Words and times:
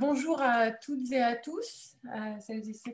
Bonjour 0.00 0.42
à 0.42 0.72
toutes 0.72 1.12
et 1.12 1.22
à 1.22 1.36
tous, 1.36 1.96
à 2.10 2.40
celles 2.40 2.68
et 2.68 2.72
ceux 2.72 2.92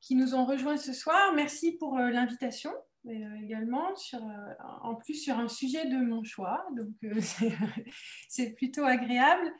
qui, 0.00 0.14
nous 0.14 0.34
ont 0.34 0.44
rejoints 0.44 0.76
ce 0.76 0.92
soir. 0.92 1.32
Merci 1.34 1.72
pour 1.78 1.96
euh, 1.96 2.10
l'invitation 2.10 2.70
euh, 3.06 3.34
également, 3.42 3.94
euh, 4.14 4.18
en 4.82 4.94
plus 4.94 5.14
sur 5.14 5.38
un 5.38 5.48
sujet 5.48 5.86
de 5.86 5.96
mon 5.96 6.22
choix, 6.22 6.66
donc 6.76 6.90
c'est 8.28 8.50
plutôt 8.56 8.84
agréable. 8.84 9.50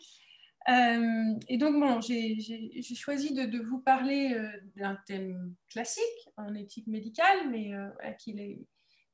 et 0.68 1.56
donc, 1.56 2.02
j'ai 2.02 2.82
choisi 2.94 3.32
de, 3.32 3.58
vous 3.62 3.78
parler 3.78 4.38
d'un 4.76 4.98
thème 5.06 5.54
classique 5.70 6.28
en 6.36 6.54
éthique 6.54 6.86
médicale, 6.86 7.48
mais 7.50 7.72
qui 8.18 8.66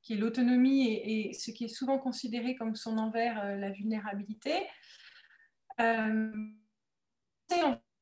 est, 0.08 0.16
l'autonomie 0.16 0.92
et, 0.92 1.32
ce 1.34 1.52
qui 1.52 1.64
est 1.64 1.68
souvent 1.68 1.98
considéré 1.98 2.56
comme 2.56 2.74
son 2.74 2.98
envers, 2.98 3.56
la 3.58 3.70
vulnérabilité. 3.70 4.54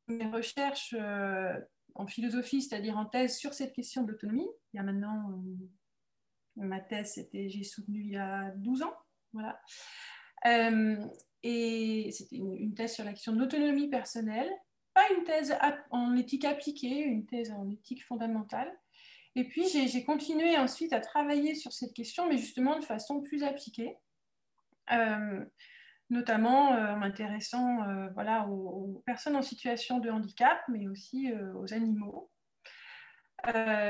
Mes 0.09 0.27
recherches 0.27 0.95
euh, 0.99 1.59
en 1.95 2.07
philosophie, 2.07 2.63
c'est-à-dire 2.63 2.97
en 2.97 3.07
thèse 3.07 3.37
sur 3.37 3.55
cette 3.55 3.73
question 3.73 4.03
de 4.03 4.13
l'autonomie. 4.13 4.49
Il 4.73 4.77
y 4.77 4.81
a 4.81 4.83
maintenant, 4.83 5.31
euh, 6.59 6.67
ma 6.67 6.81
thèse, 6.81 7.29
j'ai 7.33 7.65
soutenu 7.65 8.01
il 8.01 8.13
y 8.13 8.17
a 8.17 8.51
12 8.57 8.83
ans. 8.83 8.95
Voilà. 9.33 9.61
Euh, 10.47 10.97
et 11.43 12.11
c'était 12.13 12.37
une, 12.37 12.75
thèse 12.75 12.95
sur 12.95 13.05
l'action 13.05 13.33
de 13.33 13.39
l'autonomie 13.39 13.89
personnelle, 13.89 14.51
pas 14.95 15.05
une 15.17 15.25
thèse 15.25 15.57
en 15.91 16.17
éthique 16.17 16.45
appliquée, 16.45 17.01
une 17.01 17.27
thèse 17.27 17.51
en 17.51 17.69
éthique 17.71 18.05
fondamentale. 18.05 18.73
Et 19.35 19.45
puis 19.45 19.67
j'ai 19.67 20.05
continué 20.05 20.59
ensuite 20.59 20.93
à 20.93 21.01
travailler 21.01 21.55
sur 21.55 21.73
cette 21.73 21.95
question, 21.95 22.29
mais 22.29 22.37
justement 22.37 22.79
de 22.79 22.85
façon 22.85 23.23
plus 23.23 23.43
appliquée 23.43 23.97
notamment 26.13 26.75
euh, 26.75 26.93
en 26.93 26.99
m'intéressant 26.99 27.83
euh, 27.89 28.09
voilà, 28.15 28.47
aux, 28.47 29.03
personnes 29.07 29.35
en 29.35 29.43
situation 29.43 29.99
de 29.99 30.11
handicap, 30.11 30.61
mais 30.69 30.87
aussi 30.87 31.33
euh, 31.33 31.55
aux 31.55 31.73
animaux, 31.73 32.31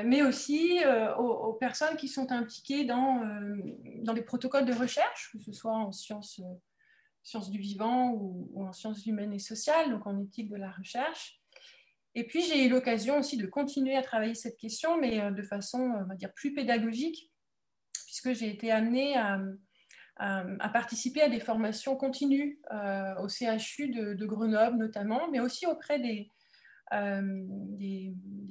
mais 0.07 0.23
aussi 0.23 0.81
aux, 1.19 1.53
personnes 1.61 1.99
qui 1.99 2.09
sont 2.09 2.33
impliquées 2.33 2.87
dans, 2.87 3.21
dans 4.03 4.15
des 4.15 4.23
protocoles 4.23 4.65
de 4.65 4.73
recherche, 4.73 5.31
que 5.31 5.39
ce 5.41 5.53
soit 5.53 5.75
en 5.75 5.93
sciences, 5.93 6.41
sciences 7.23 7.51
du 7.51 7.59
vivant 7.59 8.13
ou, 8.13 8.65
en 8.65 8.73
sciences 8.73 9.05
humaines 9.05 9.35
et 9.35 9.39
sociales, 9.39 9.91
donc 9.91 10.07
en 10.07 10.19
éthique 10.19 10.49
de 10.49 10.57
la 10.57 10.71
recherche. 10.71 11.39
Et 12.15 12.27
puis 12.27 12.41
j'ai 12.41 12.65
eu 12.65 12.71
l'occasion 12.71 13.19
aussi 13.19 13.37
de 13.37 13.47
continuer 13.47 13.95
à 13.95 14.01
travailler 14.01 14.35
cette 14.35 14.57
question, 14.57 14.97
mais 14.97 15.31
de 15.31 15.43
façon, 15.43 15.81
on 15.81 16.05
va 16.05 16.15
dire, 16.15 16.33
plus 16.33 16.55
pédagogique, 16.55 17.31
puisque 18.07 18.33
j'ai 18.33 18.49
été 18.49 18.73
amenée 18.73 19.19
à 19.19 19.39
à 20.17 20.69
participer 20.69 21.23
à 21.23 21.29
des 21.29 21.41
formations 21.41 21.97
continues 21.97 22.61
euh, 22.73 23.15
au 23.17 23.29
CHU 23.29 23.89
de, 23.89 24.27
Grenoble 24.27 24.77
notamment, 24.77 25.29
mais 25.31 25.41
aussi 25.41 25.67
auprès 25.67 25.99
des, 25.99 26.29
euh, 26.93 27.47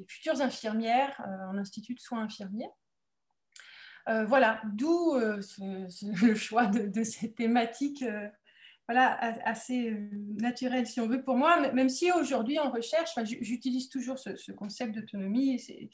futures 0.07 0.41
infirmières 0.41 1.21
en 1.49 1.57
institut 1.57 1.93
de 1.93 1.99
soins 1.99 2.23
infirmiers. 2.23 2.69
voilà, 4.07 4.61
d'où 4.73 5.15
le 5.17 6.35
choix 6.35 6.65
de, 6.65 7.03
cette 7.03 7.35
thématique 7.35 8.03
voilà, 8.87 9.15
assez 9.45 9.95
naturelle, 10.39 10.87
si 10.87 10.99
on 10.99 11.07
veut, 11.07 11.23
pour 11.23 11.37
moi, 11.37 11.71
même 11.71 11.89
si 11.89 12.11
aujourd'hui 12.11 12.59
en 12.59 12.71
recherche, 12.71 13.11
j'utilise 13.23 13.87
toujours 13.87 14.17
ce, 14.19 14.51
concept 14.51 14.95
d'autonomie 14.95 15.61
et, 15.69 15.91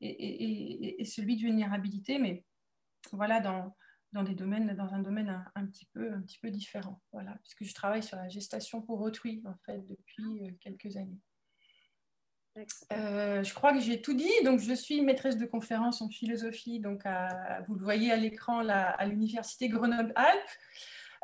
et, 0.00 1.04
celui 1.04 1.36
de 1.36 1.42
vulnérabilité, 1.42 2.18
mais 2.18 2.42
voilà, 3.12 3.40
dans, 3.40 3.76
dans, 4.14 4.22
des 4.22 4.34
domaines, 4.34 4.74
dans 4.74 4.94
un 4.94 5.00
domaine 5.00 5.44
un, 5.54 5.66
petit 5.66 5.86
peu, 5.86 6.12
un 6.12 6.20
petit 6.22 6.38
peu 6.38 6.50
différent. 6.50 7.02
Voilà, 7.12 7.36
puisque 7.42 7.64
je 7.64 7.74
travaille 7.74 8.02
sur 8.02 8.16
la 8.16 8.28
gestation 8.28 8.80
pour 8.80 9.00
autrui, 9.00 9.42
en 9.44 9.54
fait, 9.66 9.84
depuis 9.84 10.46
euh, 10.46 10.50
quelques 10.60 10.96
années. 10.96 11.20
Euh, 12.92 13.42
je 13.42 13.52
crois 13.52 13.72
que 13.72 13.80
j'ai 13.80 14.00
tout 14.00 14.14
dit. 14.14 14.30
Donc, 14.44 14.60
je 14.60 14.72
suis 14.72 15.02
maîtresse 15.02 15.36
de 15.36 15.46
conférence 15.46 16.00
en 16.00 16.08
philosophie. 16.08 16.78
Donc, 16.78 17.02
vous 17.66 17.74
le 17.74 17.82
voyez 17.82 18.12
à 18.12 18.16
l'écran, 18.16 18.66
à 18.68 19.04
l'université 19.06 19.68
Grenoble-Alpes, 19.68 20.58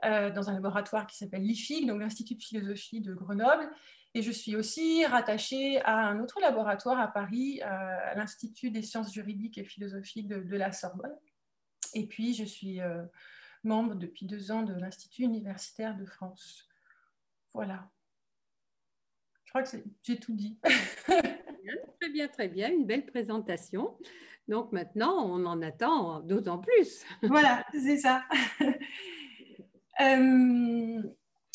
euh, 0.04 0.30
dans 0.30 0.50
un 0.50 0.54
laboratoire 0.54 1.06
qui 1.06 1.16
s'appelle 1.16 1.42
l'IFIG, 1.42 1.86
donc 1.86 2.00
l'Institut 2.00 2.34
de 2.34 2.42
philosophie 2.42 3.00
de 3.00 3.14
Grenoble. 3.14 3.70
Et 4.14 4.22
je 4.22 4.32
suis 4.32 4.56
aussi 4.56 5.06
rattachée 5.06 5.80
à 5.82 6.08
un 6.08 6.18
autre 6.18 6.40
laboratoire 6.40 6.98
à 6.98 7.06
Paris, 7.06 7.62
à 7.62 8.16
l'Institut 8.16 8.72
des 8.72 8.82
sciences 8.82 9.12
juridiques 9.14 9.56
et 9.56 9.64
philosophiques 9.64 10.26
de 10.26 10.56
la 10.56 10.72
Sorbonne. 10.72 11.14
Et 11.94 12.06
puis, 12.06 12.34
je 12.34 12.44
suis 12.44 12.80
euh, 12.80 13.04
membre 13.64 13.94
depuis 13.94 14.26
deux 14.26 14.50
ans 14.50 14.62
de 14.62 14.74
l'Institut 14.74 15.22
universitaire 15.22 15.96
de 15.96 16.04
France. 16.04 16.68
Voilà. 17.52 17.90
Je 19.44 19.50
crois 19.50 19.62
que 19.62 19.76
j'ai 20.02 20.20
tout 20.20 20.34
dit. 20.34 20.58
très 21.04 22.08
bien, 22.12 22.28
très 22.28 22.48
bien. 22.48 22.70
Une 22.70 22.86
belle 22.86 23.04
présentation. 23.04 23.98
Donc 24.46 24.72
maintenant, 24.72 25.26
on 25.26 25.44
en 25.44 25.62
attend 25.62 26.20
d'autant 26.20 26.58
plus. 26.58 27.04
Voilà, 27.22 27.64
c'est 27.72 27.98
ça. 27.98 28.24
Euh, 30.00 31.02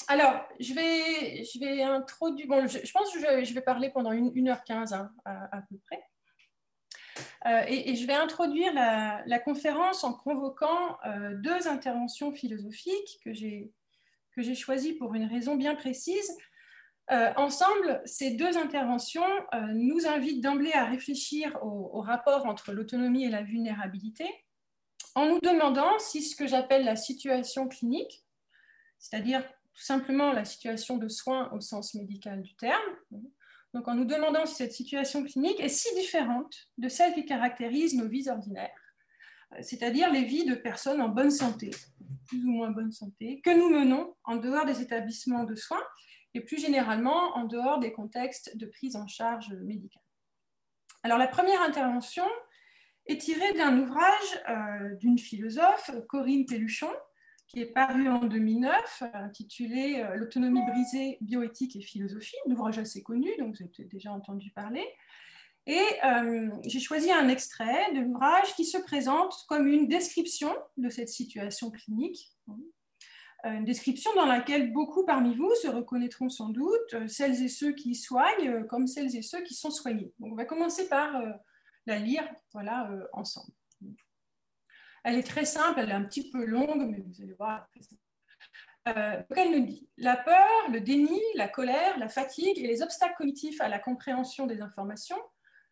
alors, 0.07 0.47
je 0.59 0.73
vais, 0.75 1.43
je 1.43 1.59
vais 1.59 1.81
introduire. 1.81 2.47
Bon, 2.47 2.67
je, 2.67 2.91
pense 2.91 3.11
que 3.11 3.43
je, 3.43 3.53
vais 3.55 3.61
parler 3.61 3.89
pendant 3.89 4.13
1h15 4.13 4.93
hein, 4.93 5.11
à, 5.25 5.63
peu 5.67 5.77
près. 5.87 6.03
Euh, 7.45 7.63
et, 7.67 7.95
je 7.95 8.05
vais 8.07 8.13
introduire 8.13 8.73
la, 8.73 9.39
conférence 9.39 10.03
en 10.03 10.13
convoquant 10.13 10.97
euh, 11.05 11.35
deux 11.35 11.67
interventions 11.67 12.31
philosophiques 12.31 13.19
que 13.23 13.33
j'ai 13.33 13.71
choisies 14.55 14.93
pour 14.93 15.13
une 15.15 15.25
raison 15.25 15.55
bien 15.55 15.75
précise. 15.75 16.35
Euh, 17.11 17.31
ensemble, 17.37 18.01
ces 18.05 18.31
deux 18.31 18.57
interventions 18.57 19.25
nous 19.73 20.07
invitent 20.07 20.41
d'emblée 20.41 20.73
à 20.73 20.85
réfléchir 20.85 21.57
au, 21.61 22.01
rapport 22.01 22.45
entre 22.45 22.73
l'autonomie 22.73 23.25
et 23.25 23.29
la 23.29 23.43
vulnérabilité, 23.43 24.27
en 25.13 25.27
nous 25.27 25.39
demandant 25.39 25.97
si 25.99 26.21
ce 26.21 26.35
que 26.35 26.47
j'appelle 26.47 26.83
la 26.83 26.95
situation 26.95 27.67
clinique, 27.67 28.25
c'est-à-dire 28.97 29.43
tout 29.75 29.83
simplement 29.83 30.31
la 30.31 30.45
situation 30.45 30.97
de 30.97 31.07
soins 31.07 31.51
au 31.53 31.61
sens 31.61 31.93
médical 31.93 32.41
du 32.41 32.55
terme, 32.55 32.81
donc 33.75 33.89
en 33.89 33.93
nous 33.93 34.05
demandant 34.05 34.45
si 34.45 34.55
cette 34.55 34.71
situation 34.71 35.25
clinique 35.25 35.59
est 35.59 35.67
si 35.67 35.93
différente 35.95 36.55
de 36.77 36.87
celle 36.87 37.13
qui 37.13 37.25
caractérise 37.25 37.93
nos 37.93 38.07
vies 38.07 38.29
ordinaires, 38.29 38.71
euh, 39.51 39.57
c'est-à-dire 39.61 40.09
les 40.13 40.23
vies 40.23 40.45
de 40.45 40.55
personnes 40.55 41.01
en 41.01 41.09
bonne 41.09 41.29
santé, 41.29 41.71
plus 42.25 42.45
ou 42.45 42.51
moins 42.51 42.71
bonne 42.71 42.93
santé, 42.93 43.41
que 43.43 43.49
nous 43.49 43.69
menons 43.69 44.15
en 44.23 44.37
dehors 44.37 44.65
des 44.65 44.81
établissements 44.81 45.43
de 45.43 45.55
soins 45.55 45.83
et 46.33 46.39
plus 46.39 46.57
généralement 46.57 47.35
en 47.35 47.43
dehors 47.43 47.79
des 47.79 47.91
contextes 47.91 48.55
de 48.55 48.65
prise 48.65 48.95
en 48.95 49.07
charge 49.07 49.53
médicale. 49.53 50.01
Alors 51.03 51.17
la 51.17 51.27
première 51.27 51.61
intervention 51.61 52.25
est 53.07 53.19
tirée 53.19 53.53
d'un 53.55 53.77
ouvrage 53.77 54.41
euh, 54.49 54.95
d'une 54.95 55.19
philosophe, 55.19 55.91
Corinne 56.07 56.45
Pelluchon, 56.45 56.91
qui 57.47 57.59
est 57.61 57.67
paru 57.67 58.09
en 58.09 58.25
2009, 58.25 59.03
intitulé 59.13 60.03
euh, 60.03 60.15
L'autonomie 60.15 60.61
brisée, 60.65 61.17
bioéthique 61.21 61.75
et 61.75 61.81
philosophie, 61.81 62.35
un 62.47 62.51
ouvrage 62.51 62.79
assez 62.79 63.03
connu, 63.03 63.29
donc 63.37 63.55
vous 63.55 63.63
avez 63.63 63.87
déjà 63.87 64.11
entendu 64.11 64.51
parler. 64.51 64.85
Et 65.67 65.83
euh, 66.03 66.49
j'ai 66.65 66.79
choisi 66.79 67.11
un 67.11 67.27
extrait 67.27 67.91
de 67.93 68.01
l'ouvrage 68.01 68.53
qui 68.55 68.65
se 68.65 68.77
présente 68.77 69.33
comme 69.47 69.67
une 69.67 69.87
description 69.87 70.55
de 70.77 70.89
cette 70.89 71.09
situation 71.09 71.71
clinique, 71.71 72.31
euh, 72.49 73.51
une 73.51 73.65
description 73.65 74.11
dans 74.15 74.25
laquelle 74.25 74.71
beaucoup 74.73 75.05
parmi 75.05 75.35
vous 75.35 75.51
se 75.61 75.67
reconnaîtront 75.67 76.29
sans 76.29 76.49
doute, 76.49 77.07
celles 77.07 77.43
et 77.43 77.47
ceux 77.47 77.73
qui 77.73 77.95
soignent 77.95 78.65
comme 78.67 78.85
celles 78.85 79.15
et 79.15 79.23
ceux 79.23 79.41
qui 79.41 79.55
sont 79.55 79.71
soignés. 79.71 80.13
Donc 80.19 80.33
on 80.33 80.35
va 80.35 80.45
commencer 80.45 80.87
par 80.87 81.19
la 81.87 81.99
lire 81.99 82.27
voilà, 82.53 82.89
ensemble. 83.13 83.53
Elle 85.05 85.19
est 85.19 85.27
très 85.27 85.45
simple, 85.45 85.79
elle 85.79 85.91
est 85.91 85.93
un 85.93 86.03
petit 86.03 86.31
peu 86.31 86.43
longue, 86.45 86.89
mais 86.89 86.99
vous 86.99 87.21
allez 87.21 87.35
voir. 87.35 87.69
Euh, 88.87 89.21
elle 89.35 89.51
nous 89.51 89.65
dit 89.67 89.87
La 89.97 90.17
peur, 90.17 90.49
le 90.71 90.81
déni, 90.81 91.21
la 91.35 91.47
colère, 91.47 91.99
la 91.99 92.09
fatigue 92.09 92.57
et 92.57 92.65
les 92.65 92.81
obstacles 92.81 93.13
cognitifs 93.15 93.61
à 93.61 93.67
la 93.67 93.77
compréhension 93.77 94.47
des 94.47 94.61
informations 94.61 95.21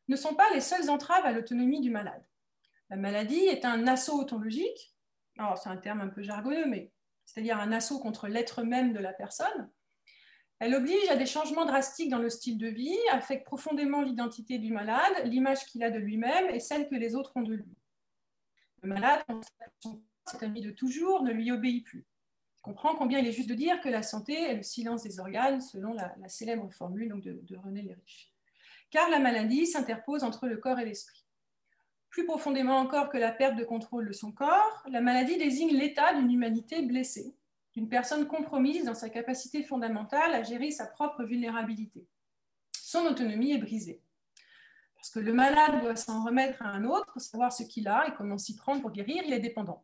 ne 0.07 0.15
sont 0.15 0.35
pas 0.35 0.53
les 0.53 0.61
seules 0.61 0.87
entraves 0.91 1.25
à 1.25 1.31
l'autonomie 1.31 1.81
du 1.81 1.89
malade. 1.89 2.23
La 2.91 2.95
maladie 2.95 3.39
est 3.39 3.65
un 3.65 3.87
assaut 3.87 4.19
autologique, 4.19 4.93
alors 5.39 5.57
c'est 5.57 5.69
un 5.69 5.77
terme 5.77 6.01
un 6.01 6.09
peu 6.09 6.21
jargonneux, 6.21 6.67
mais 6.67 6.91
c'est-à-dire 7.25 7.57
un 7.57 7.71
assaut 7.71 7.99
contre 7.99 8.27
l'être 8.27 8.61
même 8.61 8.93
de 8.93 8.99
la 8.99 9.13
personne. 9.13 9.71
Elle 10.59 10.75
oblige 10.75 11.09
à 11.09 11.15
des 11.15 11.25
changements 11.25 11.65
drastiques 11.65 12.11
dans 12.11 12.19
le 12.19 12.29
style 12.29 12.59
de 12.59 12.67
vie, 12.67 12.99
affecte 13.11 13.47
profondément 13.47 14.03
l'identité 14.03 14.59
du 14.59 14.71
malade, 14.71 15.25
l'image 15.25 15.65
qu'il 15.65 15.83
a 15.83 15.89
de 15.89 15.97
lui-même 15.97 16.51
et 16.51 16.59
celle 16.59 16.87
que 16.87 16.93
les 16.93 17.15
autres 17.15 17.31
ont 17.35 17.41
de 17.41 17.55
lui. 17.55 17.75
Le 18.83 18.89
malade, 18.89 19.23
cet 20.25 20.43
ami 20.43 20.61
de 20.61 20.71
toujours, 20.71 21.23
ne 21.23 21.31
lui 21.31 21.51
obéit 21.51 21.85
plus. 21.85 22.05
Il 22.57 22.61
comprend 22.61 22.95
combien 22.95 23.19
il 23.19 23.27
est 23.27 23.31
juste 23.31 23.49
de 23.49 23.55
dire 23.55 23.79
que 23.81 23.89
la 23.89 24.03
santé 24.03 24.33
est 24.33 24.55
le 24.55 24.63
silence 24.63 25.03
des 25.03 25.19
organes, 25.19 25.61
selon 25.61 25.93
la, 25.93 26.13
célèbre 26.27 26.69
formule 26.71 27.13
de 27.23 27.57
René 27.57 27.81
Lérich. 27.81 28.33
Car 28.91 29.09
la 29.09 29.19
maladie 29.19 29.65
s'interpose 29.65 30.23
entre 30.23 30.47
le 30.47 30.57
corps 30.57 30.79
et 30.79 30.85
l'esprit. 30.85 31.25
Plus 32.09 32.25
profondément 32.25 32.77
encore 32.77 33.09
que 33.09 33.17
la 33.17 33.31
perte 33.31 33.55
de 33.55 33.63
contrôle 33.63 34.07
de 34.07 34.13
son 34.13 34.31
corps, 34.31 34.83
la 34.87 35.01
maladie 35.01 35.37
désigne 35.37 35.75
l'état 35.75 36.13
d'une 36.13 36.31
humanité 36.31 36.83
blessée, 36.83 37.35
d'une 37.73 37.89
personne 37.89 38.27
compromise 38.27 38.85
dans 38.85 38.93
sa 38.93 39.09
capacité 39.09 39.63
fondamentale 39.63 40.35
à 40.35 40.43
gérer 40.43 40.69
sa 40.69 40.85
propre 40.85 41.23
vulnérabilité. 41.23 42.05
Son 42.77 43.07
autonomie 43.07 43.53
est 43.53 43.57
brisée. 43.57 44.02
Parce 45.03 45.11
que 45.11 45.19
le 45.19 45.33
malade 45.33 45.81
doit 45.81 45.97
s'en 45.97 46.23
remettre 46.23 46.61
à 46.61 46.69
un 46.69 46.85
autre, 46.85 47.19
savoir 47.19 47.51
ce 47.51 47.63
qu'il 47.63 47.89
a 47.89 48.07
et 48.07 48.13
comment 48.13 48.37
s'y 48.37 48.55
prendre 48.55 48.79
pour 48.79 48.91
guérir, 48.91 49.21
il 49.25 49.33
est 49.33 49.39
dépendant. 49.41 49.83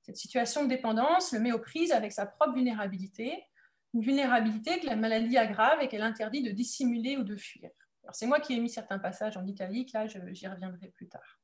Cette 0.00 0.16
situation 0.16 0.64
de 0.64 0.68
dépendance 0.70 1.34
le 1.34 1.40
met 1.40 1.52
aux 1.52 1.58
prises 1.58 1.92
avec 1.92 2.10
sa 2.10 2.24
propre 2.24 2.54
vulnérabilité, 2.54 3.44
une 3.92 4.00
vulnérabilité 4.00 4.80
que 4.80 4.86
la 4.86 4.96
maladie 4.96 5.36
aggrave 5.36 5.82
et 5.82 5.88
qu'elle 5.88 6.00
interdit 6.00 6.42
de 6.42 6.52
dissimuler 6.52 7.18
ou 7.18 7.22
de 7.22 7.36
fuir. 7.36 7.68
C'est 8.12 8.24
moi 8.24 8.40
qui 8.40 8.54
ai 8.54 8.60
mis 8.60 8.70
certains 8.70 8.98
passages 8.98 9.36
en 9.36 9.46
italique, 9.46 9.92
là 9.92 10.06
j'y 10.06 10.48
reviendrai 10.48 10.88
plus 10.88 11.06
tard. 11.06 11.38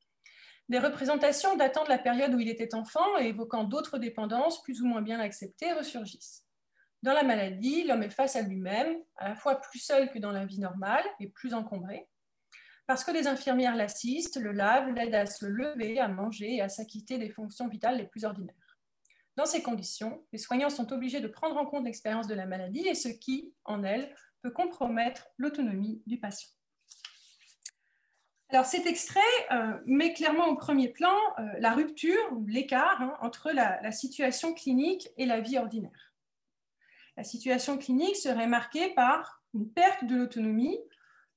Des 0.71 0.79
représentations 0.79 1.55
datant 1.55 1.85
de 1.85 1.91
la 1.91 1.99
période 1.99 2.33
où 2.33 2.41
il 2.41 2.49
était 2.49 2.75
enfant 2.75 3.19
et 3.19 3.27
évoquant 3.27 3.65
d'autres 3.65 3.99
dépendances 3.99 4.63
plus 4.63 4.81
ou 4.81 4.87
moins 4.87 5.03
bien 5.03 5.21
acceptées 5.21 5.75
ressurgissent. 5.75 6.47
Dans 7.03 7.13
la 7.13 7.25
maladie, 7.25 7.85
l'homme 7.85 8.05
est 8.05 8.11
face 8.11 8.37
à 8.37 8.41
lui-même, 8.41 8.97
à 9.17 9.29
la 9.29 9.35
fois 9.35 9.57
plus 9.57 9.81
seul 9.81 10.11
que 10.11 10.19
dans 10.19 10.33
la 10.33 10.47
vie 10.47 10.61
normale 10.61 11.05
et 11.21 11.29
plus 11.29 11.53
encombré, 11.53 12.09
parce 12.87 13.05
que 13.05 13.11
les 13.11 13.27
infirmières 13.27 13.77
l'assistent, 13.77 14.39
le 14.39 14.53
lavent, 14.53 14.91
l'aident 14.91 15.15
à 15.15 15.27
se 15.27 15.47
lever, 15.47 15.99
à 15.99 16.09
manger 16.09 16.57
et 16.57 16.61
à 16.61 16.69
s'acquitter 16.69 17.19
des 17.19 17.31
fonctions 17.31 17.69
vitales 17.69 17.97
les 17.97 18.07
plus 18.07 18.25
ordinaires. 18.25 18.55
Dans 19.37 19.47
ces 19.47 19.63
conditions, 19.63 20.25
les 20.33 20.39
soignants 20.39 20.69
sont 20.69 20.93
obligés 20.93 21.21
de 21.21 21.29
prendre 21.29 21.57
en 21.57 21.65
compte 21.65 21.85
l'expérience 21.85 22.27
de 22.27 22.35
la 22.35 22.47
maladie 22.47 22.87
et 22.87 22.95
ce 22.95 23.09
qui, 23.09 23.55
en 23.65 23.83
elle, 23.83 24.15
peut 24.43 24.51
compromettre 24.51 25.29
l'autonomie 25.39 26.03
du 26.07 26.19
patient. 26.19 26.51
Alors 28.51 28.67
cet 28.67 28.87
extrait 28.87 29.21
euh, 29.51 29.79
met 29.87 30.13
clairement 30.13 30.49
au 30.49 30.57
premier 30.57 30.91
plan 30.91 31.17
euh, 31.39 31.43
la 31.59 31.73
rupture 31.73 32.21
l'écart 32.47 33.01
hein, 33.01 33.17
entre 33.23 33.51
la, 33.51 33.91
situation 33.93 34.53
clinique 34.53 35.09
et 35.17 35.25
la 35.25 35.41
vie 35.41 35.57
ordinaire. 35.57 36.13
La 37.17 37.25
situation 37.25 37.79
clinique 37.79 38.17
serait 38.17 38.47
marquée 38.47 38.93
par 38.93 39.43
une 39.55 39.71
perte 39.71 40.05
de 40.05 40.17
l'autonomie 40.17 40.79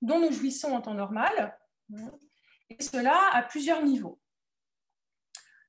dont 0.06 0.20
nous 0.20 0.32
jouissons 0.32 0.72
en 0.72 0.82
temps 0.82 0.94
normal, 0.94 1.58
et 2.70 2.82
cela 2.82 3.20
à 3.34 3.44
plusieurs 3.44 3.84
niveaux. 3.84 4.20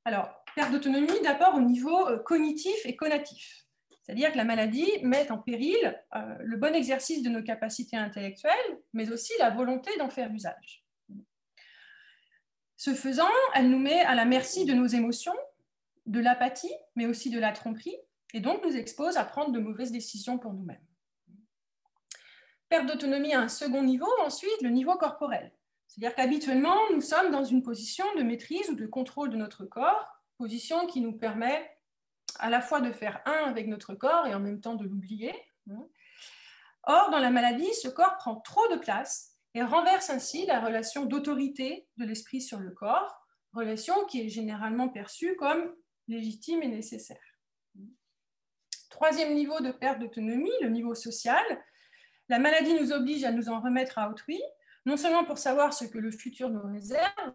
Alors, 0.05 0.45
perte 0.55 0.73
d'autonomie 0.73 1.21
d'abord 1.23 1.55
au 1.55 1.61
niveau 1.61 2.09
euh, 2.09 2.19
cognitif 2.19 2.75
et 2.85 2.97
conatif. 2.97 3.67
C'est-à-dire 4.03 4.31
que 4.31 4.37
la 4.37 4.45
maladie 4.45 4.89
met 5.03 5.31
en 5.33 5.39
péril 5.39 6.01
le 6.39 6.57
bon 6.57 6.73
exercice 6.77 7.25
de 7.25 7.29
nos 7.29 7.43
capacités 7.43 7.97
intellectuelles, 7.97 8.79
mais 8.93 9.11
aussi 9.11 9.33
la 9.41 9.51
volonté 9.51 9.91
d'en 9.99 10.09
faire 10.09 10.33
usage. 10.33 10.87
Ce 12.77 12.95
faisant, 12.95 13.25
elle 13.57 13.69
nous 13.69 13.81
met 13.81 14.03
à 14.03 14.15
la 14.15 14.25
merci 14.25 14.65
de 14.65 14.75
nos 14.75 14.87
émotions, 14.87 15.35
de 16.07 16.21
l'apathie, 16.21 16.75
mais 16.95 17.07
aussi 17.07 17.31
de 17.31 17.41
la 17.41 17.51
tromperie, 17.51 17.97
et 18.33 18.39
donc 18.39 18.65
nous 18.65 18.77
expose 18.77 19.17
à 19.17 19.25
prendre 19.25 19.51
de 19.51 19.59
mauvaises 19.59 19.91
décisions 19.91 20.39
pour 20.39 20.53
nous-mêmes. 20.53 20.87
Perte 22.69 22.87
d'autonomie 22.87 23.35
à 23.35 23.41
un 23.41 23.49
second 23.49 23.83
niveau, 23.83 24.09
ensuite 24.21 24.61
le 24.63 24.71
niveau 24.71 24.97
corporel. 24.97 25.53
C'est-à-dire 25.87 26.17
qu'habituellement, 26.17 26.77
nous 26.93 27.01
sommes 27.01 27.31
dans 27.31 27.45
une 27.45 27.63
position 27.63 28.05
de 28.17 28.23
maîtrise 28.23 28.69
ou 28.71 28.75
de 28.75 28.87
contrôle 28.87 29.31
de 29.31 29.37
notre 29.37 29.65
corps, 29.65 30.21
position 30.37 30.87
qui 30.87 31.01
nous 31.01 31.13
permet 31.13 31.71
à 32.39 32.51
la 32.51 32.61
fois 32.61 32.81
de 32.81 32.93
faire 32.93 33.23
un 33.25 33.45
avec 33.47 33.67
notre 33.69 33.95
corps 33.95 34.27
et 34.27 34.35
en 34.35 34.41
même 34.41 34.61
temps 34.61 34.75
de 34.75 34.85
l'oublier. 34.85 35.35
Or, 36.83 37.11
dans 37.11 37.19
la 37.19 37.31
maladie, 37.31 37.73
ce 37.75 37.89
corps 37.89 38.17
prend 38.19 38.37
trop 38.37 38.69
de 38.69 38.77
place 38.77 39.37
et 39.55 39.63
renverse 39.63 40.11
ainsi 40.11 40.45
la 40.47 40.61
relation 40.61 41.07
d'autorité 41.07 41.89
de 41.97 42.05
l'esprit 42.05 42.43
sur 42.43 42.59
le 42.59 42.71
corps, 42.71 43.27
relation 43.53 44.05
qui 44.05 44.21
est 44.21 44.29
généralement 44.29 44.89
perçue 44.89 45.35
comme 45.37 45.75
légitime 46.09 46.63
et 46.63 46.69
nécessaire. 46.69 47.17
Troisième 48.91 49.35
niveau 49.35 49.61
de 49.61 49.73
perte 49.73 49.99
d'autonomie, 49.99 50.53
le 50.61 50.69
niveau 50.69 50.95
social. 50.95 51.45
La 52.29 52.39
maladie 52.39 52.75
nous 52.75 52.93
oblige 52.93 53.25
à 53.25 53.33
nous 53.33 53.49
en 53.49 53.61
remettre 53.61 53.99
à 53.99 54.11
autrui, 54.11 54.41
non 54.85 54.97
seulement 54.97 55.25
pour 55.25 55.39
savoir 55.39 55.73
ce 55.73 55.85
que 55.85 55.99
le 55.99 56.11
futur 56.11 56.51
nous 56.51 56.63
réserve, 56.73 57.33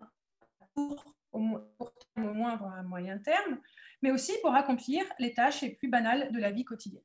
pour, 0.74 1.16
au, 1.32 1.40
moins 1.40 2.60
à 2.78 2.84
moyen 2.84 3.18
terme, 3.18 3.60
mais 4.02 4.12
aussi 4.12 4.34
pour 4.42 4.54
accomplir 4.54 5.04
les 5.20 5.34
tâches 5.34 5.62
les 5.62 5.70
plus 5.70 5.88
banales 5.88 6.32
de 6.32 6.40
la 6.40 6.52
vie 6.52 6.66
quotidienne. 6.66 7.04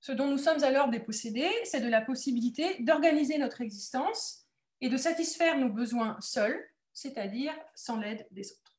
Ce 0.00 0.12
dont 0.12 0.28
nous 0.28 0.38
sommes 0.38 0.62
alors 0.64 0.88
dépossédés, 0.88 1.50
c'est 1.64 1.80
de 1.80 1.88
la 1.88 2.02
possibilité 2.02 2.82
d'organiser 2.82 3.38
notre 3.38 3.62
existence 3.62 4.46
et 4.80 4.90
de 4.90 4.96
satisfaire 4.96 5.58
nos 5.58 5.70
besoins 5.70 6.18
seuls, 6.20 6.62
c'est-à-dire 6.92 7.54
sans 7.74 7.98
l'aide 7.98 8.26
des 8.30 8.52
autres. 8.52 8.78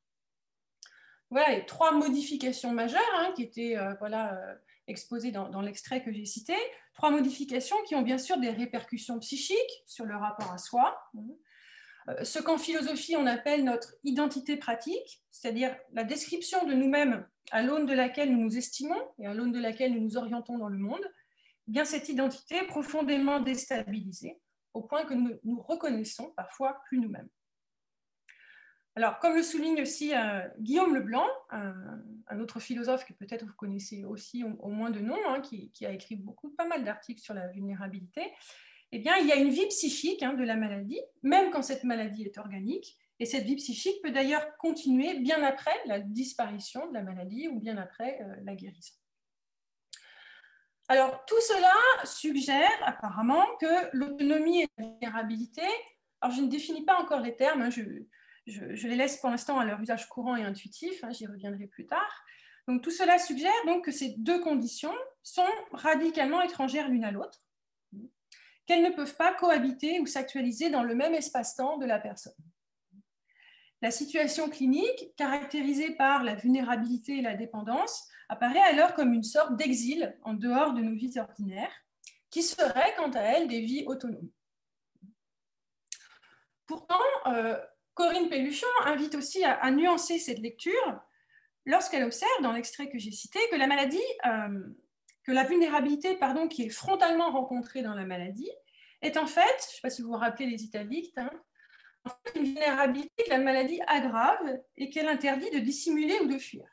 Voilà 1.31 1.55
les 1.55 1.65
trois 1.65 1.91
modifications 1.91 2.71
majeures 2.71 3.01
hein, 3.15 3.33
qui 3.35 3.41
étaient 3.41 3.75
euh, 3.75 3.95
voilà, 3.99 4.35
euh, 4.35 4.55
exposées 4.87 5.31
dans, 5.31 5.61
l'extrait 5.61 6.03
que 6.03 6.11
j'ai 6.11 6.25
cité. 6.25 6.53
Trois 6.93 7.11
modifications 7.11 7.75
qui 7.87 7.95
ont 7.95 8.01
bien 8.01 8.17
sûr 8.17 8.37
des 8.37 8.49
répercussions 8.49 9.19
psychiques 9.19 9.83
sur 9.85 10.05
le 10.05 10.15
rapport 10.15 10.51
à 10.51 10.57
soi. 10.57 10.97
Euh, 12.07 12.23
ce 12.23 12.39
qu'en 12.39 12.57
philosophie 12.57 13.15
on 13.15 13.25
appelle 13.25 13.63
notre 13.63 13.95
identité 14.03 14.57
pratique, 14.57 15.23
c'est-à-dire 15.31 15.75
la 15.93 16.03
description 16.03 16.65
de 16.65 16.73
nous-mêmes 16.73 17.27
à 17.51 17.63
l'aune 17.63 17.85
de 17.85 17.93
laquelle 17.93 18.31
nous 18.31 18.41
nous 18.41 18.57
estimons 18.57 19.01
et 19.19 19.25
à 19.25 19.33
l'aune 19.33 19.51
de 19.51 19.59
laquelle 19.59 19.93
nous 19.93 20.01
nous 20.01 20.17
orientons 20.17 20.57
dans 20.57 20.69
le 20.69 20.77
monde, 20.77 21.03
eh 21.67 21.71
bien 21.71 21.85
cette 21.85 22.09
identité 22.09 22.63
profondément 22.67 23.39
déstabilisée 23.39 24.39
au 24.73 24.81
point 24.81 25.05
que 25.05 25.13
nous 25.13 25.39
nous 25.43 25.61
reconnaissons 25.61 26.31
parfois 26.35 26.77
plus 26.87 26.99
nous-mêmes. 26.99 27.29
Alors, 28.97 29.19
comme 29.19 29.35
le 29.35 29.43
souligne 29.43 29.81
aussi 29.81 30.15
euh, 30.15 30.47
Guillaume 30.59 30.95
Leblanc, 30.95 31.27
un, 31.49 32.39
autre 32.39 32.61
philosophe 32.61 33.05
que 33.05 33.13
peut-être 33.13 33.45
vous 33.45 33.53
connaissez 33.53 34.05
aussi 34.05 34.43
au, 34.43 34.69
moins 34.69 34.89
de 34.89 34.99
nom, 34.99 35.17
hein, 35.27 35.41
qui, 35.41 35.85
a 35.85 35.91
écrit 35.91 36.15
beaucoup, 36.15 36.49
pas 36.49 36.65
mal 36.65 36.83
d'articles 36.83 37.21
sur 37.21 37.33
la 37.33 37.47
vulnérabilité, 37.47 38.31
eh 38.93 38.99
bien, 38.99 39.17
il 39.17 39.27
y 39.27 39.33
a 39.33 39.35
une 39.35 39.49
vie 39.49 39.67
psychique 39.67 40.23
hein, 40.23 40.33
de 40.33 40.43
la 40.43 40.55
maladie, 40.55 41.01
même 41.23 41.51
quand 41.51 41.61
cette 41.61 41.83
maladie 41.83 42.23
est 42.23 42.37
organique, 42.37 42.97
et 43.19 43.25
cette 43.25 43.43
vie 43.43 43.55
psychique 43.57 44.01
peut 44.01 44.11
d'ailleurs 44.11 44.57
continuer 44.57 45.19
bien 45.19 45.43
après 45.43 45.75
la 45.85 45.99
disparition 45.99 46.87
de 46.87 46.93
la 46.93 47.01
maladie 47.01 47.47
ou 47.49 47.59
bien 47.59 47.77
après 47.77 48.19
euh, 48.21 48.35
la 48.43 48.55
guérison. 48.55 48.93
Alors, 50.87 51.25
tout 51.25 51.41
cela 51.41 52.05
suggère 52.05 52.69
apparemment 52.85 53.43
que 53.59 53.89
l'autonomie 53.93 54.63
et 54.63 54.67
la 54.77 54.85
vulnérabilité, 54.85 55.63
alors 56.21 56.35
je 56.35 56.41
ne 56.41 56.47
définis 56.47 56.85
pas 56.85 57.01
encore 57.01 57.21
les 57.21 57.35
termes, 57.35 57.61
hein, 57.61 57.69
les 58.45 58.95
laisse 58.95 59.17
pour 59.17 59.29
l'instant 59.29 59.59
à 59.59 59.65
leur 59.65 59.79
usage 59.79 60.07
courant 60.07 60.35
et 60.35 60.43
intuitif, 60.43 61.03
hein, 61.03 61.11
j'y 61.11 61.25
reviendrai 61.25 61.67
plus 61.67 61.85
tard. 61.85 62.23
Donc, 62.67 62.81
tout 62.81 62.91
cela 62.91 63.19
suggère 63.19 63.53
donc 63.65 63.85
que 63.85 63.91
ces 63.91 64.15
deux 64.17 64.39
conditions 64.41 64.93
sont 65.23 65.45
radicalement 65.71 66.41
étrangères 66.41 66.89
l'une 66.89 67.03
à 67.03 67.11
l'autre, 67.11 67.39
qu'elles 68.65 68.83
ne 68.83 68.89
peuvent 68.89 69.15
pas 69.15 69.33
cohabiter 69.33 69.99
ou 69.99 70.05
s'actualiser 70.05 70.69
dans 70.69 70.83
le 70.83 70.95
même 70.95 71.13
espace-temps 71.13 71.77
de 71.77 71.85
la 71.85 71.99
personne. 71.99 72.33
La 73.81 73.91
situation 73.91 74.49
clinique, 74.49 75.13
caractérisée 75.15 75.91
par 75.91 76.23
la 76.23 76.33
vulnérabilité 76.33 77.17
et 77.17 77.21
la 77.21 77.35
dépendance, 77.35 78.07
apparaît 78.29 78.61
alors 78.61 78.95
comme 78.95 79.13
une 79.13 79.23
sorte 79.23 79.55
d'exil 79.57 80.17
en 80.23 80.33
dehors 80.33 80.73
de 80.73 80.81
nos 80.81 80.95
vies 80.95 81.19
ordinaires, 81.19 81.71
qui 82.31 82.41
seraient 82.41 82.95
quant 82.97 83.11
à 83.11 83.19
elle 83.19 83.47
des 83.47 83.61
vies 83.61 83.83
autonomes. 83.85 84.31
Pourtant, 86.65 87.03
euh, 87.27 87.63
Corinne 87.95 88.29
Pelluchon 88.29 88.67
invite 88.85 89.15
aussi 89.15 89.43
à, 89.43 89.71
nuancer 89.71 90.19
cette 90.19 90.39
lecture 90.39 91.01
lorsqu'elle 91.65 92.03
observe, 92.03 92.41
dans 92.43 92.51
l'extrait 92.51 92.89
que 92.89 92.99
j'ai 92.99 93.11
cité, 93.11 93.39
que 93.49 93.55
la 93.55 93.67
maladie, 93.67 93.97
euh, 94.25 94.59
que 95.23 95.31
la 95.31 95.45
vulnérabilité 95.45 96.15
pardon, 96.15 96.47
qui 96.47 96.63
est 96.63 96.69
frontalement 96.69 97.31
rencontrée 97.31 97.81
dans 97.81 97.95
la 97.95 98.05
maladie, 98.05 98.51
est 99.01 99.17
en 99.17 99.25
fait, 99.25 99.41
je 99.41 99.67
ne 99.67 99.71
sais 99.71 99.81
pas 99.81 99.89
si 99.89 100.01
vous 100.01 100.09
vous 100.09 100.17
rappelez 100.17 100.45
les 100.45 100.63
italiques, 100.63 101.17
hein, 101.17 101.31
une 102.35 102.43
vulnérabilité 102.43 103.23
que 103.23 103.29
la 103.29 103.39
maladie 103.39 103.79
aggrave 103.87 104.59
et 104.75 104.89
qu'elle 104.89 105.07
interdit 105.07 105.49
de 105.51 105.59
dissimuler 105.59 106.19
ou 106.19 106.27
de 106.27 106.37
fuir. 106.37 106.65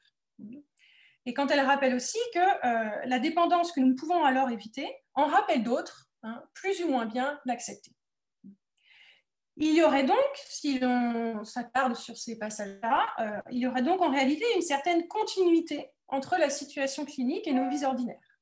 Et 1.24 1.34
quand 1.34 1.50
elle 1.52 1.60
rappelle 1.60 1.94
aussi 1.94 2.18
que 2.34 2.40
euh, 2.40 3.06
la 3.06 3.18
dépendance 3.20 3.70
que 3.70 3.80
nous 3.80 3.94
pouvons 3.94 4.24
alors 4.24 4.50
éviter 4.50 4.92
en 5.14 5.26
rappelle 5.26 5.62
d'autres, 5.62 6.10
hein, 6.24 6.42
plus 6.52 6.82
ou 6.82 6.88
moins 6.88 7.06
bien 7.06 7.40
l'accepter. 7.44 7.92
Il 9.56 9.74
y 9.74 9.82
aurait 9.82 10.04
donc, 10.04 10.16
si 10.34 10.78
l'on 10.78 11.44
s'attarde 11.44 11.94
sur 11.94 12.16
ces 12.16 12.38
passages-là, 12.38 13.06
euh, 13.20 13.40
il 13.50 13.58
y 13.58 13.66
aurait 13.66 13.82
donc 13.82 14.00
en 14.00 14.10
réalité 14.10 14.44
une 14.56 14.62
certaine 14.62 15.06
continuité 15.08 15.90
entre 16.08 16.36
la 16.38 16.48
situation 16.48 17.04
clinique 17.04 17.46
et 17.46 17.52
nos 17.52 17.68
vies 17.68 17.84
ordinaires. 17.84 18.38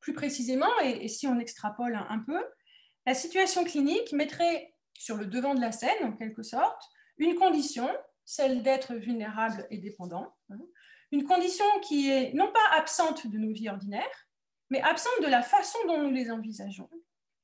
Plus 0.00 0.12
précisément, 0.12 0.80
et, 0.82 1.06
si 1.06 1.28
on 1.28 1.38
extrapole 1.38 1.94
un 1.94 2.18
peu, 2.18 2.44
la 3.06 3.14
situation 3.14 3.62
clinique 3.64 4.12
mettrait 4.12 4.74
sur 4.94 5.16
le 5.16 5.26
devant 5.26 5.54
de 5.54 5.60
la 5.60 5.70
scène, 5.70 6.04
en 6.04 6.12
quelque 6.12 6.42
sorte, 6.42 6.82
une 7.18 7.36
condition, 7.36 7.88
celle 8.24 8.62
d'être 8.62 8.94
vulnérable 8.94 9.66
et 9.70 9.78
dépendant, 9.78 10.34
hein. 10.50 10.58
une 11.12 11.24
condition 11.24 11.64
qui 11.82 12.10
est 12.10 12.32
non 12.34 12.50
pas 12.50 12.76
absente 12.76 13.28
de 13.28 13.38
nos 13.38 13.52
vies 13.52 13.68
ordinaires, 13.68 14.28
mais 14.70 14.80
absente 14.80 15.22
de 15.22 15.28
la 15.28 15.42
façon 15.42 15.78
dont 15.86 16.02
nous 16.02 16.10
les 16.10 16.30
envisageons, 16.30 16.90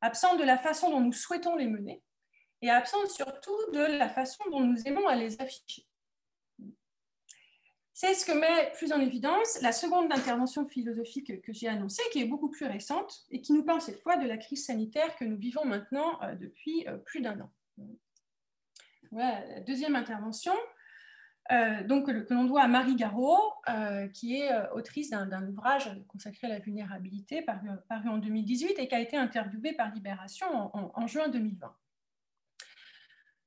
absente 0.01 0.39
de 0.39 0.45
la 0.45 0.59
façon 0.59 0.91
dont 0.91 1.01
nous 1.01 1.13
souhaitons 1.13 1.57
les 1.57 1.67
mener, 1.67 2.03
et 2.63 2.71
absente 2.71 3.11
surtout 3.11 3.57
de 3.73 3.99
la 3.99 4.09
façon 4.09 4.43
dont 4.51 4.61
nous 4.61 4.87
aimons 4.87 5.07
à 5.07 5.15
les 5.15 5.41
afficher. 5.41 5.87
c'est 7.93 8.15
ce 8.15 8.25
que 8.25 8.33
met 8.33 8.73
plus 8.77 8.93
en 8.93 9.01
évidence 9.01 9.61
la 9.63 9.73
seconde 9.73 10.13
intervention 10.13 10.67
philosophique 10.67 11.41
que 11.43 11.53
j'ai 11.53 11.69
annoncée, 11.69 12.03
qui 12.13 12.21
est 12.21 12.27
beaucoup 12.27 12.51
plus 12.51 12.67
récente 12.67 13.25
et 13.31 13.41
qui 13.41 13.53
nous 13.53 13.65
parle 13.65 13.81
cette 13.81 14.01
fois 14.01 14.17
de 14.17 14.27
la 14.27 14.37
crise 14.37 14.65
sanitaire 14.65 15.17
que 15.17 15.25
nous 15.25 15.37
vivons 15.37 15.65
maintenant 15.65 16.21
euh, 16.23 16.35
depuis 16.35 16.87
euh, 16.89 16.97
plus 16.99 17.21
d'un 17.21 17.41
an. 17.41 17.51
Voilà 19.11 19.47
la 19.47 19.61
deuxième 19.61 19.97
intervention, 19.97 20.53
euh, 21.51 21.83
donc, 21.85 22.07
que, 22.07 22.35
l'on 22.35 22.45
doit 22.45 22.63
à 22.63 22.69
Marie 22.69 22.95
Garot, 22.95 23.41
qui 24.13 24.37
est 24.37 24.51
autrice 24.73 25.11
d'un 25.11 25.49
ouvrage 25.49 25.91
consacré 26.09 26.47
à 26.47 26.51
la 26.51 26.59
vulnérabilité 26.59 27.41
paru, 27.41 27.71
en 28.09 28.19
2018 28.19 28.79
et 28.79 28.87
qui 28.87 28.95
a 28.95 29.01
été 29.01 29.17
interviewée 29.17 29.73
par 29.73 29.95
Libération 29.95 30.71
en 30.75 31.07
juin 31.07 31.29
2020. 31.29 31.75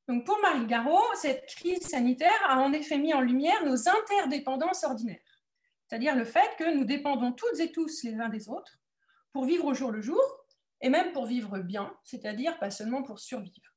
Donc 0.07 0.25
pour 0.25 0.39
Marie 0.39 0.65
Garot, 0.65 1.03
cette 1.15 1.45
crise 1.45 1.87
sanitaire 1.87 2.41
a 2.47 2.57
en 2.59 2.73
effet 2.73 2.97
mis 2.97 3.13
en 3.13 3.21
lumière 3.21 3.63
nos 3.65 3.87
interdépendances 3.87 4.83
ordinaires, 4.83 5.41
c'est-à-dire 5.87 6.15
le 6.15 6.25
fait 6.25 6.55
que 6.57 6.75
nous 6.75 6.85
dépendons 6.85 7.31
toutes 7.31 7.59
et 7.59 7.71
tous 7.71 8.03
les 8.03 8.15
uns 8.15 8.29
des 8.29 8.49
autres 8.49 8.79
pour 9.31 9.45
vivre 9.45 9.65
au 9.65 9.73
jour 9.73 9.91
le 9.91 10.01
jour 10.01 10.21
et 10.81 10.89
même 10.89 11.11
pour 11.11 11.25
vivre 11.25 11.59
bien, 11.59 11.95
c'est-à-dire 12.03 12.57
pas 12.59 12.71
seulement 12.71 13.03
pour 13.03 13.19
survivre. 13.19 13.71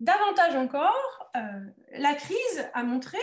Davantage 0.00 0.56
encore, 0.56 1.30
euh, 1.36 1.40
la 1.92 2.14
crise 2.14 2.70
a 2.74 2.82
montré, 2.82 3.18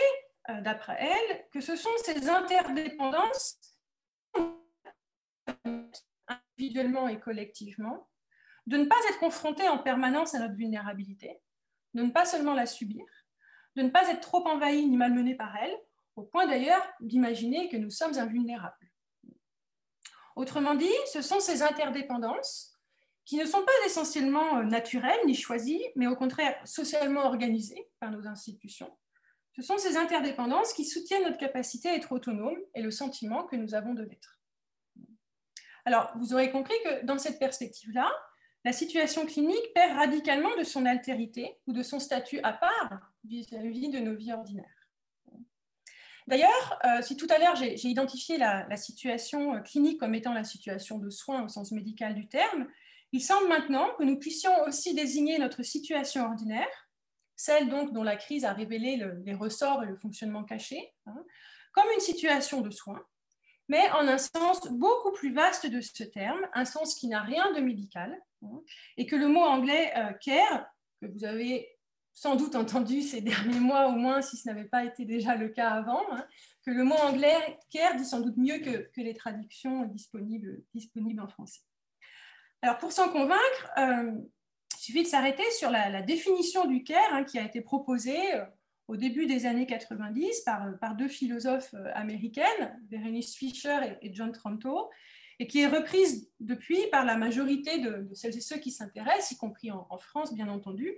euh, 0.50 0.60
d'après 0.62 0.98
elle, 0.98 1.46
que 1.52 1.60
ce 1.60 1.76
sont 1.76 1.90
ces 2.04 2.28
interdépendances 2.28 3.58
individuellement 6.26 7.08
et 7.08 7.20
collectivement 7.20 8.08
de 8.66 8.76
ne 8.76 8.84
pas 8.84 8.96
être 9.08 9.18
confronté 9.18 9.68
en 9.68 9.78
permanence 9.78 10.34
à 10.34 10.38
notre 10.38 10.54
vulnérabilité, 10.54 11.40
de 11.94 12.02
ne 12.02 12.10
pas 12.10 12.24
seulement 12.24 12.54
la 12.54 12.66
subir, 12.66 13.04
de 13.76 13.82
ne 13.82 13.90
pas 13.90 14.08
être 14.08 14.20
trop 14.20 14.46
envahi 14.46 14.86
ni 14.86 14.96
malmené 14.96 15.34
par 15.34 15.56
elle, 15.56 15.76
au 16.16 16.22
point 16.22 16.46
d'ailleurs 16.46 16.86
d'imaginer 17.00 17.68
que 17.68 17.76
nous 17.76 17.90
sommes 17.90 18.18
invulnérables. 18.18 18.90
Autrement 20.36 20.74
dit, 20.74 20.92
ce 21.12 21.22
sont 21.22 21.40
ces 21.40 21.62
interdépendances 21.62 22.78
qui 23.24 23.36
ne 23.36 23.44
sont 23.44 23.64
pas 23.64 23.86
essentiellement 23.86 24.58
euh, 24.58 24.62
naturelles 24.64 25.20
ni 25.26 25.34
choisies, 25.34 25.84
mais 25.94 26.06
au 26.06 26.16
contraire 26.16 26.56
socialement 26.66 27.24
organisées 27.24 27.88
par 28.00 28.10
nos 28.10 28.26
institutions. 28.26 28.90
Ce 29.54 29.62
sont 29.62 29.78
ces 29.78 29.96
interdépendances 29.96 30.72
qui 30.72 30.84
soutiennent 30.84 31.24
notre 31.24 31.38
capacité 31.38 31.90
à 31.90 31.94
être 31.94 32.12
autonome 32.12 32.56
et 32.74 32.82
le 32.82 32.90
sentiment 32.90 33.44
que 33.44 33.56
nous 33.56 33.74
avons 33.74 33.94
de 33.94 34.02
l'être. 34.02 34.40
Alors, 35.84 36.12
vous 36.16 36.32
aurez 36.32 36.50
compris 36.50 36.74
que 36.84 37.04
dans 37.04 37.18
cette 37.18 37.38
perspective-là, 37.38 38.10
la 38.64 38.72
situation 38.72 39.26
clinique 39.26 39.72
perd 39.74 39.96
radicalement 39.96 40.56
de 40.56 40.64
son 40.64 40.86
altérité 40.86 41.58
ou 41.66 41.72
de 41.72 41.82
son 41.82 41.98
statut 41.98 42.40
à 42.42 42.52
part 42.52 43.12
vis-à-vis 43.24 43.88
de 43.88 43.98
nos 43.98 44.14
vies 44.14 44.32
ordinaires. 44.32 44.88
D'ailleurs, 46.28 46.78
euh, 46.84 47.02
si 47.02 47.16
tout 47.16 47.26
à 47.30 47.38
l'heure 47.38 47.56
j'ai 47.56 47.88
identifié 47.88 48.38
la, 48.38 48.76
situation 48.76 49.60
clinique 49.62 49.98
comme 49.98 50.14
étant 50.14 50.32
la 50.32 50.44
situation 50.44 50.98
de 50.98 51.10
soins 51.10 51.44
au 51.44 51.48
sens 51.48 51.72
médical 51.72 52.14
du 52.14 52.28
terme, 52.28 52.68
il 53.10 53.20
semble 53.20 53.48
maintenant 53.48 53.88
que 53.98 54.04
nous 54.04 54.18
puissions 54.18 54.52
aussi 54.66 54.94
désigner 54.94 55.38
notre 55.38 55.62
situation 55.62 56.24
ordinaire, 56.24 56.88
celle 57.34 57.68
dont 57.68 58.02
la 58.02 58.16
crise 58.16 58.44
a 58.44 58.52
révélé 58.52 59.04
les 59.24 59.34
ressorts 59.34 59.82
et 59.82 59.86
le 59.86 59.96
fonctionnement 59.96 60.44
caché, 60.44 60.94
hein, 61.06 61.24
comme 61.72 61.90
une 61.94 62.00
situation 62.00 62.60
de 62.60 62.70
soins, 62.70 63.04
mais 63.72 63.90
en 63.92 64.06
un 64.06 64.18
sens 64.18 64.70
beaucoup 64.70 65.12
plus 65.12 65.32
vaste 65.32 65.66
de 65.66 65.80
ce 65.80 66.04
terme, 66.04 66.46
un 66.52 66.66
sens 66.66 66.94
qui 66.94 67.08
n'a 67.08 67.22
rien 67.22 67.52
de 67.54 67.60
médical, 67.60 68.14
hein, 68.42 68.60
et 68.98 69.06
que 69.06 69.16
le 69.16 69.28
mot 69.28 69.40
anglais 69.40 69.90
euh, 69.96 70.12
care, 70.22 70.66
que 71.00 71.06
vous 71.06 71.24
avez 71.24 71.70
sans 72.12 72.36
doute 72.36 72.54
entendu 72.54 73.00
ces 73.00 73.20
derniers 73.32 73.60
mois 73.60 73.86
au 73.86 73.92
moins, 73.92 74.20
si 74.20 74.36
ce 74.36 74.46
n'avait 74.46 74.66
pas 74.66 74.84
été 74.84 75.06
déjà 75.06 75.36
le 75.36 75.48
cas 75.48 75.70
avant, 75.70 76.02
hein, 76.12 76.26
que 76.66 76.70
le 76.70 76.84
mot 76.84 76.96
anglais 76.96 77.58
care 77.70 77.96
dit 77.96 78.04
sans 78.04 78.20
doute 78.20 78.36
mieux 78.36 78.58
que, 78.58 78.90
les 79.00 79.14
traductions 79.14 79.86
disponibles, 79.86 80.62
disponibles 80.74 81.22
en 81.22 81.28
français. 81.28 81.62
Alors 82.60 82.76
pour 82.76 82.92
s'en 82.92 83.08
convaincre, 83.08 83.70
euh, 83.78 84.12
il 84.76 84.80
suffit 84.80 85.02
de 85.02 85.08
s'arrêter 85.08 85.50
sur 85.52 85.70
la, 85.70 86.02
définition 86.02 86.66
du 86.66 86.84
care 86.84 87.14
hein, 87.14 87.24
qui 87.24 87.38
a 87.38 87.44
été 87.46 87.62
proposée 87.62 88.34
euh, 88.34 88.44
au 88.88 88.96
début 88.96 89.26
des 89.26 89.46
années 89.46 89.66
90 89.66 90.40
par, 90.40 90.78
par 90.78 90.96
deux 90.96 91.08
philosophes 91.08 91.74
euh, 91.74 91.90
américaines, 91.94 92.80
Berenice 92.90 93.34
Fisher 93.34 93.96
et, 94.00 94.12
John 94.14 94.32
Tranto, 94.32 94.90
et 95.38 95.46
qui 95.46 95.60
est 95.60 95.66
reprise 95.66 96.30
depuis 96.40 96.78
par 96.90 97.04
la 97.04 97.16
majorité 97.16 97.78
de, 97.78 98.08
celles 98.12 98.36
et 98.36 98.40
ceux 98.40 98.58
qui 98.58 98.70
s'intéressent, 98.70 99.32
y 99.32 99.36
compris 99.36 99.70
en, 99.70 99.98
France 99.98 100.34
bien 100.34 100.48
entendu, 100.48 100.92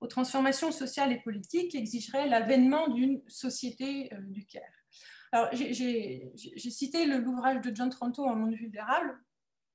aux 0.00 0.06
transformations 0.06 0.72
sociales 0.72 1.12
et 1.12 1.20
politiques 1.20 1.70
qui 1.70 1.78
exigeraient 1.78 2.28
l'avènement 2.28 2.88
d'une 2.88 3.22
société 3.28 4.12
euh, 4.12 4.18
du. 4.20 4.46
Alors, 5.32 5.48
j'ai 5.52 6.32
cité 6.70 7.06
l'ouvrage 7.06 7.60
de 7.60 7.74
John 7.74 7.90
Tranto 7.90 8.24
en 8.24 8.36
monde 8.36 8.54
vulnérable, 8.54 9.18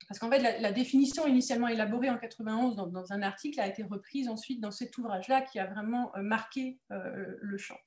parce 0.08 0.20
qu'en 0.20 0.30
fait, 0.30 0.60
la, 0.60 0.72
définition 0.72 1.28
initialement 1.28 1.68
élaborée 1.68 2.10
en 2.10 2.18
91 2.18 2.76
dans, 2.76 3.14
un 3.14 3.22
article 3.22 3.60
a 3.60 3.68
été 3.68 3.84
reprise 3.84 4.28
ensuite 4.28 4.60
dans 4.60 4.72
cet 4.72 4.98
ouvrage-là 4.98 5.42
qui 5.42 5.60
a 5.60 5.66
vraiment 5.66 6.16
euh, 6.16 6.22
marqué 6.22 6.80
euh, 6.92 7.36
le 7.40 7.58
champ. 7.58 7.78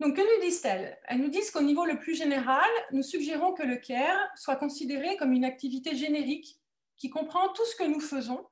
Donc, 0.00 0.16
que 0.16 0.20
nous 0.20 0.44
disent-elles? 0.44 0.98
Elles 1.04 1.20
nous 1.20 1.28
disent 1.28 1.50
qu'au 1.50 1.62
niveau 1.62 1.84
le 1.84 1.98
plus 1.98 2.16
général, 2.16 2.68
nous 2.90 3.02
suggérons 3.02 3.52
que 3.52 3.62
le 3.62 3.76
CARE 3.76 4.18
soit 4.34 4.56
considéré 4.56 5.16
comme 5.16 5.32
une 5.32 5.44
activité 5.44 5.94
générique 5.94 6.58
qui 6.96 7.08
comprend 7.08 7.52
tout 7.52 7.64
ce 7.66 7.76
que 7.76 7.84
nous 7.84 8.00
faisons 8.00 8.44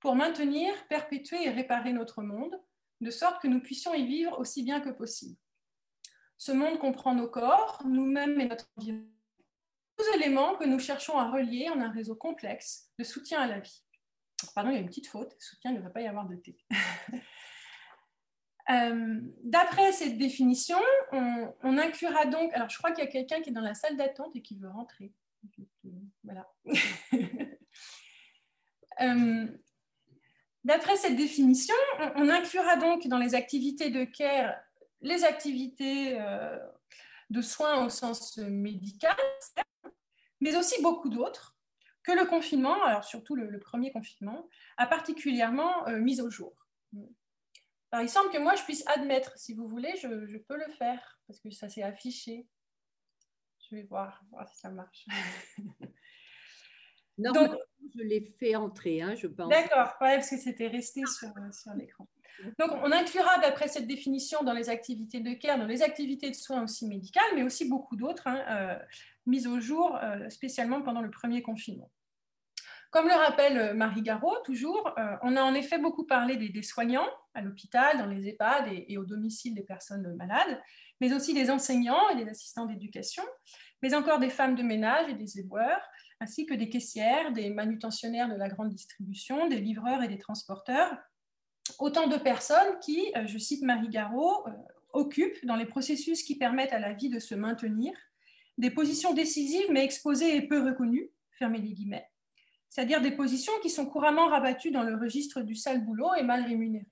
pour 0.00 0.16
maintenir, 0.16 0.72
perpétuer 0.88 1.44
et 1.44 1.50
réparer 1.50 1.92
notre 1.92 2.22
monde, 2.22 2.60
de 3.00 3.10
sorte 3.10 3.40
que 3.40 3.48
nous 3.48 3.60
puissions 3.60 3.94
y 3.94 4.06
vivre 4.06 4.38
aussi 4.40 4.62
bien 4.62 4.80
que 4.80 4.90
possible. 4.90 5.36
Ce 6.38 6.52
monde 6.52 6.78
comprend 6.78 7.14
nos 7.14 7.28
corps, 7.28 7.82
nous-mêmes 7.86 8.40
et 8.40 8.46
notre 8.46 8.66
environnement 8.76 9.15
éléments 10.14 10.56
que 10.56 10.64
nous 10.64 10.78
cherchons 10.78 11.18
à 11.18 11.30
relier 11.30 11.68
en 11.70 11.80
un 11.80 11.90
réseau 11.90 12.14
complexe 12.14 12.90
de 12.98 13.04
soutien 13.04 13.40
à 13.40 13.46
la 13.46 13.60
vie. 13.60 13.82
Pardon, 14.54 14.70
il 14.70 14.74
y 14.74 14.76
a 14.76 14.80
une 14.80 14.88
petite 14.88 15.06
faute, 15.06 15.34
soutien, 15.38 15.72
ne 15.72 15.78
devrait 15.78 15.92
pas 15.92 16.02
y 16.02 16.06
avoir 16.06 16.26
de 16.26 16.36
T. 16.36 16.56
Euh, 18.68 19.20
d'après 19.44 19.92
cette 19.92 20.18
définition, 20.18 20.78
on, 21.12 21.78
inclura 21.78 22.26
donc, 22.26 22.52
alors 22.52 22.68
je 22.68 22.76
crois 22.76 22.90
qu'il 22.90 23.04
y 23.04 23.06
a 23.06 23.10
quelqu'un 23.10 23.40
qui 23.40 23.50
est 23.50 23.52
dans 23.52 23.60
la 23.60 23.74
salle 23.74 23.96
d'attente 23.96 24.34
et 24.34 24.42
qui 24.42 24.58
veut 24.58 24.68
rentrer. 24.68 25.12
Voilà. 26.24 26.52
Euh, 29.02 29.46
d'après 30.64 30.96
cette 30.96 31.16
définition, 31.16 31.74
on, 32.14 32.30
inclura 32.30 32.76
donc 32.76 33.06
dans 33.08 33.18
les 33.18 33.34
activités 33.34 33.90
de 33.90 34.04
care 34.04 34.58
les 35.02 35.22
activités 35.22 36.18
euh, 36.18 36.58
de 37.28 37.42
soins 37.42 37.84
au 37.84 37.90
sens 37.90 38.38
médical, 38.38 39.16
mais 40.40 40.56
aussi 40.56 40.80
beaucoup 40.82 41.08
d'autres 41.08 41.56
que 42.06 42.12
le 42.12 42.24
confinement, 42.24 42.84
alors 42.84 43.04
surtout 43.04 43.34
le, 43.34 43.58
premier 43.58 43.90
confinement, 43.90 44.48
a 44.76 44.86
particulièrement 44.86 45.86
euh, 45.88 45.98
mis 45.98 46.20
au 46.20 46.30
jour. 46.30 46.54
Alors, 47.90 48.04
il 48.04 48.08
semble 48.08 48.30
que 48.30 48.38
moi, 48.38 48.54
je 48.54 48.62
puisse 48.62 48.86
admettre, 48.86 49.36
si 49.36 49.54
vous 49.54 49.68
voulez, 49.68 49.94
je, 49.96 50.36
peux 50.38 50.56
le 50.56 50.72
faire, 50.72 51.18
parce 51.26 51.40
que 51.40 51.50
ça 51.50 51.68
s'est 51.68 51.82
affiché. 51.82 52.46
Je 53.68 53.76
vais 53.76 53.82
voir, 53.82 54.22
voir 54.30 54.48
si 54.48 54.58
ça 54.58 54.70
marche. 54.70 55.06
non, 57.18 57.32
Donc, 57.32 57.50
je 57.96 58.02
l'ai 58.02 58.34
fait 58.38 58.54
entrer, 58.54 59.02
hein, 59.02 59.14
je 59.16 59.26
pense. 59.26 59.48
D'accord, 59.48 59.94
parce 59.98 60.30
que 60.30 60.36
c'était 60.36 60.68
resté 60.68 61.02
sur, 61.06 61.32
sur 61.52 61.74
l'écran. 61.74 62.06
Donc, 62.58 62.70
on 62.72 62.92
inclura, 62.92 63.38
d'après 63.38 63.68
cette 63.68 63.86
définition, 63.86 64.42
dans 64.42 64.52
les 64.52 64.68
activités 64.68 65.20
de 65.20 65.34
care, 65.34 65.58
dans 65.58 65.66
les 65.66 65.82
activités 65.82 66.30
de 66.30 66.36
soins 66.36 66.62
aussi 66.62 66.86
médicales, 66.86 67.32
mais 67.34 67.42
aussi 67.42 67.68
beaucoup 67.68 67.96
d'autres, 67.96 68.26
hein, 68.26 68.44
euh, 68.48 68.78
mises 69.26 69.46
au 69.46 69.60
jour 69.60 69.98
euh, 70.02 70.28
spécialement 70.30 70.82
pendant 70.82 71.02
le 71.02 71.10
premier 71.10 71.42
confinement. 71.42 71.90
Comme 72.90 73.08
le 73.08 73.14
rappelle 73.14 73.58
euh, 73.58 73.74
Marie 73.74 74.02
Garot, 74.02 74.36
toujours, 74.44 74.94
on 75.22 75.36
a 75.36 75.42
en 75.42 75.54
effet 75.54 75.78
beaucoup 75.78 76.04
parlé 76.04 76.36
des, 76.36 76.62
soignants 76.62 77.08
à 77.34 77.42
l'hôpital, 77.42 77.98
dans 77.98 78.06
les 78.06 78.28
EHPAD 78.28 78.68
et, 78.88 78.96
au 78.96 79.04
domicile 79.04 79.54
des 79.54 79.64
personnes 79.64 80.14
malades, 80.16 80.60
mais 81.00 81.12
aussi 81.12 81.34
des 81.34 81.50
enseignants 81.50 82.08
et 82.10 82.16
des 82.16 82.30
assistants 82.30 82.66
d'éducation, 82.66 83.24
mais 83.82 83.94
encore 83.94 84.18
des 84.18 84.30
femmes 84.30 84.54
de 84.54 84.62
ménage 84.62 85.10
et 85.10 85.14
des 85.14 85.38
éboueurs, 85.38 85.82
ainsi 86.20 86.46
que 86.46 86.54
des 86.54 86.68
caissières, 86.68 87.32
des 87.32 87.50
manutentionnaires 87.50 88.28
de 88.28 88.36
la 88.36 88.48
grande 88.48 88.70
distribution, 88.70 89.48
des 89.48 89.60
livreurs 89.60 90.02
et 90.02 90.08
des 90.08 90.18
transporteurs, 90.18 90.96
autant 91.78 92.06
de 92.06 92.16
personnes 92.16 92.78
qui, 92.80 93.12
euh, 93.16 93.26
je 93.26 93.38
cite 93.38 93.62
Marie 93.62 93.88
Garot, 93.88 94.46
euh, 94.46 94.52
occupent 94.92 95.44
dans 95.44 95.56
les 95.56 95.66
processus 95.66 96.22
qui 96.22 96.38
permettent 96.38 96.72
à 96.72 96.78
la 96.78 96.92
vie 96.92 97.10
de 97.10 97.18
se 97.18 97.34
maintenir 97.34 97.92
des 98.58 98.70
positions 98.70 99.12
décisives 99.12 99.70
mais 99.70 99.84
exposées 99.84 100.36
et 100.36 100.42
peu 100.42 100.64
reconnues, 100.64 101.10
fermez 101.32 101.58
les 101.58 101.72
guillemets, 101.72 102.08
c'est-à-dire 102.68 103.00
des 103.00 103.10
positions 103.12 103.52
qui 103.62 103.70
sont 103.70 103.86
couramment 103.86 104.28
rabattues 104.28 104.70
dans 104.70 104.82
le 104.82 104.96
registre 104.96 105.42
du 105.42 105.54
sale 105.54 105.84
boulot 105.84 106.14
et 106.14 106.22
mal 106.22 106.44
rémunérées. 106.44 106.86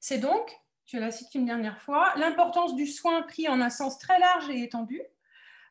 C'est 0.00 0.18
donc, 0.18 0.58
je 0.86 0.98
la 0.98 1.10
cite 1.10 1.34
une 1.34 1.46
dernière 1.46 1.80
fois, 1.80 2.12
l'importance 2.16 2.74
du 2.74 2.86
soin 2.86 3.22
pris 3.22 3.48
en 3.48 3.60
un 3.60 3.70
sens 3.70 3.98
très 3.98 4.18
large 4.18 4.50
et 4.50 4.62
étendu, 4.62 5.00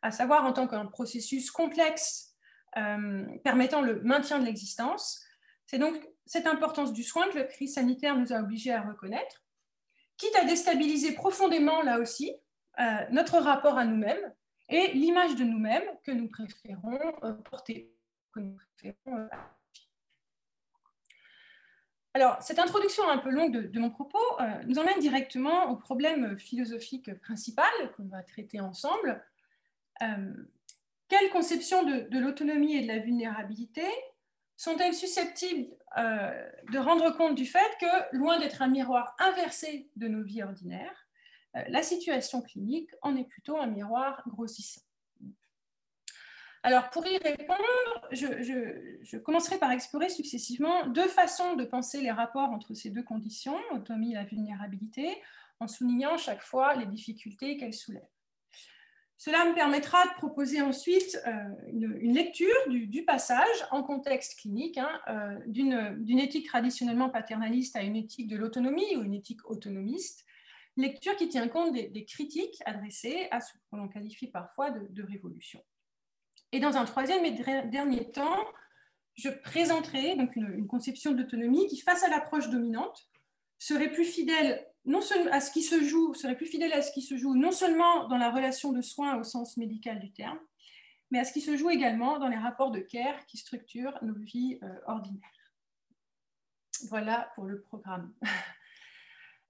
à 0.01 0.11
savoir 0.11 0.45
en 0.45 0.53
tant 0.53 0.67
qu'un 0.67 0.85
processus 0.85 1.51
complexe 1.51 2.35
euh, 2.77 3.25
permettant 3.43 3.81
le 3.81 4.01
maintien 4.01 4.39
de 4.39 4.45
l'existence. 4.45 5.23
C'est 5.65 5.79
donc 5.79 5.95
cette 6.25 6.47
importance 6.47 6.93
du 6.93 7.03
soin 7.03 7.27
que 7.29 7.39
la 7.39 7.43
crise 7.43 7.73
sanitaire 7.73 8.15
nous 8.15 8.31
a 8.31 8.39
obligés 8.39 8.71
à 8.71 8.81
reconnaître, 8.81 9.43
quitte 10.17 10.35
à 10.35 10.45
déstabiliser 10.45 11.13
profondément, 11.13 11.81
là 11.81 11.99
aussi, 11.99 12.33
notre 13.11 13.39
rapport 13.39 13.77
à 13.77 13.85
nous-mêmes 13.85 14.33
et 14.69 14.91
l'image 14.93 15.35
de 15.35 15.43
nous-mêmes 15.43 15.89
que 16.03 16.11
nous 16.11 16.29
préférons 16.29 16.99
porter, 17.43 17.91
que 18.33 18.39
nous 18.39 18.55
préférons 18.77 19.29
alors, 22.15 22.41
cette 22.41 22.57
introduction 22.57 23.07
un 23.07 23.19
peu 23.19 23.29
longue 23.29 23.69
de, 23.71 23.79
mon 23.79 23.91
propos 23.91 24.17
euh, 24.39 24.63
nous 24.65 24.79
emmène 24.79 24.99
directement 24.99 25.69
au 25.69 25.75
problème 25.75 26.39
philosophique 26.39 27.13
principal 27.21 27.69
qu'on 27.95 28.07
va 28.07 28.23
traiter 28.23 28.59
ensemble. 28.59 29.23
Euh, 30.01 30.33
quelle 31.07 31.29
conception 31.29 31.83
de, 31.83 32.19
l'autonomie 32.19 32.75
et 32.75 32.81
de 32.81 32.87
la 32.87 32.97
vulnérabilité 32.97 33.85
sont-elles 34.57 34.95
susceptibles 34.95 35.67
euh, 35.97 36.49
de 36.71 36.79
rendre 36.79 37.15
compte 37.15 37.35
du 37.35 37.45
fait 37.45 37.77
que, 37.79 38.17
loin 38.17 38.39
d'être 38.39 38.63
un 38.63 38.67
miroir 38.67 39.15
inversé 39.19 39.89
de 39.95 40.07
nos 40.07 40.23
vies 40.23 40.43
ordinaires, 40.43 41.07
la 41.53 41.83
situation 41.83 42.41
clinique 42.41 42.89
en 43.01 43.15
est 43.15 43.25
plutôt 43.25 43.57
un 43.57 43.67
miroir 43.67 44.21
grossissant 44.27 44.81
alors, 46.61 46.89
pour 46.89 47.07
y 47.07 47.17
répondre, 47.17 48.07
je, 48.11 49.17
commencerai 49.17 49.57
par 49.57 49.71
explorer 49.71 50.09
successivement 50.09 50.87
deux 50.87 51.07
façons 51.07 51.55
de 51.55 51.63
penser 51.63 52.01
les 52.01 52.11
rapports 52.11 52.49
entre 52.49 52.73
ces 52.73 52.89
deux 52.89 53.03
conditions, 53.03 53.57
autonomie 53.71 54.11
et 54.11 54.15
la 54.15 54.25
vulnérabilité, 54.25 55.21
en 55.61 55.67
soulignant 55.67 56.17
chaque 56.17 56.41
fois 56.41 56.75
les 56.75 56.85
difficultés 56.85 57.55
qu'elles 57.57 57.73
soulèvent. 57.73 58.03
Cela 59.17 59.43
me 59.45 59.53
permettra 59.53 60.05
de 60.05 60.13
proposer 60.13 60.61
ensuite 60.61 61.19
euh, 61.27 61.31
une, 61.73 62.13
lecture 62.13 62.55
du, 62.69 63.03
passage 63.03 63.65
en 63.71 63.83
contexte 63.83 64.39
clinique, 64.39 64.77
hein, 64.77 65.01
euh, 65.09 65.39
d'une 65.47 66.19
éthique 66.19 66.47
traditionnellement 66.47 67.09
paternaliste 67.09 67.75
à 67.75 67.83
une 67.83 67.97
éthique 67.97 68.27
de 68.27 68.37
l'autonomie 68.37 68.95
ou 68.95 69.03
une 69.03 69.13
éthique 69.13 69.49
autonomiste, 69.49 70.25
lecture 70.81 71.15
qui 71.15 71.29
tient 71.29 71.47
compte 71.47 71.73
des, 71.73 72.05
critiques 72.05 72.61
adressées 72.65 73.27
à 73.31 73.41
ce 73.41 73.53
que 73.53 73.75
l'on 73.75 73.87
qualifie 73.87 74.27
parfois 74.27 74.71
de 74.71 75.03
révolution. 75.03 75.63
Et 76.51 76.59
dans 76.59 76.77
un 76.77 76.85
troisième 76.85 77.25
et 77.25 77.31
dernier 77.69 78.11
temps, 78.11 78.45
je 79.15 79.29
présenterai 79.29 80.15
donc 80.15 80.35
une, 80.35 80.67
conception 80.67 81.11
d'autonomie 81.11 81.67
qui, 81.67 81.79
face 81.79 82.03
à 82.03 82.09
l'approche 82.09 82.49
dominante, 82.49 83.09
serait 83.59 83.91
plus 83.91 84.05
fidèle 84.05 84.65
non 84.85 85.01
seulement 85.01 85.31
à 85.31 85.41
ce 85.41 85.51
qui 85.51 85.61
se 85.61 85.83
joue, 85.83 86.13
serait 86.13 86.37
plus 86.37 86.45
fidèle 86.45 86.73
à 86.73 86.81
ce 86.81 86.91
qui 86.91 87.01
se 87.01 87.17
joue 87.17 87.35
non 87.35 87.51
seulement 87.51 88.07
dans 88.07 88.17
la 88.17 88.31
relation 88.31 88.71
de 88.71 88.81
soins 88.81 89.17
au 89.19 89.23
sens 89.23 89.57
médical 89.57 89.99
du 89.99 90.11
terme, 90.11 90.39
mais 91.11 91.19
à 91.19 91.25
ce 91.25 91.33
qui 91.33 91.41
se 91.41 91.57
joue 91.57 91.69
également 91.69 92.17
dans 92.17 92.29
les 92.29 92.37
rapports 92.37 92.71
de 92.71 92.79
care 92.79 93.25
qui 93.25 93.37
structurent 93.37 93.97
nos 94.01 94.15
vies 94.15 94.57
euh, 94.63 94.67
ordinaires. 94.87 95.29
Voilà 96.87 97.31
pour 97.35 97.45
le 97.45 97.61
programme. 97.61 98.13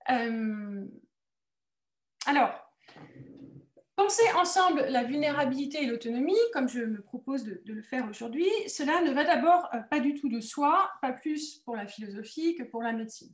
Euh, 0.09 0.87
alors, 2.29 2.69
Penser 3.99 4.31
ensemble 4.37 4.85
la 4.87 5.03
vulnérabilité 5.03 5.83
et 5.83 5.85
l'autonomie, 5.85 6.37
comme 6.53 6.69
je 6.69 6.79
me 6.79 7.01
propose 7.01 7.43
de, 7.43 7.61
le 7.65 7.81
faire 7.81 8.07
aujourd'hui, 8.09 8.47
cela 8.69 9.01
ne 9.01 9.11
va 9.11 9.25
d'abord 9.25 9.67
euh, 9.73 9.79
pas 9.81 9.99
du 9.99 10.13
tout 10.13 10.29
de 10.29 10.39
soi, 10.39 10.89
pas 11.01 11.11
plus 11.11 11.57
pour 11.65 11.75
la 11.75 11.85
philosophie 11.85 12.55
que 12.55 12.63
pour 12.63 12.81
la 12.81 12.93
médecine. 12.93 13.33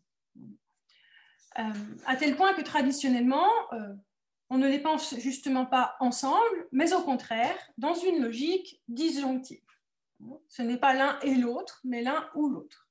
Euh, 1.60 1.62
à 2.08 2.16
tel 2.16 2.36
point 2.36 2.56
que 2.56 2.64
traditionnellement, 2.64 3.48
euh, 3.74 3.94
on 4.50 4.58
ne 4.58 4.68
les 4.68 4.80
pense 4.80 5.16
justement 5.20 5.68
pas 5.68 5.96
ensemble, 6.00 6.68
mais 6.72 6.94
au 6.94 7.04
contraire, 7.04 7.56
dans 7.78 7.94
une 7.94 8.24
logique 8.24 8.82
disjonctive. 8.88 9.62
Ce 10.48 10.64
n'est 10.64 10.80
pas 10.80 10.96
l'un 10.96 11.20
et 11.20 11.36
l'autre, 11.36 11.80
mais 11.84 12.02
l'un 12.02 12.28
ou 12.34 12.50
l'autre. 12.50 12.90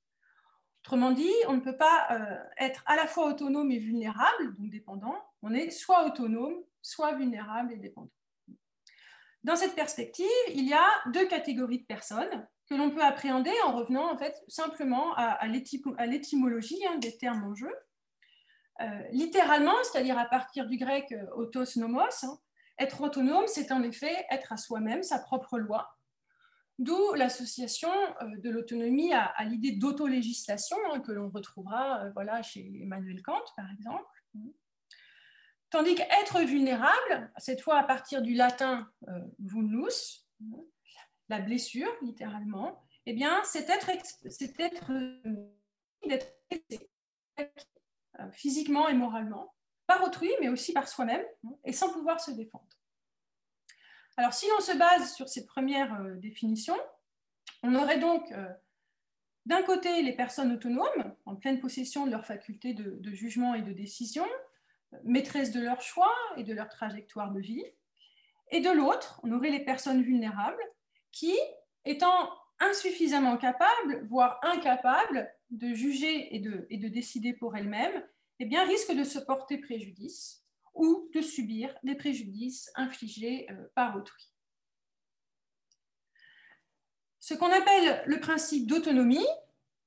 Autrement 0.84 1.10
dit, 1.10 1.34
on 1.48 1.54
ne 1.54 1.60
peut 1.60 1.76
pas 1.76 2.08
être 2.58 2.84
à 2.86 2.94
la 2.94 3.08
fois 3.08 3.30
autonome 3.30 3.72
et 3.72 3.78
vulnérable, 3.78 4.54
donc 4.58 4.70
dépendant. 4.70 5.16
On 5.46 5.52
est 5.52 5.70
soit 5.70 6.06
autonome, 6.06 6.54
soit 6.80 7.12
vulnérables 7.16 7.74
et 7.74 7.76
dépendants. 7.76 8.10
Dans 9.42 9.56
cette 9.56 9.74
perspective, 9.74 10.24
il 10.54 10.66
y 10.66 10.72
a 10.72 10.86
deux 11.12 11.26
catégories 11.26 11.80
de 11.80 11.84
personnes 11.84 12.48
que 12.66 12.74
l'on 12.74 12.90
peut 12.90 13.04
appréhender 13.04 13.52
en 13.66 13.76
revenant 13.76 14.18
simplement 14.48 15.14
à, 15.16 15.46
l'étymologie 15.46 16.80
hein, 16.86 16.96
des 16.96 17.18
termes 17.18 17.44
en 17.44 17.54
jeu. 17.54 17.70
Euh, 18.80 18.86
littéralement, 19.10 19.74
c'est-à-dire 19.82 20.16
à 20.16 20.24
partir 20.24 20.66
du 20.66 20.78
grec 20.78 21.12
euh, 21.12 21.26
autos 21.36 21.76
nomos, 21.76 22.00
hein, 22.00 22.38
être 22.78 23.02
autonome, 23.02 23.44
c'est 23.46 23.70
en 23.70 23.82
effet 23.82 24.24
être 24.30 24.50
à 24.50 24.56
soi-même, 24.56 25.02
sa 25.02 25.18
propre 25.18 25.58
loi. 25.58 25.90
D'où 26.78 27.12
l'association 27.12 27.92
euh, 27.92 28.36
de 28.38 28.48
l'autonomie 28.48 29.12
à, 29.12 29.44
l'idée 29.44 29.72
d'autolégislation 29.72 30.78
hein, 30.90 31.00
que 31.00 31.12
l'on 31.12 31.28
retrouvera 31.28 32.08
voilà, 32.14 32.42
chez 32.42 32.66
Emmanuel 32.82 33.20
Kant, 33.22 33.44
par 33.56 33.70
exemple. 33.70 34.08
Tandis 35.74 35.96
qu'être 35.96 36.38
vulnérable, 36.42 37.32
cette 37.36 37.60
fois 37.60 37.78
à 37.78 37.82
partir 37.82 38.22
du 38.22 38.34
latin 38.34 38.88
euh, 39.08 39.18
vulnus, 39.40 40.24
la 41.28 41.40
blessure 41.40 41.90
littéralement, 42.00 42.86
eh 43.06 43.12
bien, 43.12 43.42
c'est 43.42 43.68
être, 43.68 43.90
euh, 47.40 48.30
physiquement 48.30 48.88
et 48.88 48.94
moralement, 48.94 49.52
par 49.88 50.04
autrui, 50.04 50.30
mais 50.40 50.48
aussi 50.48 50.72
par 50.72 50.86
soi-même, 50.86 51.24
et 51.64 51.72
sans 51.72 51.92
pouvoir 51.92 52.20
se 52.20 52.30
défendre. 52.30 52.68
Alors, 54.16 54.32
si 54.32 54.46
l'on 54.50 54.60
se 54.60 54.78
base 54.78 55.12
sur 55.12 55.28
ces 55.28 55.44
premières 55.44 55.92
euh, 56.02 56.14
définitions, 56.18 56.78
on 57.64 57.74
aurait 57.74 57.98
donc 57.98 58.32
d'un 59.44 59.64
côté 59.64 60.02
les 60.02 60.14
personnes 60.14 60.52
autonomes, 60.52 61.16
en 61.26 61.34
pleine 61.34 61.58
possession 61.58 62.06
de 62.06 62.12
leurs 62.12 62.26
facultés 62.26 62.74
de 62.74 63.12
jugement 63.12 63.54
et 63.54 63.62
de 63.62 63.72
décision, 63.72 64.24
maîtresses 65.04 65.52
de 65.52 65.60
leur 65.60 65.80
choix 65.80 66.14
et 66.36 66.44
de 66.44 66.54
leur 66.54 66.68
trajectoire 66.68 67.32
de 67.32 67.40
vie. 67.40 67.64
Et 68.50 68.60
de 68.60 68.70
l'autre, 68.70 69.20
on 69.22 69.32
aurait 69.32 69.50
les 69.50 69.64
personnes 69.64 70.02
vulnérables 70.02 70.62
qui, 71.10 71.34
étant 71.84 72.30
insuffisamment 72.60 73.36
capables, 73.36 74.06
voire 74.08 74.38
incapables 74.42 75.28
de 75.50 75.74
juger 75.74 76.34
et 76.34 76.40
de, 76.40 76.88
décider 76.88 77.32
pour 77.32 77.56
elles-mêmes, 77.56 78.04
eh 78.40 78.46
bien, 78.46 78.64
risquent 78.66 78.96
de 78.96 79.04
se 79.04 79.18
porter 79.18 79.58
préjudice 79.58 80.44
ou 80.74 81.08
de 81.14 81.20
subir 81.20 81.74
des 81.84 81.94
préjudices 81.94 82.70
infligés 82.74 83.46
euh, 83.50 83.66
par 83.74 83.96
autrui. 83.96 84.32
Ce 87.20 87.34
qu'on 87.34 87.50
appelle 87.50 88.02
le 88.06 88.20
principe 88.20 88.66
d'autonomie, 88.66 89.26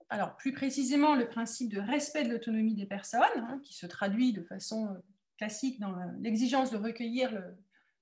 alors 0.09 0.35
plus 0.37 0.53
précisément 0.53 1.15
le 1.15 1.27
principe 1.27 1.73
de 1.73 1.79
respect 1.79 2.23
de 2.23 2.29
l'autonomie 2.29 2.75
des 2.75 2.85
personnes, 2.85 3.21
hein, 3.35 3.59
qui 3.63 3.73
se 3.73 3.85
traduit 3.85 4.33
de 4.33 4.43
façon 4.43 4.87
euh, 4.87 4.97
classique 5.37 5.79
dans 5.79 5.95
l'exigence 6.19 6.71
de 6.71 6.77
recueillir 6.77 7.31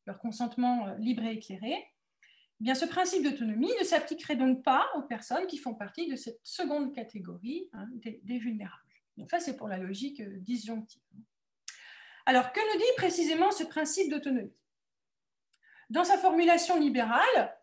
leur 0.05 0.19
consentement 0.19 0.87
euh, 0.87 0.95
libre 0.97 1.23
et 1.23 1.33
éclairé, 1.33 1.73
eh 2.61 2.63
bien, 2.63 2.75
ce 2.75 2.85
principe 2.85 3.23
d'autonomie 3.23 3.71
ne 3.79 3.83
s'appliquerait 3.83 4.37
donc 4.37 4.63
pas 4.63 4.87
aux 4.95 5.01
personnes 5.01 5.45
qui 5.47 5.57
font 5.57 5.73
partie 5.73 6.07
de 6.07 6.15
cette 6.15 6.39
seconde 6.43 6.93
catégorie 6.93 7.69
hein, 7.73 7.87
des, 7.95 8.37
vulnérables. 8.37 8.81
Donc 9.17 9.29
ça, 9.29 9.39
c'est 9.39 9.57
pour 9.57 9.67
la 9.67 9.77
logique 9.77 10.21
euh, 10.21 10.37
disjonctive. 10.39 11.01
Alors, 12.25 12.53
que 12.53 12.59
nous 12.59 12.79
dit 12.79 12.95
précisément 12.97 13.51
ce 13.51 13.63
principe 13.63 14.09
d'autonomie? 14.09 14.55
Dans 15.89 16.03
sa 16.03 16.17
formulation 16.17 16.79
libérale, 16.79 17.55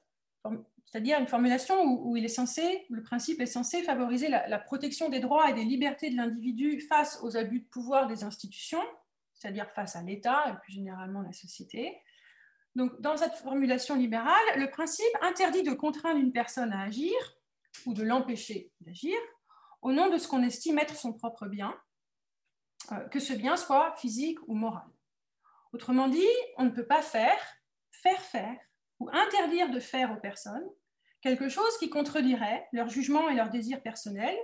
c'est-à-dire 0.93 1.19
une 1.19 1.27
formulation 1.27 1.83
où, 1.85 2.19
il 2.19 2.25
est 2.27 2.29
censé, 2.29 2.85
le 2.91 3.03
principe 3.03 3.41
est 3.41 3.47
censé 3.47 3.83
favoriser 3.83 4.29
la, 4.29 4.59
protection 4.59 5.09
des 5.09 5.21
droits 5.21 5.49
et 5.49 5.55
des 5.55 5.65
libertés 5.65 6.11
de 6.11 6.17
l'individu 6.17 6.83
face 6.83 7.19
aux 7.23 7.35
abus 7.35 7.61
de 7.61 7.65
pouvoir 7.65 8.07
des 8.09 8.25
institutions, 8.25 8.85
c'est-à-dire 9.33 9.71
face 9.71 9.97
à 9.97 10.03
l'État 10.03 10.51
et 10.51 10.61
plus 10.63 10.75
généralement 10.75 11.23
la 11.23 11.33
société. 11.33 11.99
Donc, 12.75 13.01
dans 13.01 13.17
cette 13.17 13.33
formulation 13.37 13.97
libérale, 13.97 14.37
le 14.57 14.69
principe 14.69 15.17
interdit 15.23 15.63
de 15.63 15.73
contraindre 15.73 16.21
une 16.21 16.31
personne 16.31 16.75
à 16.75 16.83
agir 16.83 17.15
ou 17.87 17.95
de 17.95 18.03
l'empêcher 18.03 18.71
d'agir 18.83 19.17
au 19.81 19.93
nom 19.93 20.11
de 20.11 20.19
ce 20.19 20.29
qu'on 20.29 20.43
estime 20.43 20.79
être 20.79 20.95
son 20.95 21.15
propre 21.15 21.47
bien, 21.47 21.75
euh, 22.93 23.09
que 23.09 23.19
ce 23.19 23.33
bien 23.33 23.57
soit 23.57 23.95
physique 23.97 24.41
ou 24.47 24.55
moral. 24.55 24.91
Autrement 25.73 26.09
dit, 26.09 26.29
on 26.59 26.65
ne 26.65 26.71
peut 26.71 26.87
pas 26.87 27.01
faire, 27.01 27.41
faire 27.93 28.21
faire 28.21 28.61
ou 29.01 29.09
interdire 29.11 29.71
de 29.71 29.81
faire 29.81 30.13
aux 30.13 30.21
personnes 30.21 30.69
quelque 31.23 31.49
chose 31.49 31.79
qui 31.79 31.89
contredirait 31.89 32.69
leur 32.73 32.89
jugement 32.89 33.29
et 33.29 33.35
leurs 33.35 33.51
désirs 33.51 33.83
personnels, 33.83 34.39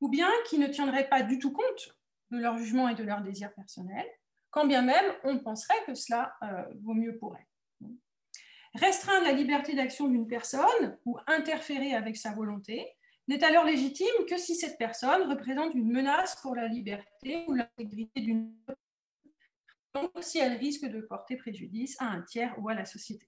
ou 0.00 0.08
bien 0.08 0.28
qui 0.48 0.58
ne 0.58 0.66
tiendrait 0.66 1.08
pas 1.08 1.22
du 1.22 1.38
tout 1.38 1.52
compte 1.52 1.96
de 2.30 2.38
leur 2.38 2.58
jugement 2.58 2.88
et 2.88 2.94
de 2.94 3.04
leurs 3.04 3.22
désirs 3.22 3.54
personnels, 3.54 4.08
quand 4.50 4.66
bien 4.66 4.82
même 4.82 5.12
on 5.24 5.38
penserait 5.38 5.84
que 5.86 5.94
cela 5.94 6.34
euh, 6.42 6.64
vaut 6.82 6.94
mieux 6.94 7.16
pour 7.18 7.36
elle. 7.36 7.44
Restreindre 8.74 9.26
la 9.26 9.32
liberté 9.32 9.74
d'action 9.74 10.08
d'une 10.08 10.28
personne 10.28 10.98
ou 11.04 11.18
interférer 11.26 11.94
avec 11.94 12.16
sa 12.16 12.32
volonté 12.32 12.86
n'est 13.26 13.44
alors 13.44 13.64
légitime 13.64 14.06
que 14.28 14.38
si 14.38 14.54
cette 14.54 14.78
personne 14.78 15.30
représente 15.30 15.74
une 15.74 15.90
menace 15.90 16.36
pour 16.40 16.54
la 16.54 16.68
liberté 16.68 17.44
ou 17.46 17.54
l'intégrité 17.54 18.20
d'une 18.20 18.54
donc 19.94 20.12
si 20.20 20.38
elle 20.38 20.58
risque 20.58 20.84
de 20.84 21.00
porter 21.00 21.36
préjudice 21.36 21.96
à 21.98 22.06
un 22.06 22.22
tiers 22.22 22.54
ou 22.58 22.68
à 22.68 22.74
la 22.74 22.84
société. 22.84 23.26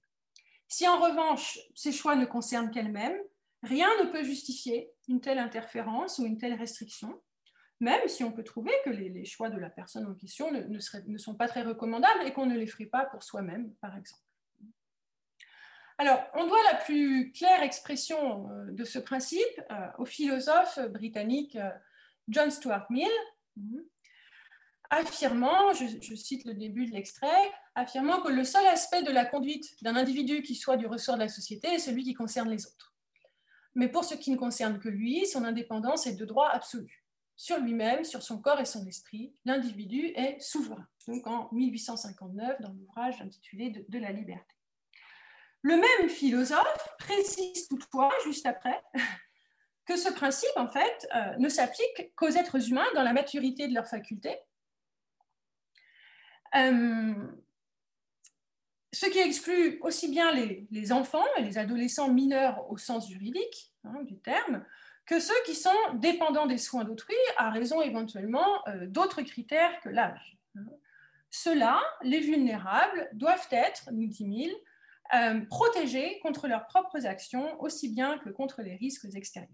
Si 0.71 0.87
en 0.87 1.01
revanche 1.01 1.59
ces 1.75 1.91
choix 1.91 2.15
ne 2.15 2.25
concernent 2.25 2.71
qu'elle-même, 2.71 3.17
rien 3.61 3.89
ne 4.01 4.09
peut 4.09 4.23
justifier 4.23 4.89
une 5.09 5.19
telle 5.19 5.37
interférence 5.37 6.17
ou 6.17 6.25
une 6.25 6.37
telle 6.37 6.53
restriction, 6.53 7.21
même 7.81 8.07
si 8.07 8.23
on 8.23 8.31
peut 8.31 8.45
trouver 8.45 8.71
que 8.85 8.89
les, 8.89 9.25
choix 9.25 9.49
de 9.49 9.59
la 9.59 9.69
personne 9.69 10.05
en 10.05 10.15
question 10.15 10.49
ne, 10.49 10.61
ne, 10.61 11.17
sont 11.17 11.35
pas 11.35 11.49
très 11.49 11.63
recommandables 11.63 12.25
et 12.25 12.31
qu'on 12.31 12.45
ne 12.45 12.57
les 12.57 12.67
ferait 12.67 12.85
pas 12.85 13.05
pour 13.05 13.21
soi-même, 13.21 13.73
par 13.81 13.97
exemple. 13.97 14.23
Alors, 15.97 16.23
on 16.35 16.47
doit 16.47 16.63
la 16.71 16.77
plus 16.77 17.33
claire 17.33 17.63
expression 17.63 18.49
euh, 18.49 18.71
de 18.71 18.85
ce 18.85 18.97
principe 18.97 19.61
euh, 19.71 19.87
au 19.97 20.05
philosophe 20.05 20.79
britannique 20.89 21.57
euh, 21.57 21.69
John 22.29 22.49
Stuart 22.49 22.87
Mill, 22.89 23.11
affirmant, 24.91 25.73
je, 25.73 26.15
cite 26.15 26.45
le 26.45 26.53
début 26.53 26.85
de 26.85 26.91
l'extrait, 26.91 27.51
affirmant 27.75 28.21
que 28.21 28.29
le 28.29 28.43
seul 28.43 28.67
aspect 28.67 29.01
de 29.03 29.11
la 29.11 29.25
conduite 29.25 29.81
d'un 29.81 29.95
individu 29.95 30.43
qui 30.43 30.53
soit 30.53 30.77
du 30.77 30.85
ressort 30.85 31.15
de 31.15 31.21
la 31.21 31.29
société 31.29 31.69
est 31.69 31.79
celui 31.79 32.03
qui 32.03 32.13
concerne 32.13 32.49
les 32.49 32.67
autres. 32.67 32.93
Mais 33.73 33.87
pour 33.87 34.03
ce 34.03 34.15
qui 34.15 34.31
ne 34.31 34.35
concerne 34.35 34.79
que 34.79 34.89
lui, 34.89 35.25
son 35.25 35.45
indépendance 35.45 36.07
est 36.07 36.15
de 36.15 36.25
droit 36.25 36.49
absolu. 36.49 37.05
Sur 37.37 37.57
lui-même, 37.59 38.03
sur 38.03 38.21
son 38.21 38.41
corps 38.41 38.59
et 38.59 38.65
son 38.65 38.85
esprit, 38.85 39.33
l'individu 39.45 40.07
est 40.07 40.39
souverain. 40.41 40.85
Donc 41.07 41.25
en 41.25 41.47
1859, 41.53 42.59
dans 42.59 42.73
l'ouvrage 42.73 43.21
intitulé 43.21 43.69
de, 43.87 43.97
la 43.97 44.11
liberté. 44.11 44.55
Le 45.61 45.77
même 45.77 46.09
philosophe 46.09 46.89
précise 46.99 47.69
toutefois, 47.69 48.11
juste 48.25 48.45
après, 48.45 48.83
que 49.85 49.95
ce 49.95 50.11
principe, 50.11 50.51
en 50.57 50.67
fait, 50.67 51.07
euh, 51.15 51.37
ne 51.37 51.47
s'applique 51.47 52.13
qu'aux 52.15 52.29
êtres 52.29 52.69
humains 52.69 52.87
dans 52.93 53.03
la 53.03 53.13
maturité 53.13 53.69
de 53.69 53.73
leurs 53.73 53.87
facultés, 53.87 54.37
ce 58.93 59.05
qui 59.05 59.19
exclut 59.19 59.79
aussi 59.81 60.09
bien 60.09 60.31
les, 60.31 60.91
enfants 60.91 61.25
et 61.37 61.43
les 61.43 61.57
adolescents 61.57 62.09
mineurs 62.09 62.69
au 62.69 62.77
sens 62.77 63.09
juridique 63.09 63.71
hein, 63.83 64.03
du 64.03 64.17
terme, 64.19 64.63
que 65.05 65.19
ceux 65.19 65.41
qui 65.45 65.55
sont 65.55 65.69
dépendants 65.95 66.45
des 66.45 66.57
soins 66.57 66.83
d'autrui 66.83 67.15
à 67.37 67.49
raison 67.49 67.81
éventuellement 67.81 68.67
euh, 68.67 68.85
d'autres 68.87 69.21
critères 69.21 69.79
que 69.81 69.89
l'âge. 69.89 70.37
Ceux-là, 71.31 71.81
les 72.03 72.19
vulnérables, 72.19 73.09
doivent 73.13 73.47
être, 73.51 73.89
nous 73.91 74.07
dit 74.07 74.51
euh, 75.13 75.41
protégés 75.45 76.19
contre 76.19 76.47
leurs 76.47 76.67
propres 76.67 77.05
actions 77.05 77.59
aussi 77.61 77.89
bien 77.89 78.17
que 78.19 78.29
contre 78.29 78.61
les 78.61 78.75
risques 78.75 79.07
extérieurs. 79.15 79.49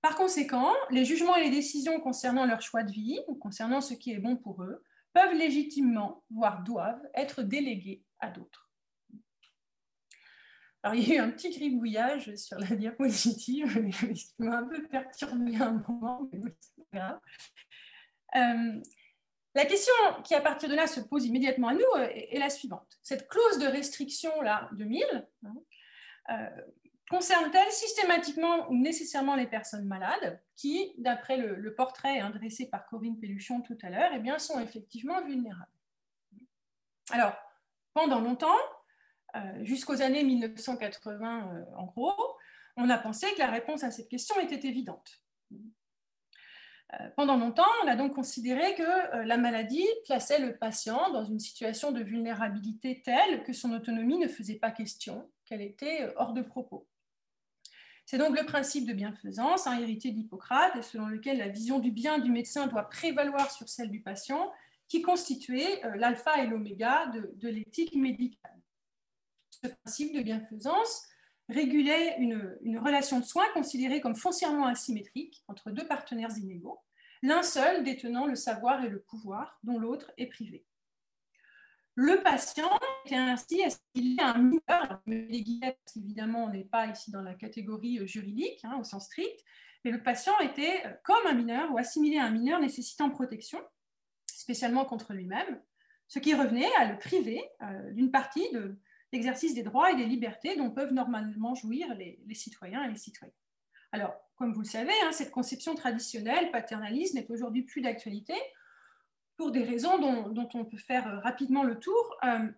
Par 0.00 0.16
conséquent, 0.16 0.72
les 0.90 1.04
jugements 1.04 1.36
et 1.36 1.44
les 1.44 1.50
décisions 1.50 1.98
concernant 2.00 2.46
leur 2.46 2.62
choix 2.62 2.82
de 2.82 2.92
vie 2.92 3.18
ou 3.26 3.34
concernant 3.34 3.80
ce 3.80 3.94
qui 3.94 4.12
est 4.12 4.18
bon 4.18 4.36
pour 4.36 4.62
eux 4.62 4.82
peuvent 5.14 5.34
légitimement, 5.34 6.24
voire 6.30 6.62
doivent, 6.62 7.02
être 7.14 7.42
délégués 7.42 8.04
à 8.18 8.28
d'autres. 8.28 8.70
Alors, 10.82 10.96
il 10.96 11.08
y 11.08 11.12
a 11.12 11.14
eu 11.16 11.18
un 11.18 11.30
petit 11.30 11.48
gribouillage 11.48 12.34
sur 12.34 12.58
la 12.58 12.76
diapositive, 12.76 13.90
qui 14.14 14.34
m'a 14.38 14.58
un 14.58 14.64
peu 14.64 14.86
perturbé 14.86 15.56
un 15.56 15.82
moment, 15.88 16.28
mais 16.30 16.40
c'est 16.60 16.84
grave. 16.92 17.18
Euh, 18.36 18.82
la 19.54 19.64
question 19.64 19.94
qui, 20.24 20.34
à 20.34 20.42
partir 20.42 20.68
de 20.68 20.74
là, 20.74 20.86
se 20.86 21.00
pose 21.00 21.24
immédiatement 21.24 21.68
à 21.68 21.74
nous 21.74 21.80
euh, 21.96 22.08
est, 22.12 22.38
la 22.38 22.50
suivante. 22.50 22.98
Cette 23.02 23.28
clause 23.28 23.58
de 23.60 23.66
restriction 23.66 24.42
là, 24.42 24.68
de 24.72 24.84
1000, 24.84 25.26
concerne-t-elle 27.10 27.70
systématiquement 27.70 28.68
ou 28.70 28.76
nécessairement 28.76 29.36
les 29.36 29.46
personnes 29.46 29.86
malades 29.86 30.40
qui, 30.56 30.94
d'après 30.98 31.36
le, 31.36 31.74
portrait 31.74 32.20
dressé 32.32 32.68
par 32.68 32.86
Corinne 32.86 33.18
Pelluchon 33.18 33.60
tout 33.60 33.78
à 33.82 33.90
l'heure, 33.90 34.10
eh 34.14 34.38
sont 34.38 34.58
effectivement 34.60 35.22
vulnérables? 35.24 35.70
Alors, 37.10 37.34
pendant 37.92 38.20
longtemps, 38.20 38.56
euh, 39.36 39.64
jusqu'aux 39.64 40.00
années 40.00 40.24
1980 40.24 41.52
euh, 41.52 41.64
en 41.76 41.84
gros, 41.86 42.36
on 42.76 42.88
a 42.88 42.98
pensé 42.98 43.26
que 43.34 43.38
la 43.38 43.50
réponse 43.50 43.84
à 43.84 43.90
cette 43.90 44.08
question 44.08 44.38
était 44.40 44.66
évidente. 44.66 45.20
Euh, 45.52 47.08
pendant 47.16 47.36
longtemps, 47.36 47.70
on 47.84 47.88
a 47.88 47.96
donc 47.96 48.14
considéré 48.14 48.74
que 48.74 49.24
la 49.24 49.36
maladie 49.36 49.86
plaçait 50.04 50.38
le 50.38 50.56
patient 50.56 51.10
dans 51.10 51.24
une 51.24 51.40
situation 51.40 51.92
de 51.92 52.02
vulnérabilité 52.02 53.02
telle 53.04 53.42
que 53.42 53.52
son 53.52 53.72
autonomie 53.72 54.18
ne 54.18 54.28
faisait 54.28 54.58
pas 54.58 54.70
question, 54.70 55.30
qu'elle 55.44 55.62
était 55.62 56.12
hors 56.16 56.32
de 56.32 56.42
propos. 56.42 56.86
C'est 58.06 58.18
donc 58.18 58.38
le 58.38 58.44
principe 58.44 58.86
de 58.86 58.92
bienfaisance, 58.92 59.66
un 59.66 59.78
héritier 59.78 60.12
d'Hippocrate, 60.12 60.82
selon 60.82 61.06
lequel 61.06 61.38
la 61.38 61.48
vision 61.48 61.78
du 61.78 61.90
bien 61.90 62.18
du 62.18 62.30
médecin 62.30 62.66
doit 62.66 62.88
prévaloir 62.88 63.50
sur 63.50 63.68
celle 63.68 63.90
du 63.90 64.00
patient, 64.00 64.52
qui 64.88 65.00
constituait 65.00 65.84
euh, 65.84 65.96
l'alpha 65.96 66.42
et 66.42 66.46
l'oméga 66.46 67.06
de, 67.06 67.48
l'éthique 67.48 67.96
médicale. 67.96 68.60
Ce 69.50 69.68
principe 69.68 70.14
de 70.14 70.22
bienfaisance 70.22 71.06
régulait 71.48 72.16
une, 72.18 72.78
relation 72.78 73.20
de 73.20 73.24
soins 73.24 73.46
considérée 73.54 74.00
comme 74.00 74.16
foncièrement 74.16 74.66
asymétrique 74.66 75.42
entre 75.48 75.70
deux 75.70 75.86
partenaires 75.86 76.36
inégaux, 76.36 76.80
l'un 77.22 77.42
seul 77.42 77.84
détenant 77.84 78.26
le 78.26 78.34
savoir 78.34 78.84
et 78.84 78.88
le 78.88 79.00
pouvoir, 79.00 79.58
dont 79.62 79.78
l'autre 79.78 80.12
est 80.18 80.26
privé. 80.26 80.66
Le 81.96 82.22
patient 82.22 82.78
était 83.04 83.14
ainsi 83.14 83.62
assimilé 83.62 84.20
à 84.20 84.34
un 84.34 84.38
mineur, 84.38 85.00
les 85.06 85.44
évidemment 85.96 86.44
on 86.44 86.50
n'est 86.50 86.64
pas 86.64 86.86
ici 86.86 87.12
dans 87.12 87.22
la 87.22 87.34
catégorie 87.34 88.00
euh, 88.00 88.06
juridique 88.06 88.60
hein, 88.64 88.76
au 88.80 88.84
sens 88.84 89.04
strict, 89.04 89.44
mais 89.84 89.92
le 89.92 90.02
patient 90.02 90.36
était 90.40 90.84
euh, 90.86 90.90
comme 91.04 91.24
un 91.26 91.34
mineur 91.34 91.70
ou 91.72 91.78
assimilé 91.78 92.18
à 92.18 92.24
un 92.24 92.30
mineur 92.30 92.60
nécessitant 92.60 93.10
protection, 93.10 93.60
spécialement 94.26 94.84
contre 94.84 95.12
lui-même, 95.12 95.60
ce 96.08 96.18
qui 96.18 96.34
revenait 96.34 96.72
à 96.78 96.90
le 96.90 96.98
priver 96.98 97.42
euh, 97.62 97.92
d'une 97.92 98.10
partie 98.10 98.50
de 98.50 98.76
l'exercice 99.12 99.54
des 99.54 99.62
droits 99.62 99.92
et 99.92 99.96
des 99.96 100.06
libertés 100.06 100.56
dont 100.56 100.72
peuvent 100.72 100.92
normalement 100.92 101.54
jouir 101.54 101.94
les, 101.94 102.18
citoyens 102.34 102.82
et 102.84 102.88
les 102.88 102.96
citoyennes. 102.96 103.34
Alors, 103.92 104.12
comme 104.36 104.52
vous 104.52 104.62
le 104.62 104.66
savez, 104.66 104.92
hein, 105.04 105.12
cette 105.12 105.30
conception 105.30 105.76
traditionnelle 105.76 106.50
paternaliste 106.50 107.14
n'est 107.14 107.30
aujourd'hui 107.30 107.62
plus 107.62 107.80
d'actualité, 107.80 108.34
pour 109.36 109.50
des 109.50 109.64
raisons 109.64 109.98
dont, 109.98 110.48
on 110.54 110.64
peut 110.64 110.78
faire 110.78 111.06
euh, 111.08 111.18
rapidement 111.20 111.62
le 111.62 111.78
tour. 111.78 112.16
Euh, 112.24 112.48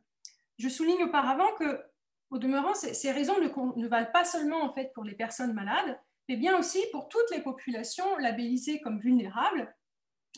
je 0.59 0.69
souligne 0.69 1.05
auparavant 1.05 1.53
que, 1.59 1.83
au 2.31 2.39
demeurant, 2.39 2.75
ces, 2.75 3.11
raisons 3.12 3.39
ne, 3.41 3.89
valent 3.89 4.11
pas 4.12 4.25
seulement 4.25 4.62
en 4.62 4.73
fait 4.73 4.93
pour 4.95 5.05
les 5.05 5.15
personnes 5.15 5.53
malades, 5.53 5.99
mais 6.29 6.37
bien 6.37 6.59
aussi 6.59 6.81
pour 6.93 7.09
toutes 7.09 7.31
les 7.31 7.41
populations 7.41 8.17
labellisées 8.19 8.81
comme 8.81 8.99
vulnérables, 8.99 9.75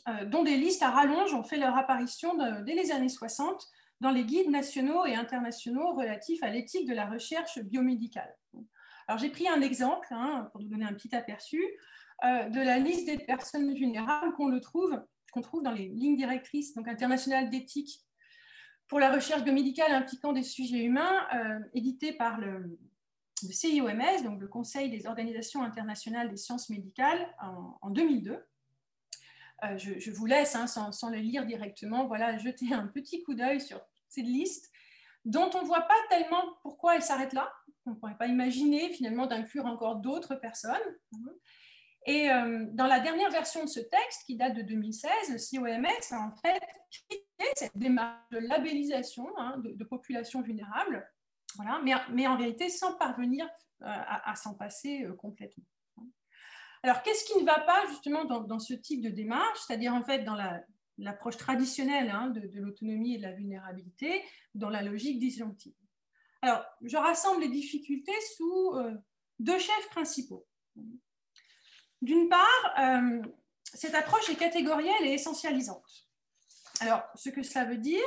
euh, 0.08 0.24
dont 0.26 0.44
des 0.44 0.56
listes 0.56 0.82
à 0.82 0.90
rallonge 0.90 1.34
ont 1.34 1.42
fait 1.42 1.56
leur 1.56 1.76
apparition 1.76 2.36
dès 2.64 2.74
les 2.74 2.92
années 2.92 3.08
60 3.08 3.66
dans 4.00 4.10
les 4.10 4.24
guides 4.24 4.50
nationaux 4.50 5.06
et 5.06 5.14
internationaux 5.14 5.94
relatifs 5.94 6.42
à 6.42 6.50
l'éthique 6.50 6.86
de 6.86 6.94
la 6.94 7.06
recherche 7.06 7.58
biomédicale. 7.58 8.32
Alors 9.08 9.18
j'ai 9.18 9.30
pris 9.30 9.48
un 9.48 9.60
exemple 9.60 10.08
hein, 10.10 10.48
pour 10.52 10.60
vous 10.60 10.68
donner 10.68 10.84
un 10.84 10.92
petit 10.92 11.14
aperçu 11.16 11.64
de 12.22 12.60
la 12.60 12.78
liste 12.78 13.06
des 13.06 13.18
personnes 13.18 13.72
vulnérables 13.72 14.34
qu'on 14.34 14.48
le 14.48 14.60
trouve 14.60 15.00
qu'on 15.30 15.42
trouve 15.42 15.62
dans 15.62 15.72
les 15.72 15.88
lignes 15.88 16.16
directrices 16.16 16.74
donc 16.74 16.88
internationales 16.88 17.50
d'éthique 17.50 18.00
pour 18.88 18.98
la 18.98 19.12
recherche 19.12 19.44
biomédicale 19.44 19.92
impliquant 19.92 20.32
des 20.32 20.42
sujets 20.42 20.82
humains, 20.82 21.26
euh, 21.34 21.60
édité 21.74 22.12
par 22.12 22.38
le, 22.38 22.78
CIOMS, 23.36 24.24
donc 24.24 24.40
le 24.40 24.48
Conseil 24.48 24.90
des 24.90 25.06
organisations 25.06 25.62
internationales 25.62 26.28
des 26.28 26.36
sciences 26.36 26.70
médicales, 26.70 27.32
en, 27.82 27.90
2002. 27.90 28.44
Euh, 29.64 29.78
je, 29.78 30.10
vous 30.10 30.26
laisse, 30.26 30.56
hein, 30.56 30.66
sans, 30.66 31.10
le 31.10 31.18
lire 31.18 31.46
directement, 31.46 32.08
voilà, 32.08 32.36
jeter 32.38 32.72
un 32.72 32.88
petit 32.88 33.22
coup 33.22 33.34
d'œil 33.34 33.60
sur 33.60 33.80
cette 34.08 34.24
liste, 34.24 34.72
dont 35.24 35.50
on 35.54 35.62
ne 35.62 35.66
voit 35.66 35.82
pas 35.82 35.94
tellement 36.10 36.42
pourquoi 36.62 36.96
elle 36.96 37.02
s'arrête 37.02 37.32
là. 37.32 37.52
On 37.86 37.90
ne 37.90 37.94
pourrait 37.94 38.16
pas 38.16 38.26
imaginer 38.26 38.92
finalement 38.92 39.26
d'inclure 39.26 39.66
encore 39.66 39.96
d'autres 39.96 40.34
personnes. 40.34 40.76
Et 42.08 42.30
euh, 42.30 42.64
dans 42.72 42.86
la 42.86 43.00
dernière 43.00 43.30
version 43.30 43.62
de 43.62 43.68
ce 43.68 43.80
texte, 43.80 44.24
qui 44.24 44.34
date 44.34 44.54
de 44.54 44.62
2016, 44.62 45.10
le 45.28 45.58
COMS 45.60 45.86
a 46.10 46.26
en 46.26 46.34
fait 46.36 46.58
critiqué 46.90 47.44
cette 47.54 47.76
démarche 47.76 48.30
de 48.30 48.38
labellisation 48.38 49.28
hein, 49.36 49.58
de, 49.62 49.84
populations 49.84 50.40
vulnérables, 50.40 51.06
voilà, 51.56 51.82
mais, 52.10 52.26
en 52.26 52.38
réalité 52.38 52.70
sans 52.70 52.94
parvenir 52.94 53.46
euh, 53.82 53.86
à, 53.86 54.34
s'en 54.36 54.54
passer 54.54 55.04
euh, 55.04 55.12
complètement. 55.12 55.64
Alors, 56.82 57.02
qu'est-ce 57.02 57.24
qui 57.26 57.38
ne 57.40 57.44
va 57.44 57.60
pas 57.60 57.84
justement 57.90 58.24
dans, 58.24 58.58
ce 58.58 58.72
type 58.72 59.02
de 59.02 59.10
démarche, 59.10 59.58
c'est-à-dire 59.66 59.92
en 59.92 60.02
fait 60.02 60.20
dans 60.20 60.36
l'approche 60.96 61.36
traditionnelle 61.36 62.08
hein, 62.08 62.28
de, 62.28 62.40
l'autonomie 62.58 63.16
et 63.16 63.18
de 63.18 63.22
la 63.24 63.32
vulnérabilité, 63.32 64.22
dans 64.54 64.70
la 64.70 64.80
logique 64.80 65.18
disjonctive 65.18 65.74
Alors, 66.40 66.64
je 66.80 66.96
rassemble 66.96 67.42
les 67.42 67.50
difficultés 67.50 68.18
sous 68.34 68.76
deux 69.40 69.58
chefs 69.58 69.90
principaux. 69.90 70.46
D'une 72.02 72.28
part, 72.28 72.74
euh, 72.78 73.22
cette 73.64 73.94
approche 73.94 74.28
est 74.28 74.36
catégorielle 74.36 75.04
et 75.04 75.14
essentialisante. 75.14 76.08
Alors, 76.80 77.02
ce 77.14 77.28
que 77.30 77.42
cela 77.42 77.64
veut 77.64 77.78
dire, 77.78 78.04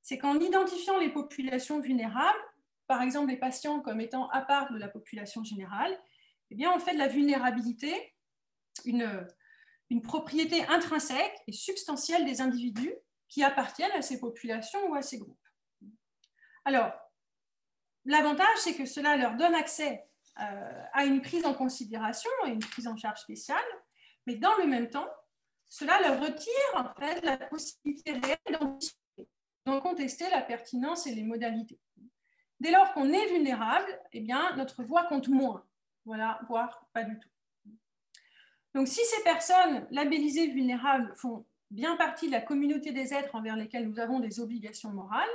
c'est 0.00 0.18
qu'en 0.18 0.40
identifiant 0.40 0.98
les 0.98 1.10
populations 1.10 1.80
vulnérables, 1.80 2.38
par 2.86 3.02
exemple 3.02 3.30
les 3.30 3.36
patients 3.36 3.80
comme 3.80 4.00
étant 4.00 4.28
à 4.30 4.40
part 4.40 4.72
de 4.72 4.78
la 4.78 4.88
population 4.88 5.44
générale, 5.44 5.98
eh 6.50 6.54
bien, 6.54 6.72
on 6.74 6.78
fait 6.78 6.94
de 6.94 6.98
la 6.98 7.08
vulnérabilité 7.08 8.14
une, 8.86 9.26
une 9.90 10.00
propriété 10.00 10.64
intrinsèque 10.66 11.36
et 11.46 11.52
substantielle 11.52 12.24
des 12.24 12.40
individus 12.40 12.94
qui 13.28 13.44
appartiennent 13.44 13.92
à 13.92 14.02
ces 14.02 14.18
populations 14.18 14.88
ou 14.88 14.94
à 14.94 15.02
ces 15.02 15.18
groupes. 15.18 15.36
Alors, 16.64 16.92
l'avantage, 18.06 18.56
c'est 18.58 18.74
que 18.74 18.86
cela 18.86 19.16
leur 19.16 19.36
donne 19.36 19.54
accès 19.54 20.07
à 20.38 21.04
une 21.04 21.20
prise 21.20 21.44
en 21.44 21.54
considération 21.54 22.30
et 22.46 22.50
une 22.50 22.60
prise 22.60 22.86
en 22.86 22.96
charge 22.96 23.20
spéciale. 23.20 23.58
Mais 24.26 24.36
dans 24.36 24.56
le 24.56 24.66
même 24.66 24.88
temps, 24.88 25.08
cela 25.68 26.00
leur 26.00 26.20
retire 26.20 26.52
en 26.74 26.94
fait 27.00 27.22
la 27.22 27.36
possibilité 27.36 28.12
réelle 28.12 28.58
d'en 29.66 29.80
contester 29.80 30.28
la 30.30 30.42
pertinence 30.42 31.06
et 31.06 31.14
les 31.14 31.24
modalités. 31.24 31.78
Dès 32.60 32.70
lors 32.70 32.92
qu'on 32.92 33.12
est 33.12 33.26
vulnérable, 33.28 34.00
eh 34.12 34.20
bien, 34.20 34.56
notre 34.56 34.82
voix 34.82 35.04
compte 35.04 35.28
moins, 35.28 35.64
voilà, 36.04 36.40
voire 36.48 36.86
pas 36.92 37.04
du 37.04 37.18
tout. 37.18 37.28
Donc, 38.74 38.88
si 38.88 39.00
ces 39.04 39.22
personnes 39.22 39.86
labellisées 39.90 40.48
vulnérables 40.48 41.12
font 41.16 41.46
bien 41.70 41.96
partie 41.96 42.26
de 42.26 42.32
la 42.32 42.40
communauté 42.40 42.92
des 42.92 43.12
êtres 43.12 43.34
envers 43.34 43.56
lesquels 43.56 43.88
nous 43.88 44.00
avons 44.00 44.20
des 44.20 44.40
obligations 44.40 44.90
morales, 44.90 45.28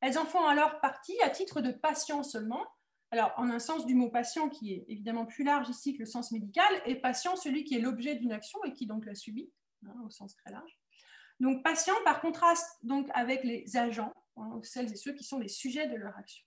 elles 0.00 0.18
en 0.18 0.24
font 0.24 0.44
alors 0.44 0.80
partie 0.80 1.20
à 1.22 1.30
titre 1.30 1.60
de 1.60 1.72
patient 1.72 2.22
seulement. 2.22 2.64
Alors, 3.16 3.32
en 3.38 3.48
un 3.48 3.58
sens 3.58 3.86
du 3.86 3.94
mot 3.94 4.10
patient 4.10 4.50
qui 4.50 4.74
est 4.74 4.84
évidemment 4.88 5.24
plus 5.24 5.42
large 5.42 5.70
ici 5.70 5.94
que 5.94 6.00
le 6.00 6.06
sens 6.06 6.32
médical, 6.32 6.68
et 6.84 6.96
patient 6.96 7.34
celui 7.34 7.64
qui 7.64 7.74
est 7.74 7.80
l'objet 7.80 8.14
d'une 8.14 8.32
action 8.32 8.62
et 8.64 8.74
qui 8.74 8.86
donc 8.86 9.06
la 9.06 9.14
subit, 9.14 9.50
hein, 9.86 9.94
au 10.04 10.10
sens 10.10 10.36
très 10.36 10.50
large. 10.50 10.78
Donc, 11.40 11.64
patient 11.64 11.94
par 12.04 12.20
contraste 12.20 12.78
donc 12.82 13.08
avec 13.14 13.42
les 13.42 13.74
agents, 13.78 14.12
hein, 14.36 14.60
celles 14.62 14.92
et 14.92 14.96
ceux 14.96 15.14
qui 15.14 15.24
sont 15.24 15.38
les 15.38 15.48
sujets 15.48 15.88
de 15.88 15.96
leur 15.96 16.14
action. 16.18 16.44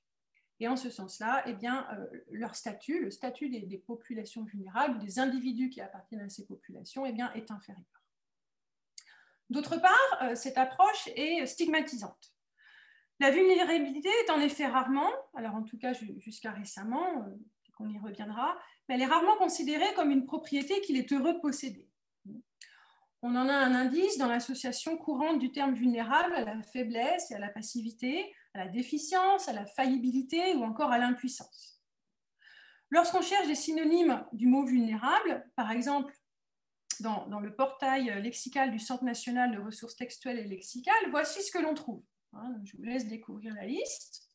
Et 0.60 0.68
en 0.68 0.76
ce 0.76 0.92
sens-là, 0.92 1.42
eh 1.48 1.54
bien, 1.54 1.88
euh, 1.94 2.06
leur 2.30 2.54
statut, 2.54 3.02
le 3.02 3.10
statut 3.10 3.50
des, 3.50 3.78
populations 3.80 4.44
vulnérables, 4.44 5.00
des 5.00 5.18
individus 5.18 5.72
qui 5.72 5.82
appartiennent 5.82 6.22
à 6.22 6.30
ces 6.30 6.46
populations, 6.46 7.04
eh 7.04 7.14
bien, 7.14 7.34
est 7.34 7.50
inférieur. 7.50 8.04
D'autre 9.50 9.78
part, 9.78 10.22
euh, 10.22 10.36
cette 10.36 10.60
approche 10.60 11.08
est 11.16 11.48
stigmatisante. 11.48 12.32
La 13.20 13.32
vulnérabilité 13.32 14.10
est 14.26 14.30
en 14.32 14.40
effet 14.40 14.66
rarement, 14.66 15.12
alors 15.36 15.56
en 15.56 15.64
tout 15.64 15.78
cas 15.78 15.94
jusqu'à 16.18 16.52
récemment, 16.52 17.24
euh, 17.24 17.36
on 17.80 17.90
y 17.90 18.00
reviendra, 18.00 18.58
mais 18.88 18.96
elle 18.96 19.02
est 19.02 19.06
rarement 19.06 19.38
considérée 19.38 19.94
comme 19.96 20.12
une 20.12 20.26
propriété 20.26 20.82
qu'il 20.82 20.98
est 20.98 21.12
heureux 21.12 21.34
de 21.34 21.40
posséder. 21.40 21.90
On 23.22 23.36
en 23.36 23.50
a 23.50 23.54
un 23.54 23.76
indice 23.76 24.18
dans 24.18 24.28
l'association 24.28 24.98
courante 24.98 25.40
du 25.40 25.52
terme 25.52 25.74
vulnérable 25.74 26.34
à 26.36 26.46
la 26.46 26.62
faiblesse 26.64 27.32
et 27.32 27.36
à 27.36 27.40
la 27.40 27.50
passivité, 27.50 28.34
à 28.54 28.60
la 28.60 28.68
déficience, 28.68 29.50
à 29.50 29.54
la 29.54 29.66
faillibilité 29.66 30.56
ou 30.56 30.64
encore 30.64 30.92
à 30.92 30.98
l'impuissance. 30.98 31.82
Lorsqu'on 32.90 33.22
cherche 33.22 33.48
des 33.48 33.56
synonymes 33.56 34.26
du 34.34 34.48
mot 34.48 34.66
vulnérable, 34.66 35.46
par 35.56 35.72
exemple 35.72 36.14
dans, 37.02 37.40
le 37.40 37.56
portail 37.56 38.22
lexical 38.22 38.72
du 38.72 38.80
Centre 38.80 39.04
national 39.04 39.54
de 39.54 39.60
ressources 39.60 39.96
textuelles 39.96 40.40
et 40.40 40.48
lexicales, 40.48 41.10
voici 41.12 41.42
ce 41.42 41.52
que 41.52 41.60
l'on 41.60 41.74
trouve. 41.74 42.04
Hein, 42.34 42.56
je 42.64 42.78
vous 42.78 42.84
laisse 42.84 43.08
découvrir 43.08 43.54
la 43.56 43.66
liste. 43.66 44.30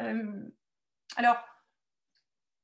Euh, 0.00 0.50
alors, 1.16 1.36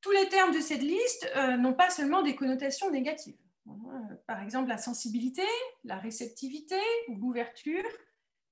tous 0.01 0.11
les 0.13 0.29
termes 0.29 0.55
de 0.55 0.61
cette 0.61 0.83
liste 0.83 1.31
euh, 1.37 1.57
n'ont 1.57 1.75
pas 1.75 1.91
seulement 1.91 2.23
des 2.23 2.35
connotations 2.35 2.91
négatives. 2.91 3.39
Hein, 3.69 4.09
par 4.27 4.43
exemple, 4.43 4.69
la 4.69 4.79
sensibilité, 4.79 5.45
la 5.85 5.99
réceptivité 5.99 6.81
ou 7.09 7.17
l'ouverture, 7.17 7.85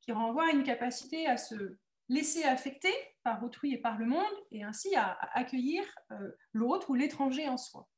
qui 0.01 0.13
renvoie 0.13 0.47
à 0.47 0.53
une 0.53 0.63
capacité 0.63 1.27
à 1.27 1.37
se 1.37 1.77
laisser 2.09 2.45
affecter 2.45 2.93
par 3.23 3.43
autrui 3.43 3.75
et 3.75 3.79
par 3.79 3.99
le 3.99 4.07
monde, 4.07 4.25
et 4.51 4.63
ainsi 4.63 4.95
à, 4.95 5.19
accueillir 5.35 5.85
euh, 6.13 6.31
l'autre 6.53 6.91
ou 6.91 6.95
l'étranger 6.95 7.49
en 7.49 7.57
soi. 7.57 7.89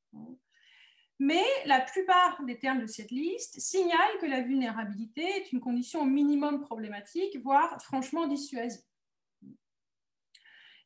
Mais 1.20 1.44
la 1.66 1.82
plupart 1.82 2.42
des 2.44 2.58
termes 2.58 2.80
de 2.80 2.86
cette 2.86 3.10
liste 3.10 3.60
signalent 3.60 4.18
que 4.22 4.26
la 4.26 4.40
vulnérabilité 4.40 5.22
est 5.22 5.52
une 5.52 5.60
condition 5.60 6.06
minimum 6.06 6.62
problématique, 6.62 7.36
voire 7.42 7.80
franchement 7.82 8.26
dissuasive. 8.26 8.80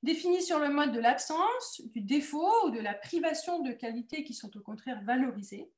Définie 0.03 0.43
sur 0.43 0.59
le 0.59 0.71
mode 0.71 0.93
de 0.93 0.99
l'absence, 0.99 1.81
du 1.87 2.01
défaut 2.01 2.67
ou 2.67 2.71
de 2.71 2.81
la 2.81 2.95
privation 2.95 3.63
de 3.63 3.71
qualités 3.71 4.25
qui 4.25 4.35
sont 4.35 4.55
au 4.57 4.61
contraire 4.61 5.01
valorisées, 5.05 5.71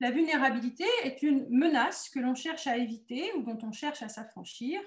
la 0.00 0.10
vulnérabilité 0.10 0.86
est 1.04 1.22
une 1.22 1.46
menace 1.50 2.08
que 2.08 2.20
l'on 2.20 2.34
cherche 2.34 2.66
à 2.66 2.78
éviter 2.78 3.30
ou 3.34 3.42
dont 3.42 3.58
on 3.62 3.70
cherche 3.70 4.02
à 4.02 4.08
s'affranchir. 4.08 4.80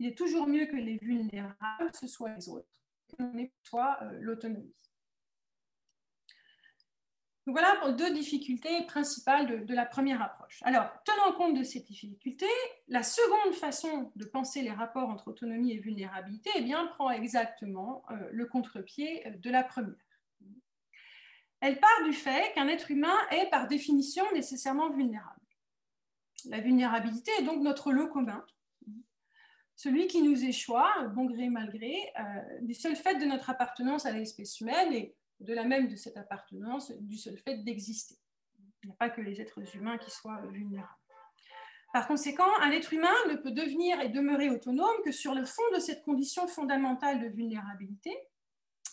Il 0.00 0.08
est 0.08 0.18
toujours 0.18 0.48
mieux 0.48 0.66
que 0.66 0.74
les 0.74 0.98
vulnérables, 0.98 1.92
ce 1.94 2.06
les 2.36 2.48
autres, 2.48 2.82
que 3.16 3.22
l'on 3.22 3.48
soit 3.62 3.96
euh, 4.02 4.18
Voilà 7.46 7.76
pour 7.80 7.92
deux 7.92 8.12
difficultés 8.12 8.82
principales 8.86 9.64
de, 9.64 9.74
la 9.74 9.86
première 9.86 10.20
approche. 10.20 10.58
Alors, 10.62 10.90
tenant 11.04 11.32
compte 11.36 11.56
de 11.56 11.62
ces 11.62 11.78
difficultés, 11.78 12.46
la 12.88 13.04
seconde 13.04 13.54
façon 13.54 14.10
de 14.16 14.24
penser 14.24 14.62
les 14.62 14.72
rapports 14.72 15.08
entre 15.08 15.28
autonomie 15.28 15.72
et 15.72 15.78
vulnérabilité 15.78 16.50
eh 16.56 16.62
bien, 16.62 16.86
prend 16.86 17.08
exactement 17.10 18.02
euh, 18.10 18.16
le 18.32 18.46
contre-pied 18.46 19.28
euh, 19.28 19.30
de 19.30 19.50
la 19.50 19.62
première. 19.62 19.94
Elle 21.60 21.78
part 21.78 22.04
du 22.04 22.12
fait 22.12 22.52
qu'un 22.54 22.66
être 22.66 22.90
humain 22.90 23.16
est 23.30 23.48
par 23.48 23.68
définition 23.68 24.24
nécessairement 24.32 24.90
vulnérable. 24.90 25.40
La 26.46 26.60
vulnérabilité 26.60 27.30
est 27.38 27.44
donc 27.44 27.62
notre 27.62 27.92
lot 27.92 28.08
commun, 28.08 28.44
celui 29.76 30.06
qui 30.06 30.22
nous 30.22 30.42
échoit, 30.42 30.90
bon 31.14 31.26
gré 31.26 31.48
mal 31.50 31.70
gré, 31.70 31.94
euh, 32.18 32.22
du 32.62 32.74
seul 32.74 32.96
fait 32.96 33.16
de 33.16 33.26
notre 33.26 33.50
appartenance 33.50 34.06
à 34.06 34.10
l'espèce 34.10 34.60
humaine 34.60 34.92
et 34.92 35.14
de 35.40 35.54
la 35.54 35.64
même 35.64 35.88
de 35.88 35.96
cette 35.96 36.16
appartenance, 36.16 36.92
du 37.00 37.18
seul 37.18 37.36
fait 37.38 37.58
d'exister. 37.58 38.16
Il 38.82 38.88
n'y 38.88 38.92
a 38.92 38.96
pas 38.96 39.10
que 39.10 39.20
les 39.20 39.40
êtres 39.40 39.60
humains 39.74 39.98
qui 39.98 40.10
soient 40.10 40.40
vulnérables. 40.52 40.88
Par 41.92 42.06
conséquent, 42.06 42.48
un 42.60 42.70
être 42.72 42.92
humain 42.92 43.14
ne 43.30 43.36
peut 43.36 43.52
devenir 43.52 44.00
et 44.00 44.08
demeurer 44.08 44.50
autonome 44.50 44.96
que 45.04 45.12
sur 45.12 45.34
le 45.34 45.44
fond 45.44 45.62
de 45.74 45.80
cette 45.80 46.02
condition 46.02 46.46
fondamentale 46.46 47.20
de 47.20 47.28
vulnérabilité, 47.28 48.14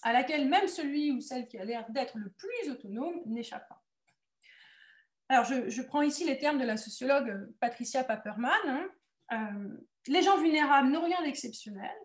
à 0.04 0.14
laquelle 0.14 0.48
même 0.48 0.68
celui 0.68 1.12
ou 1.12 1.22
celle 1.22 1.48
qui 1.48 1.58
a 1.58 1.66
l'air 1.66 1.86
d'être 1.90 2.18
le 2.18 2.30
plus 2.30 2.72
autonome 2.72 3.22
n'échappe 3.26 3.68
pas. 3.68 3.84
Alors, 5.30 5.46
je, 5.46 5.82
prends 5.82 6.02
ici 6.02 6.26
les 6.26 6.38
termes 6.38 6.60
de 6.60 6.66
la 6.66 6.78
sociologue 6.78 7.54
Patricia 7.60 8.04
Paperman. 8.04 8.52
Hein. 8.68 8.90
Euh, 9.32 9.78
les 10.08 10.22
gens 10.22 10.38
vulnérables 10.38 10.90
n'ont 10.90 11.04
rien 11.04 11.22
d'exceptionnel, 11.24 11.96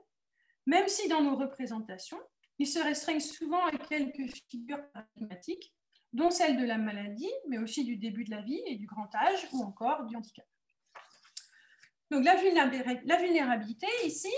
même 0.67 0.89
si 0.89 1.09
dans 1.09 1.23
nos 1.23 1.37
représentations, 1.37 2.21
ils 2.59 2.67
se 2.67 2.79
restreignent 2.79 3.21
souvent 3.21 3.65
à 3.67 3.77
quelques 3.77 4.35
figures 4.51 4.83
paradigmatiques, 4.93 5.75
dont 6.13 6.31
celle 6.31 6.57
de 6.57 6.65
la 6.65 6.79
maladie, 6.79 7.31
mais 7.49 7.59
aussi 7.59 7.85
du 7.85 7.97
début 7.97 8.25
de 8.25 8.31
la 8.31 8.41
vie 8.41 8.63
et 8.67 8.77
du 8.77 8.87
grand 8.87 9.15
âge, 9.15 9.49
ou 9.53 9.63
encore 9.63 10.05
du 10.07 10.17
handicap. 10.17 10.47
Donc 12.11 12.25
la 12.25 12.37
vulnérabilité 12.37 13.87
ici, 14.05 14.33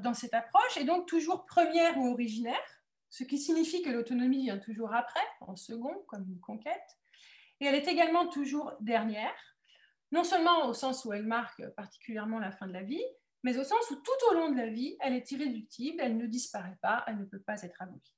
dans 0.00 0.14
cette 0.14 0.34
approche, 0.34 0.76
est 0.76 0.84
donc 0.84 1.08
toujours 1.08 1.44
première 1.44 1.98
ou 1.98 2.12
originaire, 2.12 2.62
ce 3.10 3.24
qui 3.24 3.38
signifie 3.38 3.82
que 3.82 3.90
l'autonomie 3.90 4.42
vient 4.42 4.58
toujours 4.58 4.94
après, 4.94 5.26
en 5.40 5.56
second, 5.56 6.04
comme 6.06 6.24
une 6.28 6.40
conquête, 6.40 6.98
et 7.60 7.66
elle 7.66 7.74
est 7.74 7.88
également 7.88 8.28
toujours 8.28 8.74
dernière, 8.80 9.34
non 10.12 10.22
seulement 10.22 10.68
au 10.68 10.74
sens 10.74 11.04
où 11.04 11.12
elle 11.12 11.26
marque 11.26 11.68
particulièrement 11.70 12.38
la 12.38 12.52
fin 12.52 12.68
de 12.68 12.72
la 12.72 12.84
vie, 12.84 13.04
mais 13.46 13.58
au 13.58 13.62
sens 13.62 13.88
où 13.92 13.94
tout 13.94 14.26
au 14.28 14.34
long 14.34 14.50
de 14.50 14.56
la 14.56 14.66
vie, 14.66 14.96
elle 14.98 15.14
est 15.14 15.30
irréductible, 15.30 16.00
elle 16.00 16.16
ne 16.16 16.26
disparaît 16.26 16.78
pas, 16.82 17.04
elle 17.06 17.16
ne 17.16 17.24
peut 17.24 17.38
pas 17.38 17.62
être 17.62 17.80
abolie. 17.80 18.16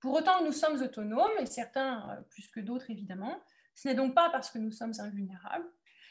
Pour 0.00 0.12
autant, 0.12 0.44
nous 0.44 0.52
sommes 0.52 0.82
autonomes, 0.82 1.32
et 1.40 1.46
certains 1.46 2.10
euh, 2.10 2.20
plus 2.28 2.46
que 2.48 2.60
d'autres 2.60 2.90
évidemment. 2.90 3.42
Ce 3.74 3.88
n'est 3.88 3.94
donc 3.94 4.14
pas 4.14 4.28
parce 4.28 4.50
que 4.50 4.58
nous 4.58 4.70
sommes 4.70 4.92
invulnérables, 4.98 5.64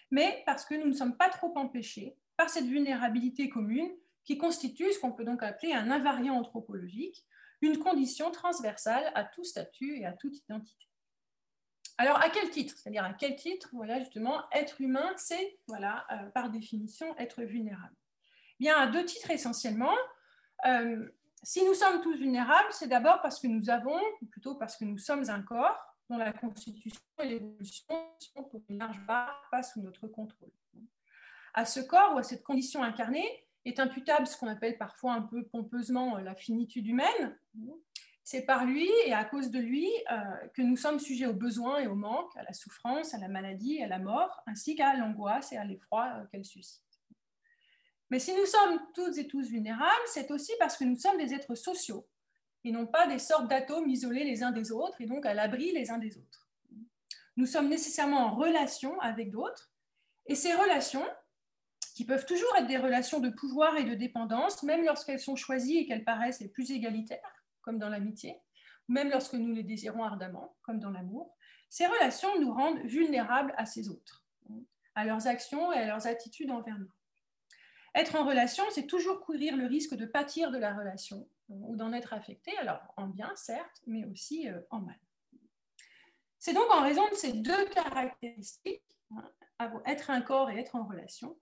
mais 0.10 0.42
parce 0.48 0.66
que 0.66 0.74
nous 0.74 0.88
ne 0.88 0.94
sommes 0.94 1.16
pas 1.16 1.30
trop 1.30 1.56
empêchés 1.56 2.18
par 2.38 2.50
cette 2.50 2.66
vulnérabilité 2.66 3.50
commune 3.50 3.92
qui 4.24 4.40
constitue 4.40 4.92
ce 4.92 5.00
qu'on 5.00 5.12
peut 5.12 5.24
donc 5.24 5.44
appeler 5.44 5.74
un 5.74 5.92
invariant 5.92 6.34
anthropologique, 6.40 7.24
une 7.62 7.78
condition 7.78 8.32
transversale 8.32 9.12
à 9.14 9.26
tout 9.26 9.44
statut 9.44 10.00
et 10.00 10.08
à 10.08 10.14
toute 10.14 10.40
identité. 10.40 10.88
Alors, 12.02 12.18
à 12.18 12.32
quel 12.32 12.50
titre? 12.50 12.76
C'est-à-dire, 12.76 13.04
à 13.04 13.14
quel 13.14 13.36
titre, 13.36 13.70
voilà, 13.74 14.00
justement, 14.00 14.42
être 14.54 14.82
humain, 14.82 15.14
c'est, 15.18 15.60
voilà, 15.68 16.04
euh, 16.12 16.32
par 16.32 16.50
définition, 16.50 17.16
être 17.20 17.44
vulnérable 17.44 17.94
Bien, 18.60 18.76
à 18.76 18.88
deux 18.88 19.06
titres 19.06 19.30
essentiellement. 19.30 19.94
Euh, 20.66 21.08
si 21.44 21.64
nous 21.64 21.76
sommes 21.76 22.02
tous 22.02 22.18
vulnérables, 22.18 22.70
c'est 22.72 22.88
d'abord 22.88 23.22
parce 23.22 23.40
que 23.40 23.46
nous 23.46 23.70
avons, 23.70 24.02
ou 24.20 24.26
plutôt 24.26 24.56
parce 24.56 24.78
que 24.78 24.86
nous 24.86 24.98
sommes 24.98 25.30
un 25.30 25.44
corps 25.44 25.78
dont 26.10 26.18
la 26.18 26.34
constitution 26.34 27.00
et 27.20 27.28
l'évolution 27.28 27.86
sont 28.18 28.46
pour 28.46 28.64
une 28.68 28.80
large 28.80 29.06
part 29.06 29.48
pas 29.52 29.62
sous 29.62 29.80
notre 29.84 30.08
contrôle. 30.08 30.50
À 31.54 31.66
ce 31.66 31.82
corps 31.82 32.16
ou 32.16 32.18
à 32.18 32.24
cette 32.24 32.42
condition 32.42 32.82
incarnée, 32.82 33.46
est 33.64 33.80
imputable 33.80 34.26
ce 34.26 34.36
qu'on 34.38 34.48
appelle 34.48 34.80
parfois 34.80 35.14
un 35.14 35.22
peu 35.22 35.44
pompeusement 35.44 36.18
euh, 36.18 36.22
la 36.22 36.34
finitude 36.34 36.88
humaine. 36.88 37.38
C'est 38.24 38.44
par 38.44 38.66
lui 38.66 38.90
et 39.06 39.14
à 39.14 39.26
cause 39.26 39.50
de 39.50 39.60
lui 39.60 39.90
euh, 40.12 40.16
que 40.54 40.62
nous 40.62 40.78
sommes 40.78 41.00
sujets 41.00 41.26
aux 41.26 41.34
besoins 41.34 41.80
et 41.80 41.88
aux 41.88 41.96
manques, 41.96 42.36
à 42.38 42.44
la 42.44 42.54
souffrance, 42.54 43.14
à 43.14 43.18
la 43.18 43.28
maladie, 43.28 43.82
à 43.82 43.88
la 43.88 44.00
mort, 44.00 44.42
ainsi 44.46 44.76
qu'à 44.76 44.96
l'angoisse 44.96 45.52
et 45.52 45.58
à 45.58 45.66
l'effroi 45.66 46.08
euh, 46.16 46.26
qu'elle 46.32 46.46
suscite. 46.46 46.84
Mais 48.10 48.20
si 48.20 48.34
nous 48.36 48.46
sommes 48.46 48.80
toutes 48.94 49.18
et 49.18 49.28
tous 49.28 49.48
vulnérables, 49.50 50.08
c'est 50.08 50.32
aussi 50.32 50.52
parce 50.60 50.78
que 50.78 50.84
nous 50.84 50.98
sommes 50.98 51.18
des 51.18 51.34
êtres 51.34 51.56
sociaux 51.56 52.08
et 52.64 52.72
non 52.72 52.86
pas 52.86 53.08
des 53.08 53.20
sortes 53.20 53.48
d'atomes 53.48 53.90
isolés 53.90 54.24
les 54.24 54.44
uns 54.44 54.52
des 54.52 54.72
autres 54.72 55.02
et 55.02 55.06
donc 55.06 55.26
à 55.26 55.34
l'abri 55.34 55.72
les 55.72 55.90
uns 55.90 55.98
des 55.98 56.18
autres. 56.18 56.48
Nous 57.38 57.46
sommes 57.46 57.70
nécessairement 57.70 58.28
en 58.28 58.36
relation 58.36 59.00
avec 59.00 59.32
d'autres 59.32 59.72
et 60.28 60.36
ces 60.36 60.54
relations, 60.54 61.06
qui 61.96 62.06
peuvent 62.06 62.26
toujours 62.26 62.56
être 62.58 62.68
des 62.68 62.78
relations 62.78 63.20
de 63.20 63.30
pouvoir 63.30 63.76
et 63.78 63.84
de 63.84 63.96
dépendance, 63.96 64.64
même 64.64 64.86
lorsqu'elles 64.86 65.20
sont 65.20 65.36
choisies 65.36 65.80
et 65.80 65.86
qu'elles 65.86 66.06
paraissent 66.06 66.40
les 66.40 66.48
plus 66.48 66.72
égalitaires, 66.72 67.41
comme 67.62 67.80
dans 67.80 67.90
l'amitié, 67.90 68.42
même 68.88 69.10
lorsque 69.10 69.34
nous 69.34 69.54
les 69.54 69.64
désirons 69.64 70.04
ardemment, 70.04 70.56
comme 70.64 70.80
dans 70.80 70.92
l'amour. 70.92 71.36
ces 71.70 71.88
relations 71.88 72.40
nous 72.40 72.54
rendent 72.54 72.82
vulnérables 72.84 73.54
à 73.58 73.66
ces 73.66 73.90
autres, 73.90 74.26
à 74.96 75.06
leurs 75.06 75.28
actions 75.28 75.72
et 75.72 75.78
à 75.78 75.88
leurs 75.88 76.08
attitudes 76.08 76.52
envers 76.52 76.78
nous. 76.78 76.92
Être 77.94 78.16
en 78.16 78.26
relation, 78.26 78.64
c'est 78.72 78.88
toujours 78.88 79.22
courir 79.22 79.56
le 79.58 79.66
risque 79.66 79.96
de 79.96 80.06
pâtir 80.06 80.52
de 80.52 80.58
la 80.58 80.74
relation 80.74 81.28
ou 81.50 81.76
d'en 81.76 81.92
être 81.92 82.14
affecté, 82.14 82.56
alors 82.58 82.82
en 82.96 83.08
bien 83.08 83.34
certes, 83.36 83.82
mais 83.86 84.06
aussi 84.06 84.50
euh, 84.50 84.60
en 84.70 84.80
mal. 84.80 85.00
C'est 86.40 86.54
donc 86.54 86.70
en 86.72 86.82
raison 86.82 87.08
de 87.10 87.16
ces 87.16 87.34
deux 87.34 87.66
caractéristiques, 87.66 88.82
hein, 89.12 89.32
être 89.86 90.10
un 90.10 90.22
corps 90.22 90.50
et 90.50 90.58
être 90.58 90.76
en 90.76 90.86
relation, 90.86 91.38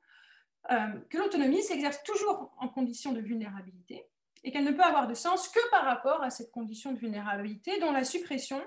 euh, 0.71 0.99
que 1.09 1.17
l'autonomie 1.17 1.63
s'exerce 1.63 2.03
toujours 2.03 2.53
en 2.57 2.67
condition 2.67 3.13
de 3.13 3.21
vulnérabilité 3.21 4.09
et 4.43 4.51
qu'elle 4.51 4.63
ne 4.63 4.71
peut 4.71 4.83
avoir 4.83 5.07
de 5.07 5.13
sens 5.13 5.47
que 5.49 5.69
par 5.71 5.85
rapport 5.85 6.23
à 6.23 6.29
cette 6.29 6.51
condition 6.51 6.93
de 6.93 6.99
vulnérabilité 6.99 7.79
dont 7.79 7.91
la 7.91 8.03
suppression, 8.03 8.61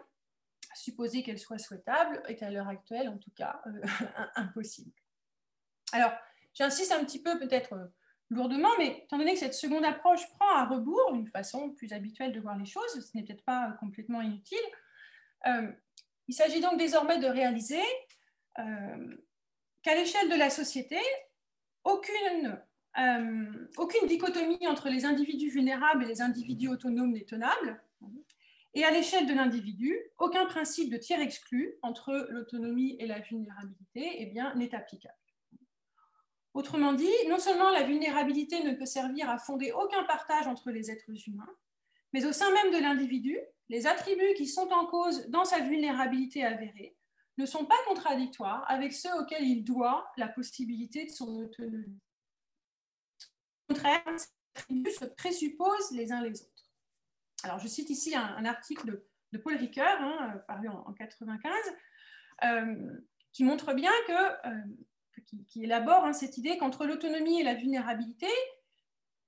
supposée 0.74 1.22
qu'elle 1.22 1.38
soit 1.38 1.58
souhaitable, 1.58 2.22
est 2.28 2.42
à 2.42 2.50
l'heure 2.50 2.68
actuelle 2.68 3.08
en 3.08 3.18
tout 3.18 3.30
cas 3.36 3.60
euh, 3.66 3.80
impossible. 4.36 4.92
Alors, 5.92 6.12
j'insiste 6.54 6.92
un 6.92 7.04
petit 7.04 7.22
peu 7.22 7.38
peut-être 7.38 7.74
euh, 7.74 7.86
lourdement, 8.30 8.70
mais 8.78 9.02
étant 9.04 9.18
donné 9.18 9.34
que 9.34 9.40
cette 9.40 9.54
seconde 9.54 9.84
approche 9.84 10.26
prend 10.38 10.56
à 10.56 10.66
rebours 10.66 11.14
une 11.14 11.28
façon 11.28 11.70
plus 11.70 11.92
habituelle 11.92 12.32
de 12.32 12.40
voir 12.40 12.56
les 12.56 12.66
choses, 12.66 12.92
ce 12.92 13.16
n'est 13.16 13.24
peut-être 13.24 13.44
pas 13.44 13.72
complètement 13.80 14.22
inutile. 14.22 14.58
il 16.28 16.34
s'agit 16.34 16.60
donc 16.60 16.78
désormais 16.78 17.18
de 17.18 17.26
réaliser 17.26 17.82
qu'à 18.56 19.94
l'échelle 19.94 20.30
de 20.30 20.36
la 20.36 20.48
société, 20.48 20.98
aucune, 21.84 22.58
euh, 22.98 23.68
aucune 23.78 24.06
dichotomie 24.06 24.66
entre 24.66 24.88
les 24.88 25.04
individus 25.04 25.50
vulnérables 25.50 26.04
et 26.04 26.08
les 26.08 26.20
individus 26.20 26.68
autonomes 26.68 27.12
n'est 27.12 27.24
tenable. 27.24 27.82
Et 28.74 28.84
à 28.84 28.90
l'échelle 28.90 29.26
de 29.26 29.34
l'individu, 29.34 29.98
aucun 30.18 30.46
principe 30.46 30.90
de 30.90 30.96
tiers 30.96 31.20
exclu 31.20 31.74
entre 31.82 32.26
l'autonomie 32.30 32.96
et 32.98 33.06
la 33.06 33.20
vulnérabilité 33.20 34.16
eh 34.18 34.34
n'est 34.56 34.74
applicable. 34.74 35.14
Autrement 36.54 36.92
dit, 36.92 37.10
non 37.28 37.38
seulement 37.38 37.70
la 37.70 37.82
vulnérabilité 37.82 38.62
ne 38.62 38.74
peut 38.74 38.86
servir 38.86 39.28
à 39.30 39.38
fonder 39.38 39.72
aucun 39.72 40.04
partage 40.04 40.46
entre 40.46 40.70
les 40.70 40.90
êtres 40.90 41.10
humains, 41.26 41.54
mais 42.12 42.26
au 42.26 42.32
sein 42.32 42.50
même 42.52 42.72
de 42.72 42.78
l'individu, 42.78 43.38
les 43.68 43.86
attributs 43.86 44.34
qui 44.36 44.46
sont 44.46 44.68
en 44.70 44.86
cause 44.86 45.28
dans 45.28 45.46
sa 45.46 45.60
vulnérabilité 45.60 46.44
avérée 46.44 46.94
ne 47.38 47.46
sont 47.46 47.64
pas 47.64 47.74
contradictoires 47.88 48.64
avec 48.68 48.92
ceux 48.92 49.12
auxquels 49.18 49.46
il 49.46 49.64
doit 49.64 50.06
la 50.18 50.28
possibilité 50.28 51.06
de 51.06 51.10
son 51.10 51.28
autonomie. 51.38 52.00
Contraire, 53.72 54.02
ces 54.18 54.28
attributs 54.54 54.90
se 54.90 55.06
présupposent 55.06 55.92
les 55.92 56.12
uns 56.12 56.20
les 56.20 56.42
autres. 56.42 56.70
Alors, 57.42 57.58
je 57.58 57.66
cite 57.68 57.88
ici 57.88 58.14
un, 58.14 58.44
article 58.44 59.02
de, 59.32 59.38
Paul 59.38 59.56
Ricoeur, 59.56 59.98
hein, 59.98 60.42
paru 60.46 60.68
en 60.68 60.90
1995, 60.90 61.52
euh, 62.44 63.00
qui 63.32 63.44
montre 63.44 63.72
bien 63.72 63.90
que, 64.06 64.48
euh, 64.48 64.62
qui, 65.48 65.64
élabore 65.64 66.04
hein, 66.04 66.12
cette 66.12 66.36
idée 66.36 66.58
qu'entre 66.58 66.84
l'autonomie 66.84 67.40
et 67.40 67.44
la 67.44 67.54
vulnérabilité, 67.54 68.28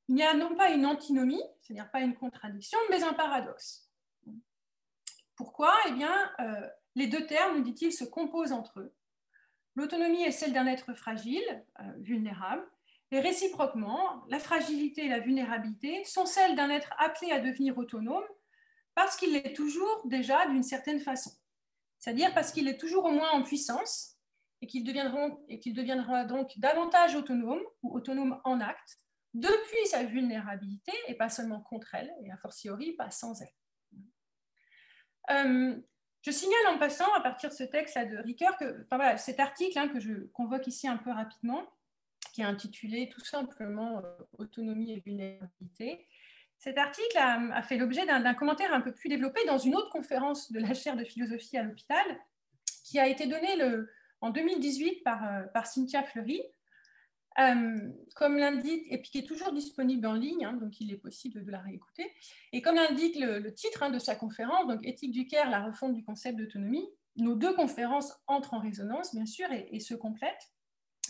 il 0.09 0.15
n'y 0.15 0.23
a 0.23 0.35
non 0.35 0.55
pas 0.55 0.73
une 0.73 0.85
antinomie, 0.85 1.43
c'est-à-dire 1.63 1.91
pas 1.91 2.03
une 2.03 2.15
contradiction, 2.15 2.79
mais 2.91 3.03
un 3.03 3.15
paradoxe. 3.15 3.91
Pourquoi? 5.37 5.75
Eh 5.89 5.93
bien, 5.93 6.31
euh, 6.41 6.69
les 6.97 7.07
deux 7.07 7.27
termes, 7.27 7.63
dit-il, 7.63 7.95
se 7.95 8.05
composent 8.05 8.53
entre 8.53 8.81
eux. 8.81 8.95
L'autonomie 9.75 10.23
est 10.23 10.33
celle 10.33 10.53
d'un 10.53 10.67
être 10.67 10.93
fragile, 10.93 11.65
vulnérable, 11.97 12.69
et 13.15 13.21
réciproquement, 13.21 14.25
la 14.29 14.41
fragilité 14.41 15.05
et 15.05 15.09
la 15.09 15.21
vulnérabilité 15.21 16.03
sont 16.05 16.27
celles 16.27 16.57
d'un 16.57 16.69
être 16.69 16.93
appelé 16.99 17.31
à 17.31 17.39
devenir 17.39 17.79
autonome 17.79 18.25
parce 18.97 19.17
qu'il 19.17 19.33
l'est 19.33 19.55
toujours 19.55 20.03
déjà 20.05 20.49
d'une 20.49 20.65
certaine 20.65 20.99
façon. 20.99 21.31
C'est-à-dire 22.01 22.35
parce 22.35 22.51
qu'il 22.51 22.67
est 22.67 22.77
toujours 22.77 23.05
au 23.05 23.13
moins 23.13 23.31
en 23.31 23.45
puissance 23.45 24.17
et 24.61 24.67
qu'il 24.67 24.83
deviendra 24.83 26.25
donc 26.25 26.59
davantage 26.59 27.15
autonome 27.15 27.63
ou 27.85 27.95
autonome 27.95 28.41
en 28.43 28.61
acte 28.61 28.99
depuis 29.33 29.87
sa 29.87 30.03
vulnérabilité 30.03 30.93
et 31.07 31.15
pas 31.15 31.29
seulement 31.29 31.61
contre 31.61 31.95
elle, 31.95 32.13
et 32.25 32.33
a 32.33 32.37
fortiori 32.37 32.95
pas 32.95 33.13
sans 33.13 33.41
elle. 33.43 33.49
Euh, 35.31 35.81
je 36.23 36.31
signale 36.33 36.75
en 36.75 36.79
passant, 36.81 37.13
à 37.15 37.21
partir 37.21 37.51
de 37.51 37.55
ce 37.55 37.63
texte 37.63 37.97
de 37.97 38.17
Ricoeur, 38.17 38.57
que 38.57 38.85
cet 39.19 39.39
article 39.39 39.79
hein, 39.79 39.89
que 39.89 40.01
je 40.01 40.27
convoque 40.33 40.67
ici 40.67 40.89
un 40.89 40.97
peu 40.97 41.13
rapidement, 41.13 41.63
qui 42.35 42.41
est 42.41 42.45
intitulé 42.45 43.09
tout 43.09 43.25
simplement 43.25 43.99
euh, 43.99 44.03
Autonomie 44.39 44.93
et 44.93 45.01
vulnérabilité, 45.01 46.07
cet 46.59 46.79
article 46.79 47.17
a, 47.17 47.63
fait 47.63 47.77
l'objet 47.77 48.07
d'un 48.07 48.35
commentaire 48.35 48.73
un 48.73 48.81
peu 48.81 48.93
plus 48.93 49.09
développé 49.09 49.41
dans 49.47 49.59
une 49.59 49.75
autre 49.77 49.91
conférence 49.91 50.51
de 50.51 50.59
la 50.59 50.75
chaire 50.75 50.97
de 50.97 51.05
philosophie 51.05 51.57
à 51.59 51.63
l'hôpital, 51.63 52.05
qui 52.85 52.99
a 52.99 53.07
été 53.07 53.27
donnée 53.27 53.63
en 54.21 54.31
2018 54.31 55.03
par, 55.05 55.23
euh, 55.25 55.43
par 55.53 55.67
Cynthia 55.67 56.03
Fleury, 56.03 56.43
euh, 57.39 57.93
comme 58.17 58.37
l'indique, 58.37 58.87
et 58.91 58.99
puis 58.99 59.11
qui 59.11 59.19
est 59.19 59.27
toujours 59.27 59.53
disponible 59.53 60.07
en 60.07 60.15
ligne, 60.15 60.45
hein, 60.45 60.55
donc 60.55 60.81
il 60.81 60.93
est 60.93 60.97
possible 60.97 61.45
de 61.45 61.51
la 61.51 61.61
réécouter. 61.61 62.11
Et 62.53 62.63
comme 62.63 62.77
l'indique 62.77 63.17
le, 63.17 63.53
titre 63.53 63.83
hein, 63.83 63.91
de 63.91 63.99
sa 63.99 64.17
conférence, 64.17 64.67
donc 64.67 64.85
Éthique 64.85 65.13
du 65.13 65.27
CARE, 65.27 65.51
la 65.51 65.65
refonte 65.65 65.95
du 65.95 66.03
concept 66.03 66.39
d'autonomie, 66.39 66.89
nos 67.17 67.35
deux 67.35 67.55
conférences 67.55 68.13
entrent 68.27 68.55
en 68.55 68.61
résonance, 68.61 69.15
bien 69.15 69.27
sûr, 69.27 69.49
et, 69.53 69.81
se 69.81 69.95
complètent. 69.95 70.54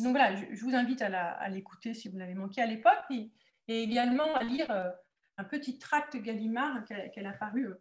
Donc 0.00 0.10
voilà, 0.10 0.34
je, 0.34 0.64
vous 0.64 0.74
invite 0.74 1.02
à 1.02 1.48
l'écouter 1.48 1.94
si 1.94 2.08
vous 2.08 2.18
l'avez 2.18 2.34
manqué 2.34 2.60
à 2.60 2.66
l'époque, 2.66 3.04
et, 3.10 3.30
également 3.66 4.34
à 4.34 4.42
lire 4.42 4.70
euh, 4.70 4.90
un 5.38 5.44
petit 5.44 5.78
tract 5.78 6.16
Gallimard 6.16 6.84
qu'elle 6.84 7.26
a, 7.26 7.38
euh, 7.56 7.74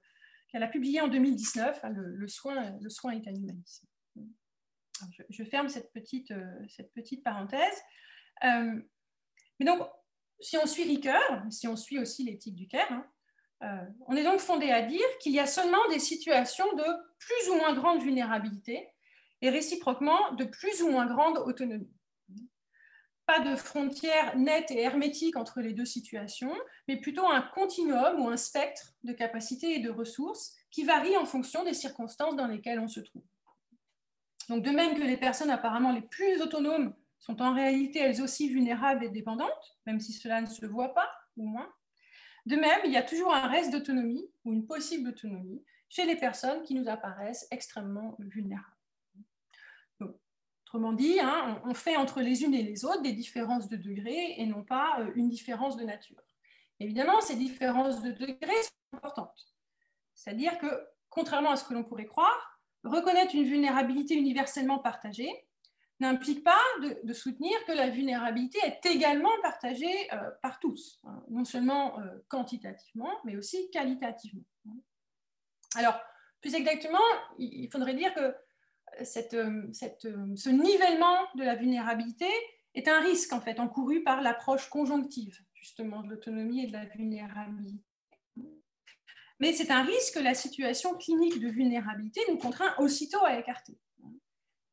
qu'elle 0.47 0.63
a 0.63 0.67
publié 0.67 1.01
en 1.01 1.07
2019, 1.07 1.79
hein, 1.83 1.89
le, 1.89 2.27
soin, 2.27 2.61
est 3.11 3.27
un 3.27 3.35
humanisme. 3.35 3.87
Je, 5.29 5.43
ferme 5.43 5.67
cette 5.67 5.91
petite, 5.91 6.33
petite 6.95 7.23
parenthèse. 7.23 7.81
Euh, 8.43 8.79
mais 9.59 9.65
donc, 9.65 9.81
si 10.39 10.57
on 10.57 10.65
suit 10.65 10.83
Ricoeur, 10.83 11.43
si 11.49 11.67
on 11.67 11.75
suit 11.75 11.99
aussi 11.99 12.23
l'éthique 12.23 12.55
du 12.55 12.67
Caire, 12.67 12.91
hein, 12.91 13.05
euh, 13.63 13.85
on 14.07 14.15
est 14.15 14.23
donc 14.23 14.39
fondé 14.39 14.71
à 14.71 14.81
dire 14.81 15.05
qu'il 15.21 15.31
y 15.31 15.39
a 15.39 15.45
seulement 15.45 15.87
des 15.89 15.99
situations 15.99 16.71
de 16.75 16.83
plus 17.17 17.49
ou 17.51 17.55
moins 17.55 17.73
grande 17.73 18.01
vulnérabilité 18.01 18.89
et 19.41 19.49
réciproquement 19.49 20.33
de 20.33 20.43
plus 20.43 20.81
ou 20.81 20.89
moins 20.89 21.05
grande 21.05 21.37
autonomie. 21.37 21.91
Pas 23.25 23.39
de 23.39 23.55
frontière 23.55 24.37
nette 24.37 24.71
et 24.71 24.81
hermétique 24.81 25.37
entre 25.37 25.61
les 25.61 25.73
deux 25.73 25.85
situations, 25.85 26.53
mais 26.87 26.97
plutôt 26.97 27.25
un 27.25 27.41
continuum 27.41 28.21
ou 28.21 28.27
un 28.27 28.37
spectre 28.37 28.93
de 29.03 29.13
capacités 29.13 29.75
et 29.75 29.79
de 29.79 29.89
ressources 29.89 30.55
qui 30.71 30.83
varie 30.83 31.15
en 31.15 31.25
fonction 31.25 31.63
des 31.63 31.73
circonstances 31.73 32.35
dans 32.35 32.47
lesquelles 32.47 32.79
on 32.79 32.89
se 32.89 32.99
trouve. 32.99 33.23
Donc, 34.49 34.63
de 34.63 34.71
même 34.71 34.95
que 34.95 35.03
les 35.03 35.15
personnes 35.15 35.49
apparemment 35.49 35.93
les 35.93 36.01
plus 36.01 36.41
autonomes 36.41 36.93
sont 37.19 37.41
en 37.41 37.53
réalité 37.53 37.99
elles 37.99 38.21
aussi 38.21 38.49
vulnérables 38.49 39.05
et 39.05 39.09
dépendantes, 39.09 39.77
même 39.85 40.01
si 40.01 40.11
cela 40.11 40.41
ne 40.41 40.47
se 40.47 40.65
voit 40.65 40.93
pas, 40.93 41.09
ou 41.37 41.47
moins. 41.47 41.71
De 42.45 42.57
même, 42.57 42.81
il 42.83 42.91
y 42.91 42.97
a 42.97 43.03
toujours 43.03 43.33
un 43.33 43.47
reste 43.47 43.71
d'autonomie 43.71 44.29
ou 44.43 44.51
une 44.51 44.67
possible 44.67 45.09
autonomie 45.09 45.63
chez 45.87 46.05
les 46.05 46.17
personnes 46.17 46.63
qui 46.63 46.75
nous 46.75 46.89
apparaissent 46.89 47.47
extrêmement 47.51 48.17
vulnérables. 48.19 48.72
Autrement 50.73 50.93
dit, 50.93 51.19
hein, 51.19 51.61
on 51.65 51.75
fait 51.75 51.97
entre 51.97 52.19
les 52.19 52.41
unes 52.41 52.55
et 52.55 52.63
les 52.63 52.83
autres 52.83 53.03
des 53.03 53.13
différences 53.13 53.69
de 53.69 53.77
degré 53.77 54.33
et 54.37 54.45
non 54.47 54.63
pas 54.63 54.99
euh, 54.99 55.11
une 55.13 55.29
différence 55.29 55.77
de 55.77 55.83
nature. 55.83 56.19
Évidemment, 56.79 57.21
ces 57.21 57.35
différences 57.35 58.01
de 58.01 58.11
degré 58.11 58.53
sont 58.63 58.97
importantes. 58.97 59.53
C'est-à-dire 60.15 60.57
que, 60.57 60.65
contrairement 61.09 61.51
à 61.51 61.57
ce 61.57 61.63
que 61.63 61.75
l'on 61.75 61.83
pourrait 61.83 62.07
croire, 62.07 62.59
reconnaître 62.83 63.35
une 63.35 63.43
vulnérabilité 63.43 64.15
universellement 64.15 64.79
partagée 64.79 65.29
n'implique 65.99 66.43
pas 66.43 66.59
de, 66.81 67.13
soutenir 67.13 67.53
que 67.65 67.71
la 67.71 67.89
vulnérabilité 67.89 68.57
est 68.63 68.83
également 68.87 69.29
partagée 69.43 70.11
euh, 70.11 70.31
par 70.41 70.59
tous, 70.59 70.99
hein, 71.03 71.23
non 71.29 71.45
seulement 71.45 71.99
euh, 71.99 72.17
quantitativement, 72.27 73.11
mais 73.25 73.37
aussi 73.37 73.69
qualitativement. 73.69 74.41
Alors, 75.75 75.99
plus 76.41 76.55
exactement, 76.55 76.99
il 77.37 77.69
faudrait 77.71 77.93
dire 77.93 78.13
que 78.15 78.35
cette, 79.03 79.37
cette, 79.71 80.07
ce 80.35 80.49
nivellement 80.49 81.17
de 81.35 81.43
la 81.43 81.55
vulnérabilité 81.55 82.27
est 82.75 82.87
un 82.87 82.99
risque 83.01 83.33
en 83.33 83.41
fait 83.41 83.59
encouru 83.59 84.03
par 84.03 84.21
l'approche 84.21 84.69
conjonctive 84.69 85.39
justement 85.53 86.01
de 86.03 86.09
l'autonomie 86.09 86.63
et 86.63 86.67
de 86.67 86.73
la 86.73 86.85
vulnérabilité. 86.85 87.83
Mais 89.39 89.53
c'est 89.53 89.71
un 89.71 89.83
risque 89.83 90.15
que 90.15 90.19
la 90.19 90.33
situation 90.33 90.95
clinique 90.95 91.39
de 91.39 91.49
vulnérabilité 91.49 92.21
nous 92.29 92.37
contraint 92.37 92.75
aussitôt 92.77 93.23
à 93.23 93.37
écarter. 93.39 93.77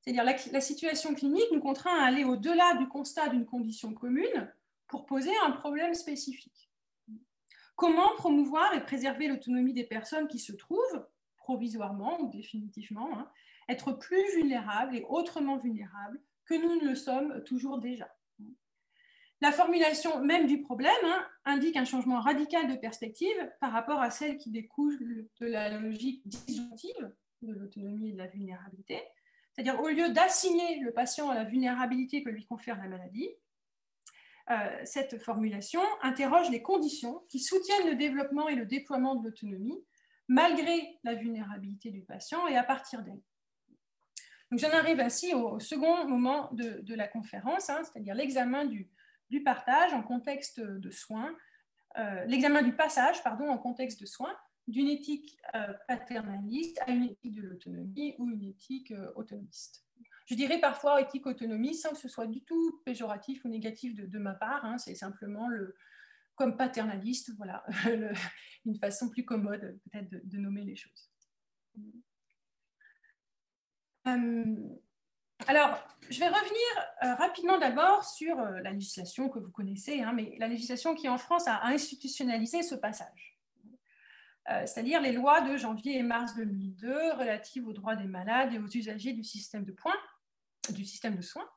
C'est-à-dire 0.01 0.25
la, 0.25 0.35
la 0.53 0.61
situation 0.61 1.15
clinique 1.15 1.51
nous 1.53 1.61
contraint 1.61 1.99
à 1.99 2.07
aller 2.07 2.25
au-delà 2.25 2.77
du 2.77 2.89
constat 2.89 3.29
d'une 3.29 3.47
condition 3.47 3.95
commune 3.95 4.53
pour 4.87 5.07
poser 5.07 5.33
un 5.45 5.53
problème 5.53 5.95
spécifique. 5.95 6.71
Comment 7.77 8.15
promouvoir 8.17 8.75
et 8.75 8.83
préserver 8.83 9.29
l'autonomie 9.29 9.73
des 9.73 9.85
personnes 9.85 10.29
qui 10.29 10.39
se 10.39 10.53
trouvent, 10.53 11.07
provisoirement 11.37 12.21
ou 12.21 12.31
définitivement, 12.31 13.09
hein, 13.19 13.31
être 13.71 13.93
plus 13.93 14.25
vulnérables 14.35 14.97
et 14.97 15.05
autrement 15.09 15.57
vulnérables 15.57 16.21
que 16.45 16.55
nous 16.55 16.81
ne 16.81 16.89
le 16.89 16.95
sommes 16.95 17.43
toujours 17.45 17.79
déjà 17.79 18.09
La 19.41 19.53
formulation 19.53 20.23
même 20.23 20.47
du 20.47 20.61
problème 20.61 20.93
hein, 21.05 21.27
indique 21.45 21.77
un 21.77 21.85
changement 21.85 22.21
radical 22.21 22.69
de 22.69 22.77
perspective 22.77 23.53
par 23.61 23.73
rapport 23.73 24.01
à 24.01 24.11
celle 24.11 24.37
qui 24.37 24.51
découle 24.51 25.29
de 25.41 25.47
la 25.47 25.79
logique 25.79 26.27
disjonctive 26.27 27.13
de 27.43 27.53
l'autonomie 27.53 28.11
et 28.11 28.13
de 28.13 28.19
la 28.19 28.27
vulnérabilité. 28.27 29.01
C'est-à-dire, 29.53 29.81
au 29.81 29.89
lieu 29.89 30.11
d'assigner 30.11 30.81
le 30.81 30.93
patient 30.93 31.31
à 31.31 31.35
la 31.35 31.45
vulnérabilité 31.45 32.23
que 32.23 32.31
lui 32.31 32.47
confère 32.47 32.77
la 32.79 32.89
maladie, 32.89 33.29
euh, 34.51 34.81
cette 34.85 35.23
formulation 35.23 35.81
interroge 36.03 36.51
les 36.51 36.63
conditions 36.63 37.25
qui 37.29 37.41
soutiennent 37.41 37.89
le 37.89 37.95
développement 37.95 38.49
et 38.49 38.57
le 38.57 38.67
déploiement 38.67 39.15
de 39.15 39.29
l'autonomie, 39.29 39.85
malgré 40.29 40.99
la 41.05 41.15
vulnérabilité 41.15 41.91
du 41.91 42.03
patient 42.03 42.47
et 42.47 42.57
à 42.57 42.65
partir 42.65 43.03
d'elle. 43.03 43.21
Donc 44.51 44.61
j'en 44.61 44.71
arrive 44.71 45.01
ainsi 45.01 45.33
au, 45.35 45.61
second 45.61 46.07
moment 46.09 46.49
de, 46.53 46.95
la 46.95 47.07
conférence, 47.07 47.71
hein, 47.71 47.83
c'est-à-dire 47.85 48.15
l'examen 48.15 48.65
du, 48.65 48.89
partage 49.45 49.93
en 49.95 50.03
contexte 50.03 50.61
de 50.61 50.91
soins, 50.91 51.33
euh, 51.99 52.25
l'examen 52.27 52.63
du 52.63 52.73
passage 52.73 53.23
pardon, 53.23 53.49
en 53.49 53.59
contexte 53.59 54.01
de 54.01 54.07
soins 54.07 54.37
d'une 54.67 54.89
éthique 54.89 55.37
euh, 55.55 55.73
paternaliste 55.89 56.81
à 56.87 56.91
une 56.91 57.05
éthique 57.05 57.35
de 57.35 57.43
l'autonomie 57.43 58.15
ou 58.19 58.29
une 58.29 58.43
éthique 58.45 58.93
autonomiste 59.17 59.85
je 60.31 60.37
dirais 60.37 60.61
parfois 60.61 61.01
éthique 61.01 61.27
autonomie 61.27 61.75
sans 61.75 61.91
que 61.91 61.99
ce 61.99 62.09
soit 62.09 62.29
du 62.29 62.43
tout 62.43 62.81
péjoratif 62.85 63.45
ou 63.45 63.49
négatif 63.49 63.97
de, 63.97 64.19
ma 64.19 64.33
part. 64.33 64.65
Hein. 64.65 64.79
c'est 64.79 64.95
simplement 64.95 65.49
le, 65.49 65.75
comme 66.37 66.57
paternaliste, 66.57 67.33
voilà, 67.37 67.65
une 68.65 68.79
façon 68.79 69.11
plus 69.11 69.25
commode 69.25 69.81
peut-être 69.85 70.09
de, 70.09 70.39
nommer 70.39 70.63
les 70.63 70.77
choses. 70.77 71.11
Euh, 74.11 74.57
alors, 75.47 75.79
je 76.09 76.21
vais 76.21 76.29
revenir 76.29 76.87
euh, 77.03 77.15
rapidement 77.15 77.59
d'abord 77.59 78.05
sur 78.05 78.39
euh, 78.39 78.61
la 78.61 78.71
législation 78.71 79.29
que 79.29 79.39
vous 79.39 79.51
connaissez, 79.51 80.03
hein, 80.03 80.13
mais 80.13 80.37
la 80.39 80.49
législation 80.49 80.95
qui 80.95 81.09
en 81.09 81.19
France 81.19 81.49
a 81.49 81.65
institutionnalisé 81.67 82.63
ce 82.63 82.75
passage. 82.75 83.39
c'est-à-dire 84.67 85.01
les 85.01 85.13
lois 85.13 85.43
de 85.43 85.57
janvier 85.57 85.99
et 85.99 86.03
mars 86.03 86.35
2002 86.35 87.13
relatives 87.13 87.69
aux 87.69 87.73
droits 87.73 87.95
des 87.95 88.09
malades 88.09 88.53
et 88.53 88.59
aux 88.59 88.67
usagers 88.67 89.13
du 89.13 89.23
système 89.23 89.65
de 89.65 89.71
points, 89.71 90.03
du 90.71 90.85
système 90.85 91.15
de 91.15 91.23
soins. 91.23 91.49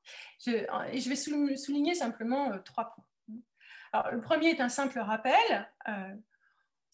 Je, 0.46 0.52
et 0.92 1.00
je 1.00 1.10
vais 1.10 1.16
souligner 1.16 1.96
simplement 1.96 2.60
trois 2.60 2.94
points. 2.94 3.06
Alors, 3.94 4.12
le 4.12 4.22
premier 4.22 4.50
est 4.50 4.62
un 4.62 4.70
simple 4.70 5.00
rappel. 5.00 5.68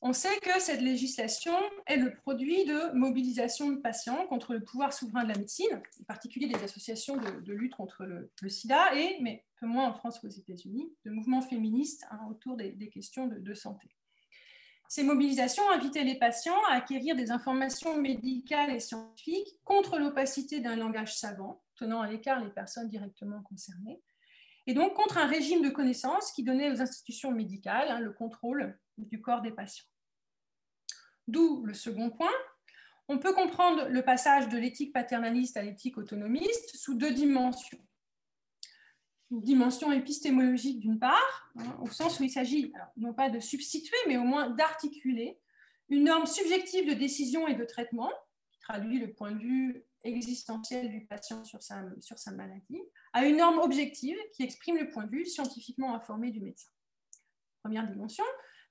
On 0.01 0.13
sait 0.13 0.39
que 0.39 0.59
cette 0.59 0.81
législation 0.81 1.53
est 1.85 1.97
le 1.97 2.13
produit 2.13 2.63
de 2.65 2.93
mobilisation 2.93 3.69
de 3.69 3.77
patients 3.77 4.25
contre 4.27 4.53
le 4.53 4.63
pouvoir 4.63 4.93
souverain 4.93 5.23
de 5.23 5.29
la 5.29 5.37
médecine, 5.37 5.81
en 5.99 6.03
particulier 6.05 6.47
des 6.47 6.63
associations 6.63 7.17
de, 7.17 7.51
lutte 7.51 7.75
contre 7.75 8.05
le, 8.05 8.49
sida 8.49 8.95
et, 8.95 9.17
mais 9.21 9.43
peu 9.59 9.67
moins 9.67 9.89
en 9.89 9.93
France 9.93 10.19
qu'aux 10.19 10.29
États-Unis, 10.29 10.89
de 11.03 11.11
mouvements 11.11 11.41
féministes 11.41 12.05
hein, 12.11 12.19
autour 12.29 12.55
des, 12.55 12.89
questions 12.89 13.27
de, 13.27 13.53
santé. 13.53 13.89
Ces 14.87 15.03
mobilisations 15.03 15.69
invitaient 15.69 16.05
les 16.05 16.17
patients 16.17 16.57
à 16.69 16.75
acquérir 16.75 17.15
des 17.17 17.29
informations 17.29 17.99
médicales 17.99 18.71
et 18.71 18.79
scientifiques 18.79 19.59
contre 19.65 19.99
l'opacité 19.99 20.61
d'un 20.61 20.77
langage 20.77 21.17
savant, 21.17 21.61
tenant 21.75 22.01
à 22.01 22.09
l'écart 22.09 22.43
les 22.43 22.49
personnes 22.49 22.87
directement 22.87 23.41
concernées, 23.43 24.01
et 24.69 24.75
donc 24.75 24.93
contre 24.93 25.17
un 25.17 25.25
régime 25.25 25.63
de 25.63 25.71
connaissances 25.71 26.31
qui 26.31 26.43
donnait 26.43 26.69
aux 26.69 26.79
institutions 26.79 27.31
médicales 27.31 27.89
hein, 27.89 27.99
le 27.99 28.13
contrôle 28.13 28.77
du 28.99 29.19
corps 29.19 29.41
des 29.41 29.49
patients. 29.49 29.87
D'où 31.27 31.65
le 31.65 31.73
second 31.73 32.11
point. 32.11 32.29
On 33.07 33.17
peut 33.17 33.33
comprendre 33.33 33.87
le 33.87 34.03
passage 34.03 34.47
de 34.47 34.59
l'éthique 34.59 34.93
paternaliste 34.93 35.57
à 35.57 35.63
l'éthique 35.63 35.97
autonomiste 35.97 36.75
sous 36.75 36.93
deux 36.93 37.09
dimensions. 37.09 37.79
Une 39.31 39.41
dimension 39.41 39.91
épistémologique 39.91 40.79
d'une 40.79 40.99
part, 40.99 41.51
hein, 41.55 41.75
au 41.81 41.89
sens 41.89 42.19
où 42.19 42.23
il 42.23 42.29
s'agit 42.29 42.71
non 42.95 43.15
pas 43.15 43.31
de 43.31 43.39
substituer, 43.39 43.97
mais 44.07 44.17
au 44.17 44.23
moins 44.23 44.51
d'articuler 44.51 45.39
une 45.89 46.03
norme 46.03 46.27
subjective 46.27 46.87
de 46.87 46.93
décision 46.93 47.47
et 47.47 47.55
de 47.55 47.65
traitement, 47.65 48.11
qui 48.51 48.59
traduit 48.59 48.99
le 48.99 49.13
point 49.13 49.31
de 49.31 49.39
vue 49.39 49.83
existentielle 50.03 50.89
du 50.89 51.05
patient 51.05 51.43
sur 51.43 51.61
sa, 51.61 51.83
sur 51.99 52.17
sa 52.17 52.31
maladie, 52.31 52.81
à 53.13 53.25
une 53.25 53.37
norme 53.37 53.59
objective 53.59 54.17
qui 54.33 54.43
exprime 54.43 54.77
le 54.77 54.89
point 54.89 55.05
de 55.05 55.11
vue 55.11 55.25
scientifiquement 55.25 55.93
informé 55.93 56.31
du 56.31 56.41
médecin. 56.41 56.69
Première 57.63 57.87
dimension. 57.87 58.23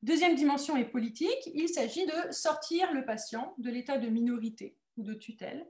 Deuxième 0.03 0.37
dimension 0.37 0.77
est 0.77 0.85
politique. 0.85 1.51
Il 1.55 1.69
s'agit 1.69 2.07
de 2.07 2.33
sortir 2.33 2.93
le 2.93 3.05
patient 3.05 3.55
de 3.59 3.71
l'état 3.71 3.99
de 3.99 4.09
minorité 4.09 4.77
ou 4.97 5.03
de 5.03 5.15
tutelle 5.15 5.67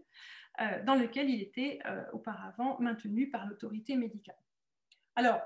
euh, 0.61 0.83
dans 0.85 0.95
lequel 0.95 1.31
il 1.31 1.41
était 1.41 1.79
euh, 1.87 2.05
auparavant 2.13 2.79
maintenu 2.81 3.31
par 3.31 3.47
l'autorité 3.47 3.97
médicale. 3.97 4.39
Alors, 5.17 5.41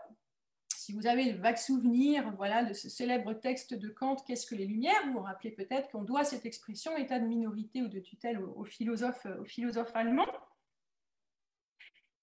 si 0.82 0.92
vous 0.92 1.06
avez 1.06 1.30
le 1.30 1.38
vague 1.38 1.58
souvenir 1.58 2.34
voilà, 2.36 2.64
de 2.64 2.74
ce 2.74 2.88
célèbre 2.88 3.32
texte 3.34 3.72
de 3.72 3.88
Kant, 3.88 4.16
Qu'est-ce 4.26 4.46
que 4.46 4.56
les 4.56 4.66
Lumières? 4.66 5.00
Vous 5.06 5.12
vous 5.12 5.20
rappelez 5.20 5.52
peut-être 5.52 5.88
qu'on 5.90 6.02
doit 6.02 6.24
cette 6.24 6.44
expression 6.44 6.96
état 6.96 7.20
de 7.20 7.24
minorité 7.24 7.82
ou 7.82 7.88
de 7.88 8.00
tutelle 8.00 8.42
aux, 8.42 8.52
aux 8.56 8.64
philosophes. 8.64 9.26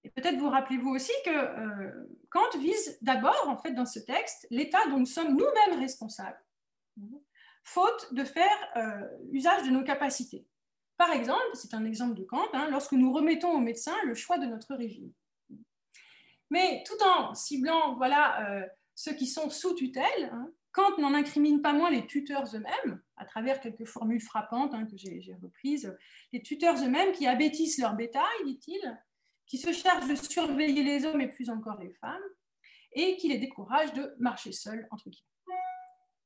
Et 0.04 0.10
peut-être 0.10 0.38
vous 0.38 0.50
rappelez-vous 0.50 0.90
aussi 0.90 1.14
que 1.26 1.30
euh, 1.30 2.10
Kant 2.30 2.58
vise 2.60 2.98
d'abord, 3.02 3.48
en 3.48 3.58
fait, 3.58 3.72
dans 3.72 3.86
ce 3.86 4.00
texte, 4.00 4.46
l'état 4.50 4.86
dont 4.90 5.00
nous 5.00 5.06
sommes 5.06 5.38
nous-mêmes 5.38 5.80
responsables, 5.80 6.44
faute 7.64 8.14
de 8.14 8.26
faire 8.26 8.58
euh, 8.76 9.08
usage 9.32 9.64
de 9.64 9.72
nos 9.72 9.84
capacités. 9.84 10.46
Par 10.98 11.12
exemple, 11.12 11.40
c'est 11.54 11.74
un 11.74 11.86
exemple 11.86 12.16
de 12.16 12.26
Kant, 12.26 12.50
hein, 12.54 12.68
lorsque 12.72 12.92
nous 12.92 13.14
remettons 13.14 13.52
au 13.52 13.60
médecin 13.60 13.96
le 14.06 14.16
choix 14.16 14.38
de 14.38 14.48
notre 14.48 14.76
régime 14.76 15.14
mais 16.50 16.84
tout 16.86 17.02
en 17.06 17.34
ciblant 17.34 17.96
voilà, 17.96 18.50
euh, 18.50 18.66
ceux 18.96 19.14
qui 19.14 19.28
sont 19.28 19.50
sous 19.50 19.74
tutelle, 19.74 20.30
hein, 20.32 20.52
Kant 20.72 20.98
n'en 21.00 21.14
incrimine 21.14 21.62
pas 21.62 21.74
moins 21.74 21.90
les 21.90 22.06
tuteurs 22.06 22.46
eux-mêmes, 22.56 23.02
à 23.18 23.26
travers 23.26 23.60
quelques 23.60 23.86
formules 23.86 24.22
frappantes 24.22 24.74
hein, 24.74 24.86
que 24.86 24.98
j'ai 24.98 25.36
reprises, 25.42 25.96
les 26.32 26.42
tuteurs 26.42 26.76
eux-mêmes 26.84 27.12
qui 27.12 27.28
abêtissent 27.28 27.80
leur 27.80 27.96
bétail, 27.96 28.24
dit-il, 28.46 28.98
qui 29.48 29.58
se 29.58 29.72
chargent 29.72 30.08
de 30.08 30.16
surveiller 30.16 30.84
les 30.84 31.06
hommes 31.06 31.22
et 31.22 31.28
plus 31.28 31.50
encore 31.50 31.80
les 31.80 31.94
femmes, 31.94 32.22
et 32.94 33.18
qui 33.18 33.30
les 33.30 33.40
découragent 33.40 33.94
de 33.94 34.14
marcher 34.20 34.52
seuls, 34.52 34.88
entre 34.92 35.10
guillemets. 35.10 35.26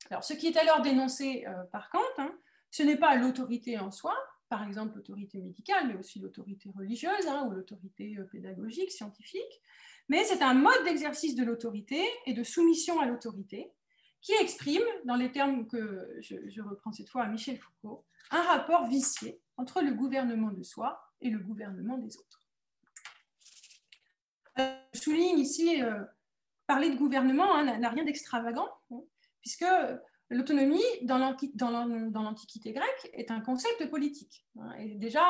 Alors, 0.10 0.24
ce 0.24 0.34
qui 0.34 0.48
est 0.48 0.58
alors 0.58 0.82
dénoncé 0.82 1.46
euh, 1.48 1.64
par 1.72 1.90
Kant, 1.90 2.02
hein, 2.18 2.36
ce 2.70 2.84
n'est 2.84 2.98
pas 2.98 3.16
l'autorité 3.16 3.80
en 3.80 3.92
soi, 3.92 4.16
par 4.50 4.64
exemple 4.68 4.98
l'autorité 4.98 5.40
médicale, 5.40 5.88
mais 5.88 5.96
aussi 5.96 6.20
l'autorité 6.20 6.70
religieuse 6.76 7.28
ou 7.46 7.52
l'autorité 7.52 8.18
euh, 8.18 8.26
pédagogique, 8.26 8.92
scientifique, 8.92 9.62
mais 10.10 10.24
c'est 10.26 10.42
un 10.42 10.54
mode 10.54 10.84
d'exercice 10.86 11.36
de 11.36 11.44
l'autorité 11.44 12.04
et 12.26 12.34
de 12.34 12.44
soumission 12.44 13.00
à 13.00 13.06
l'autorité 13.06 13.72
qui 14.22 14.34
exprime, 14.40 14.84
dans 15.06 15.16
les 15.16 15.32
termes 15.32 15.68
que 15.68 16.18
je, 16.22 16.62
reprends 16.62 16.94
cette 16.94 17.10
fois 17.10 17.24
à 17.24 17.28
Michel 17.28 17.58
Foucault, 17.58 18.06
un 18.32 18.42
rapport 18.42 18.88
vicié 18.88 19.42
entre 19.58 19.82
le 19.82 19.94
gouvernement 19.94 20.52
de 20.52 20.64
soi 20.64 21.12
et 21.22 21.30
le 21.30 21.40
gouvernement 21.40 21.98
des 21.98 22.18
autres. 22.18 22.40
Je 24.58 25.00
souligne 25.00 25.40
ici, 25.40 25.82
euh, 25.82 26.04
parler 26.68 26.90
de 26.90 26.96
gouvernement 26.96 27.56
hein, 27.56 27.78
n'a 27.78 27.90
rien 27.90 28.06
d'extravagant, 28.06 28.70
hein, 28.92 29.02
puisque 29.42 29.66
L'autonomie, 30.30 30.82
dans 31.04 31.18
l'Antiquité 31.18 32.72
grecque, 32.72 33.10
est 33.14 33.30
un 33.30 33.42
concept 33.42 33.90
politique. 33.90 34.46
Hein. 34.60 34.74
Déjà, 34.96 35.22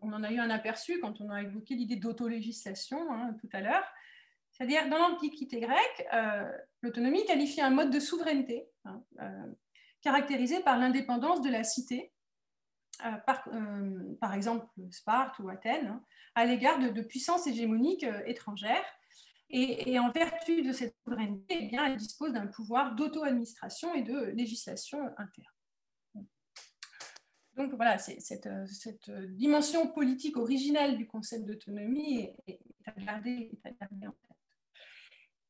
on, 0.00 0.12
en 0.12 0.22
a 0.22 0.30
eu 0.30 0.38
un 0.38 0.50
aperçu 0.50 0.98
quand 1.00 1.20
on 1.20 1.30
a 1.30 1.42
évoqué 1.42 1.74
l'idée 1.74 1.96
d'autolégislation 1.96 3.12
hein, 3.12 3.36
tout 3.40 3.48
à 3.52 3.60
l'heure. 3.60 3.84
C'est-à-dire, 4.54 4.88
dans 4.88 4.98
l'Antiquité 4.98 5.58
grecque, 5.58 6.06
euh, 6.12 6.48
l'autonomie 6.80 7.24
qualifie 7.24 7.60
un 7.60 7.70
mode 7.70 7.90
de 7.90 7.98
souveraineté 7.98 8.68
hein, 8.84 9.02
euh, 9.20 9.52
caractérisé 10.00 10.60
par 10.60 10.78
l'indépendance 10.78 11.42
de 11.42 11.50
la 11.50 11.64
cité, 11.64 12.12
euh, 13.04 13.16
par, 14.20 14.32
exemple 14.32 14.66
Sparte 14.92 15.40
ou 15.40 15.48
Athènes, 15.48 16.00
à 16.36 16.44
l'égard 16.44 16.78
de, 16.78 17.02
puissances 17.02 17.48
hégémoniques 17.48 18.06
étrangères 18.26 18.84
et, 19.56 19.98
en 20.00 20.10
vertu 20.10 20.62
de 20.62 20.72
cette 20.72 20.96
souveraineté, 21.04 21.58
eh 21.60 21.68
bien, 21.68 21.86
elle 21.86 21.96
dispose 21.96 22.32
d'un 22.32 22.48
pouvoir 22.48 22.96
d'auto-administration 22.96 23.94
et 23.94 24.02
de 24.02 24.32
législation 24.34 24.98
interne. 25.16 26.26
Donc 27.56 27.72
voilà, 27.74 27.98
cette, 27.98 28.48
cette, 28.66 29.10
dimension 29.10 29.86
politique 29.86 30.36
originelle 30.36 30.96
du 30.96 31.06
concept 31.06 31.44
d'autonomie 31.44 32.32
est, 32.48 32.58
à 32.84 33.00
garder, 33.00 33.52
en 33.64 33.70
tête. 33.70 34.16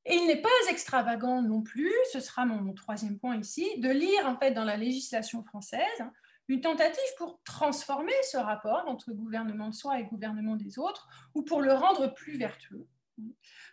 Et 0.05 0.17
il 0.17 0.27
n'est 0.27 0.43
pas 0.43 0.51
extravagant 0.69 1.41
non 1.41 1.63
plus, 1.63 1.91
ce 2.13 2.21
sera 2.21 2.45
mon, 2.45 2.75
troisième 2.75 3.19
point 3.19 3.39
ici, 3.39 3.81
de 3.81 3.89
lire 3.89 4.27
en 4.27 4.37
fait 4.37 4.51
dans 4.51 4.65
la 4.65 4.77
législation 4.77 5.43
française 5.45 6.05
une 6.49 6.61
tentative 6.61 7.01
pour 7.17 7.41
transformer 7.43 8.13
ce 8.31 8.37
rapport 8.37 8.85
entre 8.87 9.13
gouvernement 9.13 9.71
de 9.71 9.75
soi 9.75 9.99
et 9.99 10.05
gouvernement 10.05 10.57
des 10.57 10.79
autres, 10.79 11.09
ou 11.35 11.41
pour 11.41 11.63
le 11.63 11.73
rendre 11.73 12.13
plus 12.13 12.37
vertueux. 12.37 12.87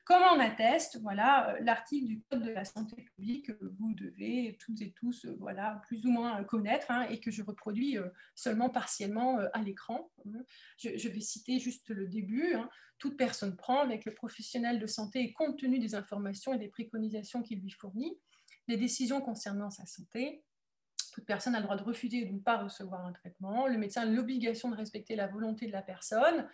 Comme 0.03 0.23
en 0.23 0.39
atteste 0.39 0.99
voilà, 1.01 1.51
euh, 1.51 1.59
l'article 1.61 2.07
du 2.07 2.21
Code 2.29 2.43
de 2.43 2.51
la 2.51 2.65
santé 2.65 2.95
publique 3.01 3.47
que 3.47 3.65
vous 3.79 3.93
devez 3.93 4.57
toutes 4.59 4.81
et 4.81 4.91
tous 4.91 5.25
euh, 5.25 5.35
voilà, 5.39 5.81
plus 5.87 6.05
ou 6.05 6.11
moins 6.11 6.43
connaître 6.43 6.87
hein, 6.89 7.03
et 7.09 7.19
que 7.19 7.31
je 7.31 7.43
reproduis 7.43 7.97
euh, 7.97 8.09
seulement 8.35 8.69
partiellement 8.69 9.39
à 9.53 9.61
l'écran. 9.61 10.11
Je, 10.77 11.09
vais 11.09 11.21
citer 11.21 11.59
juste 11.59 11.89
le 11.89 12.07
début. 12.07 12.53
Hein. 12.55 12.69
Toute 12.97 13.17
personne 13.17 13.55
prend 13.55 13.79
avec 13.79 14.05
le 14.05 14.13
professionnel 14.13 14.79
de 14.79 14.87
santé 14.87 15.21
et 15.21 15.33
compte 15.33 15.57
tenu 15.57 15.79
des 15.79 15.95
informations 15.95 16.53
et 16.53 16.59
des 16.59 16.69
préconisations 16.69 17.41
qu'il 17.41 17.59
lui 17.59 17.71
fournit, 17.71 18.17
les 18.67 18.77
décisions 18.77 19.21
concernant 19.21 19.69
sa 19.69 19.85
santé, 19.85 20.43
Toute 21.13 21.25
personne 21.25 21.55
a 21.55 21.59
le 21.59 21.63
droit 21.63 21.75
de 21.75 21.83
refuser 21.83 22.23
ou 22.23 22.27
de 22.27 22.33
ne 22.33 22.39
pas 22.39 22.57
recevoir 22.57 23.05
un 23.05 23.11
traitement. 23.11 23.67
Le 23.67 23.77
médecin 23.77 24.03
a 24.03 24.05
l'obligation 24.05 24.69
de 24.69 24.75
respecter 24.75 25.15
la 25.15 25.27
volonté 25.27 25.67
de 25.67 25.71
la 25.71 25.81
personne. 25.81 26.47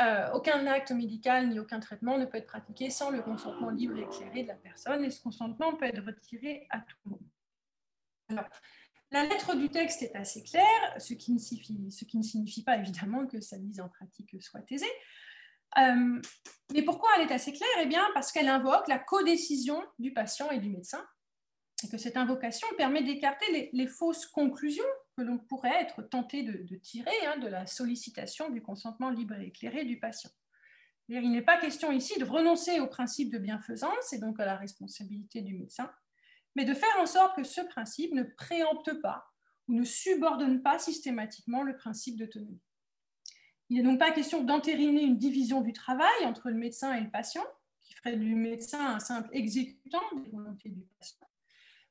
Euh, 0.00 0.30
aucun 0.32 0.66
acte 0.66 0.90
médical 0.92 1.48
ni 1.48 1.58
aucun 1.58 1.80
traitement 1.80 2.18
ne 2.18 2.26
peut 2.26 2.36
être 2.36 2.46
pratiqué 2.46 2.90
sans 2.90 3.10
le 3.10 3.22
consentement 3.22 3.70
libre 3.70 3.96
et 3.96 4.02
éclairé 4.02 4.42
de 4.42 4.48
la 4.48 4.54
personne 4.54 5.02
et 5.04 5.10
ce 5.10 5.22
consentement 5.22 5.74
peut 5.74 5.86
être 5.86 6.04
retiré 6.04 6.66
à 6.68 6.80
tout 6.80 6.96
moment. 7.06 8.44
la 9.10 9.24
lettre 9.24 9.56
du 9.56 9.70
texte 9.70 10.02
est 10.02 10.14
assez 10.14 10.42
claire, 10.42 10.94
ce 10.98 11.14
qui 11.14 11.32
ne 11.32 11.38
signifie, 11.38 11.90
ce 11.90 12.04
qui 12.04 12.18
ne 12.18 12.22
signifie 12.22 12.62
pas 12.62 12.76
évidemment 12.76 13.26
que 13.26 13.40
sa 13.40 13.56
mise 13.56 13.80
en 13.80 13.88
pratique 13.88 14.36
soit 14.42 14.70
aisée. 14.70 14.84
Euh, 15.78 16.20
mais 16.72 16.82
pourquoi 16.82 17.10
elle 17.16 17.28
est 17.28 17.32
assez 17.32 17.52
claire? 17.52 17.68
Eh 17.80 17.86
bien, 17.86 18.04
parce 18.14 18.32
qu'elle 18.32 18.48
invoque 18.48 18.88
la 18.88 18.98
codécision 18.98 19.82
du 19.98 20.12
patient 20.12 20.50
et 20.50 20.58
du 20.58 20.70
médecin, 20.70 21.04
et 21.84 21.88
que 21.88 21.98
cette 21.98 22.16
invocation 22.16 22.66
permet 22.76 23.02
d'écarter 23.02 23.70
les, 23.72 23.86
fausses 23.86 24.26
conclusions 24.26 24.84
que 25.16 25.22
l'on 25.22 25.38
pourrait 25.38 25.80
être 25.80 26.02
tenté 26.02 26.42
de, 26.42 26.76
tirer 26.76 27.26
hein, 27.26 27.38
de 27.38 27.48
la 27.48 27.66
sollicitation 27.66 28.50
du 28.50 28.62
consentement 28.62 29.10
libre 29.10 29.34
et 29.34 29.46
éclairé 29.46 29.84
du 29.84 29.98
patient. 29.98 30.30
Il 31.08 31.30
n'est 31.30 31.42
pas 31.42 31.58
question 31.58 31.92
ici 31.92 32.18
de 32.18 32.24
renoncer 32.24 32.80
au 32.80 32.86
principe 32.86 33.32
de 33.32 33.38
bienfaisance 33.38 34.12
et 34.12 34.18
donc 34.18 34.40
à 34.40 34.44
la 34.44 34.56
responsabilité 34.56 35.40
du 35.40 35.54
médecin, 35.54 35.90
mais 36.54 36.64
de 36.64 36.74
faire 36.74 36.96
en 36.98 37.06
sorte 37.06 37.36
que 37.36 37.44
ce 37.44 37.60
principe 37.60 38.12
ne 38.12 38.24
préempte 38.24 39.00
pas 39.00 39.32
ou 39.68 39.74
ne 39.74 39.84
subordonne 39.84 40.62
pas 40.62 40.78
systématiquement 40.78 41.62
le 41.62 41.76
principe 41.76 42.16
d'autonomie. 42.16 42.60
Il 43.68 43.76
n'est 43.76 43.82
donc 43.82 43.98
pas 43.98 44.12
question 44.12 44.44
d'entériner 44.44 45.02
une 45.02 45.18
division 45.18 45.60
du 45.60 45.72
travail 45.72 46.24
entre 46.24 46.50
le 46.50 46.56
médecin 46.56 46.94
et 46.94 47.00
le 47.00 47.10
patient, 47.10 47.44
qui 47.82 47.94
ferait 47.94 48.16
du 48.16 48.34
médecin 48.34 48.94
un 48.94 49.00
simple 49.00 49.28
exécutant 49.32 50.02
des 50.16 50.28
volontés 50.30 50.68
du 50.68 50.82
patient. 50.98 51.25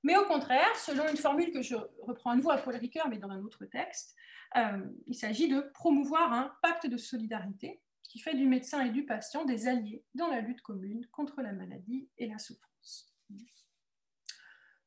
Mais 0.06 0.16
au 0.18 0.26
contraire, 0.26 0.76
selon 0.76 1.08
une 1.10 1.18
formule 1.18 1.52
que 1.52 1.64
je 1.64 1.76
reprends 2.04 2.30
à 2.30 2.36
nouveau 2.36 2.52
à 2.52 2.60
Paul 2.60 2.76
Ricoeur, 2.76 3.10
mais 3.10 3.18
dans 3.18 3.32
un 3.32 3.42
autre 3.42 3.66
texte, 3.66 4.16
euh, 4.56 4.86
il 5.08 5.16
s'agit 5.16 5.48
de 5.48 5.62
promouvoir 5.74 6.32
un 6.32 6.56
pacte 6.62 6.86
de 6.86 6.96
solidarité 6.96 7.82
qui 8.04 8.20
fait 8.20 8.36
du 8.36 8.46
médecin 8.46 8.86
et 8.86 8.92
du 8.92 9.04
patient 9.04 9.46
des 9.46 9.68
alliés 9.68 10.06
dans 10.14 10.28
la 10.28 10.42
lutte 10.42 10.62
commune 10.62 11.08
contre 11.08 11.42
la 11.42 11.54
maladie 11.54 12.08
et 12.20 12.28
la 12.28 12.38
souffrance. 12.38 13.16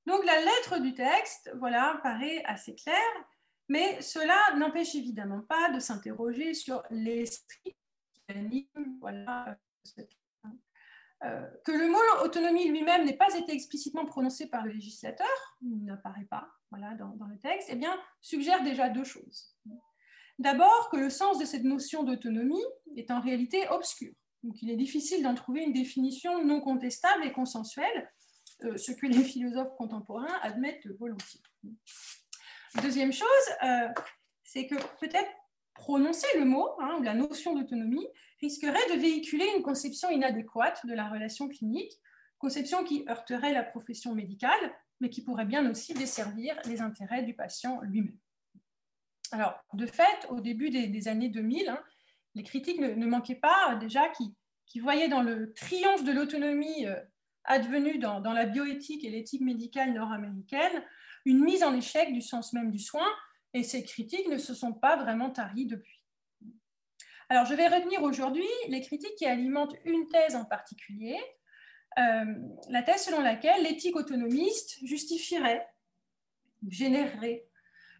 Donc 0.06 0.24
la 0.24 0.40
lettre 0.40 0.78
du 0.78 0.94
texte, 0.94 1.50
voilà, 1.56 1.98
paraît 2.04 2.44
assez 2.44 2.76
claire. 2.76 3.26
Mais 3.68 4.00
cela 4.00 4.38
n'empêche 4.56 4.94
évidemment 4.94 5.40
pas 5.40 5.72
de 5.72 5.80
s'interroger 5.80 6.54
sur 6.54 6.84
l'esprit 6.90 7.76
qui 8.12 8.22
anime 8.28 8.98
voilà, 9.00 9.58
euh, 9.98 10.04
que 11.20 11.72
le 11.72 11.88
mot 11.88 12.24
autonomie 12.24 12.68
lui-même 12.68 13.04
n'ait 13.04 13.16
pas 13.16 13.34
été 13.34 13.52
explicitement 13.52 14.06
prononcé 14.06 14.46
par 14.46 14.64
le 14.64 14.72
législateur, 14.72 15.56
il 15.62 15.84
n'apparaît 15.84 16.26
pas 16.30 16.48
voilà, 16.70 16.94
dans, 16.94 17.26
le 17.26 17.38
texte, 17.38 17.68
eh 17.72 17.76
bien, 17.76 17.98
suggère 18.20 18.62
déjà 18.62 18.88
deux 18.88 19.04
choses. 19.04 19.56
D'abord, 20.38 20.88
que 20.90 20.96
le 20.96 21.10
sens 21.10 21.38
de 21.38 21.44
cette 21.44 21.64
notion 21.64 22.04
d'autonomie 22.04 22.64
est 22.96 23.10
en 23.10 23.20
réalité 23.20 23.68
obscur. 23.70 24.12
Donc, 24.42 24.62
il 24.62 24.70
est 24.70 24.76
difficile 24.76 25.22
d'en 25.22 25.34
trouver 25.34 25.62
une 25.62 25.72
définition 25.72 26.44
non 26.44 26.60
contestable 26.60 27.24
et 27.24 27.32
consensuelle, 27.32 28.10
euh, 28.64 28.76
ce 28.76 28.92
que 28.92 29.06
les 29.06 29.24
philosophes 29.24 29.74
contemporains 29.76 30.38
admettent 30.42 30.86
volontiers. 30.98 31.40
Deuxième 32.82 33.12
chose, 33.12 33.28
euh, 33.64 33.88
c'est 34.44 34.66
que 34.66 34.76
peut-être 35.00 35.30
prononcer 35.78 36.26
le 36.36 36.44
mot 36.44 36.68
hein, 36.80 36.96
ou 36.98 37.02
la 37.02 37.14
notion 37.14 37.54
d'autonomie 37.54 38.06
risquerait 38.40 38.94
de 38.94 39.00
véhiculer 39.00 39.46
une 39.56 39.62
conception 39.62 40.10
inadéquate 40.10 40.84
de 40.86 40.92
la 40.92 41.08
relation 41.08 41.48
clinique, 41.48 41.92
conception 42.38 42.84
qui 42.84 43.04
heurterait 43.08 43.52
la 43.52 43.62
profession 43.62 44.14
médicale, 44.14 44.74
mais 45.00 45.08
qui 45.08 45.22
pourrait 45.22 45.46
bien 45.46 45.68
aussi 45.70 45.94
desservir 45.94 46.58
les 46.66 46.80
intérêts 46.80 47.22
du 47.22 47.34
patient 47.34 47.80
lui-même. 47.82 48.18
Alors, 49.30 49.54
de 49.72 49.86
fait, 49.86 50.26
au 50.30 50.40
début 50.40 50.70
des, 50.70 51.08
années 51.08 51.28
2000, 51.28 51.68
hein, 51.68 51.80
les 52.34 52.42
critiques 52.42 52.80
ne, 52.80 53.06
manquaient 53.06 53.34
pas 53.34 53.76
déjà 53.76 54.08
qui, 54.08 54.34
voyaient 54.80 55.08
dans 55.08 55.22
le 55.22 55.52
triomphe 55.54 56.04
de 56.04 56.12
l'autonomie 56.12 56.86
euh, 56.86 56.96
advenu 57.44 57.98
dans, 57.98 58.20
dans, 58.20 58.32
la 58.32 58.46
bioéthique 58.46 59.04
et 59.04 59.10
l'éthique 59.10 59.42
médicale 59.42 59.92
nord-américaine 59.92 60.84
une 61.24 61.40
mise 61.40 61.62
en 61.62 61.74
échec 61.74 62.12
du 62.12 62.22
sens 62.22 62.52
même 62.52 62.70
du 62.70 62.78
soin, 62.78 63.06
et 63.54 63.62
ces 63.62 63.82
critiques 63.82 64.28
ne 64.28 64.38
se 64.38 64.54
sont 64.54 64.72
pas 64.72 64.96
vraiment 64.96 65.30
taries 65.30 65.66
depuis. 65.66 66.04
Alors, 67.28 67.44
je 67.44 67.54
vais 67.54 67.68
retenir 67.68 68.02
aujourd'hui 68.02 68.46
les 68.68 68.80
critiques 68.80 69.16
qui 69.16 69.26
alimentent 69.26 69.76
une 69.84 70.06
thèse 70.08 70.34
en 70.34 70.44
particulier, 70.44 71.18
euh, 71.98 72.24
la 72.70 72.82
thèse 72.82 73.04
selon 73.04 73.20
laquelle 73.20 73.62
l'éthique 73.62 73.96
autonomiste 73.96 74.78
justifierait, 74.84 75.66
générerait 76.68 77.46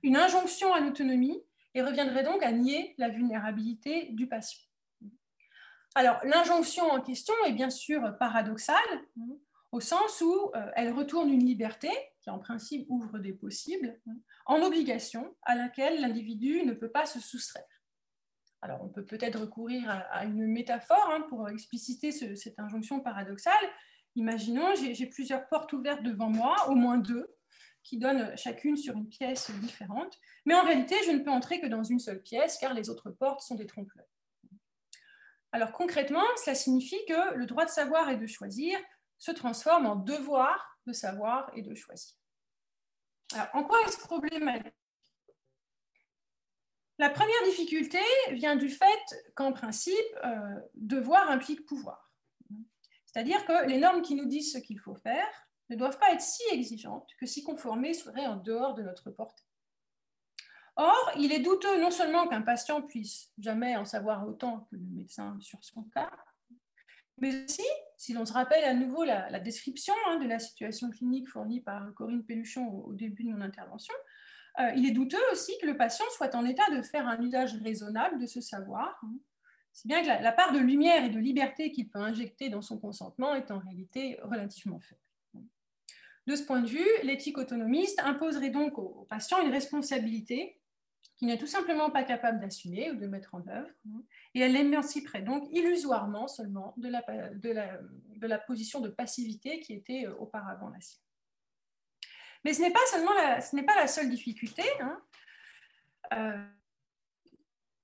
une 0.03 0.17
injonction 0.17 0.73
à 0.73 0.81
l'autonomie 0.81 1.43
et 1.75 1.83
reviendrait 1.83 2.25
donc 2.25 2.43
à 2.43 2.53
nier 2.53 2.95
la 2.99 3.09
vulnérabilité 3.09 4.09
du 4.13 4.29
patient. 4.29 4.61
Alors, 5.95 6.21
l'injonction 6.25 6.85
en 6.85 7.01
question 7.01 7.35
est 7.47 7.53
bien 7.53 7.71
sûr 7.71 8.17
paradoxale, 8.19 8.77
au 9.73 9.81
sens 9.81 10.21
où 10.21 10.51
euh, 10.55 10.71
elle 10.77 10.93
retourne 10.93 11.31
une 11.31 11.45
liberté, 11.45 11.91
qui 12.21 12.31
en 12.31 12.39
principe 12.39 12.87
ouvre 12.89 13.19
des 13.19 13.33
possibles, 13.33 14.01
en 14.47 14.63
obligation 14.63 15.37
à 15.43 15.55
laquelle 15.55 16.01
l'individu 16.01 16.65
ne 16.65 16.73
peut 16.73 16.91
pas 16.91 17.07
se 17.07 17.21
soustraire. 17.21 17.65
Alors 18.61 18.83
on 18.83 18.89
peut 18.89 19.05
peut-être 19.05 19.41
recourir 19.41 19.89
à, 19.89 20.25
une 20.25 20.47
métaphore 20.47 21.11
hein, 21.11 21.25
pour 21.29 21.49
expliciter 21.49 22.11
cette 22.11 22.59
injonction 22.59 23.01
paradoxale. 23.01 23.55
Imaginons, 24.17 24.75
j'ai 24.75 25.07
plusieurs 25.07 25.49
portes 25.49 25.73
ouvertes 25.73 26.03
devant 26.03 26.31
moi, 26.31 26.57
au 26.69 26.75
moins 26.75 26.99
deux, 26.99 27.37
qui 27.85 27.99
donnent 27.99 28.37
chacune 28.37 28.77
sur 28.77 28.97
une 28.97 29.09
pièce 29.09 29.51
différente, 29.61 30.19
mais 30.45 30.55
en 30.55 30.65
réalité 30.65 30.97
je 31.07 31.13
ne 31.13 31.21
peux 31.21 31.31
entrer 31.31 31.61
que 31.61 31.67
dans 31.67 31.85
une 31.85 32.01
seule 32.01 32.21
pièce 32.21 32.59
car 32.59 32.75
les 32.75 32.91
autres 32.91 33.11
portes 33.11 33.41
sont 33.41 33.55
des 33.55 33.67
trompe-l'œil. 33.67 34.07
Alors 35.53 35.73
concrètement, 35.73 36.25
cela 36.45 36.55
signifie 36.55 37.03
que 37.09 37.35
le 37.35 37.47
droit 37.47 37.65
de 37.65 37.71
savoir 37.71 38.11
et 38.11 38.17
de 38.17 38.27
choisir 38.27 38.79
se 39.19 39.31
transforme 39.33 39.87
en 39.87 39.97
devoir 39.97 40.79
de 40.87 40.93
savoir 40.93 41.51
et 41.55 41.63
de 41.63 41.75
choisir. 41.75 42.15
Alors, 43.35 43.49
en 43.55 43.65
quoi 43.65 43.81
est-ce 43.87 43.99
problématique? 43.99 44.75
La 46.99 47.11
première 47.11 47.45
difficulté 47.45 48.01
vient 48.31 48.57
du 48.57 48.69
fait 48.69 49.33
qu'en 49.37 49.53
principe, 49.53 49.95
euh, 50.25 50.61
devoir 50.75 51.31
implique 51.31 51.65
pouvoir. 51.65 52.13
C'est-à-dire 53.07 53.45
que 53.47 53.67
les 53.67 53.79
normes 53.79 54.03
qui 54.03 54.17
nous 54.17 54.27
disent 54.27 54.53
ce 54.53 54.59
qu'il 54.59 54.81
faut 54.81 54.97
faire 54.97 55.29
ne 55.71 55.77
doivent 55.77 55.99
pas 55.99 56.13
être 56.13 56.21
si 56.21 56.43
exigeantes 56.51 57.09
que 57.21 57.27
s'y 57.27 57.45
conformer 57.45 57.95
serait 57.95 58.27
en 58.27 58.37
dehors 58.37 58.75
de 58.75 58.83
notre 58.83 59.11
portée. 59.11 59.45
Or, 60.77 61.13
il 61.17 61.33
est 61.33 61.41
douteux 61.41 61.81
non 61.81 61.91
seulement 61.91 62.29
qu'un 62.29 62.43
patient 62.43 62.83
puisse 62.83 63.33
jamais 63.39 63.77
en 63.77 63.85
savoir 63.85 64.27
autant 64.27 64.61
que 64.71 64.77
le 64.77 64.87
médecin 64.91 65.37
sur 65.41 65.63
son 65.63 65.83
cas, 65.85 66.11
mais 67.19 67.45
aussi, 67.45 67.67
si 67.99 68.13
l'on 68.13 68.25
se 68.25 68.33
rappelle 68.33 68.65
à 68.65 68.75
nouveau 68.75 69.05
la, 69.05 69.41
description 69.41 69.93
hein, 70.07 70.19
de 70.19 70.27
la 70.27 70.39
situation 70.39 70.89
clinique 70.89 71.29
fournie 71.29 71.61
par 71.61 71.93
Corinne 71.95 72.25
Pelluchon 72.25 72.67
au, 72.69 72.95
début 72.95 73.25
de 73.25 73.31
mon 73.31 73.41
intervention, 73.41 73.95
euh, 74.61 74.71
il 74.77 74.87
est 74.87 74.93
douteux 74.93 75.19
aussi 75.33 75.53
que 75.61 75.67
le 75.67 75.77
patient 75.77 76.05
soit 76.13 76.35
en 76.37 76.47
état 76.47 76.71
de 76.75 76.81
faire 76.81 77.09
un 77.09 77.21
usage 77.21 77.57
raisonnable 77.57 78.21
de 78.21 78.27
ce 78.27 78.41
savoir. 78.41 78.99
Hein. 79.03 79.15
C'est 79.73 79.89
bien 79.89 80.03
que 80.03 80.07
la, 80.07 80.33
part 80.33 80.53
de 80.53 80.59
lumière 80.59 81.05
et 81.05 81.11
de 81.11 81.19
liberté 81.19 81.73
qu'il 81.73 81.89
peut 81.89 81.99
injecter 81.99 82.49
dans 82.49 82.63
son 82.63 82.79
consentement 82.79 83.35
est 83.35 83.51
en 83.51 83.59
réalité 83.59 84.19
relativement 84.23 84.81
faible. 84.81 85.01
De 86.27 86.37
ce 86.37 86.43
point 86.43 86.61
de 86.61 86.69
vue, 86.69 86.87
l'éthique 87.03 87.39
autonomiste 87.39 88.01
imposerait 88.05 88.51
donc 88.51 88.79
au 88.79 89.07
patient 89.09 89.43
une 89.43 89.51
responsabilité 89.51 90.61
qu'il 91.19 91.29
n'est 91.29 91.39
tout 91.39 91.49
simplement 91.49 91.91
pas 91.91 92.05
capable 92.05 92.39
d'assumer 92.39 92.93
ou 92.93 92.95
de 92.95 93.07
mettre 93.07 93.35
en 93.35 93.47
œuvre, 93.49 93.69
et 94.35 94.41
elle 94.41 94.53
l'émanciperait 94.53 95.23
donc 95.23 95.49
illusoirement 95.51 96.29
seulement 96.29 96.75
de 96.77 96.89
la, 96.89 98.39
position 98.39 98.81
de 98.81 98.89
passivité 98.89 99.59
qui 99.61 99.75
était 99.75 100.07
euh, 100.07 100.15
auparavant 100.15 100.69
la 100.69 100.81
sienne. 100.81 101.03
Mais 102.45 102.55
ce 102.55 102.63
n'est 102.63 102.73
pas 102.73 102.87
seulement 102.91 103.13
la, 103.15 103.41
ce 103.41 103.57
n'est 103.57 103.65
pas 103.65 103.75
la 103.75 103.89
seule 103.89 104.09
difficulté. 104.09 104.63
Hein. 104.81 105.03
Euh, 106.15 106.47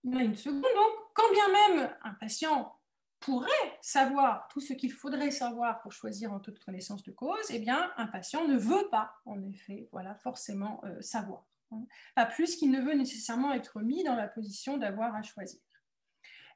il 0.05 0.14
y 0.14 0.18
a 0.18 0.22
une 0.22 0.37
seconde, 0.37 0.62
donc, 0.62 0.93
quand 1.12 1.32
bien 1.32 1.49
même 1.49 1.97
un 2.03 2.14
patient 2.14 2.78
pourrait 3.18 3.78
savoir 3.80 4.47
tout 4.49 4.61
ce 4.61 4.74
qu'il 4.74 4.93
faudrait 4.93 5.30
savoir 5.30 5.80
pour 5.80 5.93
choisir 5.93 6.32
en 6.32 6.39
toute 6.39 6.62
connaissance 6.62 7.03
de 7.03 7.11
cause, 7.11 7.51
eh 7.51 7.59
bien, 7.59 7.91
un 7.97 8.07
patient 8.07 8.47
ne 8.47 8.57
veut 8.57 8.89
pas, 8.91 9.14
en 9.24 9.43
effet, 9.43 9.89
voilà, 9.91 10.14
forcément 10.14 10.82
euh, 10.85 11.01
savoir. 11.01 11.45
Pas 12.14 12.27
plus 12.27 12.57
qu'il 12.57 12.70
ne 12.70 12.81
veut 12.81 12.95
nécessairement 12.95 13.53
être 13.53 13.81
mis 13.81 14.05
dans 14.05 14.16
la 14.16 14.29
position 14.29 14.77
d'avoir 14.77 15.14
à 15.14 15.22
choisir. 15.22 15.61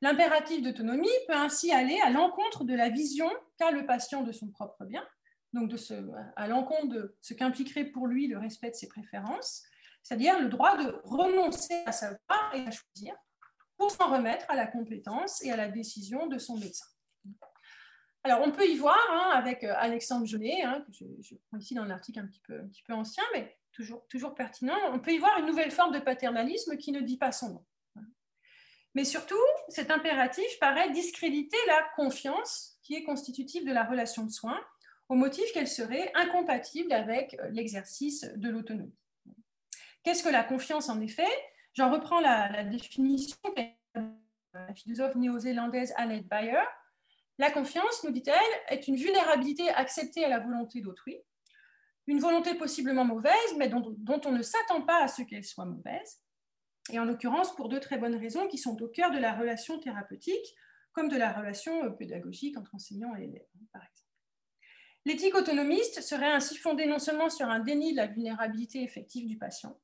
L'impératif 0.01 0.62
d'autonomie 0.62 1.09
peut 1.27 1.35
ainsi 1.35 1.73
aller 1.73 1.99
à 2.05 2.11
l'encontre 2.11 2.64
de 2.64 2.75
la 2.75 2.89
vision 2.89 3.29
qu'a 3.59 3.73
le 3.73 3.85
patient 3.85 4.23
de 4.23 4.31
son 4.31 4.49
propre 4.49 4.85
bien, 4.85 5.05
donc 5.53 5.69
de 5.69 5.77
ce, 5.77 5.95
à 6.37 6.47
l'encontre 6.47 6.89
de 6.89 7.16
ce 7.21 7.35
qu'impliquerait 7.35 7.87
pour 7.87 8.07
lui 8.07 8.29
le 8.29 8.39
respect 8.39 8.71
de 8.71 8.77
ses 8.77 8.89
préférences, 8.89 9.64
c'est-à-dire 10.03 10.41
le 10.41 10.49
droit 10.49 10.77
de 10.77 11.01
renoncer 11.05 11.83
à 11.85 11.93
savoir 11.93 12.53
et 12.55 12.61
à 12.61 12.71
choisir 12.71 13.16
pour 13.77 13.91
s'en 13.91 14.11
remettre 14.11 14.47
à 14.49 14.57
la 14.57 14.66
compétence 14.66 15.43
et 15.45 15.51
à 15.51 15.57
la 15.57 15.69
décision 15.69 16.27
de 16.29 16.39
son 16.39 16.57
médecin. 16.57 16.87
Alors, 18.25 18.43
on 18.43 18.53
peut 18.53 18.69
y 18.69 18.77
voir 18.77 18.99
hein, 19.11 19.31
avec 19.35 19.64
euh, 19.64 19.75
Alexandre 19.77 20.27
Jeunet, 20.27 20.62
hein, 20.62 20.85
que 20.87 20.93
je, 20.93 21.35
prends 21.49 21.59
ici 21.59 21.75
dans 21.75 21.85
l'article 21.85 22.19
un 22.21 22.25
un 22.25 22.66
petit 22.69 22.83
peu 22.83 22.93
ancien, 22.93 23.23
mais 23.33 23.58
toujours, 24.09 24.35
pertinent, 24.35 24.79
on 24.93 24.99
peut 24.99 25.12
y 25.12 25.18
voir 25.18 25.39
une 25.39 25.47
nouvelle 25.47 25.70
forme 25.70 25.93
de 25.93 25.99
paternalisme 25.99 26.76
qui 26.76 26.93
ne 26.93 27.01
dit 27.01 27.18
pas 27.18 27.33
son 27.33 27.51
nom. 27.51 27.64
Mais 28.95 29.05
surtout, 29.05 29.37
cet 29.68 29.91
impératif 29.91 30.47
paraît 30.61 30.91
discréditer 30.91 31.59
la 31.66 31.87
confiance 31.95 32.79
qui 32.83 32.95
est 32.95 33.05
constitutive 33.05 33.66
de 33.66 33.72
la 33.72 33.85
relation 33.85 34.24
de 34.24 34.31
soins, 34.31 34.61
au 35.09 35.14
motif 35.14 35.53
qu'elle 35.53 35.68
serait 35.68 36.11
incompatible 36.14 36.93
avec 36.93 37.37
l'exercice 37.51 38.24
de 38.37 38.49
l'autonomie. 38.49 38.97
Qu'est-ce 40.03 40.22
que 40.22 40.29
la 40.29 40.45
confiance 40.45 40.89
en 40.89 41.01
effet? 41.01 41.29
J'en 41.74 41.91
reprends 41.91 42.20
la, 42.20 42.64
définition 42.64 43.37
de 43.57 43.62
la 44.55 44.74
philosophe 44.74 45.14
néo-zélandaise 45.14 45.93
Annette 45.97 46.26
Bayer. 46.26 46.64
La 47.39 47.51
confiance, 47.51 48.03
nous 48.05 48.11
dit-elle, 48.11 48.35
est 48.68 48.89
une 48.89 48.97
vulnérabilité 48.97 49.68
acceptée 49.70 50.24
à 50.24 50.29
la 50.29 50.41
volonté 50.41 50.81
d'autrui, 50.81 51.18
une 52.09 52.21
volonté 52.21 52.55
possiblement 52.55 53.05
mauvaise, 53.05 53.55
mais 53.59 53.69
dont, 53.69 54.21
on 54.25 54.33
ne 54.33 54.43
s'attend 54.43 54.83
pas 54.83 55.05
à 55.05 55.09
ce 55.09 55.23
qu'elle 55.23 55.45
soit 55.45 55.67
mauvaise, 55.67 56.23
et 56.91 56.99
en 56.99 57.05
l'occurrence 57.05 57.55
pour 57.55 57.69
deux 57.69 57.81
très 57.81 57.99
bonnes 57.99 58.17
raisons 58.17 58.49
qui 58.49 58.57
sont 58.57 58.83
au 58.83 58.89
cœur 58.89 59.11
de 59.11 59.19
la 59.19 59.35
relation 59.35 59.79
thérapeutique, 59.79 60.55
comme 60.93 61.09
de 61.09 61.17
la 61.19 61.33
relation 61.33 61.93
pédagogique 61.93 62.57
entre 62.57 62.75
enseignant 62.75 63.15
et 63.15 63.25
élève, 63.25 63.47
par 63.73 63.83
exemple. 63.83 64.09
L'éthique 65.05 65.35
autonomiste 65.35 66.01
serait 66.01 66.33
ainsi 66.33 66.57
fondée 66.57 66.87
non 66.87 66.99
seulement 66.99 67.29
sur 67.29 67.47
un 67.47 67.61
déni 67.61 67.93
de 67.93 67.99
la 67.99 68.07
vulnérabilité 68.07 68.83
effective 68.83 69.29
du 69.29 69.37
patient, 69.37 69.79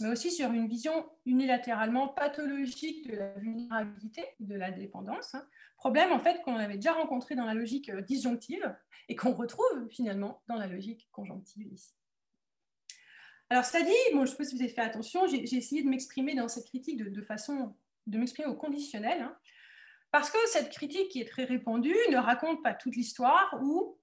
mais 0.00 0.10
aussi 0.10 0.30
sur 0.30 0.52
une 0.52 0.68
vision 0.68 1.08
unilatéralement 1.26 2.08
pathologique 2.08 3.08
de 3.10 3.16
la 3.16 3.32
vulnérabilité 3.34 4.24
de 4.40 4.54
la 4.54 4.70
dépendance. 4.70 5.34
Hein. 5.34 5.46
Problème 5.76 6.12
en 6.12 6.18
fait 6.18 6.40
qu'on 6.42 6.56
avait 6.56 6.76
déjà 6.76 6.92
rencontré 6.92 7.34
dans 7.34 7.44
la 7.44 7.54
logique 7.54 7.88
euh, 7.90 8.02
disjonctive 8.02 8.74
et 9.08 9.16
qu'on 9.16 9.32
retrouve 9.32 9.88
finalement 9.90 10.42
dans 10.48 10.56
la 10.56 10.66
logique 10.66 11.08
conjonctive 11.12 11.72
ici. 11.72 11.94
Alors, 13.50 13.64
ça 13.64 13.80
dit, 13.80 13.90
bon, 14.12 14.18
je 14.18 14.22
ne 14.22 14.26
sais 14.26 14.36
pas 14.36 14.44
si 14.44 14.56
vous 14.56 14.62
avez 14.62 14.70
fait 14.70 14.82
attention, 14.82 15.26
j'ai 15.26 15.42
essayé 15.56 15.82
de 15.82 15.88
m'exprimer 15.88 16.34
dans 16.34 16.48
cette 16.48 16.66
critique 16.66 17.02
de, 17.02 17.22
façon 17.22 17.74
de 18.06 18.18
m'exprimer 18.18 18.46
au 18.48 18.54
conditionnel, 18.54 19.22
hein, 19.22 19.38
parce 20.10 20.30
que 20.30 20.38
cette 20.48 20.68
critique 20.68 21.08
qui 21.08 21.20
est 21.22 21.28
très 21.28 21.44
répandue 21.44 21.96
ne 22.10 22.18
raconte 22.18 22.62
pas 22.62 22.74
toute 22.74 22.94
l'histoire 22.94 23.58
ou, 23.62 23.98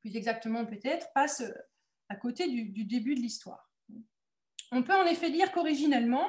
plus 0.00 0.16
exactement 0.16 0.66
peut-être, 0.66 1.12
passe 1.14 1.44
à 2.08 2.16
côté 2.16 2.48
du 2.48 2.84
début 2.84 3.14
de 3.14 3.20
l'histoire. 3.20 3.63
On 4.76 4.82
peut 4.82 4.96
en 4.96 5.06
effet 5.06 5.30
dire 5.30 5.52
qu'originellement, 5.52 6.28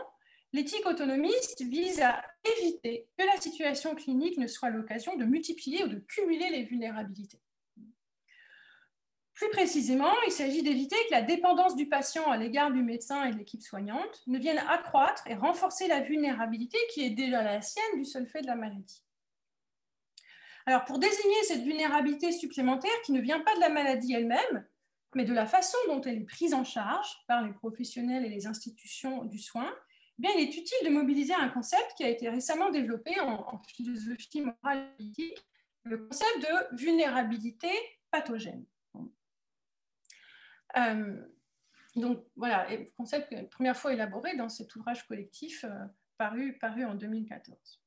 l'éthique 0.54 0.86
autonomiste 0.86 1.64
vise 1.64 2.00
à 2.00 2.24
éviter 2.60 3.08
que 3.18 3.26
la 3.26 3.42
situation 3.42 3.96
clinique 3.96 4.38
ne 4.38 4.46
soit 4.46 4.70
l'occasion 4.70 5.16
de 5.16 5.26
multiplier 5.26 5.84
ou 5.84 5.88
de 5.88 5.98
cumuler 5.98 6.52
les 6.52 6.62
vulnérabilités. 6.62 7.42
Plus 9.34 9.50
précisément, 9.50 10.14
il 10.28 10.32
s'agit 10.32 10.62
d'éviter 10.62 10.96
que 11.08 11.16
la 11.16 11.24
dépendance 11.24 11.76
du 11.76 11.90
patient 11.90 12.30
à 12.30 12.38
l'égard 12.38 12.72
du 12.72 12.84
médecin 12.84 13.24
et 13.26 13.32
de 13.32 13.38
l'équipe 13.40 13.64
soignante 13.64 14.22
ne 14.28 14.38
vienne 14.38 14.60
accroître 14.70 15.26
et 15.26 15.34
renforcer 15.34 15.88
la 15.88 16.02
vulnérabilité 16.02 16.78
qui 16.94 17.04
est 17.04 17.10
déjà 17.10 17.42
la 17.42 17.64
sienne 17.64 17.98
du 17.98 18.06
seul 18.06 18.28
fait 18.28 18.42
de 18.42 18.48
la 18.48 18.56
maladie. 18.56 19.04
Alors, 20.68 20.86
pour 20.86 21.00
désigner 21.00 21.44
cette 21.48 21.64
vulnérabilité 21.64 22.32
supplémentaire 22.32 23.02
qui 23.04 23.12
ne 23.12 23.22
vient 23.22 23.40
pas 23.40 23.56
de 23.56 23.62
la 23.62 23.70
maladie 23.70 24.14
elle-même, 24.14 24.68
mais 25.16 25.26
de 25.26 25.34
la 25.34 25.46
façon 25.46 25.78
dont 25.88 26.02
elle 26.02 26.18
est 26.18 26.26
prise 26.26 26.54
en 26.54 26.64
charge 26.64 27.08
par 27.28 27.42
les 27.42 27.54
professionnels 27.54 28.26
et 28.26 28.30
les 28.30 28.48
institutions 28.48 29.24
du 29.24 29.40
soin, 29.40 29.74
eh 30.18 30.22
bien, 30.22 30.32
il 30.36 30.42
est 30.42 30.56
utile 30.56 30.78
de 30.86 30.90
mobiliser 30.90 31.34
un 31.34 31.50
concept 31.50 31.94
qui 31.98 32.04
a 32.04 32.10
été 32.10 32.30
récemment 32.30 32.70
développé 32.70 33.20
en, 33.20 33.62
philosophie 33.76 34.42
morale 34.42 34.94
et 35.00 35.04
éthique, 35.04 35.46
le 35.84 36.06
concept 36.06 36.42
de 36.42 36.78
vulnérabilité 36.78 37.70
pathogène. 38.12 38.66
Euh, 40.78 41.22
donc 41.96 42.26
voilà, 42.36 42.68
le 42.70 42.86
concept 42.98 43.34
première 43.52 43.78
fois 43.78 43.94
élaboré 43.94 44.36
dans 44.36 44.50
cet 44.50 44.76
ouvrage 44.76 45.08
collectif 45.08 45.64
euh, 45.64 45.70
paru, 46.18 46.86
en 46.86 46.96
2014. 46.96 47.82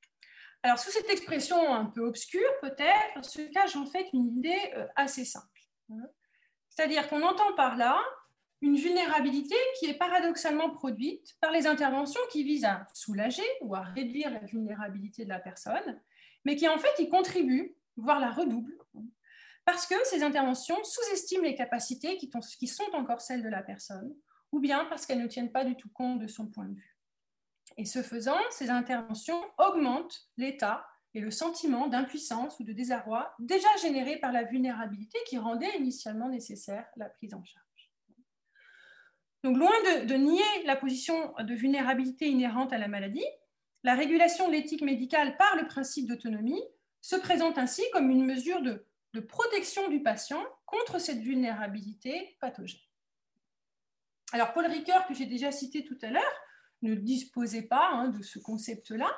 Alors 0.63 0.79
sous 0.79 0.91
cette 0.91 1.11
expression 1.11 1.75
un 1.75 1.87
peu 1.87 2.01
obscure 2.01 2.49
peut-être, 2.63 3.25
se 3.25 3.43
cache 3.53 3.77
en 3.77 3.87
fait 3.87 4.07
une 4.13 4.39
idée 4.39 4.73
euh, 4.77 4.87
assez 4.97 5.25
simple. 5.25 5.61
C'est-à-dire 6.79 7.09
qu'on 7.09 7.25
entend 7.25 7.53
par 7.57 7.77
là 7.77 8.01
une 8.61 8.77
vulnérabilité 8.77 9.57
qui 9.81 9.87
est 9.87 9.99
paradoxalement 9.99 10.71
produite 10.71 11.37
par 11.41 11.51
les 11.51 11.67
interventions 11.67 12.21
qui 12.31 12.45
visent 12.45 12.67
à 12.67 12.87
soulager 12.95 13.43
ou 13.63 13.75
à 13.75 13.81
réduire 13.81 14.31
la 14.31 14.39
vulnérabilité 14.39 15.25
de 15.25 15.29
la 15.29 15.41
personne, 15.41 16.01
mais 16.45 16.55
qui 16.55 16.69
en 16.69 16.79
fait 16.79 17.03
y 17.03 17.09
contribuent, 17.09 17.75
voire 17.97 18.21
la 18.21 18.31
redoublent, 18.31 18.79
parce 19.65 19.89
que 19.89 19.97
ces 20.05 20.23
interventions 20.23 20.79
sous-estiment 20.85 21.43
les 21.43 21.57
capacités 21.57 22.17
qui, 22.17 22.69
sont 22.69 22.95
encore 22.95 23.23
celles 23.23 23.43
de 23.43 23.49
la 23.49 23.65
personne, 23.65 24.15
ou 24.53 24.61
bien 24.61 24.85
parce 24.85 25.05
qu'elles 25.05 25.21
ne 25.21 25.27
tiennent 25.27 25.51
pas 25.51 25.65
du 25.65 25.75
tout 25.75 25.91
compte 25.93 26.21
de 26.21 26.29
son 26.29 26.47
point 26.47 26.67
de 26.67 26.77
vue. 26.77 26.97
Et 27.77 27.87
ce 27.87 28.05
faisant, 28.05 28.39
ces 28.51 28.71
interventions 28.71 29.43
augmentent 29.59 30.29
l'état 30.37 30.87
et 31.15 31.21
le 31.21 31.31
sentiment 31.31 31.89
d'impuissance 31.89 32.59
ou 32.61 32.65
de 32.65 32.73
désarroi 32.73 33.35
déjà 33.39 33.69
généré 33.83 34.19
par 34.19 34.33
la 34.33 34.45
vulnérabilité 34.45 35.19
qui 35.27 35.39
rendait 35.39 35.77
initialement 35.79 36.29
nécessaire 36.29 36.87
la 36.97 37.09
prise 37.09 37.35
en 37.35 37.43
charge. 37.45 37.65
Donc, 39.45 39.57
loin 39.57 39.71
de, 40.05 40.15
nier 40.15 40.65
la 40.67 40.77
position 40.77 41.35
de 41.39 41.55
vulnérabilité 41.55 42.29
inhérente 42.29 42.73
à 42.73 42.79
la 42.79 42.89
maladie, 42.89 43.25
la 43.85 43.95
régulation 43.95 44.49
de 44.49 44.53
l'éthique 44.53 44.83
médicale 44.83 45.37
par 45.37 45.57
le 45.57 45.67
principe 45.67 46.09
d'autonomie 46.09 46.63
se 47.01 47.17
présente 47.17 47.57
ainsi 47.57 47.83
comme 47.93 48.11
une 48.11 48.27
mesure 48.27 48.61
de 48.63 48.85
de 49.15 49.21
protection 49.21 49.89
du 49.89 50.03
patient 50.03 50.45
contre 50.67 51.01
cette 51.01 51.21
vulnérabilité 51.21 52.37
pathogène. 52.41 52.81
Alors, 54.33 54.53
Paul 54.53 54.67
Ricoeur, 54.67 55.07
que 55.07 55.15
j'ai 55.15 55.27
déjà 55.27 55.51
cité 55.51 55.85
tout 55.85 55.99
à 56.03 56.11
l'heure, 56.11 56.43
ne 56.83 56.95
disposait 56.95 57.63
pas 57.63 57.91
hein, 57.93 58.09
de 58.09 58.23
ce 58.23 58.39
concept-là, 58.39 59.11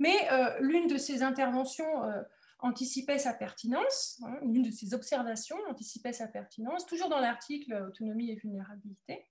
mais 0.00 0.16
euh, 0.32 0.58
l'une 0.60 0.88
de 0.88 0.96
ses 0.96 1.22
interventions 1.22 2.04
euh, 2.04 2.22
anticipait 2.58 3.18
sa 3.18 3.34
pertinence, 3.34 4.20
hein, 4.24 4.38
l'une 4.42 4.62
de 4.62 4.70
ses 4.70 4.94
observations 4.94 5.58
anticipait 5.68 6.14
sa 6.14 6.26
pertinence, 6.26 6.86
toujours 6.86 7.10
dans 7.10 7.20
l'article 7.20 7.74
Autonomie 7.88 8.30
et 8.30 8.36
vulnérabilité. 8.36 9.26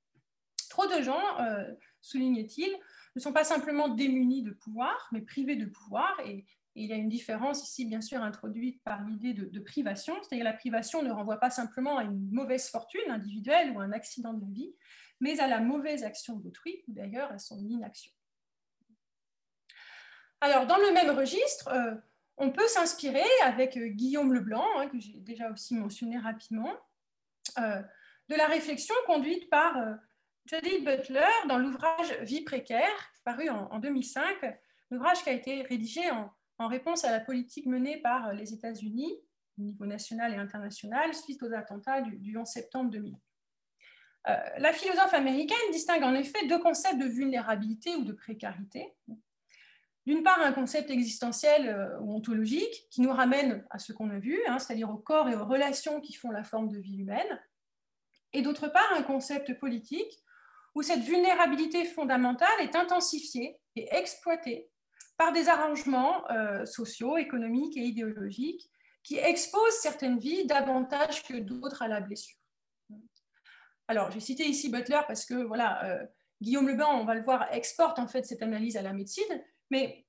Trop 0.69 0.85
de 0.85 1.01
gens, 1.01 1.39
euh, 1.41 1.65
soulignait-il, 2.01 2.71
ne 3.15 3.19
sont 3.19 3.33
pas 3.33 3.43
simplement 3.43 3.89
démunis 3.89 4.43
de 4.43 4.51
pouvoir, 4.51 5.09
mais 5.11 5.21
privés 5.21 5.55
de 5.55 5.65
pouvoir, 5.65 6.15
et 6.23 6.45
il 6.75 6.85
y 6.85 6.93
a 6.93 6.95
une 6.95 7.09
différence 7.09 7.67
ici, 7.67 7.85
bien 7.85 8.01
sûr, 8.01 8.21
introduite 8.21 8.81
par 8.83 9.03
l'idée 9.03 9.33
de, 9.33 9.59
privation, 9.59 10.13
c'est-à-dire 10.21 10.45
la 10.45 10.53
privation 10.53 11.01
ne 11.01 11.11
renvoie 11.11 11.37
pas 11.37 11.49
simplement 11.49 11.97
à 11.97 12.03
une 12.03 12.29
mauvaise 12.31 12.69
fortune 12.69 13.09
individuelle 13.09 13.71
ou 13.71 13.79
à 13.79 13.83
un 13.83 13.91
accident 13.91 14.33
de 14.33 14.45
vie, 14.53 14.73
mais 15.19 15.39
à 15.39 15.47
la 15.47 15.59
mauvaise 15.59 16.03
action 16.03 16.37
d'autrui, 16.37 16.83
ou 16.87 16.93
d'ailleurs 16.93 17.31
à 17.31 17.39
son 17.39 17.67
inaction. 17.67 18.11
Alors, 20.41 20.65
dans 20.65 20.77
le 20.77 20.93
même 20.93 21.09
registre, 21.17 21.67
euh, 21.69 21.95
on 22.37 22.51
peut 22.51 22.67
s'inspirer 22.67 23.25
avec 23.43 23.75
euh, 23.77 23.87
Guillaume 23.87 24.33
Leblanc, 24.33 24.65
hein, 24.77 24.87
que 24.87 24.99
j'ai 24.99 25.19
déjà 25.19 25.51
aussi 25.51 25.75
mentionné 25.75 26.17
rapidement, 26.17 26.73
euh, 27.57 27.81
de 28.29 28.35
la 28.35 28.47
réflexion 28.47 28.95
conduite 29.05 29.49
par 29.49 29.75
Judith 30.45 30.85
Butler 30.85 31.27
dans 31.47 31.57
l'ouvrage 31.57 32.11
Vie 32.21 32.41
précaire, 32.41 33.11
paru 33.25 33.49
en, 33.49 33.67
en 33.71 33.79
2005, 33.79 34.23
l'ouvrage 34.91 35.23
qui 35.23 35.29
a 35.29 35.33
été 35.33 35.63
rédigé 35.63 36.01
en, 36.11 36.67
réponse 36.67 37.05
à 37.05 37.11
la 37.11 37.21
politique 37.21 37.65
menée 37.65 37.97
par 38.01 38.33
les 38.33 38.53
États-Unis 38.53 39.17
au 39.57 39.61
niveau 39.61 39.85
national 39.85 40.33
et 40.33 40.37
international 40.37 41.13
suite 41.13 41.41
aux 41.41 41.53
attentats 41.53 42.01
du, 42.01 42.37
11 42.37 42.47
septembre 42.47 42.89
2000. 42.91 43.15
Euh, 44.27 44.35
la 44.57 44.73
philosophe 44.73 45.13
américaine 45.13 45.57
distingue 45.71 46.03
en 46.03 46.13
effet 46.13 46.47
deux 46.47 46.59
concepts 46.59 46.97
de 46.97 47.05
vulnérabilité 47.05 47.95
ou 47.95 48.03
de 48.03 48.11
précarité. 48.11 48.93
D'une 50.05 50.23
part, 50.23 50.39
un 50.41 50.53
concept 50.53 50.89
existentiel 50.89 51.69
euh, 51.69 51.99
ou 51.99 52.15
ontologique 52.15 52.87
qui 52.89 53.01
nous 53.01 53.11
ramène 53.11 53.65
à 53.69 53.79
ce 53.79 53.93
qu'on 53.93 54.09
a 54.09 54.19
vu, 54.19 54.39
hein, 54.47 54.57
c'est-à-dire 54.59 54.89
au 54.89 54.97
corps 54.97 55.29
et 55.29 55.35
aux 55.35 55.45
relations 55.45 56.01
qui 56.01 56.13
font 56.13 56.31
la 56.31 56.43
forme 56.43 56.69
de 56.69 56.79
vie 56.79 56.97
humaine. 56.97 57.39
Et 58.33 58.41
d'autre 58.41 58.67
part, 58.67 58.93
un 58.95 59.03
concept 59.03 59.59
politique 59.59 60.23
où 60.75 60.81
cette 60.81 61.01
vulnérabilité 61.01 61.85
fondamentale 61.85 62.59
est 62.61 62.75
intensifiée 62.75 63.59
et 63.75 63.87
exploitée 63.93 64.69
par 65.17 65.33
des 65.33 65.49
arrangements 65.49 66.29
euh, 66.31 66.65
sociaux, 66.65 67.17
économiques 67.17 67.75
et 67.75 67.81
idéologiques 67.81 68.69
qui 69.03 69.17
exposent 69.17 69.79
certaines 69.81 70.19
vies 70.19 70.45
davantage 70.45 71.23
que 71.23 71.33
d'autres 71.33 71.81
à 71.81 71.87
la 71.87 71.99
blessure. 71.99 72.37
Alors, 73.87 74.11
j'ai 74.11 74.19
cité 74.19 74.45
ici 74.45 74.69
Butler 74.69 75.01
parce 75.07 75.25
que 75.25 75.33
voilà, 75.33 75.83
euh, 75.85 76.05
Guillaume 76.41 76.67
Leblanc, 76.67 77.01
on 77.01 77.05
va 77.05 77.15
le 77.15 77.23
voir, 77.23 77.51
exporte 77.51 77.99
en 77.99 78.07
fait 78.07 78.25
cette 78.25 78.43
analyse 78.43 78.77
à 78.77 78.81
la 78.81 78.93
médecine, 78.93 79.43
mais 79.69 80.05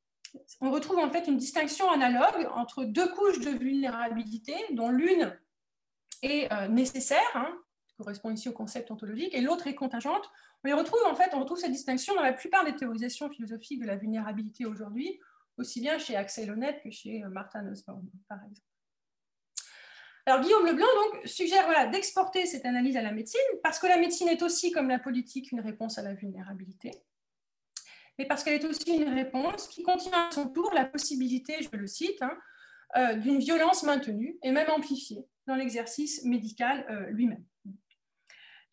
on 0.61 0.71
retrouve 0.71 0.99
en 0.99 1.11
fait 1.11 1.27
une 1.27 1.37
distinction 1.37 1.91
analogue 1.91 2.49
entre 2.55 2.85
deux 2.85 3.09
couches 3.13 3.41
de 3.41 3.51
vulnérabilité, 3.51 4.55
dont 4.73 4.91
l'une 4.91 5.37
est 6.23 6.53
euh, 6.53 6.69
nécessaire, 6.69 7.21
hein, 7.35 7.59
correspond 7.99 8.31
ici 8.31 8.49
au 8.49 8.53
concept 8.53 8.91
ontologique, 8.91 9.35
et 9.35 9.41
l'autre 9.41 9.67
est 9.67 9.75
contingente. 9.75 10.31
On 10.65 10.77
retrouve 10.77 11.01
en 11.07 11.15
fait, 11.15 11.31
on 11.33 11.41
retrouve 11.41 11.59
cette 11.59 11.73
distinction 11.73 12.15
dans 12.15 12.23
la 12.23 12.33
plupart 12.33 12.65
des 12.65 12.77
théorisations 12.77 13.31
philosophiques 13.31 13.81
de 13.81 13.87
la 13.87 13.97
vulnérabilité 13.97 14.67
aujourd'hui, 14.67 15.19
aussi 15.59 15.81
bien 15.81 15.99
chez 15.99 16.17
Axel 16.17 16.51
Honneth 16.51 16.83
que 16.83 16.91
chez 16.91 17.25
euh, 17.25 17.29
Martin 17.29 17.63
Nussbaum, 17.63 18.09
par 18.29 18.39
exemple. 18.45 18.61
Alors 20.27 20.43
Guillaume 20.43 20.67
Leblanc 20.67 20.87
donc, 21.13 21.27
suggère 21.27 21.91
d'exporter 21.91 22.47
cette 22.47 22.67
analyse 22.67 22.97
à 22.97 23.03
la 23.03 23.11
médecine 23.11 23.41
parce 23.63 23.79
que 23.79 23.87
la 23.87 23.97
médecine 23.97 24.29
est 24.29 24.43
aussi, 24.43 24.71
comme 24.71 24.89
la 24.89 24.99
politique, 24.99 25.51
une 25.51 25.61
réponse 25.61 25.99
à 25.99 26.03
la 26.03 26.15
vulnérabilité, 26.15 26.93
mais 28.21 28.27
parce 28.27 28.45
qu'elle 28.45 28.61
est 28.61 28.67
aussi 28.67 28.91
une 28.91 29.09
réponse 29.09 29.67
qui 29.69 29.83
contient 29.83 30.29
à 30.29 30.31
son 30.31 30.51
tour 30.51 30.71
la 30.75 30.85
possibilité, 30.85 31.57
je 31.63 31.75
le 31.75 31.87
cite, 31.87 32.21
hein, 32.21 32.37
euh, 32.99 33.15
d'une 33.15 33.39
violence 33.39 33.83
maintenue 33.83 34.37
et 34.43 34.53
même 34.53 34.69
amplifiée 34.69 35.25
dans 35.47 35.55
l'exercice 35.55 36.23
médical 36.27 36.85
euh, 36.91 37.07
lui-même. 37.13 37.43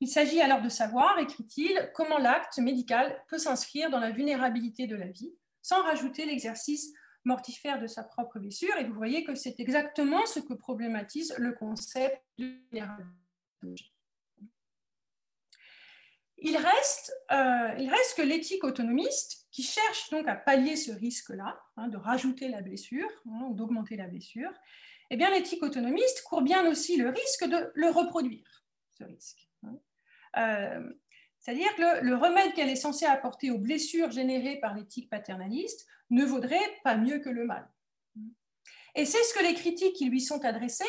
Il 0.02 0.10
s'agit 0.10 0.41
alors 0.41 0.62
de 0.62 0.68
savoir, 0.68 1.18
écrit-il, 1.20 1.91
comment 1.93 2.18
l'acte 2.18 2.58
médical 2.58 3.24
peut 3.30 3.38
s'inscrire 3.38 3.89
dans 3.89 4.02
la 4.02 4.12
vulnérabilité 4.12 4.86
de 4.86 4.98
la 4.98 5.08
vie 5.08 5.34
sans 5.62 5.82
rajouter 5.82 6.26
l'exercice 6.26 6.91
mortifère 7.24 7.80
de 7.80 7.88
sa 7.88 8.04
propre 8.04 8.39
blessure. 8.39 8.76
Et 8.78 8.84
vous 8.84 8.95
voyez 8.95 9.24
que 9.24 9.34
c'est 9.34 9.62
exactement 9.62 10.26
ce 10.26 10.41
que 10.41 10.56
problématise 10.56 11.34
le 11.38 11.54
concept 11.54 12.22
de 12.38 12.48
vulnérabilité. 12.70 13.93
Il 16.40 16.56
reste, 16.56 17.12
euh, 17.32 17.74
il 17.80 17.90
reste 17.90 18.16
que 18.16 18.22
l'éthique 18.22 18.64
autonomiste, 18.64 19.48
qui 19.52 19.64
cherche 19.64 20.10
donc 20.12 20.28
à 20.28 20.36
pallier 20.36 20.76
ce 20.76 20.92
risque-là, 20.92 21.60
hein, 21.78 21.88
de 21.88 21.98
rajouter 21.98 22.48
la 22.48 22.62
blessure 22.62 23.10
hein, 23.28 23.48
ou 23.50 23.56
d'augmenter 23.56 23.96
la 23.96 24.08
blessure, 24.08 24.52
eh 25.10 25.18
bien 25.18 25.32
l'éthique 25.32 25.64
autonomiste 25.64 26.24
court 26.24 26.44
bien 26.44 26.70
aussi 26.70 26.98
le 26.98 27.10
risque 27.10 27.46
de 27.46 27.72
le 27.74 27.90
reproduire, 27.90 28.64
ce 28.92 29.04
risque. 29.04 29.50
Hein. 29.64 29.80
Euh, 30.38 30.94
c'est-à-dire 31.40 31.74
que 31.76 32.04
le, 32.04 32.16
remède 32.16 32.54
qu'elle 32.54 32.70
est 32.70 32.76
censée 32.76 33.06
apporter 33.06 33.50
aux 33.50 33.58
blessures 33.58 34.12
générées 34.12 34.60
par 34.60 34.76
l'éthique 34.76 35.10
paternaliste 35.10 35.88
ne 36.10 36.24
vaudrait 36.26 36.60
pas 36.84 36.98
mieux 36.98 37.20
que 37.20 37.30
le 37.30 37.46
mal. 37.46 37.68
Et 38.96 39.06
c'est 39.06 39.24
ce 39.24 39.34
que 39.34 39.44
les 39.44 39.54
critiques 39.54 39.96
qui 39.96 40.10
lui 40.10 40.22
sont 40.22 40.44
adressées, 40.44 40.84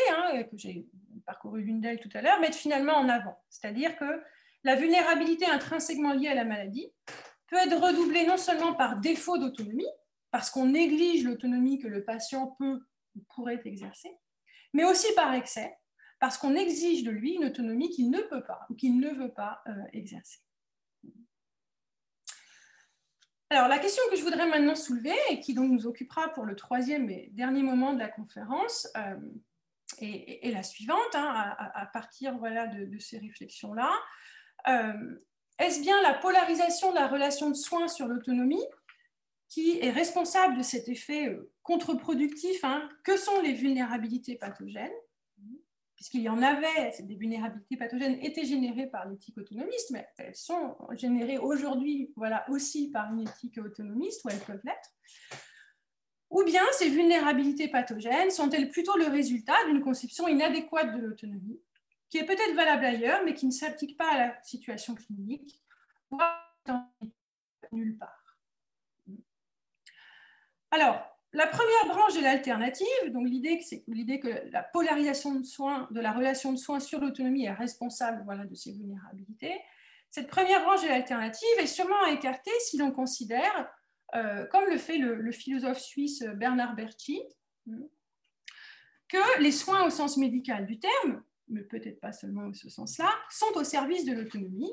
que 0.51 0.57
j'ai 0.57 0.87
parcouru 1.27 1.63
l'une 1.63 1.81
d'elles 1.81 2.01
tout 2.01 2.09
à 2.15 2.23
l'heure, 2.23 2.41
mettent 2.41 2.55
finalement 2.55 2.95
en 2.95 3.09
avant. 3.09 3.39
C'est-à-dire 3.51 3.97
que 3.97 4.23
la 4.69 4.75
vulnérabilité 4.75 5.47
intrinsèquement 5.47 6.13
liée 6.13 6.29
à 6.29 6.35
la 6.35 6.45
maladie 6.45 6.93
peut 7.47 7.57
être 7.57 7.81
redoublée 7.81 8.27
non 8.27 8.37
seulement 8.37 8.75
par 8.75 8.99
défaut 8.99 9.39
d'autonomie, 9.39 9.89
parce 10.31 10.51
qu'on 10.51 10.67
néglige 10.67 11.25
l'autonomie 11.25 11.79
que 11.79 11.89
le 11.89 12.05
patient 12.05 12.55
peut 12.59 12.79
ou 13.17 13.25
pourrait 13.35 13.63
exercer, 13.65 14.11
mais 14.75 14.85
aussi 14.85 15.07
par 15.15 15.33
excès, 15.33 15.75
parce 16.21 16.37
qu'on 16.37 16.55
exige 16.55 17.03
de 17.03 17.11
lui 17.11 17.33
une 17.33 17.47
autonomie 17.47 17.89
qu'il 17.89 18.11
ne 18.11 18.21
peut 18.21 18.45
pas 18.45 18.67
ou 18.69 18.75
qu'il 18.75 19.01
ne 19.01 19.09
veut 19.09 19.33
pas 19.33 19.63
euh, 19.69 19.73
exercer. 19.95 20.41
Alors, 23.49 23.69
la 23.69 23.79
question 23.79 24.03
que 24.11 24.17
je 24.17 24.23
voudrais 24.23 24.47
maintenant 24.47 24.75
soulever 24.75 25.17
et 25.31 25.41
qui 25.41 25.55
donc 25.55 25.71
nous 25.71 25.87
occupera 25.87 26.29
pour 26.35 26.45
le 26.45 26.57
troisième 26.57 27.09
et 27.09 27.31
dernier 27.33 27.63
moment 27.63 27.95
de 27.95 28.01
la 28.01 28.09
conférence 28.09 28.87
euh, 28.99 29.17
est, 30.03 30.53
la 30.53 30.63
suivante, 30.63 31.15
hein, 31.15 31.57
à, 31.59 31.87
partir 31.87 32.37
voilà, 32.37 32.67
de, 32.67 32.99
ces 32.99 33.17
réflexions-là. 33.17 33.91
Euh, 34.67 35.21
est-ce 35.59 35.81
bien 35.81 36.01
la 36.03 36.15
polarisation 36.15 36.91
de 36.91 36.97
la 36.97 37.09
relation 37.09 37.51
de 37.51 37.55
soins 37.55 37.89
sur 37.89 38.07
l'autonomie 38.07 38.65
qui 39.49 39.79
est 39.81 39.91
responsable 39.91 40.57
de 40.57 40.63
cet 40.63 40.89
effet 40.89 41.37
contre-productif 41.63 42.63
hein, 42.65 42.89
Que 43.05 43.17
sont 43.17 43.41
les 43.43 43.55
vulnérabilités 43.55 44.37
pathogènes? 44.37 44.93
Puisqu'il 45.97 46.21
y 46.21 46.29
en 46.29 46.41
avait, 46.43 46.93
des 47.01 47.17
vulnérabilités 47.17 47.77
pathogènes 47.77 48.21
étaient 48.23 48.45
générées 48.45 48.87
par 48.87 49.09
l'éthique 49.09 49.37
autonomiste, 49.37 49.91
mais 49.91 50.07
elles 50.19 50.37
sont 50.37 50.77
générées 50.93 51.39
aujourd'hui 51.39 52.13
voilà, 52.15 52.49
aussi 52.51 52.93
par 52.93 53.13
une 53.13 53.23
éthique 53.23 53.59
autonomiste, 53.59 54.25
ou 54.25 54.29
elles 54.29 54.39
peuvent 54.39 54.61
l'être. 54.63 54.91
Ou 56.31 56.45
bien 56.45 56.63
ces 56.73 56.89
vulnérabilités 56.89 57.67
pathogènes 57.67 58.31
sont-elles 58.31 58.71
plutôt 58.71 58.97
le 58.97 59.07
résultat 59.07 59.57
d'une 59.67 59.81
conception 59.81 60.29
inadéquate 60.29 60.95
de 60.95 61.01
l'autonomie, 61.01 61.61
qui 62.11 62.19
est 62.19 62.25
peut-être 62.25 62.55
valable 62.55 62.85
ailleurs, 62.85 63.23
mais 63.25 63.35
qui 63.35 63.47
ne 63.47 63.51
s'applique 63.51 63.97
pas 63.97 64.11
à 64.13 64.19
la 64.19 64.43
situation 64.43 64.95
clinique, 64.95 65.63
voire 66.11 66.55
nulle 67.73 67.97
part. 67.99 68.39
Alors, 70.71 71.19
la 71.33 71.47
première 71.47 71.95
branche 71.95 72.17
de 72.17 72.23
l'alternative, 72.23 72.87
donc 73.13 73.27
l'idée 73.27 73.59
que, 73.59 74.17
que 74.19 74.51
la 74.51 74.63
polarisation 74.63 75.35
de 75.35 75.43
soins, 75.43 75.87
de 75.91 76.01
la 76.01 76.13
relation 76.13 76.53
de 76.53 76.59
soins 76.59 76.81
sur 76.81 77.01
l'autonomie 77.01 77.45
est 77.45 77.53
responsable 77.53 78.23
voilà, 78.25 78.45
de 78.45 78.55
ces 78.55 78.73
vulnérabilités, 78.73 79.61
cette 80.11 80.29
première 80.29 80.63
branche 80.63 80.83
de 80.83 80.89
l'alternative 80.89 81.49
est 81.59 81.67
sûrement 81.67 82.03
à 82.07 82.13
écarter 82.13 82.51
si 82.61 82.79
l'on 82.79 82.93
considère, 82.93 83.71
euh, 84.15 84.47
comme 84.47 84.65
le 84.71 84.79
fait 84.79 84.97
le, 84.97 85.31
philosophe 85.33 85.81
suisse 85.81 86.23
Bernard 86.23 86.75
Berti, 86.75 87.23
que 89.09 89.43
les 89.43 89.53
soins 89.53 89.85
au 89.85 89.91
sens 89.91 90.17
médical 90.17 90.67
du 90.67 90.79
terme, 90.79 91.23
mais 91.51 91.63
peut-être 91.63 92.01
pas 92.01 92.13
seulement 92.13 92.47
au 92.47 92.55
ce 92.55 92.69
sens-là, 92.69 93.11
sont 93.31 93.57
au 93.57 93.65
service 93.65 94.05
de 94.05 94.13
l'autonomie. 94.13 94.73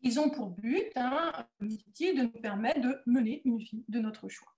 Ils 0.00 0.18
ont 0.18 0.30
pour 0.30 0.50
but, 0.50 0.90
hein, 0.96 1.32
de 1.60 2.22
nous 2.22 2.28
permettre 2.30 2.80
de 2.80 2.98
mener 3.06 3.42
une 3.44 3.58
vie 3.58 3.84
de 3.88 4.00
notre 4.00 4.28
choix. 4.28 4.52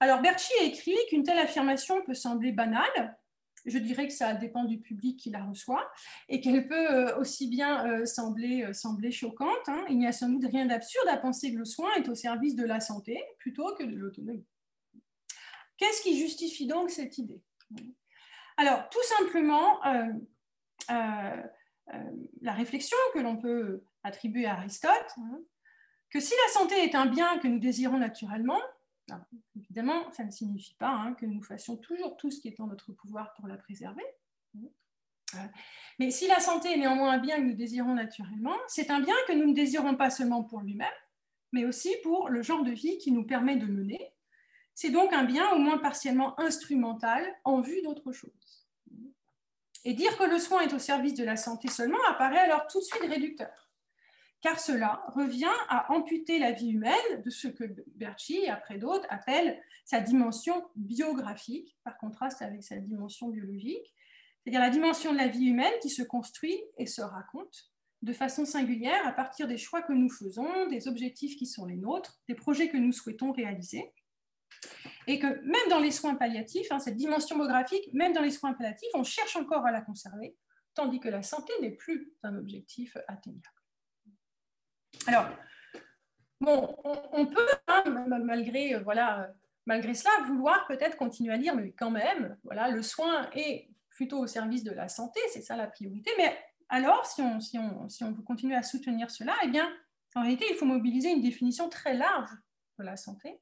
Alors, 0.00 0.20
Berchi 0.20 0.52
écrit 0.62 0.96
qu'une 1.08 1.22
telle 1.22 1.38
affirmation 1.38 2.02
peut 2.04 2.14
sembler 2.14 2.52
banale. 2.52 3.16
Je 3.64 3.78
dirais 3.78 4.06
que 4.06 4.12
ça 4.12 4.34
dépend 4.34 4.64
du 4.64 4.78
public 4.78 5.18
qui 5.18 5.30
la 5.30 5.42
reçoit 5.44 5.90
et 6.28 6.40
qu'elle 6.40 6.68
peut 6.68 6.92
euh, 6.92 7.16
aussi 7.16 7.48
bien 7.48 7.86
euh, 7.86 8.04
sembler, 8.04 8.64
euh, 8.64 8.74
sembler 8.74 9.10
choquante. 9.10 9.68
Hein. 9.68 9.84
Il 9.88 9.98
n'y 9.98 10.06
a 10.06 10.12
sans 10.12 10.28
doute 10.28 10.44
rien 10.50 10.66
d'absurde 10.66 11.08
à 11.08 11.16
penser 11.16 11.52
que 11.52 11.58
le 11.58 11.64
soin 11.64 11.88
est 11.94 12.08
au 12.08 12.14
service 12.14 12.56
de 12.56 12.64
la 12.64 12.80
santé 12.80 13.18
plutôt 13.38 13.74
que 13.74 13.84
de 13.84 13.96
l'autonomie. 13.96 14.44
Qu'est-ce 15.78 16.02
qui 16.02 16.18
justifie 16.18 16.66
donc 16.66 16.90
cette 16.90 17.16
idée? 17.16 17.40
Alors, 18.56 18.88
tout 18.88 19.02
simplement, 19.02 19.80
la 20.88 22.52
réflexion 22.52 22.96
que 23.12 23.18
l'on 23.18 23.36
peut 23.36 23.84
attribuer 24.02 24.46
à 24.46 24.54
Aristote, 24.54 25.14
hein, 25.18 25.40
que 26.10 26.20
si 26.20 26.34
la 26.46 26.52
santé 26.52 26.84
est 26.84 26.94
un 26.94 27.06
bien 27.06 27.38
que 27.38 27.48
nous 27.48 27.58
désirons 27.58 27.98
naturellement, 27.98 28.60
évidemment, 29.56 30.10
ça 30.12 30.24
ne 30.24 30.30
signifie 30.30 30.74
pas 30.74 30.90
hein, 30.90 31.14
que 31.14 31.26
nous 31.26 31.42
fassions 31.42 31.76
toujours 31.76 32.16
tout 32.16 32.30
ce 32.30 32.40
qui 32.40 32.48
est 32.48 32.60
en 32.60 32.66
notre 32.66 32.92
pouvoir 32.92 33.34
pour 33.34 33.48
la 33.48 33.56
préserver. 33.56 34.04
Euh, 35.34 35.38
mais 35.98 36.10
si 36.10 36.26
la 36.26 36.40
santé 36.40 36.72
est 36.72 36.76
néanmoins 36.76 37.12
un 37.12 37.18
bien 37.18 37.36
que 37.36 37.42
nous 37.42 37.54
désirons 37.54 37.94
naturellement, 37.94 38.56
c'est 38.68 38.90
un 38.90 39.00
bien 39.00 39.14
que 39.26 39.32
nous 39.32 39.48
ne 39.48 39.54
désirons 39.54 39.96
pas 39.96 40.10
seulement 40.10 40.44
pour 40.44 40.60
lui-même, 40.60 40.88
mais 41.52 41.64
aussi 41.64 41.94
pour 42.02 42.28
le 42.28 42.42
genre 42.42 42.62
de 42.62 42.70
vie 42.70 42.98
qui 42.98 43.10
nous 43.10 43.24
permet 43.24 43.56
de 43.56 43.66
mener. 43.66 44.13
C'est 44.74 44.90
donc 44.90 45.12
un 45.12 45.24
bien 45.24 45.50
au 45.52 45.58
moins 45.58 45.78
partiellement 45.78 46.38
instrumental 46.40 47.24
en 47.44 47.60
vue 47.60 47.82
d'autre 47.82 48.12
chose. 48.12 48.66
Et 49.84 49.92
dire 49.92 50.16
que 50.16 50.24
le 50.24 50.38
soin 50.38 50.62
est 50.62 50.72
au 50.72 50.78
service 50.78 51.14
de 51.14 51.24
la 51.24 51.36
santé 51.36 51.68
seulement 51.68 52.02
apparaît 52.08 52.38
alors 52.38 52.66
tout 52.66 52.80
de 52.80 52.84
suite 52.84 53.08
réducteur 53.08 53.64
car 54.44 54.60
cela 54.60 55.02
revient 55.14 55.56
à 55.70 55.90
amputer 55.90 56.38
la 56.38 56.52
vie 56.52 56.68
humaine 56.68 57.22
de 57.24 57.30
ce 57.30 57.48
que 57.48 57.64
Berchi 57.94 58.46
après 58.46 58.76
d'autres 58.76 59.06
appellent 59.08 59.58
sa 59.86 60.00
dimension 60.00 60.62
biographique, 60.76 61.74
par 61.82 61.96
contraste 61.96 62.42
avec 62.42 62.62
sa 62.62 62.76
dimension 62.76 63.30
biologique, 63.30 63.94
c'est-à-dire 64.42 64.60
la 64.60 64.68
dimension 64.68 65.12
de 65.12 65.16
la 65.16 65.28
vie 65.28 65.46
humaine 65.46 65.72
qui 65.80 65.88
se 65.88 66.02
construit 66.02 66.60
et 66.76 66.84
se 66.84 67.00
raconte 67.00 67.70
de 68.02 68.12
façon 68.12 68.44
singulière 68.44 69.06
à 69.06 69.12
partir 69.12 69.48
des 69.48 69.56
choix 69.56 69.80
que 69.80 69.94
nous 69.94 70.10
faisons, 70.10 70.66
des 70.66 70.88
objectifs 70.88 71.38
qui 71.38 71.46
sont 71.46 71.64
les 71.64 71.76
nôtres, 71.76 72.20
des 72.28 72.34
projets 72.34 72.68
que 72.68 72.76
nous 72.76 72.92
souhaitons 72.92 73.32
réaliser. 73.32 73.94
Et 75.06 75.18
que 75.18 75.26
même 75.26 75.68
dans 75.68 75.80
les 75.80 75.90
soins 75.90 76.14
palliatifs, 76.14 76.70
hein, 76.70 76.78
cette 76.78 76.96
dimension 76.96 77.36
biographique, 77.36 77.92
même 77.92 78.12
dans 78.12 78.22
les 78.22 78.30
soins 78.30 78.54
palliatifs, 78.54 78.90
on 78.94 79.04
cherche 79.04 79.36
encore 79.36 79.66
à 79.66 79.70
la 79.70 79.82
conserver, 79.82 80.36
tandis 80.74 81.00
que 81.00 81.08
la 81.08 81.22
santé 81.22 81.52
n'est 81.60 81.72
plus 81.72 82.12
un 82.22 82.36
objectif 82.36 82.96
atteignable. 83.06 83.42
Alors, 85.06 85.28
bon, 86.40 86.76
on, 87.12 87.26
peut, 87.26 87.46
hein, 87.68 87.84
malgré, 88.24 88.74
euh, 88.74 88.80
voilà, 88.80 89.30
malgré 89.66 89.94
cela, 89.94 90.10
vouloir 90.26 90.66
peut-être 90.66 90.96
continuer 90.96 91.32
à 91.32 91.38
dire, 91.38 91.54
mais 91.54 91.72
quand 91.72 91.90
même, 91.90 92.38
voilà, 92.44 92.68
le 92.68 92.82
soin 92.82 93.28
est 93.34 93.68
plutôt 93.90 94.18
au 94.18 94.26
service 94.26 94.64
de 94.64 94.72
la 94.72 94.88
santé, 94.88 95.20
c'est 95.32 95.42
ça 95.42 95.56
la 95.56 95.66
priorité. 95.66 96.10
Mais 96.16 96.36
alors, 96.68 97.06
si 97.06 97.20
on, 97.20 97.40
si 97.40 97.58
on, 97.58 97.88
si 97.88 98.04
on 98.04 98.12
veut 98.12 98.22
continuer 98.22 98.56
à 98.56 98.62
soutenir 98.62 99.10
cela, 99.10 99.34
eh 99.44 99.48
bien, 99.48 99.70
en 100.14 100.22
réalité, 100.22 100.46
il 100.48 100.56
faut 100.56 100.64
mobiliser 100.64 101.10
une 101.10 101.22
définition 101.22 101.68
très 101.68 101.94
large 101.94 102.30
de 102.78 102.84
la 102.84 102.96
santé, 102.96 103.40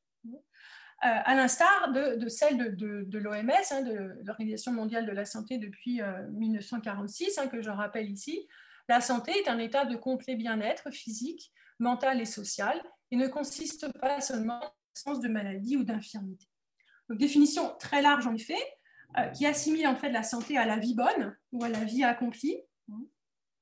à 1.03 1.35
l'instar 1.35 1.93
de, 1.93 2.29
celle 2.29 2.77
de, 2.77 3.19
l'OMS, 3.19 3.51
hein, 3.73 3.83
de 3.83 4.15
l'Organisation 4.25 4.73
mondiale 4.73 5.05
de 5.05 5.11
la 5.11 5.25
santé 5.25 5.59
depuis 5.59 6.01
1946, 6.31 7.39
euh, 7.39 7.43
hein, 7.43 7.49
que 7.49 7.61
je 7.61 7.71
rappelle 7.71 8.09
ici, 8.09 8.47
la 8.89 9.01
santé 9.01 9.33
est 9.33 9.49
un 9.49 9.59
état 9.59 9.85
de 9.85 9.97
complet 9.97 10.37
bien-être 10.37 10.93
physique, 10.93 11.53
mental 11.81 12.21
et 12.21 12.25
social 12.25 12.81
et 13.11 13.17
ne 13.17 13.27
consiste 13.27 13.93
pas 13.99 14.21
seulement 14.21 14.61
en 14.61 14.61
l'absence 14.61 15.21
de 15.21 15.29
maladie 15.29 15.77
ou 15.77 15.83
d'infirmité. 15.83 16.47
Définition 17.11 17.75
très 17.79 18.01
large 18.01 18.27
en 18.29 18.35
effet, 18.35 18.63
euh, 19.19 19.27
qui 19.29 19.45
assimile 19.45 19.89
en 19.89 19.97
fait 19.97 20.11
la 20.11 20.23
santé 20.23 20.57
à 20.57 20.65
la 20.65 20.79
vie 20.79 20.95
bonne 20.95 21.37
ou 21.51 21.65
à 21.65 21.69
la 21.69 21.85
vie 21.85 22.05
accomplie, 22.05 22.57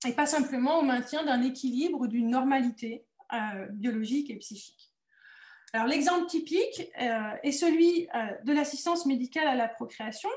et 0.07 0.13
pas 0.13 0.27
simplement 0.27 0.79
au 0.79 0.83
maintien 0.83 1.25
d'un 1.25 1.43
équilibre 1.43 2.01
ou 2.01 2.07
d'une 2.07 2.31
normalité 2.31 3.07
euh, 3.33 3.67
biologique 3.71 4.31
et 4.31 4.37
psychique. 4.37 4.90
L'exemple 5.87 6.27
typique 6.27 6.91
euh, 7.01 7.33
est 7.43 7.53
celui 7.53 8.09
de 8.45 8.53
l'assistance 8.53 9.07
médicale 9.07 9.47
à 9.47 9.55
la 9.55 9.69
procréation, 9.69 10.31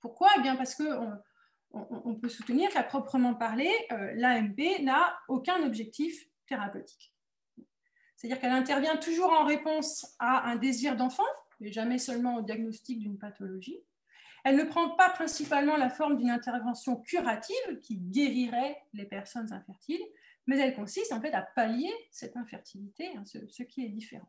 Pourquoi? 0.00 0.28
Eh 0.38 0.42
bien 0.42 0.56
parce 0.56 0.74
qu'on 0.74 1.12
on, 1.72 2.14
peut 2.16 2.28
soutenir 2.28 2.70
qu'à 2.70 2.82
proprement 2.82 3.34
parler, 3.34 3.70
l'AMP 4.14 4.82
n'a 4.82 5.16
aucun 5.28 5.62
objectif 5.62 6.26
thérapeutique. 6.46 7.14
C'est-à-dire 8.16 8.40
qu'elle 8.40 8.52
intervient 8.52 8.96
toujours 8.98 9.32
en 9.32 9.44
réponse 9.44 10.14
à 10.18 10.48
un 10.50 10.56
désir 10.56 10.96
d'enfant, 10.96 11.24
et 11.60 11.72
jamais 11.72 11.98
seulement 11.98 12.36
au 12.36 12.42
diagnostic 12.42 12.98
d'une 12.98 13.18
pathologie. 13.18 13.80
Elle 14.44 14.56
ne 14.56 14.64
prend 14.64 14.90
pas 14.90 15.10
principalement 15.10 15.76
la 15.76 15.88
forme 15.88 16.16
d'une 16.16 16.30
intervention 16.30 16.96
curative 16.96 17.78
qui 17.80 17.98
guérirait 17.98 18.76
les 18.92 19.04
personnes 19.04 19.52
infertiles, 19.52 20.02
mais 20.46 20.58
elle 20.58 20.74
consiste 20.74 21.12
en 21.12 21.20
fait 21.20 21.32
à 21.32 21.42
pallier 21.42 21.92
cette 22.10 22.36
infertilité, 22.36 23.08
hein, 23.16 23.24
ce, 23.24 23.62
qui 23.62 23.84
est 23.84 23.88
différent. 23.88 24.28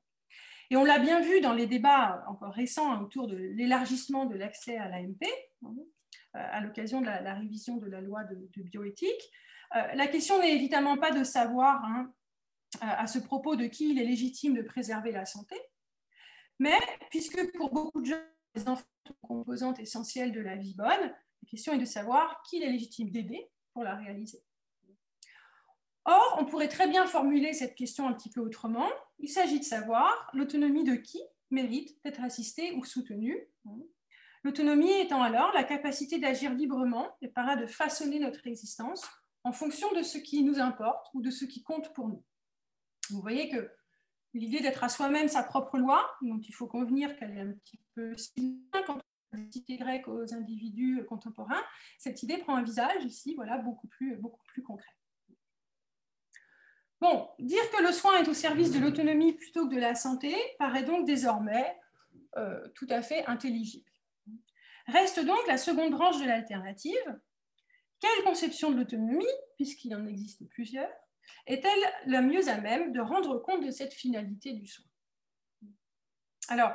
Et 0.73 0.75
on 0.75 0.85
l'a 0.85 0.97
bien 0.97 1.21
vu 1.21 1.39
dans 1.39 1.53
les 1.53 1.67
débats 1.67 2.25
encore 2.27 2.51
récents 2.51 2.99
autour 2.99 3.27
de 3.27 3.35
l'élargissement 3.35 4.25
de 4.25 4.35
l'accès 4.35 4.75
à 4.75 4.89
l'AMP, 4.89 5.23
hein, 5.63 5.75
à 6.33 6.61
l'occasion 6.61 6.99
de 6.99 7.05
la, 7.05 7.35
révision 7.35 7.77
de 7.77 7.85
la 7.85 8.01
loi 8.01 8.23
de, 8.23 8.63
bioéthique. 8.63 9.31
Euh, 9.75 9.93
la 9.93 10.07
question 10.07 10.41
n'est 10.41 10.55
évidemment 10.55 10.97
pas 10.97 11.11
de 11.11 11.23
savoir 11.23 11.85
hein, 11.85 12.11
à 12.81 13.05
ce 13.05 13.19
propos 13.19 13.55
de 13.55 13.67
qui 13.67 13.91
il 13.91 13.99
est 13.99 14.05
légitime 14.05 14.55
de 14.55 14.63
préserver 14.63 15.11
la 15.11 15.27
santé, 15.27 15.55
mais 16.57 16.79
puisque 17.11 17.55
pour 17.55 17.71
beaucoup 17.71 18.01
de 18.01 18.07
gens, 18.07 18.23
les 18.55 18.67
enfants 18.67 18.83
sont 19.05 19.13
une 19.13 19.27
composante 19.27 19.77
de 19.77 20.41
la 20.41 20.55
vie 20.55 20.73
bonne, 20.73 20.87
la 20.87 21.49
question 21.51 21.73
est 21.73 21.77
de 21.77 21.85
savoir 21.85 22.41
qui 22.49 22.57
il 22.57 22.63
est 22.63 22.71
légitime 22.71 23.11
d'aider 23.11 23.47
pour 23.73 23.83
la 23.83 23.93
réaliser. 23.93 24.39
Or, 26.05 26.37
on 26.39 26.45
pourrait 26.45 26.67
très 26.67 26.87
bien 26.87 27.05
formuler 27.05 27.53
cette 27.53 27.75
question 27.75 28.07
un 28.07 28.13
petit 28.13 28.29
peu 28.29 28.41
autrement. 28.41 28.89
Il 29.19 29.29
s'agit 29.29 29.59
de 29.59 29.65
savoir 29.65 30.29
l'autonomie 30.33 30.83
de 30.83 30.95
qui 30.95 31.21
mérite 31.49 31.97
d'être 32.03 32.21
assisté 32.21 32.73
ou 32.73 32.83
soutenu. 32.83 33.47
L'autonomie 34.43 34.91
étant 34.99 35.21
alors 35.21 35.53
la 35.53 35.63
capacité 35.63 36.19
d'agir 36.19 36.53
librement 36.53 37.07
et 37.21 37.29
par 37.29 37.45
là 37.45 37.55
de 37.55 37.65
façonner 37.65 38.19
notre 38.19 38.45
existence 38.47 39.07
en 39.45 39.53
fonction 39.53 39.91
de 39.93 40.03
ce 40.03 40.17
qui 40.17 40.43
nous 40.43 40.59
importe 40.59 41.07
ou 41.13 41.21
de 41.21 41.31
ce 41.31 41.45
qui 41.45 41.63
compte 41.63 41.93
pour 41.93 42.09
nous. 42.09 42.23
Vous 43.09 43.21
voyez 43.21 43.49
que 43.49 43.71
l'idée 44.33 44.59
d'être 44.59 44.83
à 44.83 44.89
soi-même 44.89 45.29
sa 45.29 45.43
propre 45.43 45.77
loi, 45.77 46.05
dont 46.21 46.39
il 46.39 46.53
faut 46.53 46.67
convenir 46.67 47.15
qu'elle 47.15 47.37
est 47.37 47.41
un 47.41 47.53
petit 47.53 47.79
peu 47.95 48.15
similaire 48.17 48.83
quand 48.85 48.97
on 48.97 49.51
cité 49.51 49.77
grec 49.77 50.07
aux 50.07 50.33
individus 50.33 51.05
contemporains, 51.07 51.63
cette 51.97 52.21
idée 52.23 52.37
prend 52.37 52.55
un 52.55 52.63
visage 52.63 53.03
ici, 53.05 53.33
voilà, 53.35 53.57
beaucoup 53.57 53.87
plus 53.87 54.19
concret. 54.63 54.91
Bon, 57.03 57.27
dire 57.37 57.69
que 57.69 57.83
le 57.83 57.91
soin 57.91 58.23
est 58.23 58.29
au 58.29 58.33
service 58.33 58.71
de 58.71 58.79
l'autonomie 58.79 59.33
plutôt 59.33 59.67
que 59.67 59.75
de 59.75 59.79
la 59.81 59.93
santé 59.93 60.33
paraît 60.57 60.83
donc 60.83 61.05
désormais 61.05 61.77
euh, 62.37 62.65
tout 62.75 62.87
à 62.89 63.01
fait 63.01 63.25
intelligible. 63.25 63.91
Reste 64.87 65.19
donc 65.19 65.45
la 65.49 65.57
seconde 65.57 65.91
branche 65.91 66.21
de 66.21 66.25
l'alternative. 66.25 67.19
Quelle 67.99 68.23
conception 68.23 68.71
de 68.71 68.77
l'autonomie, 68.77 69.25
puisqu'il 69.57 69.93
en 69.93 70.07
existe 70.07 70.47
plusieurs, 70.47 70.89
est-elle 71.45 71.93
la 72.05 72.21
mieux 72.21 72.47
à 72.47 72.61
même 72.61 72.93
de 72.93 73.01
rendre 73.01 73.37
compte 73.37 73.65
de 73.65 73.71
cette 73.71 73.93
finalité 73.93 74.53
du 74.53 74.65
soin? 74.65 74.85
Alors, 76.47 76.71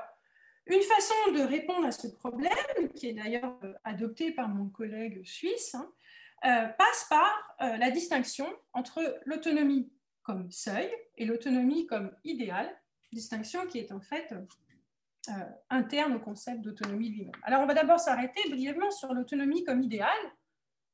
une 0.66 0.82
façon 0.82 1.32
de 1.32 1.40
répondre 1.40 1.86
à 1.86 1.92
ce 1.92 2.06
problème, 2.06 2.92
qui 2.94 3.08
est 3.08 3.14
d'ailleurs 3.14 3.58
euh, 3.64 3.72
adoptée 3.82 4.32
par 4.32 4.50
mon 4.50 4.68
collègue 4.68 5.24
suisse, 5.24 5.74
hein, 5.74 5.90
euh, 6.44 6.68
passe 6.68 7.06
par 7.08 7.56
la 7.60 7.90
distinction 7.90 8.46
entre 8.74 9.20
l'autonomie 9.24 9.90
comme 10.28 10.50
seuil 10.50 10.90
et 11.16 11.24
l'autonomie 11.24 11.86
comme 11.86 12.14
idéal, 12.22 12.70
distinction 13.12 13.66
qui 13.66 13.78
est 13.78 13.92
en 13.92 14.00
fait 14.02 14.34
interne 15.70 16.16
au 16.16 16.20
concept 16.20 16.60
d'autonomie 16.60 17.08
lui-même. 17.08 17.40
Alors 17.44 17.62
on 17.62 17.66
va 17.66 17.72
d'abord 17.72 17.98
s'arrêter 17.98 18.40
brièvement 18.50 18.90
sur 18.90 19.14
l'autonomie 19.14 19.64
comme 19.64 19.80
idéal, 19.80 20.18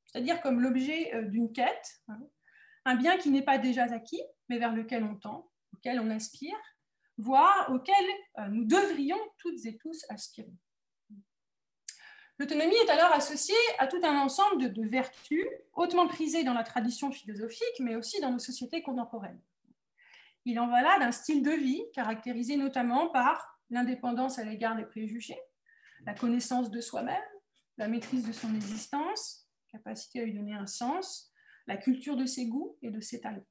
c'est-à-dire 0.07 0.41
comme 0.41 0.61
l'objet 0.61 1.11
d'une 1.25 1.53
quête, 1.53 2.01
hein, 2.07 2.21
un 2.85 2.95
bien 2.95 3.19
qui 3.19 3.31
n'est 3.31 3.43
pas 3.43 3.59
déjà 3.59 3.83
acquis, 3.85 4.23
mais 4.49 4.59
vers 4.59 4.73
lequel 4.73 5.03
on 5.03 5.17
tend, 5.17 5.51
auquel 5.73 5.99
on 5.99 6.11
aspire, 6.11 6.57
voire 7.19 7.73
auquel 7.73 8.05
euh, 8.39 8.47
nous 8.49 8.65
devrions 8.65 9.19
toutes 9.39 9.67
et 9.67 9.77
tous 9.77 10.05
aspirer. 10.11 10.53
L'autonomie 12.39 12.75
est 12.75 12.91
alors 12.91 13.13
associée 13.13 13.55
à 13.79 13.87
tout 13.87 14.01
un 14.03 14.19
ensemble 14.19 14.73
de, 14.73 14.83
vertus 14.83 15.47
hautement 15.75 16.09
prisées 16.09 16.43
dans 16.43 16.53
la 16.53 16.65
tradition 16.65 17.13
philosophique, 17.13 17.79
mais 17.79 17.95
aussi 17.95 18.21
dans 18.21 18.33
nos 18.33 18.41
sociétés 18.41 18.83
contemporaines. 18.83 19.41
Il 20.45 20.59
en 20.59 20.69
va 20.69 20.83
là 20.83 20.99
d'un 20.99 21.13
style 21.13 21.43
de 21.43 21.53
vie 21.53 21.83
caractérisé 21.93 22.57
notamment 22.57 23.09
par 23.09 23.61
l'indépendance 23.71 24.39
à 24.39 24.45
l'égard 24.45 24.77
des 24.77 24.85
préjugés, 24.85 25.39
la 26.07 26.15
connaissance 26.15 26.71
de 26.71 26.81
soi-même, 26.81 27.23
la 27.79 27.89
maîtrise 27.89 28.27
de 28.27 28.33
son 28.33 28.55
existence, 28.55 29.49
capacité 29.71 30.21
à 30.21 30.25
lui 30.25 30.35
donner 30.35 30.55
un 30.55 30.67
sens, 30.67 31.33
la 31.67 31.77
culture 31.77 32.17
de 32.17 32.27
ses 32.27 32.47
goûts 32.47 32.77
et 32.83 32.91
de 32.91 33.01
ses 33.01 33.21
talents. 33.21 33.47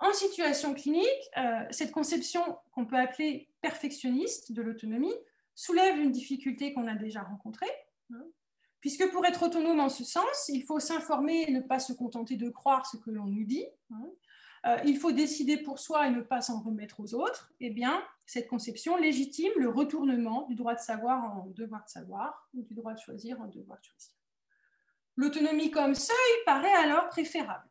En 0.00 0.12
situation 0.12 0.74
clinique, 0.74 1.06
euh, 1.38 1.64
cette 1.70 1.92
conception 1.92 2.58
qu'on 2.72 2.86
peut 2.86 2.98
appeler 2.98 3.48
perfectionniste 3.62 4.52
de 4.52 4.62
l'autonomie 4.62 5.14
soulève 5.56 5.98
une 5.98 6.12
difficulté 6.12 6.72
qu'on 6.72 6.86
a 6.86 6.94
déjà 6.94 7.22
rencontrée, 7.22 7.66
hein, 8.12 8.24
puisque 8.80 9.10
pour 9.10 9.26
être 9.26 9.42
autonome 9.42 9.80
en 9.80 9.88
ce 9.88 10.04
sens, 10.04 10.48
il 10.48 10.62
faut 10.62 10.78
s'informer 10.78 11.46
et 11.48 11.50
ne 11.50 11.60
pas 11.60 11.80
se 11.80 11.92
contenter 11.92 12.36
de 12.36 12.48
croire 12.50 12.86
ce 12.86 12.96
que 12.96 13.10
l'on 13.10 13.26
nous 13.26 13.44
dit. 13.44 13.66
Hein. 13.90 14.06
Euh, 14.66 14.76
il 14.84 14.98
faut 14.98 15.12
décider 15.12 15.56
pour 15.56 15.78
soi 15.78 16.06
et 16.06 16.10
ne 16.10 16.20
pas 16.20 16.40
s'en 16.40 16.60
remettre 16.60 17.00
aux 17.00 17.14
autres. 17.14 17.52
Eh 17.60 17.70
bien, 17.70 18.02
cette 18.26 18.48
conception 18.48 18.96
légitime 18.96 19.52
le 19.56 19.68
retournement 19.68 20.46
du 20.46 20.54
droit 20.54 20.74
de 20.74 20.80
savoir 20.80 21.24
en 21.24 21.46
devoir 21.54 21.84
de 21.84 21.90
savoir 21.90 22.48
ou 22.54 22.62
du 22.62 22.74
droit 22.74 22.92
de 22.92 22.98
choisir 22.98 23.40
en 23.40 23.46
devoir 23.46 23.78
de 23.78 23.84
choisir. 23.84 24.12
L'autonomie 25.16 25.70
comme 25.70 25.94
seuil 25.94 26.16
paraît 26.44 26.74
alors 26.74 27.08
préférable. 27.08 27.68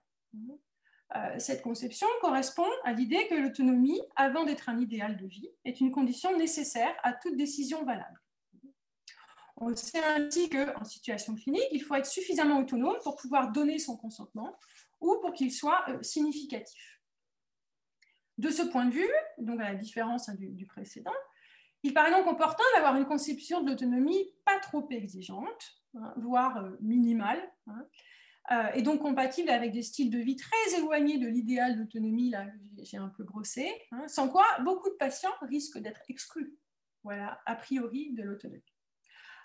Euh, 1.16 1.40
cette 1.40 1.62
conception 1.62 2.08
correspond 2.22 2.68
à 2.84 2.94
l'idée 2.94 3.28
que 3.28 3.36
l'autonomie, 3.36 4.02
avant 4.16 4.44
d'être 4.44 4.70
un 4.70 4.80
idéal 4.80 5.18
de 5.18 5.28
vie, 5.28 5.50
est 5.64 5.80
une 5.80 5.92
condition 5.92 6.36
nécessaire 6.38 6.94
à 7.04 7.14
toute 7.14 7.38
décision 7.38 7.84
valable. 7.86 8.20
On 9.58 9.74
sait 9.76 10.04
ainsi 10.04 10.50
qu'en 10.50 10.84
situation 10.84 11.36
clinique, 11.36 11.68
il 11.72 11.82
faut 11.82 11.96
être 11.96 12.08
suffisamment 12.08 12.60
autonome 12.60 12.98
pour 13.04 13.16
pouvoir 13.16 13.52
donner 13.52 13.80
son 13.80 13.96
consentement 13.96 14.58
ou 15.00 15.18
pour 15.22 15.34
qu'il 15.34 15.54
soit 15.54 15.86
euh, 15.90 16.02
significatif. 16.02 17.00
De 18.38 18.50
ce 18.50 18.64
point 18.64 18.86
de 18.86 18.94
vue, 18.94 19.12
donc 19.38 19.62
à 19.62 19.72
la 19.72 19.76
différence 19.76 20.28
hein, 20.28 20.36
du, 20.38 20.66
précédent, 20.66 21.14
il 21.84 21.94
paraît 21.94 22.12
donc 22.12 22.28
opportun 22.28 22.64
d'avoir 22.74 22.96
une 22.98 23.06
conception 23.06 23.62
de 23.62 23.70
l'autonomie 23.70 24.34
pas 24.44 24.60
trop 24.60 24.86
exigeante, 24.90 25.76
Hein, 25.98 26.14
voire 26.18 26.58
euh, 26.58 26.72
minimale, 26.82 27.42
hein, 27.68 27.86
euh, 28.52 28.68
et 28.74 28.82
donc 28.82 29.02
compatible 29.02 29.50
avec 29.50 29.72
des 29.72 29.82
styles 29.82 30.10
de 30.10 30.20
vie 30.20 30.36
très 30.36 30.78
éloignés 30.78 31.18
de 31.18 31.28
l'idéal 31.28 31.78
d'autonomie, 31.78 32.30
là 32.30 32.46
j'ai 32.84 32.98
un 32.98 33.10
peu 33.10 33.24
brossé, 33.24 33.72
hein, 33.92 34.08
sans 34.08 34.30
quoi 34.30 34.46
beaucoup 34.64 34.90
de 34.90 34.96
patients 34.96 35.34
risquent 35.42 35.80
d'être 35.80 36.02
exclus, 36.10 36.56
voilà, 37.04 37.42
a 37.46 37.56
priori 37.56 38.12
de 38.14 38.24
l'autonomie. 38.24 38.62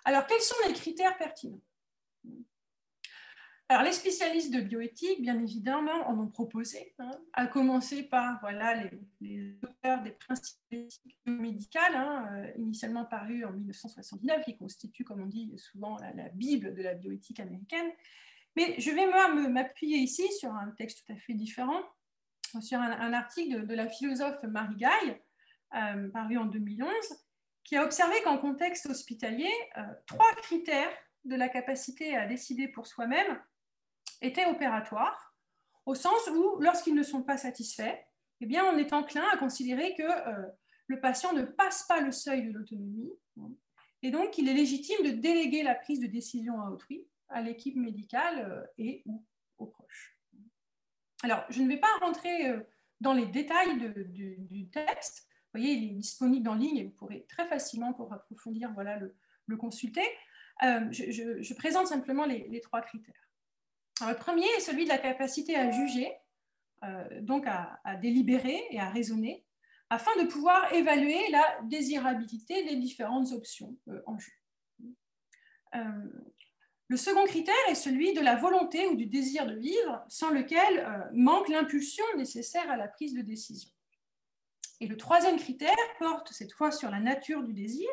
Alors, 0.05 0.27
quels 0.27 0.41
sont 0.41 0.57
les 0.67 0.75
critères 0.75 1.17
pertinents? 1.19 1.61
Alors, 3.69 3.85
les 3.85 3.93
spécialistes 3.93 4.53
de 4.53 4.61
bioéthique, 4.61 5.23
bien 5.23 5.39
évidemment, 5.39 6.09
en 6.09 6.19
ont 6.19 6.27
proposé, 6.27 6.93
hein, 6.99 7.13
à 7.35 7.47
commencer 7.47 8.03
par 8.03 8.41
voilà, 8.41 8.83
les, 9.21 9.57
auteurs 9.63 10.03
des 10.03 10.11
principes 10.11 10.59
médicaux, 11.25 11.79
hein, 11.95 12.29
euh, 12.33 12.51
initialement 12.57 13.05
parus 13.05 13.45
en 13.45 13.53
1979, 13.53 14.45
qui 14.45 14.57
constituent, 14.57 15.05
comme 15.05 15.23
on 15.23 15.27
dit 15.27 15.53
souvent, 15.57 15.97
la, 15.99 16.29
Bible 16.31 16.75
de 16.75 16.83
la 16.83 16.95
bioéthique 16.95 17.39
américaine. 17.39 17.93
Mais 18.57 18.75
je 18.79 18.91
vais 18.91 19.07
m'appuyer 19.49 19.99
ici 19.99 20.31
sur 20.33 20.53
un 20.53 20.71
texte 20.77 21.05
tout 21.07 21.13
à 21.13 21.17
fait 21.17 21.35
différent, 21.35 21.83
sur 22.61 22.81
un, 22.81 23.13
article 23.13 23.67
de, 23.67 23.75
la 23.75 23.89
philosophe 23.89 24.43
Marie 24.43 24.77
Gaille, 24.77 25.21
euh, 25.75 26.09
paru 26.11 26.37
en 26.37 26.47
2011, 26.47 26.91
qui 27.63 27.77
a 27.77 27.85
observé 27.85 28.21
qu'en 28.23 28.39
contexte 28.39 28.87
hospitalier, 28.87 29.53
euh, 29.77 29.83
trois 30.07 30.35
critères 30.37 30.93
de 31.25 31.37
la 31.37 31.49
capacité 31.49 32.17
à 32.17 32.27
décider 32.27 32.67
pour 32.67 32.87
soi-même 32.87 33.41
étaient 34.21 34.47
opératoires, 34.47 35.35
au 35.87 35.95
sens 35.95 36.29
où, 36.29 36.59
lorsqu'ils 36.59 36.95
ne 36.95 37.03
sont 37.03 37.23
pas 37.23 37.37
satisfaits, 37.37 37.99
eh 38.41 38.47
bien, 38.47 38.65
on 38.65 38.79
est 38.79 38.93
enclin 38.93 39.25
à 39.33 39.37
considérer 39.37 39.95
que 39.95 40.03
euh, 40.03 40.47
le 40.89 41.01
patient 41.01 41.33
ne 41.33 41.43
passe 41.43 41.85
pas 41.85 42.01
le 42.01 42.11
seuil 42.11 42.43
de 42.43 42.53
l'autonomie, 42.53 43.13
et 44.03 44.11
donc 44.11 44.39
il 44.39 44.49
est 44.49 44.55
légitime 44.55 45.05
de 45.05 45.11
déléguer 45.11 45.63
la 45.63 45.75
prise 45.75 46.01
de 46.01 46.07
décision 46.07 46.61
à 46.61 46.71
autrui, 46.71 47.07
à 47.31 47.43
l'équipe 47.43 47.77
médicale 47.77 48.51
euh, 48.51 48.67
et 48.79 49.03
ou 49.07 49.25
aux 49.59 49.67
proches. 49.67 50.19
Alors, 51.23 51.45
je 51.51 51.63
ne 51.63 51.69
vais 51.69 51.79
pas 51.79 51.95
rentrer 52.01 52.49
euh, 52.49 52.61
dans 53.01 53.13
les 53.13 53.27
détails 53.27 53.79
du, 53.79 54.69
texte. 54.71 55.27
Vous 55.53 55.61
voyez, 55.61 55.75
il 55.75 55.91
est 55.91 55.95
disponible 55.95 56.49
en 56.49 56.55
ligne 56.55 56.77
et 56.77 56.85
vous 56.85 56.91
pourrez 56.91 57.27
très 57.29 57.47
facilement, 57.47 57.93
pour 57.93 58.13
approfondir, 58.13 58.73
voilà, 58.75 58.99
le, 58.99 59.57
consulter. 59.57 60.05
je, 60.61 61.55
présente 61.55 61.89
simplement 61.89 62.25
les 62.25 62.61
trois 62.61 62.83
critères 62.83 63.31
le 64.09 64.15
premier 64.15 64.47
est 64.57 64.61
celui 64.61 64.85
de 64.85 64.89
la 64.89 64.99
capacité 64.99 65.57
à 65.57 65.71
juger, 65.71 66.13
euh, 66.85 67.21
donc 67.21 67.47
à, 67.47 67.81
délibérer 67.97 68.63
et 68.71 68.81
à 68.81 68.89
raisonner, 68.89 69.45
afin 69.91 70.11
de 70.23 70.29
pouvoir 70.29 70.73
évaluer 70.73 71.31
la 71.31 71.61
désirabilité 71.65 72.65
des 72.65 72.77
différentes 72.77 73.33
options 73.33 73.77
euh, 73.89 74.01
en 74.07 74.19
jeu. 74.19 74.33
Le 76.91 76.97
second 76.97 77.25
critère 77.25 77.55
est 77.69 77.77
celui 77.77 78.15
de 78.15 78.21
la 78.21 78.35
volonté 78.35 78.89
ou 78.89 78.97
du 78.97 79.07
désir 79.07 79.47
de 79.47 79.55
vivre, 79.55 80.05
sans 80.09 80.31
lequel 80.31 81.09
manque 81.13 81.49
l'impulsion 81.49 82.05
nécessaire 82.17 82.69
à 82.69 82.77
la 82.77 82.89
prise 82.89 83.15
de 83.15 83.23
décision. 83.23 83.71
Et 84.81 84.89
le 84.89 84.97
troisième 84.97 85.39
critère 85.39 85.77
porte 86.01 86.33
cette 86.33 86.53
fois 86.53 86.73
sur 86.73 86.91
la 86.91 86.99
nature 86.99 87.45
du 87.45 87.53
désir, 87.53 87.89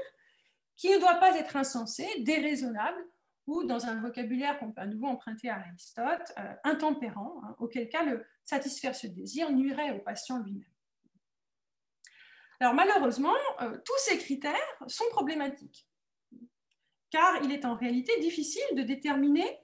qui 0.78 0.90
ne 0.90 0.98
doit 0.98 1.20
pas 1.20 1.38
être 1.38 1.56
insensé, 1.56 2.08
déraisonnable, 2.22 3.06
ou 3.46 3.64
dans 3.66 3.86
un 3.86 4.02
vocabulaire 4.02 4.58
qu'on 4.58 4.72
peut 4.72 4.82
à 4.82 4.88
nouveau 4.88 5.06
emprunter 5.06 5.50
à 5.50 5.60
Aristote, 5.60 6.34
euh, 6.40 6.54
intempérant, 6.64 7.40
hein, 7.44 7.56
auquel 7.60 7.90
cas 7.90 8.04
le 8.04 8.26
satisfaire 8.44 8.96
ce 8.96 9.06
désir 9.06 9.52
nuirait 9.52 9.92
au 9.92 10.00
patient 10.00 10.40
lui-même. 10.40 10.74
Alors 12.60 12.74
malheureusement, 12.74 13.36
euh, 13.62 13.78
tous 13.86 13.98
ces 14.00 14.18
critères 14.18 14.56
sont 14.88 15.08
problématiques, 15.12 15.87
car 17.18 17.44
il 17.44 17.52
est 17.52 17.66
en 17.66 17.74
réalité 17.74 18.12
difficile 18.20 18.76
de 18.76 18.84
déterminer 18.84 19.60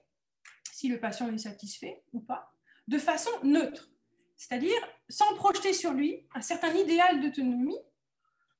si 0.72 0.88
le 0.88 1.00
patient 1.00 1.32
est 1.32 1.38
satisfait 1.38 2.02
ou 2.12 2.20
pas, 2.20 2.52
de 2.88 2.98
façon 2.98 3.30
neutre, 3.44 3.92
c'est-à-dire 4.38 4.82
sans 5.08 5.36
projeter 5.36 5.72
sur 5.72 5.94
lui 5.94 6.26
un 6.34 6.42
certain 6.42 6.74
idéal 6.74 7.22
d'autonomie, 7.22 7.78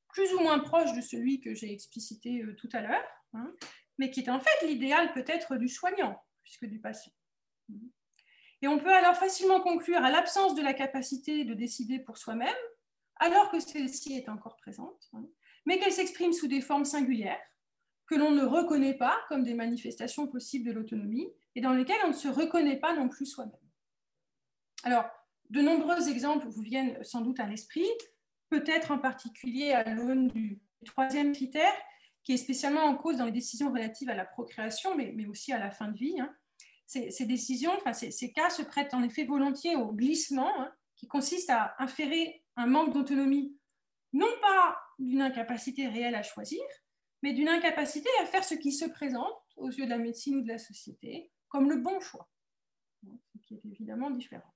plus 0.10 0.32
ou 0.34 0.42
moins 0.42 0.60
proche 0.60 0.94
de 0.94 1.02
celui 1.02 1.42
que 1.42 1.56
j'ai 1.56 1.74
explicité 1.74 2.44
euh, 2.44 2.56
tout 2.56 2.70
à 2.72 2.82
l'heure, 2.82 3.04
hein, 3.34 3.52
mais 3.98 4.12
qui 4.12 4.20
est 4.20 4.30
en 4.30 4.40
fait 4.40 4.68
l'idéal 4.68 5.12
peut-être 5.14 5.56
du 5.56 5.70
soignant, 5.70 6.22
puisque 6.44 6.66
du 6.66 6.80
patient. 6.80 7.14
Et 8.62 8.68
on 8.68 8.78
peut 8.78 8.94
alors 8.94 9.16
facilement 9.16 9.60
conclure 9.60 10.04
à 10.04 10.12
l'absence 10.12 10.54
de 10.54 10.62
la 10.62 10.76
capacité 10.76 11.46
de 11.46 11.56
décider 11.56 11.98
pour 11.98 12.20
soi-même, 12.20 12.54
alors 13.16 13.50
que 13.50 13.60
celle-ci 13.60 14.14
est 14.18 14.30
encore 14.30 14.56
présente, 14.58 15.10
hein, 15.14 15.26
mais 15.66 15.80
qu'elle 15.80 15.92
s'exprime 15.92 16.32
sous 16.32 16.48
des 16.48 16.62
formes 16.62 16.86
singulières, 16.86 17.42
que 18.08 18.16
l'on 18.16 18.32
ne 18.32 18.44
reconnaît 18.44 18.98
pas 18.98 19.18
comme 19.30 19.44
des 19.44 19.54
manifestations 19.54 20.28
possibles 20.28 20.68
de 20.68 20.74
l'autonomie, 20.74 21.30
et 21.56 21.62
dans 21.62 21.74
lesquelles 21.74 22.02
on 22.06 22.10
ne 22.10 22.14
se 22.14 22.28
reconnaît 22.28 22.80
pas 22.80 22.96
non 22.96 23.10
plus 23.10 23.26
soi-même. 23.26 23.54
Alors, 24.84 25.06
de 25.50 25.62
nombreux 25.62 26.10
exemples 26.10 26.48
vous 26.48 26.62
viennent 26.62 27.02
sans 27.04 27.22
doute 27.22 27.40
à 27.40 27.48
l'esprit, 27.48 27.88
peut-être 28.50 28.92
en 28.92 29.00
particulier 29.00 29.72
à 29.72 29.84
l'aune 29.94 30.28
du 30.28 30.60
troisième 30.86 31.34
critère, 31.34 31.74
qui 32.24 32.34
est 32.34 32.38
spécialement 32.38 32.84
en 32.84 32.96
cause 32.96 33.18
dans 33.18 33.26
les 33.26 33.32
décisions 33.32 33.72
relatives 33.72 34.10
à 34.10 34.16
la 34.16 34.26
procréation, 34.26 34.96
mais, 34.96 35.26
aussi 35.26 35.52
à 35.54 35.60
la 35.60 35.72
fin 35.72 35.90
de 35.90 35.98
vie. 35.98 36.20
Hein. 36.20 36.34
Ces, 36.88 37.26
décisions, 37.26 37.72
enfin, 37.76 37.94
ces, 37.94 38.32
cas 38.32 38.50
se 38.50 38.62
prêtent 38.62 38.94
en 38.94 39.04
effet 39.04 39.26
volontiers 39.26 39.76
au 39.76 39.92
glissement, 39.92 40.52
hein, 40.60 40.72
qui 40.96 41.08
consiste 41.08 41.50
à 41.50 41.76
inférer 41.80 42.44
un 42.56 42.68
manque 42.68 42.94
d'autonomie, 42.94 43.58
non 44.14 44.30
pas 44.42 44.78
d'une 45.00 45.22
incapacité 45.22 45.88
réelle 45.88 46.16
à 46.16 46.24
choisir, 46.24 46.62
mais 47.24 47.32
d'une 47.32 47.48
incapacité 47.48 48.10
à 48.22 48.26
faire 48.26 48.44
ce 48.44 48.54
qui 48.54 48.74
se 48.74 48.84
présente 48.86 49.42
aux 49.56 49.70
yeux 49.70 49.86
de 49.86 49.90
la 49.90 49.98
médecine 49.98 50.36
ou 50.36 50.42
de 50.42 50.50
la 50.50 50.60
société 50.60 51.32
comme 51.48 51.70
le 51.70 51.78
bon 51.78 52.00
choix, 52.02 52.30
ce 53.02 53.40
qui 53.48 53.56
est 53.56 53.66
évidemment 53.66 54.12
différent. 54.12 54.54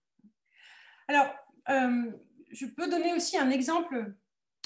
Alors, 1.07 1.33
euh, 1.69 2.11
je 2.51 2.65
peux 2.65 2.89
donner 2.89 3.13
aussi 3.13 3.37
un 3.37 3.49
exemple 3.49 4.13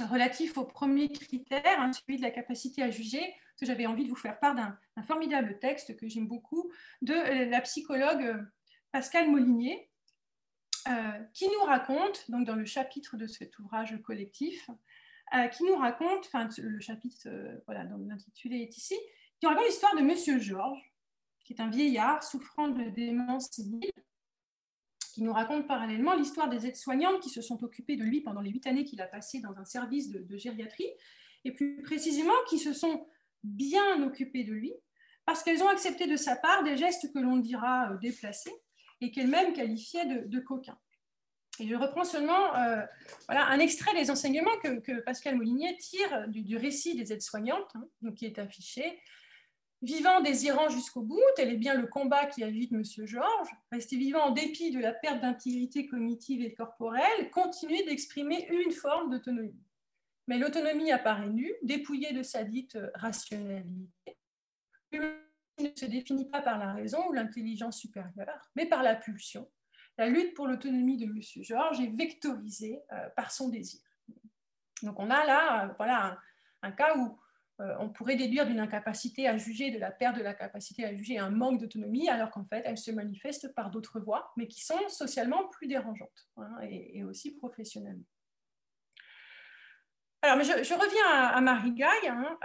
relatif 0.09 0.57
au 0.57 0.65
premier 0.65 1.09
critère, 1.09 1.79
hein, 1.79 1.93
celui 1.93 2.17
de 2.17 2.23
la 2.23 2.31
capacité 2.31 2.81
à 2.81 2.89
juger, 2.89 3.21
que 3.59 3.67
j'avais 3.67 3.85
envie 3.85 4.05
de 4.05 4.09
vous 4.09 4.15
faire 4.15 4.39
part 4.39 4.55
d'un 4.55 5.03
formidable 5.03 5.59
texte 5.59 5.95
que 5.95 6.07
j'aime 6.07 6.27
beaucoup 6.27 6.71
de 7.03 7.13
la 7.13 7.61
psychologue 7.61 8.43
Pascal 8.91 9.29
Molinier, 9.29 9.91
euh, 10.87 11.19
qui 11.33 11.47
nous 11.49 11.63
raconte, 11.65 12.31
donc 12.31 12.47
dans 12.47 12.55
le 12.55 12.65
chapitre 12.65 13.15
de 13.15 13.27
cet 13.27 13.59
ouvrage 13.59 14.01
collectif, 14.01 14.71
euh, 15.33 15.47
qui 15.47 15.63
nous 15.63 15.75
raconte, 15.75 16.25
enfin 16.25 16.49
le 16.57 16.79
chapitre, 16.81 17.27
euh, 17.27 17.57
voilà, 17.65 17.85
l'intitulé 17.85 18.57
est 18.57 18.77
ici, 18.77 18.95
qui 19.39 19.47
raconte 19.47 19.65
l'histoire 19.65 19.95
de 19.95 20.01
Monsieur 20.01 20.39
Georges, 20.39 20.93
qui 21.45 21.53
est 21.53 21.61
un 21.61 21.69
vieillard 21.69 22.21
souffrant 22.21 22.67
de 22.67 22.89
démence 22.89 23.49
sénile, 23.51 23.91
qui 25.13 25.23
nous 25.23 25.31
raconte 25.31 25.67
parallèlement 25.67 26.15
l'histoire 26.15 26.49
des 26.49 26.67
aides-soignantes 26.67 27.21
qui 27.21 27.29
se 27.29 27.41
sont 27.41 27.63
occupées 27.63 27.95
de 27.95 28.03
lui 28.03 28.21
pendant 28.21 28.41
les 28.41 28.49
huit 28.49 28.67
années 28.67 28.83
qu'il 28.83 29.01
a 29.01 29.07
passées 29.07 29.39
dans 29.39 29.57
un 29.57 29.65
service 29.65 30.09
de, 30.11 30.37
gériatrie, 30.37 30.89
et 31.45 31.53
plus 31.53 31.81
précisément 31.81 32.33
qui 32.49 32.59
se 32.59 32.73
sont 32.73 33.07
bien 33.43 34.03
occupées 34.03 34.43
de 34.43 34.51
lui, 34.51 34.73
parce 35.25 35.43
qu'elles 35.43 35.63
ont 35.63 35.69
accepté 35.69 36.07
de 36.07 36.17
sa 36.17 36.35
part 36.35 36.63
des 36.63 36.75
gestes 36.75 37.11
que 37.13 37.19
l'on 37.19 37.37
dira 37.37 37.91
euh, 37.91 37.97
déplacés, 37.97 38.53
et 38.99 39.11
qu'elles-mêmes 39.11 39.53
qualifiaient 39.53 40.05
de 40.05 40.39
coquins. 40.41 40.77
Je 41.67 41.75
reprends 41.75 42.05
seulement 42.05 42.55
euh, 42.55 42.81
voilà, 43.27 43.45
un 43.47 43.59
extrait 43.59 43.93
des 43.93 44.09
enseignements 44.09 44.57
que, 44.63 44.99
Pascal 45.01 45.35
Molinier 45.35 45.77
tire 45.77 46.27
du, 46.27 46.57
récit 46.57 46.95
des 46.95 47.13
aides-soignantes, 47.13 47.71
hein, 47.75 48.11
qui 48.15 48.25
est 48.25 48.39
affiché. 48.39 48.99
Vivant, 49.81 50.21
désirant 50.21 50.69
jusqu'au 50.69 51.01
bout, 51.01 51.19
tel 51.35 51.49
est 51.49 51.57
bien 51.57 51.73
le 51.73 51.87
combat 51.87 52.27
qui 52.27 52.43
agite 52.43 52.71
M. 52.71 52.83
Georges. 53.05 53.49
Rester 53.71 53.97
vivant 53.97 54.25
en 54.25 54.31
dépit 54.31 54.71
de 54.71 54.79
la 54.79 54.93
perte 54.93 55.21
d'intégrité 55.21 55.87
cognitive 55.87 56.41
et 56.41 56.53
corporelle, 56.53 57.31
continuer 57.31 57.83
d'exprimer 57.83 58.47
une 58.51 58.71
forme 58.71 59.09
d'autonomie. 59.09 59.59
Mais 60.27 60.37
l'autonomie 60.37 60.91
apparaît 60.91 61.29
nue, 61.29 61.53
dépouillée 61.63 62.13
de 62.13 62.21
sa 62.21 62.43
dite 62.43 62.77
rationalité. 62.93 64.17
L'humain 64.91 65.15
ne 65.59 65.69
se 65.75 65.85
définit 65.85 66.29
pas 66.29 66.41
par 66.41 66.59
la 66.59 66.73
raison 66.73 67.07
ou 67.09 67.13
l'intelligence 67.13 67.79
supérieure, 67.79 68.51
mais 68.55 68.67
par 68.67 68.83
la 68.83 68.95
pulsion. 68.95 69.49
La 69.97 70.07
lutte 70.07 70.33
pour 70.33 70.47
l'autonomie 70.47 70.97
de 70.97 71.05
M. 71.05 71.21
Georges 71.43 71.79
est 71.79 71.95
vectorisée 71.95 72.81
euh, 72.91 73.09
par 73.15 73.31
son 73.31 73.49
désir. 73.49 73.81
Donc 74.83 74.99
on 74.99 75.09
a 75.09 75.25
là 75.25 75.75
euh, 75.79 76.15
un 76.63 76.71
cas 76.71 76.97
où 76.97 77.19
euh, 77.59 77.75
on 77.79 77.89
pourrait 77.89 78.15
déduire 78.15 78.47
d'une 78.47 78.59
incapacité 78.59 79.27
à 79.27 79.37
juger, 79.37 79.69
de 79.69 79.77
la 79.77 79.91
perte 79.91 80.17
de 80.17 80.23
la 80.23 80.33
capacité 80.33 80.85
à 80.85 80.95
juger, 80.95 81.19
un 81.19 81.29
manque 81.29 81.59
d'autonomie, 81.59 82.09
alors 82.09 82.31
qu'en 82.31 82.45
fait, 82.45 82.63
elle 82.65 82.77
se 82.77 82.91
manifeste 82.91 83.53
par 83.53 83.69
d'autres 83.69 83.99
voies, 83.99 84.31
mais 84.37 84.47
qui 84.47 84.63
sont 84.63 84.89
socialement 84.89 85.47
plus 85.49 85.67
dérangeantes 85.67 86.29
hein, 86.37 86.57
et, 86.63 87.03
aussi 87.03 87.35
professionnellement. 87.35 88.05
Alors, 90.23 90.43
je, 90.43 90.73
reviens 90.73 91.07
à, 91.07 91.41
Marie 91.41 91.73
Gaille, 91.73 92.07
hein, 92.07 92.39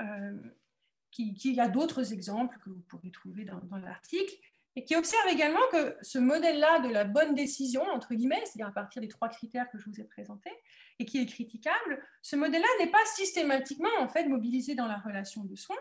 qui, 1.10 1.58
a 1.60 1.68
d'autres 1.68 2.12
exemples 2.12 2.58
que 2.58 2.70
vous 2.70 2.82
pourrez 2.82 3.10
trouver 3.10 3.44
dans 3.44 3.76
l'article, 3.78 4.34
et 4.76 4.84
qui 4.84 4.94
observe 4.94 5.26
également 5.28 5.66
que 5.72 5.96
ce 6.02 6.18
modèle-là 6.18 6.80
de 6.80 6.90
la 6.90 7.04
bonne 7.04 7.34
décision, 7.34 7.82
entre 7.82 8.14
guillemets, 8.14 8.42
c'est-à-dire 8.44 8.68
à 8.68 8.72
partir 8.72 9.00
des 9.00 9.08
trois 9.08 9.30
critères 9.30 9.70
que 9.70 9.78
je 9.78 9.86
vous 9.86 10.00
ai 10.00 10.04
présentés, 10.04 10.52
et 10.98 11.06
qui 11.06 11.18
est 11.18 11.26
critiquable, 11.26 12.02
ce 12.22 12.36
modèle-là 12.36 12.68
n'est 12.78 12.90
pas 12.90 13.04
systématiquement 13.16 13.88
en 14.00 14.08
fait 14.08 14.26
mobilisé 14.26 14.74
dans 14.74 14.86
la 14.86 14.98
relation 14.98 15.44
de 15.44 15.56
soins. 15.56 15.76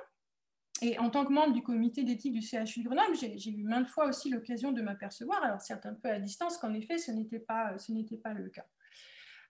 Et 0.81 0.97
en 0.99 1.09
tant 1.09 1.25
que 1.25 1.31
membre 1.31 1.53
du 1.53 1.61
comité 1.61 2.03
d'éthique 2.03 2.33
du 2.33 2.41
CHU 2.41 2.83
Grenoble, 2.83 3.15
j'ai 3.15 3.49
eu 3.49 3.63
maintes 3.63 3.87
fois 3.87 4.05
aussi 4.07 4.29
l'occasion 4.29 4.71
de 4.71 4.81
m'apercevoir, 4.81 5.43
alors 5.43 5.61
certes 5.61 5.85
un 5.85 5.93
peu 5.93 6.09
à 6.09 6.19
distance, 6.19 6.57
qu'en 6.57 6.73
effet, 6.73 6.97
ce 6.97 7.11
n'était 7.11 7.39
pas, 7.39 7.75
pas 8.23 8.33
le 8.33 8.49
cas. 8.49 8.65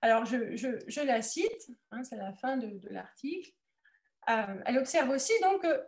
Alors, 0.02 0.26
je, 0.26 1.02
la 1.02 1.22
cite, 1.22 1.72
hein, 1.92 2.04
c'est 2.04 2.18
la 2.18 2.34
fin 2.34 2.58
de 2.58 2.80
l'article. 2.90 3.52
Euh, 4.28 4.62
elle 4.66 4.80
observe 4.80 5.10
aussi 5.12 5.34
donc 5.42 5.62
que 5.62 5.84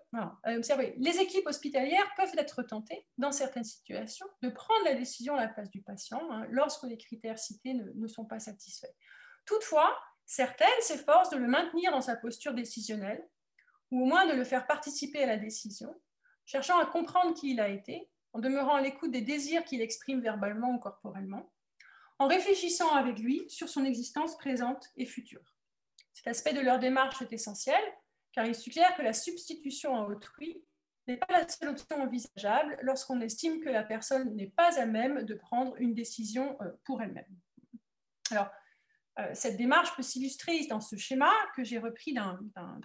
les 0.97 1.19
équipes 1.19 1.47
hospitalières 1.47 2.07
peuvent 2.15 2.33
être 2.37 2.61
tentées, 2.61 3.07
dans 3.17 3.31
certaines 3.31 3.63
situations, 3.63 4.27
de 4.43 4.49
prendre 4.49 4.85
la 4.85 4.93
décision 4.93 5.35
à 5.35 5.41
la 5.41 5.47
place 5.47 5.71
du 5.71 5.81
patient 5.81 6.21
hein, 6.31 6.45
lorsque 6.51 6.83
les 6.83 6.97
critères 6.97 7.39
cités 7.39 7.73
ne, 7.73 8.07
sont 8.07 8.25
pas 8.25 8.39
satisfaits. 8.39 8.93
Toutefois, 9.45 9.97
certaines 10.25 10.67
s'efforcent 10.81 11.31
de 11.31 11.37
le 11.37 11.47
maintenir 11.47 11.91
dans 11.91 12.01
sa 12.01 12.15
posture 12.15 12.53
décisionnelle, 12.53 13.27
ou 13.89 14.03
au 14.03 14.05
moins 14.05 14.27
de 14.27 14.33
le 14.33 14.43
faire 14.43 14.67
participer 14.67 15.23
à 15.23 15.27
la 15.27 15.37
décision, 15.37 15.99
cherchant 16.45 16.77
à 16.77 16.85
comprendre 16.85 17.33
qui 17.33 17.51
il 17.51 17.59
a 17.59 17.69
été, 17.69 18.07
en 18.33 18.39
demeurant 18.39 18.75
à 18.75 18.81
l'écoute 18.81 19.11
des 19.11 19.21
désirs 19.21 19.63
qu'il 19.63 19.81
exprime 19.81 20.21
verbalement 20.21 20.75
ou 20.75 20.79
corporellement, 20.79 21.51
en 22.19 22.27
réfléchissant 22.27 22.93
avec 22.93 23.17
lui 23.17 23.45
sur 23.49 23.69
son 23.69 23.83
existence 23.83 24.37
présente 24.37 24.85
et 24.95 25.05
future. 25.05 25.55
Cet 26.13 26.27
aspect 26.27 26.53
de 26.53 26.61
leur 26.61 26.79
démarche 26.79 27.21
est 27.21 27.33
essentiel, 27.33 27.81
car 28.37 28.45
il 28.45 28.53
suggère 28.53 28.95
que 28.95 29.01
la 29.01 29.13
substitution 29.13 29.95
à 29.95 30.07
autrui 30.07 30.63
n'est 31.07 31.17
pas 31.17 31.25
la 31.31 31.47
seule 31.47 31.69
option 31.69 31.99
envisageable 31.99 32.77
lorsqu'on 32.83 33.19
estime 33.19 33.61
que 33.61 33.69
la 33.69 33.81
personne 33.81 34.35
n'est 34.35 34.51
pas 34.51 34.79
à 34.79 34.85
même 34.85 35.23
de 35.23 35.33
prendre 35.33 35.75
une 35.77 35.95
décision 35.95 36.55
euh, 36.61 36.69
pour 36.85 37.01
elle-même. 37.01 37.25
Alors, 38.29 38.51
euh, 39.17 39.31
cette 39.33 39.57
démarche 39.57 39.95
peut 39.95 40.03
s'illustrer 40.03 40.67
dans 40.67 40.81
ce 40.81 40.97
schéma 40.97 41.31
que 41.55 41.63
j'ai 41.63 41.79
repris 41.79 42.13
d'un 42.13 42.37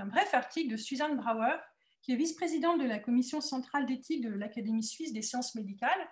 bref 0.06 0.32
article 0.32 0.70
de 0.72 0.78
Suzanne 0.78 1.18
Brauer, 1.18 1.58
qui 2.00 2.12
est 2.12 2.16
vice-présidente 2.16 2.80
de 2.80 2.86
la 2.86 2.98
commission 2.98 3.42
centrale 3.42 3.84
d'éthique 3.84 4.22
de 4.22 4.30
l'Académie 4.30 4.82
suisse 4.82 5.12
des 5.12 5.20
sciences 5.20 5.54
médicales. 5.54 6.08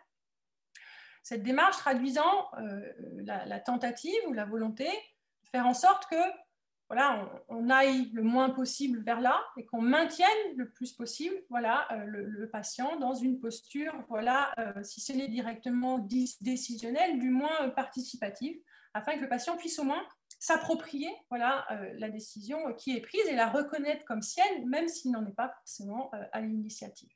Cette 1.23 1.43
démarche 1.43 1.79
traduisant 1.79 2.51
euh, 2.59 2.93
la, 3.25 3.47
la, 3.47 3.59
tentative 3.59 4.21
ou 4.29 4.35
la 4.35 4.45
volonté 4.45 4.85
de 4.85 5.49
faire 5.49 5.67
en 5.67 5.73
sorte 5.73 6.05
que 6.11 6.50
voilà, 6.91 7.31
on, 7.49 7.71
aille 7.71 8.11
le 8.13 8.25
moins 8.25 8.51
possible 8.51 9.01
vers 9.05 9.21
là 9.21 9.41
et 9.57 9.65
qu'on 9.65 9.81
maintienne 9.81 10.29
le 10.57 10.69
plus 10.69 10.93
possible 10.93 11.37
voilà, 11.49 11.87
euh, 11.93 12.05
le, 12.05 12.51
patient 12.51 12.97
dans 12.99 13.15
une 13.15 13.39
posture, 13.39 13.95
voilà, 14.09 14.53
euh, 14.59 14.83
si 14.83 15.01
ce 15.01 15.13
n'est 15.13 15.29
directement 15.29 16.05
décisionnelle, 16.41 17.21
du 17.21 17.31
moins 17.31 17.69
participative, 17.71 18.59
afin 18.93 19.15
que 19.15 19.21
le 19.21 19.29
patient 19.29 19.57
puisse 19.57 19.79
au 19.79 19.85
moins 19.85 20.05
s'approprier 20.41 21.09
voilà, 21.29 21.65
euh, 21.71 21.93
la 21.97 22.11
décision 22.11 22.59
qui 22.75 22.97
est 22.97 23.01
prise 23.01 23.25
et 23.29 23.37
la 23.37 23.49
reconnaître 23.49 24.05
comme 24.05 24.23
sienne, 24.23 24.69
même 24.69 24.89
s'il 24.89 25.13
n'en 25.13 25.25
est 25.25 25.37
pas 25.37 25.51
forcément 25.61 26.11
à 26.33 26.41
l'initiative. 26.41 27.15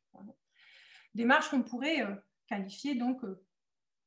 démarche 1.16 1.48
qu'on 1.48 1.64
pourrait 1.64 2.06
qualifier 2.46 2.94
donc 2.94 3.22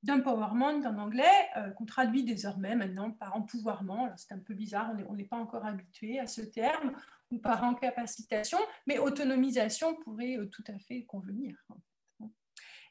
d'empowerment 0.08 0.84
en 0.86 0.98
anglais, 0.98 1.50
qu'on 1.78 1.86
traduit 1.86 2.24
désormais 2.24 2.76
maintenant 2.76 3.12
par 3.12 3.36
empouvoirment. 3.36 4.12
C'est 4.18 4.34
un 4.34 4.40
peu 4.40 4.56
bizarre, 4.56 4.92
on 5.08 5.14
n'est 5.14 5.26
pas 5.26 5.38
encore 5.38 5.66
habitué 5.66 6.20
à 6.20 6.26
ce 6.26 6.42
terme, 6.42 6.94
ou 7.30 7.38
par 7.38 7.64
incapacitation, 7.64 8.58
mais 8.86 8.98
autonomisation 8.98 9.96
pourrait 9.96 10.38
tout 10.52 10.64
à 10.68 10.80
fait 10.80 11.04
convenir. 11.04 11.56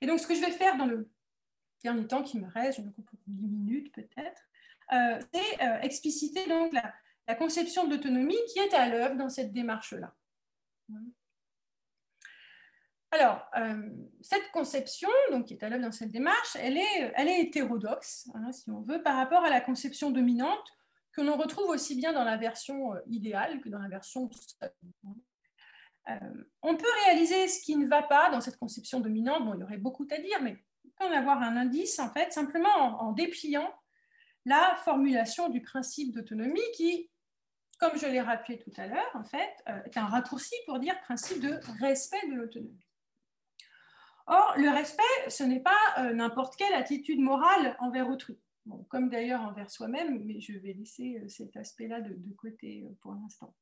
Et 0.00 0.06
donc, 0.06 0.20
ce 0.20 0.26
que 0.26 0.34
je 0.34 0.40
vais 0.40 0.50
faire 0.50 0.76
dans 0.76 0.86
le 0.86 1.10
dernier 1.82 2.06
temps 2.06 2.22
qui 2.22 2.38
me 2.38 2.48
reste, 2.48 2.78
je 2.78 2.82
me 2.84 2.90
coupe 2.90 3.10
10 3.26 3.48
minutes 3.48 3.92
peut-être, 3.92 4.42
euh, 4.92 5.20
c'est 5.32 5.62
euh, 5.62 5.80
expliciter 5.80 6.46
donc 6.48 6.72
la, 6.72 6.94
conception 7.36 7.88
d'autonomie 7.88 8.36
qui 8.52 8.60
est 8.60 8.72
à 8.72 8.88
l'œuvre 8.88 9.16
dans 9.16 9.28
cette 9.28 9.52
démarche-là. 9.52 10.14
Alors, 13.12 13.46
euh, 13.56 13.88
cette 14.20 14.50
conception, 14.52 15.08
donc, 15.30 15.46
qui 15.46 15.54
est 15.54 15.62
à 15.62 15.68
l'œuvre 15.68 15.84
dans 15.84 15.92
cette 15.92 16.10
démarche, 16.10 16.56
elle 16.56 16.76
est, 16.76 17.40
hétérodoxe, 17.40 18.28
hein, 18.34 18.52
si 18.52 18.70
on 18.70 18.80
veut, 18.80 19.02
par 19.02 19.16
rapport 19.16 19.44
à 19.44 19.50
la 19.50 19.60
conception 19.60 20.10
dominante 20.10 20.72
que 21.12 21.22
l'on 21.22 21.36
retrouve 21.36 21.70
aussi 21.70 21.94
bien 21.94 22.12
dans 22.12 22.24
la 22.24 22.36
version 22.36 22.92
idéale 23.06 23.60
que 23.60 23.70
dans 23.70 23.78
la 23.78 23.88
version 23.88 24.28
on 26.62 26.76
peut 26.76 26.84
réaliser 27.04 27.48
ce 27.48 27.62
qui 27.62 27.76
ne 27.76 27.86
va 27.86 28.02
pas 28.02 28.30
dans 28.30 28.40
cette 28.40 28.58
conception 28.58 29.00
dominante. 29.00 29.44
Bon, 29.44 29.54
il 29.54 29.60
y 29.60 29.64
aurait 29.64 29.78
beaucoup 29.78 30.06
à 30.10 30.18
dire, 30.18 30.40
mais 30.42 30.56
on 30.84 30.88
peut 30.90 31.12
en 31.12 31.16
avoir 31.16 31.42
un 31.42 31.56
indice, 31.56 31.98
en 31.98 32.10
fait, 32.10 32.32
simplement 32.32 33.02
en 33.02 33.12
dépliant 33.12 33.72
la 34.44 34.76
formulation 34.84 35.48
du 35.48 35.60
principe 35.60 36.14
d'autonomie 36.14 36.60
qui, 36.76 37.10
comme 37.78 37.98
je 37.98 38.06
l'ai 38.06 38.20
rappelé 38.20 38.58
tout 38.58 38.72
à 38.76 38.86
l'heure, 38.86 39.10
en 39.14 39.24
fait, 39.24 39.52
euh, 39.68 39.82
est 39.84 39.96
un 39.96 40.06
raccourci 40.06 40.54
pour 40.66 40.78
dire 40.78 40.98
principe 41.00 41.40
de 41.40 41.58
respect 41.80 42.28
de 42.28 42.34
l'autonomie. 42.34 42.86
Or, 44.26 44.54
le 44.56 44.68
respect, 44.70 45.02
ce 45.28 45.44
n'est 45.44 45.60
pas 45.60 45.78
euh, 45.98 46.12
n'importe 46.12 46.56
quelle 46.56 46.74
attitude 46.74 47.20
morale 47.20 47.76
envers 47.78 48.08
autrui, 48.08 48.38
comme 48.88 49.08
d'ailleurs 49.08 49.42
envers 49.42 49.70
soi-même, 49.70 50.24
mais 50.24 50.40
je 50.40 50.52
vais 50.58 50.72
laisser 50.72 51.20
euh, 51.22 51.28
cet 51.28 51.56
aspect-là 51.56 52.00
de, 52.00 52.16
côté 52.36 52.84
pour 53.02 53.14
l'instant. 53.14 53.54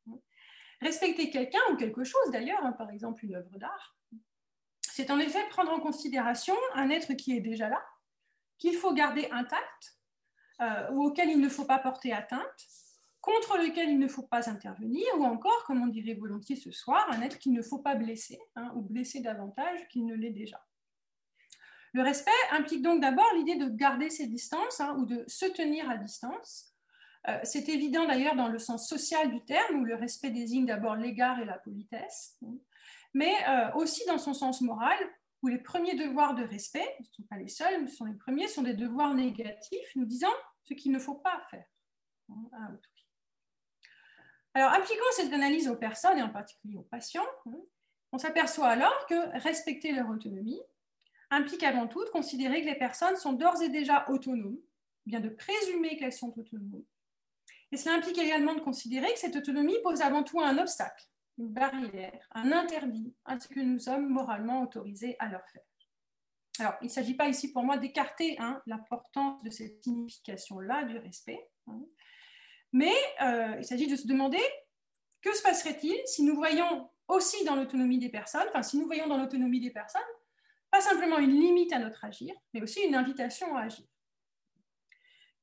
Respecter 0.80 1.30
quelqu'un 1.30 1.60
ou 1.72 1.76
quelque 1.76 2.04
chose 2.04 2.30
d'ailleurs, 2.32 2.64
hein, 2.64 2.72
par 2.72 2.90
exemple 2.90 3.24
une 3.24 3.34
œuvre 3.34 3.58
d'art, 3.58 3.96
c'est 4.80 5.10
en 5.10 5.18
effet 5.18 5.44
prendre 5.50 5.72
en 5.72 5.80
considération 5.80 6.54
un 6.74 6.88
être 6.88 7.14
qui 7.14 7.36
est 7.36 7.40
déjà 7.40 7.68
là, 7.68 7.84
qu'il 8.58 8.76
faut 8.76 8.94
garder 8.94 9.28
intact 9.32 9.98
euh, 10.60 10.90
ou 10.92 11.06
auquel 11.06 11.30
il 11.30 11.40
ne 11.40 11.48
faut 11.48 11.64
pas 11.64 11.78
porter 11.78 12.12
atteinte, 12.12 12.66
contre 13.24 13.56
lequel 13.56 13.88
il 13.88 13.98
ne 13.98 14.06
faut 14.06 14.22
pas 14.22 14.50
intervenir, 14.50 15.06
ou 15.16 15.24
encore, 15.24 15.64
comme 15.66 15.82
on 15.82 15.86
dirait 15.86 16.12
volontiers 16.12 16.56
ce 16.56 16.70
soir, 16.70 17.06
un 17.10 17.22
être 17.22 17.38
qu'il 17.38 17.54
ne 17.54 17.62
faut 17.62 17.78
pas 17.78 17.94
blesser, 17.94 18.38
hein, 18.54 18.70
ou 18.76 18.82
blesser 18.82 19.20
davantage 19.20 19.88
qu'il 19.88 20.04
ne 20.04 20.14
l'est 20.14 20.30
déjà. 20.30 20.62
Le 21.94 22.02
respect 22.02 22.30
implique 22.50 22.82
donc 22.82 23.00
d'abord 23.00 23.32
l'idée 23.34 23.56
de 23.56 23.68
garder 23.68 24.10
ses 24.10 24.26
distances 24.26 24.78
hein, 24.80 24.94
ou 24.98 25.06
de 25.06 25.24
se 25.26 25.46
tenir 25.46 25.88
à 25.88 25.96
distance. 25.96 26.74
Euh, 27.28 27.38
c'est 27.44 27.70
évident 27.70 28.06
d'ailleurs 28.06 28.36
dans 28.36 28.48
le 28.48 28.58
sens 28.58 28.86
social 28.86 29.30
du 29.30 29.42
terme, 29.44 29.80
où 29.80 29.84
le 29.84 29.94
respect 29.94 30.30
désigne 30.30 30.66
d'abord 30.66 30.94
l'égard 30.94 31.40
et 31.40 31.46
la 31.46 31.56
politesse, 31.56 32.36
hein, 32.44 32.58
mais 33.14 33.32
euh, 33.48 33.72
aussi 33.76 34.04
dans 34.06 34.18
son 34.18 34.34
sens 34.34 34.60
moral, 34.60 34.98
où 35.42 35.46
les 35.46 35.58
premiers 35.58 35.94
devoirs 35.94 36.34
de 36.34 36.44
respect, 36.44 36.94
ce 36.98 37.02
ne 37.02 37.14
sont 37.14 37.22
pas 37.30 37.36
les 37.36 37.48
seuls, 37.48 37.80
mais 37.80 37.88
ce 37.88 37.96
sont 37.96 38.04
les 38.04 38.18
premiers, 38.18 38.48
sont 38.48 38.62
des 38.62 38.74
devoirs 38.74 39.14
négatifs, 39.14 39.96
nous 39.96 40.04
disant 40.04 40.34
ce 40.64 40.74
qu'il 40.74 40.92
ne 40.92 40.98
faut 40.98 41.14
pas 41.14 41.40
faire 41.50 41.64
à 42.28 42.72
autrui. 42.72 42.93
Alors, 44.54 44.72
appliquant 44.72 45.04
cette 45.12 45.32
analyse 45.32 45.68
aux 45.68 45.76
personnes 45.76 46.18
et 46.18 46.22
en 46.22 46.30
particulier 46.30 46.76
aux 46.76 46.82
patients, 46.82 47.26
hein, 47.46 47.58
on 48.12 48.18
s'aperçoit 48.18 48.68
alors 48.68 49.06
que 49.06 49.38
respecter 49.42 49.92
leur 49.92 50.08
autonomie 50.08 50.60
implique 51.30 51.64
avant 51.64 51.88
tout 51.88 52.04
de 52.04 52.10
considérer 52.10 52.62
que 52.62 52.66
les 52.66 52.78
personnes 52.78 53.16
sont 53.16 53.32
d'ores 53.32 53.62
et 53.62 53.68
déjà 53.68 54.08
autonomes, 54.08 54.58
bien 55.06 55.20
de 55.20 55.28
présumer 55.28 55.96
qu'elles 55.96 56.12
sont 56.12 56.32
autonomes. 56.38 56.84
Et 57.72 57.76
cela 57.76 57.96
implique 57.96 58.18
également 58.18 58.54
de 58.54 58.60
considérer 58.60 59.12
que 59.12 59.18
cette 59.18 59.34
autonomie 59.34 59.76
pose 59.82 60.00
avant 60.00 60.22
tout 60.22 60.40
un 60.40 60.58
obstacle 60.58 61.04
une 61.38 61.48
barrière, 61.48 62.28
un 62.32 62.52
interdit 62.52 63.12
à 63.24 63.38
ce 63.40 63.48
que 63.48 63.60
nous 63.60 63.78
sommes 63.78 64.08
moralement 64.08 64.62
autorisés 64.62 65.16
à 65.18 65.28
leur 65.28 65.46
faire. 65.48 65.62
Alors, 66.60 66.74
il 66.80 66.84
ne 66.84 66.90
s'agit 66.90 67.14
pas 67.14 67.28
ici 67.28 67.52
pour 67.52 67.64
moi 67.64 67.76
d'écarter 67.76 68.36
hein, 68.38 68.62
l'importance 68.66 69.42
de 69.42 69.50
cette 69.50 69.82
signification-là 69.82 70.84
du 70.84 70.98
respect, 70.98 71.44
hein. 71.66 71.80
Mais 72.74 72.92
euh, 73.22 73.54
il 73.58 73.64
s'agit 73.64 73.86
de 73.86 73.94
se 73.94 74.06
demander 74.08 74.42
que 75.22 75.32
se 75.34 75.42
passerait-il 75.42 75.96
si 76.06 76.24
nous 76.24 76.34
voyons 76.34 76.90
aussi 77.06 77.44
dans 77.44 77.54
l'autonomie 77.54 77.98
des 77.98 78.08
personnes, 78.08 78.46
enfin 78.48 78.64
si 78.64 78.76
nous 78.76 78.86
voyons 78.86 79.06
dans 79.06 79.16
l'autonomie 79.16 79.60
des 79.60 79.70
personnes, 79.70 80.02
pas 80.72 80.80
simplement 80.80 81.18
une 81.18 81.30
limite 81.30 81.72
à 81.72 81.78
notre 81.78 82.04
agir, 82.04 82.34
mais 82.52 82.60
aussi 82.60 82.80
une 82.82 82.96
invitation 82.96 83.56
à 83.56 83.62
agir. 83.62 83.86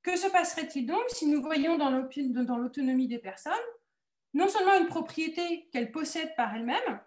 Que 0.04 0.18
se 0.18 0.28
passerait-il 0.28 0.86
donc 0.86 1.04
si 1.08 1.26
nous 1.26 1.42
voyons 1.42 1.78
dans 1.78 1.90
l'autonomie 1.90 3.08
des 3.08 3.20
personnes 3.20 3.54
non 4.34 4.50
seulement 4.50 4.78
une 4.78 4.88
propriété 4.88 5.70
qu'elle 5.72 5.92
possède 5.92 6.36
par 6.36 6.54
elle-même, 6.56 7.00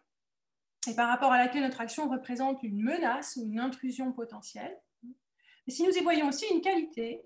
et 0.87 0.95
par 0.95 1.09
rapport 1.09 1.33
à 1.33 1.39
laquelle 1.39 1.63
notre 1.63 1.81
action 1.81 2.09
représente 2.09 2.63
une 2.63 2.83
menace 2.83 3.37
ou 3.37 3.47
une 3.47 3.61
intrusion 3.61 4.13
potentielle, 4.13 4.79
mais 5.03 5.73
si 5.73 5.83
nous 5.83 5.93
y 5.93 6.03
voyons 6.03 6.29
aussi 6.29 6.47
une 6.53 6.61
qualité 6.61 7.23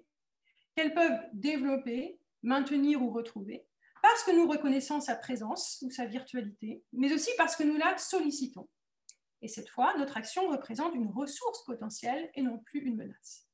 qu'elles 0.74 0.94
peuvent 0.94 1.20
développer, 1.32 2.20
maintenir 2.42 3.02
ou 3.02 3.10
retrouver, 3.10 3.66
parce 4.02 4.22
que 4.24 4.30
nous 4.30 4.48
reconnaissons 4.48 5.00
sa 5.00 5.16
présence 5.16 5.78
ou 5.82 5.90
sa 5.90 6.06
virtualité, 6.06 6.82
mais 6.92 7.12
aussi 7.12 7.30
parce 7.36 7.56
que 7.56 7.64
nous 7.64 7.76
la 7.76 7.96
sollicitons. 7.98 8.68
Et 9.42 9.48
cette 9.48 9.68
fois, 9.68 9.96
notre 9.98 10.16
action 10.16 10.48
représente 10.48 10.94
une 10.94 11.08
ressource 11.08 11.64
potentielle 11.64 12.30
et 12.34 12.42
non 12.42 12.58
plus 12.58 12.80
une 12.80 12.96
menace. 12.96 13.48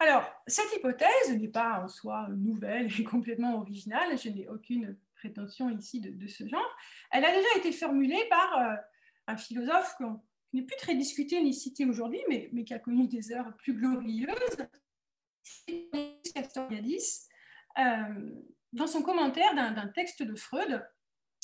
Alors, 0.00 0.24
cette 0.46 0.72
hypothèse 0.76 1.36
n'est 1.36 1.48
pas 1.48 1.82
en 1.82 1.88
soi 1.88 2.28
nouvelle 2.30 2.88
et 2.98 3.04
complètement 3.04 3.56
originale, 3.56 4.16
je 4.16 4.28
n'ai 4.28 4.48
aucune 4.48 4.96
prétention 5.16 5.70
ici 5.70 6.00
de, 6.00 6.26
ce 6.28 6.46
genre. 6.46 6.76
Elle 7.10 7.24
a 7.24 7.32
déjà 7.32 7.48
été 7.56 7.72
formulée 7.72 8.24
par 8.30 8.58
euh, 8.58 8.76
un 9.26 9.36
philosophe 9.36 9.96
qui 9.98 10.04
n'est 10.56 10.62
plus 10.62 10.76
très 10.76 10.94
discuté 10.94 11.42
ni 11.42 11.52
cité 11.52 11.84
aujourd'hui, 11.84 12.20
mais, 12.28 12.50
qui 12.64 12.74
a 12.74 12.78
connu 12.78 13.08
des 13.08 13.32
heures 13.32 13.56
plus 13.56 13.74
glorieuses, 13.74 14.56
Euh, 17.78 18.30
dans 18.72 18.86
son 18.86 19.02
commentaire 19.02 19.54
d'un 19.54 19.88
texte 19.88 20.22
de 20.22 20.34
Freud, 20.34 20.84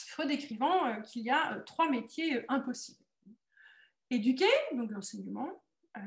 Freud 0.07 0.31
écrivant 0.31 0.87
euh, 0.87 1.01
qu'il 1.01 1.23
y 1.23 1.31
a 1.31 1.61
trois 1.67 1.89
métiers 1.91 2.45
impossibles. 2.49 3.05
Éduquer, 4.11 4.51
donc 4.73 4.91
l'enseignement, 4.91 5.63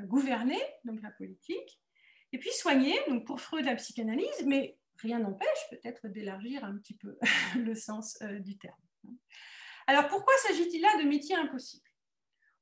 gouverner, 0.06 0.62
donc 0.84 1.02
la 1.02 1.12
politique, 1.12 1.82
et 2.34 2.40
puis 2.40 2.52
soigner, 2.52 2.98
donc 3.08 3.26
pour 3.26 3.40
Freud 3.42 3.66
la 3.66 3.76
psychanalyse, 3.76 4.46
mais 4.46 4.78
rien 5.00 5.20
n'empêche 5.20 5.70
peut-être 5.70 6.08
d'élargir 6.08 6.64
un 6.64 6.78
petit 6.78 6.96
peu 6.96 7.18
le 7.56 7.76
sens 7.76 8.18
euh, 8.22 8.40
du 8.40 8.58
terme. 8.58 8.76
Alors 9.88 10.08
pourquoi 10.08 10.34
s'agit-il 10.46 10.82
là 10.82 11.02
de 11.02 11.08
métiers 11.08 11.36
impossibles? 11.36 11.87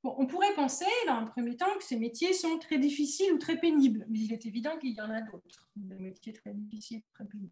On 0.05 0.27
pourrait 0.27 0.53
penser 0.55 0.85
dans 1.07 1.13
un 1.13 1.25
premier 1.25 1.57
temps 1.57 1.75
que 1.77 1.83
ces 1.83 1.97
métiers 1.97 2.33
sont 2.33 2.59
très 2.59 2.77
difficiles 2.77 3.33
ou 3.33 3.37
très 3.39 3.57
pénibles, 3.57 4.05
mais 4.09 4.19
il 4.19 4.33
est 4.33 4.45
évident 4.45 4.77
qu'il 4.77 4.93
y 4.93 5.01
en 5.01 5.09
a 5.09 5.21
d'autres, 5.21 5.69
des 5.75 5.95
métiers 5.95 6.33
très 6.33 6.53
difficiles, 6.53 7.01
très 7.13 7.25
pénibles. 7.25 7.51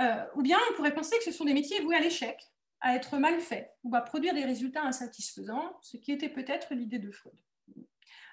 Euh, 0.00 0.24
ou 0.36 0.42
bien 0.42 0.58
on 0.70 0.74
pourrait 0.74 0.94
penser 0.94 1.16
que 1.18 1.24
ce 1.24 1.32
sont 1.32 1.44
des 1.44 1.54
métiers 1.54 1.80
voués 1.80 1.96
à 1.96 2.00
l'échec, 2.00 2.38
à 2.80 2.94
être 2.94 3.18
mal 3.18 3.40
faits 3.40 3.70
ou 3.84 3.94
à 3.94 4.00
produire 4.00 4.34
des 4.34 4.44
résultats 4.44 4.82
insatisfaisants, 4.82 5.78
ce 5.82 5.96
qui 5.96 6.12
était 6.12 6.28
peut-être 6.28 6.74
l'idée 6.74 6.98
de 6.98 7.10
Freud. 7.10 7.34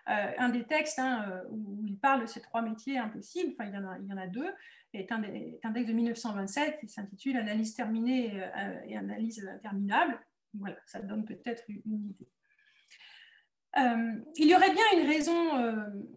Euh, 0.10 0.32
un 0.38 0.50
des 0.50 0.64
textes 0.64 0.98
hein, 1.00 1.26
euh, 1.30 1.44
où 1.52 1.84
il 1.86 1.98
parle 1.98 2.22
de 2.22 2.26
ces 2.26 2.42
trois 2.42 2.62
métiers 2.62 2.98
impossibles, 2.98 3.54
enfin 3.54 3.70
il 3.70 3.76
y 3.76 3.78
en 3.78 3.88
a, 3.88 4.00
il 4.00 4.08
y 4.08 4.14
en 4.14 4.18
a 4.18 4.28
deux, 4.28 4.52
est 4.94 5.12
un, 5.12 5.22
texte 5.22 5.88
de 5.88 5.94
1927 5.94 6.80
qui 6.80 6.90
s'intitule 6.90 7.38
Analyse 7.38 7.76
terminée 7.76 8.42
et 8.88 8.98
analyse 8.98 9.48
interminable. 9.48 10.20
Voilà, 10.56 10.78
ça 10.88 11.00
donne 11.00 11.26
peut-être 11.26 11.64
une 11.68 12.08
idée. 12.10 12.28
Il 13.78 14.48
y 14.48 14.56
aurait 14.56 14.74
bien 14.74 14.84
une 14.94 15.08
raison 15.08 15.54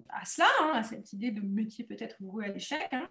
à 0.08 0.24
cela, 0.24 0.48
hein, 0.60 0.72
à 0.74 0.82
cette 0.82 1.12
idée 1.12 1.30
de 1.30 1.40
métier 1.40 1.84
peut-être 1.84 2.16
voué 2.20 2.46
à 2.46 2.48
l'échec. 2.48 2.88
Hein. 2.92 3.08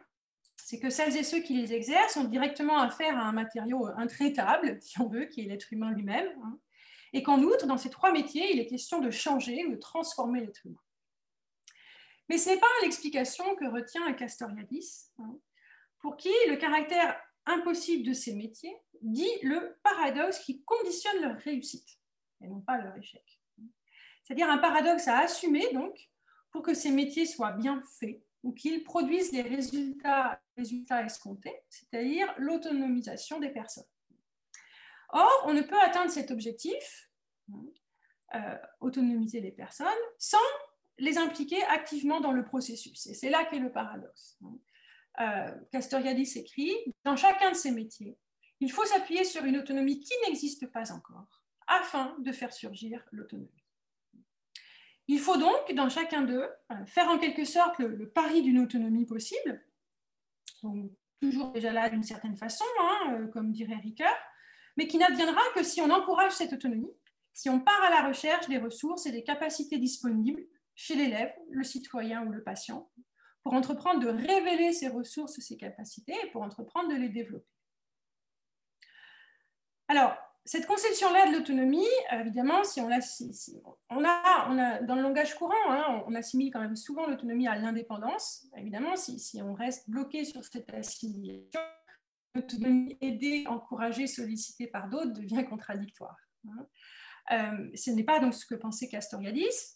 c'est 0.58 0.80
que 0.80 0.90
celles 0.90 1.16
et 1.18 1.24
ceux 1.24 1.40
qui 1.40 1.54
les 1.54 1.74
exercent 1.74 2.18
ont 2.18 2.24
directement 2.24 2.80
affaire 2.80 3.18
à 3.18 3.24
un 3.24 3.34
matériau 3.34 3.88
intraitable, 3.98 4.78
si 4.82 5.00
on 5.00 5.08
veut, 5.08 5.26
qui 5.26 5.42
est 5.42 5.46
l'être 5.46 5.72
humain 5.72 5.92
lui-même 5.92 6.30
et 7.14 7.24
qu'en 7.24 7.42
outre, 7.42 7.68
dans 7.68 7.78
ces 7.78 7.90
trois 7.90 8.12
métiers, 8.12 8.54
il 8.54 8.60
est 8.60 8.68
question 8.68 9.00
de 9.00 9.12
changer 9.12 9.66
ou 9.66 9.72
de 9.72 9.80
transformer 9.80 10.42
l'être 10.42 10.66
humain. 10.66 10.80
Mais 12.30 12.38
ce 12.38 12.50
n'est 12.50 12.60
pas 12.60 12.68
l'explication 12.84 13.56
que 13.56 13.66
retient 13.66 14.12
Castoriadis, 14.14 15.12
hein, 15.20 15.38
pour 16.00 16.16
qui 16.16 16.32
le 16.48 16.56
caractère 16.56 17.20
impossible 17.46 18.08
de 18.08 18.14
ces 18.14 18.34
métiers 18.34 18.76
dit 19.02 19.32
le 19.44 19.78
paradoxe 19.84 20.40
qui 20.40 20.64
conditionne 20.64 21.22
leur 21.22 21.38
réussite, 21.38 22.00
et 22.42 22.48
non 22.48 22.62
pas 22.62 22.78
leur 22.78 22.96
échec. 22.96 23.41
C'est-à-dire 24.32 24.50
un 24.50 24.60
paradoxe 24.60 25.10
à 25.10 25.20
assumer, 25.20 25.74
donc, 25.74 26.10
pour 26.52 26.62
que 26.62 26.74
ces 26.74 26.90
métiers 26.90 27.26
soient 27.26 27.52
bien 27.52 27.84
faits 28.00 28.24
ou 28.44 28.54
qu'ils 28.54 28.82
produisent 28.86 29.34
les 29.34 29.42
résultats, 29.42 30.42
résultats 30.56 31.04
escomptés, 31.04 31.54
c'est-à-dire 31.68 32.34
l'autonomisation 32.38 33.42
des 33.42 33.50
personnes. 33.50 33.84
Or, 35.10 35.44
on 35.48 35.54
ne 35.54 35.62
peut 35.62 35.78
atteindre 35.82 36.10
cet 36.10 36.32
objectif 36.32 37.12
autonomiser 38.80 39.42
les 39.42 39.52
personnes 39.52 39.88
sans 40.18 40.38
les 40.98 41.18
impliquer 41.18 41.62
activement 41.66 42.22
dans 42.22 42.32
le 42.32 42.46
processus. 42.46 43.08
Et 43.08 43.14
c'est 43.14 43.30
là 43.30 43.44
qu'est 43.44 43.60
le 43.60 43.74
paradoxe. 43.74 44.40
Castoriadis 45.74 46.38
écrit, 46.38 46.74
dans 47.04 47.18
chacun 47.18 47.52
de 47.52 47.58
ces 47.58 47.72
métiers, 47.72 48.18
il 48.62 48.72
faut 48.72 48.86
s'appuyer 48.86 49.26
sur 49.26 49.44
une 49.44 49.58
autonomie 49.58 50.00
qui 50.00 50.14
n'existe 50.26 50.68
pas 50.68 50.94
encore 50.94 51.44
afin 51.68 52.16
de 52.20 52.32
faire 52.32 52.54
surgir 52.54 53.04
l'autonomie. 53.12 53.61
Il 55.08 55.20
faut 55.20 55.38
donc, 55.38 55.74
dans 55.74 55.90
chacun 55.90 56.22
d'eux, 56.22 56.48
euh, 56.72 56.86
faire 56.86 57.10
en 57.10 57.18
quelque 57.18 57.46
sorte 57.46 57.80
le, 57.80 58.10
pari 58.10 58.42
d'une 58.42 58.60
autonomie 58.60 59.06
possible, 59.06 59.66
toujours 61.22 61.52
déjà 61.52 61.72
là 61.72 61.90
d'une 61.90 62.04
certaine 62.04 62.36
façon, 62.36 62.66
hein, 62.80 63.18
euh, 63.20 63.28
comme 63.28 63.52
dirait 63.52 63.76
Ricoeur, 63.76 64.16
mais 64.78 64.88
qui 64.88 64.98
n'adviendra 64.98 65.42
que 65.56 65.64
si 65.64 65.82
on 65.82 65.90
encourage 65.90 66.32
cette 66.34 66.54
autonomie, 66.54 66.94
si 67.34 67.50
on 67.50 67.60
part 67.60 67.82
à 67.84 67.90
la 67.90 68.08
recherche 68.08 68.48
des 68.48 68.58
ressources 68.58 69.06
et 69.06 69.12
des 69.12 69.24
capacités 69.24 69.78
disponibles 69.78 70.44
chez 70.76 70.96
l'élève, 70.96 71.34
le 71.50 71.64
citoyen 71.64 72.26
ou 72.26 72.32
le 72.32 72.44
patient, 72.44 72.90
pour 73.44 73.54
entreprendre 73.54 74.00
de 74.00 74.08
révéler 74.08 74.72
ces 74.72 74.88
ressources, 74.88 75.40
ces 75.40 75.58
capacités, 75.58 76.16
et 76.24 76.32
pour 76.32 76.44
entreprendre 76.44 76.90
de 76.90 76.96
les 76.96 77.10
développer. 77.10 77.48
Alors, 79.88 80.16
cette 80.44 80.66
conception-là 80.66 81.28
de 81.28 81.38
l'autonomie, 81.38 81.88
évidemment, 82.12 82.64
si 82.64 82.82
on, 82.82 82.90
on, 82.90 84.04
a, 84.04 84.48
on 84.50 84.58
a, 84.58 84.82
dans 84.82 84.96
le 84.96 85.02
langage 85.02 85.36
courant, 85.36 85.54
hein, 85.68 86.04
on 86.08 86.16
assimile 86.16 86.52
quand 86.52 86.60
même 86.60 86.76
souvent 86.76 87.06
l'autonomie 87.06 87.48
à 87.48 87.56
l'indépendance. 87.56 88.48
Évidemment, 88.58 88.96
si, 88.96 89.20
si, 89.20 89.42
on 89.42 89.54
reste 89.54 89.90
bloqué 89.90 90.26
sur 90.26 90.44
cette 90.44 90.74
assimilation, 90.74 91.60
l'autonomie 92.34 92.98
aidée, 93.02 93.46
encouragée, 93.48 94.08
sollicitée 94.08 94.68
par 94.68 94.90
d'autres 94.90 95.14
devient 95.14 95.46
contradictoire. 95.48 96.18
Hein. 96.48 96.68
Euh, 97.32 97.70
ce 97.76 97.92
n'est 97.92 98.04
pas 98.04 98.20
donc 98.20 98.34
ce 98.34 98.46
que 98.46 98.56
pensait 98.56 98.88
Castoriadis, 98.88 99.76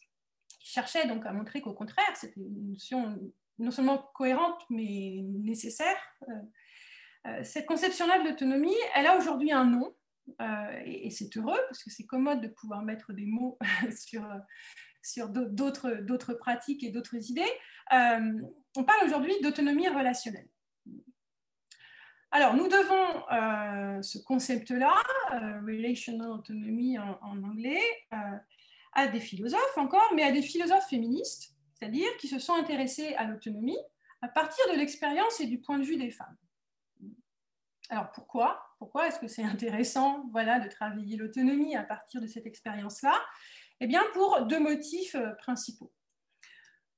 qui 0.59 0.71
cherchait 0.71 1.07
donc 1.07 1.25
à 1.25 1.31
montrer 1.31 1.61
qu'au 1.61 1.73
contraire, 1.73 2.15
c'était 2.15 2.41
une 2.41 2.71
notion 2.71 3.19
non 3.59 3.71
seulement 3.71 4.09
cohérente, 4.13 4.61
mais 4.69 5.21
nécessaire. 5.23 5.97
Euh, 6.23 6.33
euh, 7.27 7.43
cette 7.43 7.65
conception-là 7.65 8.19
de 8.19 8.29
l'autonomie, 8.29 8.75
elle 8.95 9.07
a 9.07 9.17
aujourd'hui 9.17 9.51
un 9.51 9.65
nom, 9.65 9.95
euh, 10.41 10.81
et, 10.85 11.09
c'est 11.09 11.35
heureux 11.37 11.59
parce 11.67 11.83
que 11.83 11.89
c'est 11.89 12.05
commode 12.05 12.41
de 12.41 12.47
pouvoir 12.47 12.81
mettre 12.81 13.13
des 13.13 13.25
mots 13.25 13.57
sur, 13.97 14.23
sur 15.01 15.29
d'autres 15.29 16.33
pratiques 16.33 16.83
et 16.83 16.91
d'autres 16.91 17.29
idées. 17.29 17.41
Euh, 17.93 18.41
on 18.75 18.83
parle 18.83 19.05
aujourd'hui 19.05 19.33
d'autonomie 19.41 19.87
relationnelle. 19.87 20.47
Alors, 22.31 22.55
nous 22.55 22.67
devons 22.67 23.23
euh, 23.31 24.01
ce 24.01 24.17
concept-là, 24.17 24.93
relational 25.65 26.29
autonomy 26.31 26.99
en, 26.99 27.17
en 27.21 27.43
anglais, 27.43 27.81
à 28.93 29.07
des 29.07 29.21
philosophes 29.21 29.77
encore, 29.77 30.11
mais 30.15 30.23
à 30.23 30.31
des 30.31 30.41
philosophes 30.41 30.89
féministes, 30.89 31.55
c'est-à-dire 31.73 32.07
qui 32.17 32.27
se 32.27 32.39
sont 32.39 32.53
intéressés 32.53 33.13
à 33.15 33.25
l'autonomie 33.25 33.77
à 34.21 34.27
partir 34.27 34.65
de 34.73 34.77
l'expérience 34.77 35.39
et 35.39 35.45
du 35.45 35.59
point 35.59 35.77
de 35.77 35.83
vue 35.83 35.97
des 35.97 36.11
femmes. 36.11 36.35
Alors 37.89 38.11
pourquoi? 38.11 38.65
Pourquoi 38.79 39.07
est-ce 39.07 39.19
que 39.19 39.27
c'est 39.27 39.43
intéressant 39.43 40.25
voilà, 40.31 40.59
de 40.59 40.67
travailler 40.69 41.17
l'autonomie 41.17 41.75
à 41.75 41.83
partir 41.83 42.21
de 42.21 42.27
cette 42.27 42.45
expérience-là? 42.45 43.13
Eh 43.79 43.87
bien 43.87 44.03
pour 44.13 44.41
deux 44.43 44.59
motifs 44.59 45.15
euh, 45.15 45.31
principaux. 45.33 45.91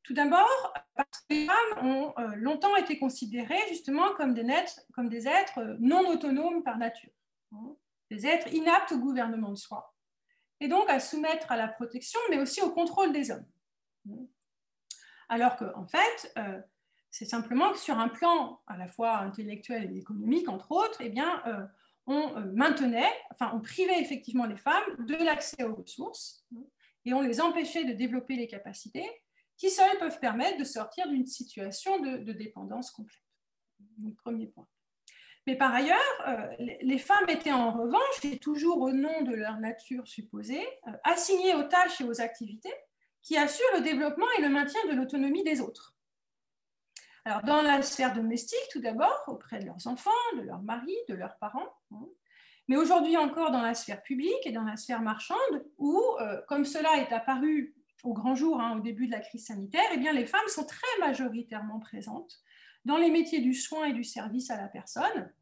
Tout 0.04 0.14
d'abord, 0.14 0.74
parce 0.96 1.20
que 1.22 1.34
les 1.34 1.46
femmes 1.46 1.86
ont 1.86 2.14
euh, 2.18 2.36
longtemps 2.36 2.76
été 2.78 2.98
considérées 2.98 3.60
justement 3.68 4.14
comme 4.14 4.34
des, 4.34 4.46
comme 4.94 5.10
des 5.10 5.28
êtres 5.28 5.60
euh, 5.60 5.76
non 5.80 6.08
autonomes 6.10 6.64
par 6.64 6.78
nature, 6.78 7.12
hein, 7.52 7.76
des 8.10 8.26
êtres 8.26 8.48
inaptes 8.54 8.94
au 8.94 9.00
gouvernement 9.00 9.50
de 9.50 9.58
soi, 9.58 9.94
et 10.62 10.70
donc 10.70 10.90
à 10.90 11.02
soumettre 11.02 11.52
à 11.52 11.58
la 11.58 11.68
protection, 11.68 12.20
mais 12.30 12.40
aussi 12.40 12.62
au 12.62 12.72
contrôle 12.72 13.12
des 13.12 13.32
hommes. 13.32 13.46
Alors 15.28 15.58
qu'en 15.58 15.82
en 15.82 15.88
fait, 15.88 16.34
c'est 17.12 17.26
simplement 17.26 17.72
que 17.72 17.80
sur 17.80 17.98
un 17.98 18.10
plan 18.10 18.62
à 18.68 18.78
la 18.78 18.88
fois 18.88 19.18
intellectuel 19.18 19.92
et 19.92 19.98
économique, 19.98 20.50
entre 20.50 20.72
autres, 20.72 21.02
eh 21.02 21.14
euh, 21.20 21.66
on 22.06 22.36
euh, 22.38 22.52
maintenait, 22.54 23.12
enfin, 23.32 23.52
on 23.54 23.60
privait 23.60 24.00
effectivement 24.00 24.46
les 24.46 24.58
femmes 24.58 25.06
de 25.06 25.16
l'accès 25.16 25.64
aux 25.64 25.76
ressources 25.76 26.46
et 27.06 27.14
on 27.14 27.22
les 27.22 27.42
empêchait 27.42 27.86
de 27.86 27.94
développer 27.94 28.36
les 28.36 28.48
capacités 28.48 29.08
qui 29.56 29.70
seules 29.70 29.98
peuvent 30.00 30.20
permettre 30.20 30.58
de 30.60 30.64
sortir 30.64 31.08
d'une 31.08 31.26
situation 31.26 32.00
de, 32.00 32.32
dépendance 32.32 32.92
complète. 32.92 33.18
Donc, 33.98 34.16
premier 34.18 34.48
point. 34.48 34.68
Mais 35.48 35.56
par 35.56 35.74
ailleurs, 35.74 35.98
euh, 36.28 36.48
les 36.82 36.98
femmes 37.00 37.30
étaient 37.30 37.54
en 37.54 37.72
revanche, 37.72 38.26
et 38.26 38.38
toujours 38.38 38.82
au 38.82 38.92
nom 38.92 39.24
de 39.24 39.34
leur 39.34 39.58
nature 39.60 40.08
supposée, 40.08 40.68
assignées 41.04 41.56
aux 41.56 41.64
tâches 41.64 42.02
et 42.02 42.04
aux 42.04 42.22
activités 42.22 42.74
qui 43.24 43.38
assurent 43.38 43.66
le 43.76 43.82
développement 43.82 44.28
et 44.38 44.42
le 44.42 44.50
maintien 44.50 44.80
de 44.90 44.96
l'autonomie 44.96 45.44
des 45.44 45.60
autres. 45.62 45.97
Dans 47.46 47.62
la 47.62 47.82
sphère 47.82 48.14
domestique, 48.14 48.60
tout 48.72 48.80
d'abord, 48.80 49.24
auprès 49.28 49.60
de 49.60 49.66
leurs 49.66 49.88
enfants, 49.88 50.12
de 50.38 50.42
leurs 50.42 50.62
maris, 50.62 50.98
de 51.10 51.14
leurs 51.14 51.38
parents, 51.38 51.68
hein. 51.92 52.06
mais 52.68 52.78
aujourd'hui 52.78 53.18
encore 53.18 53.52
dans 53.52 53.62
la 53.62 53.74
sphère 53.74 54.02
publique 54.02 54.46
et 54.46 54.52
dans 54.52 54.64
la 54.64 54.78
sphère 54.78 55.02
marchande, 55.02 55.66
où, 55.78 56.02
euh, 56.22 56.42
comme 56.48 56.66
cela 56.66 56.98
est 56.98 57.12
apparu 57.12 57.76
au 58.04 58.14
grand 58.14 58.36
jour 58.36 58.62
hein, 58.62 58.78
au 58.78 58.80
début 58.80 59.08
de 59.08 59.12
la 59.12 59.20
crise 59.20 59.46
sanitaire, 59.46 59.90
eh 59.94 59.98
bien, 59.98 60.14
les 60.14 60.26
femmes 60.26 60.48
sont 60.48 60.66
très 60.66 61.00
majoritairement 61.00 61.80
présentes 61.80 62.40
dans 62.86 62.98
les 62.98 63.12
métiers 63.12 63.42
du 63.42 63.54
soin 63.54 63.86
et 63.86 63.94
du 63.94 64.04
service 64.04 64.50
à 64.50 64.56
la 64.56 64.68
personne, 64.68 65.34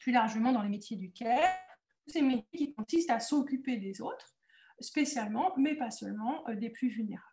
plus 0.00 0.12
largement 0.12 0.52
dans 0.52 0.62
les 0.62 0.70
métiers 0.70 0.96
du 0.96 1.12
care, 1.12 1.58
ces 2.06 2.22
métiers 2.22 2.46
qui 2.56 2.74
consistent 2.74 3.10
à 3.10 3.20
s'occuper 3.20 3.76
des 3.76 4.00
autres, 4.00 4.34
spécialement, 4.80 5.52
mais 5.58 5.74
pas 5.74 5.90
seulement, 5.90 6.48
euh, 6.48 6.54
des 6.54 6.70
plus 6.70 6.88
vulnérables. 6.88 7.24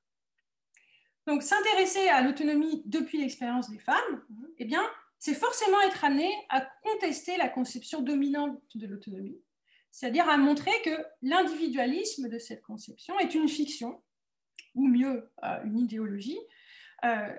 Donc, 1.28 1.42
s'intéresser 1.42 2.08
à 2.10 2.22
l'autonomie 2.22 2.84
depuis 2.86 3.20
l'expérience 3.20 3.70
des 3.70 3.80
femmes, 3.80 4.24
eh 4.58 4.66
bien, 4.66 4.84
c'est 5.18 5.34
forcément 5.34 5.82
être 5.82 6.04
amené 6.06 6.30
à 6.50 6.62
contester 6.84 7.36
la 7.38 7.50
conception 7.50 8.02
dominante 8.02 8.62
de 8.76 8.86
l'autonomie, 8.86 9.42
c'est-à-dire 9.90 10.30
à 10.30 10.38
montrer 10.38 10.72
que 10.84 10.96
l'individualisme 11.24 12.30
de 12.30 12.38
cette 12.38 12.62
conception 12.62 13.18
est 13.20 13.34
une 13.34 13.48
fiction, 13.48 14.04
ou 14.76 14.88
mieux, 14.88 15.32
euh, 15.44 15.64
une 15.64 15.80
idéologie, 15.80 16.40
euh, 17.06 17.34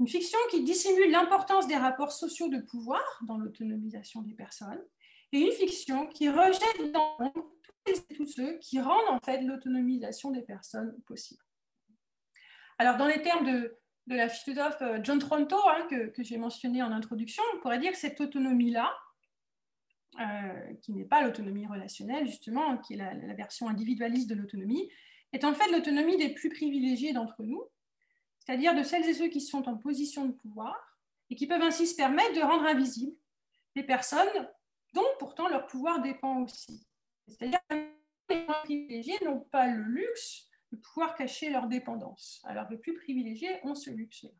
une 0.00 0.08
fiction 0.08 0.38
qui 0.50 0.62
dissimule 0.62 1.10
l'importance 1.10 1.66
des 1.66 1.76
rapports 1.76 2.12
sociaux 2.12 2.48
de 2.48 2.60
pouvoir 2.60 3.02
dans 3.26 3.36
l'autonomisation 3.36 4.22
des 4.22 4.34
personnes, 4.34 4.82
et 5.32 5.40
une 5.40 5.52
fiction 5.52 6.06
qui 6.06 6.30
rejette 6.30 6.92
dans 6.92 7.32
tous 8.16 8.26
ceux 8.26 8.58
qui 8.58 8.80
rendent 8.80 9.08
en 9.08 9.20
fait 9.20 9.42
l'autonomisation 9.42 10.30
des 10.30 10.42
personnes 10.42 10.98
possible. 11.06 11.42
Alors, 12.78 12.96
dans 12.96 13.06
les 13.06 13.20
termes 13.22 13.44
de, 13.44 13.76
la 14.06 14.28
philosophe 14.28 14.80
euh, 14.82 15.00
John 15.02 15.18
Tronto, 15.18 15.56
hein, 15.68 15.86
que, 15.90 16.22
j'ai 16.22 16.38
mentionné 16.38 16.82
en 16.82 16.92
introduction, 16.92 17.42
on 17.54 17.60
pourrait 17.60 17.80
dire 17.80 17.92
que 17.92 17.98
cette 17.98 18.20
autonomie-là, 18.20 18.96
euh, 20.20 20.74
qui 20.80 20.92
n'est 20.92 21.04
pas 21.04 21.22
l'autonomie 21.22 21.66
relationnelle, 21.66 22.26
justement, 22.26 22.78
qui 22.78 22.94
est 22.94 22.96
la, 22.96 23.34
version 23.34 23.68
individualiste 23.68 24.30
de 24.30 24.36
l'autonomie, 24.36 24.88
est 25.32 25.44
en 25.44 25.52
fait 25.52 25.70
l'autonomie 25.72 26.16
des 26.16 26.30
plus 26.30 26.48
privilégiés 26.48 27.12
d'entre 27.12 27.42
nous, 27.42 27.62
c'est-à-dire 28.38 28.74
de 28.74 28.82
celles 28.82 29.06
et 29.06 29.14
ceux 29.14 29.28
qui 29.28 29.40
sont 29.40 29.68
en 29.68 29.76
position 29.76 30.24
de 30.24 30.32
pouvoir 30.32 30.74
et 31.28 31.34
qui 31.34 31.46
peuvent 31.46 31.62
ainsi 31.62 31.86
se 31.86 31.96
permettre 31.96 32.32
de 32.34 32.40
rendre 32.40 32.64
invisibles 32.64 33.14
les 33.74 33.82
personnes 33.82 34.48
dont 34.94 35.04
pourtant 35.18 35.48
leur 35.48 35.66
pouvoir 35.66 36.00
dépend 36.00 36.42
aussi. 36.42 36.86
C'est-à-dire 37.26 37.60
que 37.68 37.76
les 38.30 38.46
privilégiés 38.46 39.18
n'ont 39.24 39.40
pas 39.40 39.66
le 39.66 39.82
luxe 39.82 40.47
de 40.72 40.76
pouvoir 40.76 41.14
cacher 41.14 41.50
leur 41.50 41.66
dépendance. 41.66 42.42
Alors, 42.44 42.68
les 42.70 42.78
plus 42.78 42.94
privilégiés 42.94 43.60
ont 43.64 43.74
ce 43.74 43.90
luxe-là. 43.90 44.30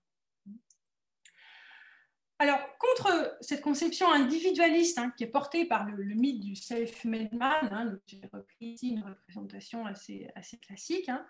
Alors, 2.40 2.60
contre 2.78 3.36
cette 3.40 3.62
conception 3.62 4.12
individualiste 4.12 4.98
hein, 4.98 5.12
qui 5.16 5.24
est 5.24 5.28
portée 5.28 5.64
par 5.64 5.86
le, 5.86 6.04
mythe 6.14 6.40
du 6.40 6.54
self-made 6.54 7.34
man, 7.34 7.68
hein, 7.72 7.98
j'ai 8.06 8.20
repris 8.32 8.74
ici 8.74 8.90
une 8.90 9.02
représentation 9.02 9.84
assez, 9.86 10.30
classique, 10.64 11.08
hein, 11.08 11.26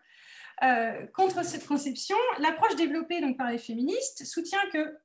euh, 0.63 1.07
contre 1.15 1.43
cette 1.47 1.67
conception, 1.67 2.17
l'approche 2.41 2.77
développée 2.77 3.23
donc, 3.23 3.39
par 3.39 3.51
les 3.51 3.57
féministes 3.57 4.27
soutient 4.27 4.61
que 4.71 4.99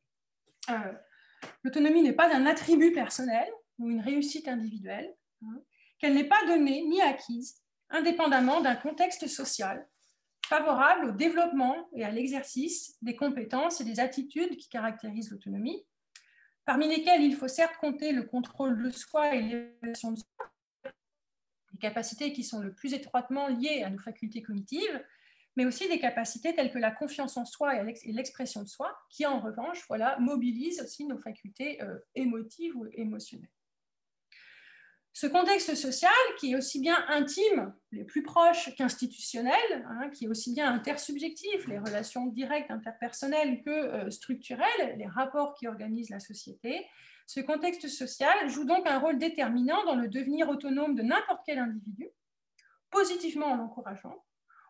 euh, 0.71 0.93
l'autonomie 1.63 2.01
n'est 2.01 2.13
pas 2.13 2.35
un 2.35 2.45
attribut 2.47 2.91
personnel 2.91 3.47
ou 3.79 3.89
une 3.89 4.01
réussite 4.01 4.49
individuelle, 4.49 5.15
qu'elle 5.99 6.15
n'est 6.15 6.27
pas 6.27 6.45
donnée 6.47 6.83
ni 6.83 7.01
acquise 7.01 7.62
indépendamment 7.93 8.59
d'un 8.59 8.75
contexte 8.75 9.27
social 9.27 9.87
favorable 10.47 11.05
au 11.05 11.11
développement 11.11 11.87
et 11.93 12.03
à 12.03 12.11
l'exercice 12.11 12.97
des 13.01 13.15
compétences 13.15 13.79
et 13.79 13.85
des 13.85 13.99
attitudes 13.99 14.57
qui 14.57 14.67
caractérisent 14.67 15.31
l'autonomie, 15.31 15.85
parmi 16.65 16.87
lesquelles 16.87 17.21
il 17.21 17.35
faut 17.35 17.47
certes 17.47 17.77
compter 17.77 18.11
le 18.11 18.23
contrôle 18.23 18.83
de 18.83 18.89
soi 18.89 19.35
et 19.35 19.41
l'évaluation 19.41 20.11
de 20.11 20.17
soi, 20.17 20.91
les 21.71 21.79
capacités 21.79 22.33
qui 22.33 22.43
sont 22.43 22.59
le 22.59 22.73
plus 22.73 22.93
étroitement 22.93 23.47
liées 23.47 23.83
à 23.83 23.89
nos 23.89 23.99
facultés 23.99 24.41
cognitives, 24.41 25.03
mais 25.55 25.65
aussi 25.65 25.87
des 25.87 25.99
capacités 25.99 26.53
telles 26.55 26.71
que 26.71 26.79
la 26.79 26.91
confiance 26.91 27.37
en 27.37 27.45
soi 27.45 27.75
et 27.75 28.11
l'expression 28.11 28.63
de 28.63 28.67
soi, 28.67 28.95
qui 29.09 29.25
en 29.25 29.39
revanche 29.39 29.85
voilà, 29.87 30.17
mobilisent 30.19 30.81
aussi 30.81 31.05
nos 31.05 31.19
facultés 31.19 31.81
euh, 31.81 31.99
émotives 32.15 32.75
ou 32.75 32.87
émotionnelles. 32.93 33.49
Ce 35.15 35.27
contexte 35.27 35.75
social, 35.75 36.11
qui 36.39 36.51
est 36.51 36.55
aussi 36.55 36.79
bien 36.79 36.97
intime, 37.07 37.71
les 37.91 38.03
plus 38.03 38.23
proches 38.23 38.75
qu'institutionnel, 38.75 39.85
hein, 39.87 40.09
qui 40.09 40.25
est 40.25 40.27
aussi 40.27 40.53
bien 40.53 40.73
intersubjectif, 40.73 41.67
les 41.67 41.77
relations 41.77 42.25
directes 42.25 42.71
interpersonnelles 42.71 43.61
que 43.63 43.69
euh, 43.69 44.09
structurelles, 44.09 44.97
les 44.97 45.05
rapports 45.05 45.53
qui 45.53 45.67
organisent 45.67 46.09
la 46.09 46.19
société, 46.19 46.87
ce 47.27 47.41
contexte 47.41 47.87
social 47.87 48.49
joue 48.49 48.65
donc 48.65 48.87
un 48.87 48.97
rôle 48.97 49.19
déterminant 49.19 49.85
dans 49.85 49.95
le 49.95 50.07
devenir 50.07 50.49
autonome 50.49 50.95
de 50.95 51.03
n'importe 51.03 51.43
quel 51.45 51.59
individu, 51.59 52.09
positivement 52.89 53.51
en 53.51 53.55
l'encourageant, 53.55 54.25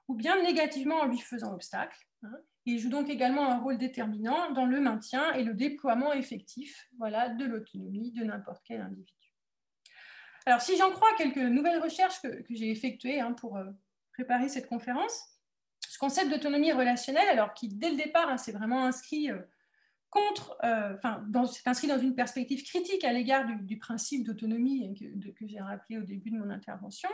ou 0.10 0.16
bien 0.16 0.42
négativement 0.44 0.98
en 0.98 1.06
lui 1.06 1.20
faisant 1.20 1.54
obstacle. 1.54 1.98
Hein. 2.24 2.36
Il 2.66 2.80
joue 2.80 2.90
donc 2.90 3.10
également 3.10 3.50
un 3.50 3.60
rôle 3.60 3.78
déterminant 3.78 4.52
dans 4.52 4.66
le 4.66 4.82
maintien 4.82 5.32
et 5.34 5.44
le 5.46 5.54
déploiement 5.54 6.12
effectif 6.12 6.90
voilà, 6.98 7.30
de 7.30 7.46
l'autonomie 7.46 8.12
de 8.12 8.26
n'importe 8.26 8.62
quel 8.66 8.82
individu. 8.82 9.23
Alors, 10.46 10.62
si 10.62 10.78
j'en 10.78 10.92
crois 10.92 11.10
quelques 11.18 11.38
nouvelles 11.38 11.82
recherches 11.82 12.22
que, 12.22 12.44
j'ai 12.50 12.70
effectuées 12.70 13.20
hein, 13.20 13.34
pour 13.34 13.58
euh, 13.58 13.66
préparer 14.14 14.50
cette 14.50 14.68
conférence, 14.68 15.26
ce 15.88 15.98
concept 15.98 16.30
d'autonomie 16.30 16.72
relationnelle, 16.72 17.28
alors 17.30 17.54
qui 17.54 17.70
dès 17.70 17.92
le 17.92 17.98
départ 17.98 18.30
hein, 18.30 18.38
s'est 18.38 18.52
vraiment 18.52 18.86
inscrit 18.86 19.32
euh, 19.32 19.40
contre, 20.10 20.58
euh, 20.64 20.96
c'est 21.52 21.68
inscrit 21.68 21.88
dans 21.88 22.00
une 22.00 22.16
perspective 22.16 22.64
critique 22.64 23.04
à 23.04 23.12
l'égard 23.12 23.46
du, 23.46 23.78
principe 23.78 24.26
d'autonomie 24.26 24.94
que, 25.00 25.30
que 25.32 25.48
j'ai 25.48 25.60
rappelé 25.60 25.98
au 25.98 26.04
début 26.04 26.30
de 26.30 26.38
mon 26.38 26.52
intervention, 26.52 27.10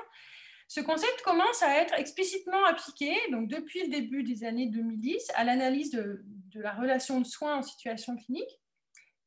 ce 0.70 0.82
concept 0.82 1.24
commence 1.24 1.64
à 1.64 1.82
être 1.82 1.96
explicitement 1.96 2.64
appliqué, 2.66 3.12
donc 3.32 3.48
depuis 3.48 3.82
le 3.82 3.90
début 3.90 4.22
des 4.22 4.44
années 4.44 4.68
2010, 4.68 5.32
à 5.34 5.44
l'analyse 5.44 5.90
de, 5.90 6.24
la 6.54 6.74
relation 6.74 7.20
de 7.20 7.26
soins 7.26 7.58
en 7.58 7.62
situation 7.64 8.16
clinique, 8.16 8.62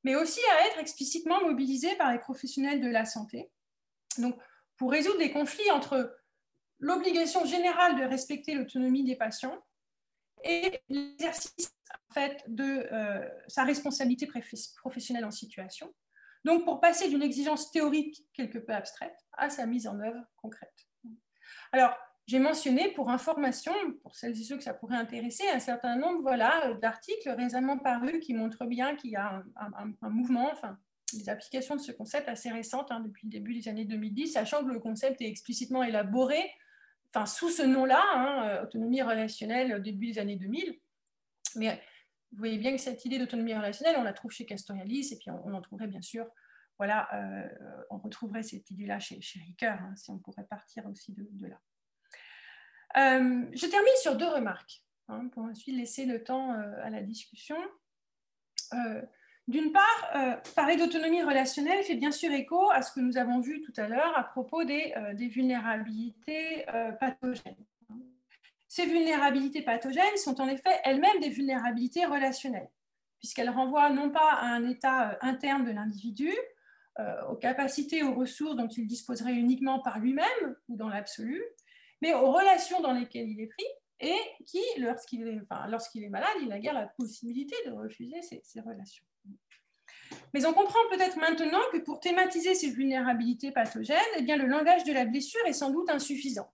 mais 0.05 0.15
aussi 0.15 0.39
à 0.53 0.69
être 0.69 0.79
explicitement 0.79 1.43
mobilisé 1.43 1.97
par 1.97 2.12
les 2.12 2.20
professionnels 2.20 2.81
de 2.81 2.87
la 2.87 3.05
santé, 3.05 3.51
donc, 4.19 4.39
pour 4.77 4.91
résoudre 4.91 5.19
des 5.19 5.31
conflits 5.31 5.71
entre 5.71 6.17
l'obligation 6.79 7.45
générale 7.45 7.97
de 7.97 8.05
respecter 8.05 8.55
l'autonomie 8.55 9.05
des 9.05 9.17
patients 9.17 9.57
et 10.45 10.81
l'exercice 10.89 11.73
de 12.49 12.65
euh, 12.93 13.29
sa 13.47 13.65
responsabilité 13.65 14.29
professionnelle 14.77 15.25
en 15.25 15.31
situation. 15.31 15.95
Donc, 16.45 16.65
pour 16.65 16.81
passer 16.81 17.09
d'une 17.09 17.23
exigence 17.23 17.71
théorique 17.71 18.27
quelque 18.35 18.59
peu 18.59 18.73
abstraite 18.73 19.17
à 19.35 19.49
sa 19.49 19.67
mise 19.67 19.87
en 19.87 19.99
œuvre 20.01 20.21
concrète. 20.37 20.89
Alors, 21.71 21.97
j'ai 22.27 22.39
mentionné 22.39 22.93
pour 22.93 23.11
information, 23.11 23.73
pour 24.03 24.15
celles 24.15 24.39
et 24.39 24.45
ceux 24.45 24.57
que 24.57 24.63
ça 24.63 24.75
pourrait 24.75 24.97
intéresser, 24.97 25.49
un 25.49 25.61
certain 25.61 25.97
nombre 25.97 26.23
voilà, 26.23 26.75
d'articles 26.75 27.31
récemment 27.31 27.79
parus 27.79 28.21
qui 28.21 28.35
montrent 28.35 28.67
bien 28.67 28.97
qu'il 28.97 29.11
y 29.11 29.17
a 29.17 29.43
un, 29.57 29.95
un 30.01 30.11
mouvement, 30.11 30.51
enfin, 30.53 30.79
des 31.19 31.29
applications 31.29 31.77
de 31.77 31.81
ce 31.81 31.93
concept 31.93 32.29
assez 32.29 32.51
récentes 32.51 32.91
hein, 32.91 33.01
depuis 33.01 33.27
le 33.27 33.31
début 33.31 33.55
des 33.55 33.69
années 33.69 33.85
2010, 33.85 34.33
sachant 34.33 34.65
que 34.65 34.71
le 34.71 34.81
concept 34.81 35.21
est 35.21 35.29
explicitement 35.29 35.83
élaboré 35.83 36.51
enfin, 37.15 37.27
sous 37.27 37.51
ce 37.51 37.63
nom-là, 37.63 38.03
hein, 38.15 38.49
euh, 38.49 38.63
autonomie 38.65 39.03
relationnelle 39.03 39.83
début 39.83 40.13
des 40.13 40.19
années 40.19 40.37
2000. 40.37 40.79
Mais 41.57 41.81
vous 42.33 42.39
voyez 42.39 42.59
bien 42.59 42.73
que 42.73 42.81
cette 42.81 43.05
idée 43.05 43.19
d'autonomie 43.19 43.55
relationnelle, 43.55 43.97
on 43.99 44.03
la 44.03 44.13
trouve 44.13 44.31
chez 44.31 44.47
Castoriadis, 44.47 45.13
et 45.13 45.19
puis 45.19 45.31
on, 45.31 45.53
en 45.53 45.61
trouverait 45.61 45.87
bien 45.87 46.01
sûr, 46.01 46.27
voilà, 46.79 47.09
euh, 47.15 47.85
on 47.91 47.99
retrouverait 47.99 48.43
cette 48.43 48.71
idée-là 48.71 48.99
chez, 48.99 49.21
chez 49.21 49.41
Ricoeur, 49.41 49.79
hein, 49.81 49.95
si 49.97 50.11
on 50.11 50.19
pourrait 50.19 50.47
partir 50.49 50.87
aussi 50.87 51.13
de, 51.13 51.47
là. 51.47 51.61
Euh, 52.97 53.47
je 53.53 53.67
termine 53.67 53.95
sur 54.01 54.17
deux 54.17 54.29
remarques, 54.29 54.83
pour 55.33 55.43
ensuite 55.43 55.77
laisser 55.77 56.07
le 56.07 56.25
temps 56.25 56.53
à 56.53 56.89
la 56.89 57.03
discussion. 57.03 57.57
D'une 59.48 59.73
part, 59.73 60.10
euh, 60.14 60.36
parler 60.55 60.77
d'autonomie 60.77 61.23
relationnelle 61.23 61.82
fait 61.82 61.97
bien 61.97 62.12
sûr 62.12 62.31
écho 62.32 62.70
à 62.70 62.82
ce 62.82 62.93
que 62.93 63.01
nous 63.01 63.19
avons 63.19 63.40
vu 63.40 63.60
tout 63.62 63.73
à 63.77 63.89
l'heure 63.89 64.16
à 64.16 64.23
propos 64.23 64.62
des, 64.62 64.93
euh, 64.97 65.14
vulnérabilités 65.14 66.69
euh, 66.73 66.93
pathogènes. 66.93 67.56
Ces 68.69 68.86
vulnérabilités 68.86 69.62
pathogènes 69.62 70.16
sont 70.16 70.40
en 70.40 70.48
effet 70.48 70.70
elles-mêmes 70.85 71.20
des 71.20 71.28
vulnérabilités 71.28 72.06
relationnelles, 72.06 72.70
puisqu'elles 73.19 73.51
renvoient 73.51 73.90
non 73.90 74.10
pas 74.10 74.32
à 74.32 74.47
un 74.47 74.66
état 74.66 75.19
interne 75.20 75.64
de 75.64 75.73
l'individu, 75.73 76.32
aux 77.28 77.36
capacités, 77.36 78.02
aux 78.02 78.14
ressources 78.14 78.56
dont 78.56 78.69
il 78.69 78.86
disposerait 78.86 79.32
uniquement 79.35 79.81
par 79.81 79.98
lui-même 79.98 80.56
ou 80.69 80.77
dans 80.77 80.89
l'absolu, 80.89 81.43
mais 82.01 82.14
aux 82.14 82.31
relations 82.31 82.81
dans 82.81 82.93
lesquelles 82.93 83.28
il 83.28 83.40
est 83.40 83.47
pris 83.47 83.66
et 84.01 84.19
qui, 84.47 84.62
lorsqu'il 84.78 85.27
est, 85.27 86.09
malade, 86.09 86.36
il 86.40 86.48
n'a 86.48 86.59
guère 86.59 86.74
la 86.74 86.86
possibilité 86.86 87.56
de 87.66 87.73
refuser 87.73 88.20
ces 88.23 88.60
relations. 88.60 89.05
Mais 90.35 90.47
on 90.47 90.55
comprend 90.55 90.78
peut-être 90.90 91.19
maintenant 91.19 91.61
que 91.73 91.78
pour 91.78 92.01
thématiser 92.01 92.55
ces 92.55 92.70
vulnérabilités 92.70 93.53
pathogènes, 93.53 93.99
eh 94.16 94.23
bien, 94.23 94.36
le 94.36 94.47
langage 94.47 94.85
de 94.85 94.93
la 94.93 95.05
blessure 95.05 95.44
est 95.47 95.53
sans 95.53 95.70
doute 95.70 95.90
insuffisant. 95.90 96.53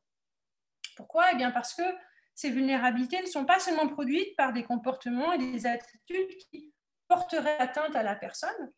Pourquoi? 0.97 1.27
Eh 1.32 1.36
bien 1.36 1.53
Parce 1.53 1.74
que 1.74 1.82
ces 2.35 2.51
vulnérabilités 2.51 3.20
ne 3.20 3.27
sont 3.27 3.45
pas 3.45 3.61
seulement 3.61 3.89
produites 3.89 4.36
par 4.36 4.53
des 4.53 4.65
comportements 4.65 5.32
et 5.32 5.39
des 5.39 5.66
attitudes 5.66 6.36
qui 6.51 6.73
porteraient 7.09 7.59
atteinte 7.59 7.97
à 7.97 8.03
la 8.03 8.15
personne, 8.15 8.73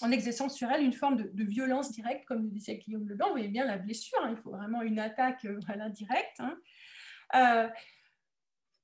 en 0.00 0.10
exerçant 0.10 0.48
sur 0.48 0.70
elle 0.70 0.82
une 0.82 0.92
forme 0.92 1.16
de, 1.16 1.44
violence 1.44 1.90
directe, 1.92 2.24
comme 2.24 2.42
le 2.42 2.50
disait 2.50 2.76
Guillaume 2.76 3.08
Leblanc. 3.08 3.26
Vous 3.26 3.34
voyez 3.34 3.48
bien 3.48 3.66
la 3.66 3.78
blessure, 3.78 4.18
hein, 4.22 4.34
il 4.36 4.42
faut 4.42 4.50
vraiment 4.50 4.82
une 4.82 4.98
attaque 4.98 5.44
euh, 5.44 5.58
voilà. 5.66 5.88
Hein. 6.38 6.56
Euh, 7.34 7.68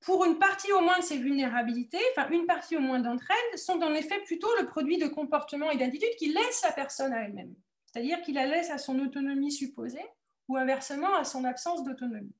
pour 0.00 0.24
une 0.24 0.38
partie 0.38 0.72
au 0.72 0.80
moins 0.80 0.98
de 0.98 1.04
ces 1.04 1.18
vulnérabilités, 1.18 2.00
enfin 2.16 2.28
une 2.30 2.46
partie 2.46 2.76
au 2.76 2.80
moins 2.80 3.00
d'entre 3.00 3.30
elles, 3.30 3.58
sont 3.58 3.80
en 3.82 3.94
effet 3.94 4.20
plutôt 4.24 4.48
le 4.58 4.66
produit 4.66 4.98
de 4.98 5.06
comportements 5.06 5.70
et 5.70 5.76
d'attitudes 5.76 6.16
qui 6.18 6.32
laissent 6.32 6.62
la 6.64 6.72
personne 6.72 7.12
à 7.12 7.22
elle-même, 7.22 7.54
c'est-à-dire 7.86 8.20
qui 8.22 8.32
la 8.32 8.46
laissent 8.46 8.70
à 8.70 8.78
son 8.78 8.98
autonomie 8.98 9.52
supposée 9.52 10.04
ou 10.48 10.56
inversement 10.56 11.14
à 11.14 11.24
son 11.24 11.44
absence 11.44 11.84
d'autonomie, 11.84 12.34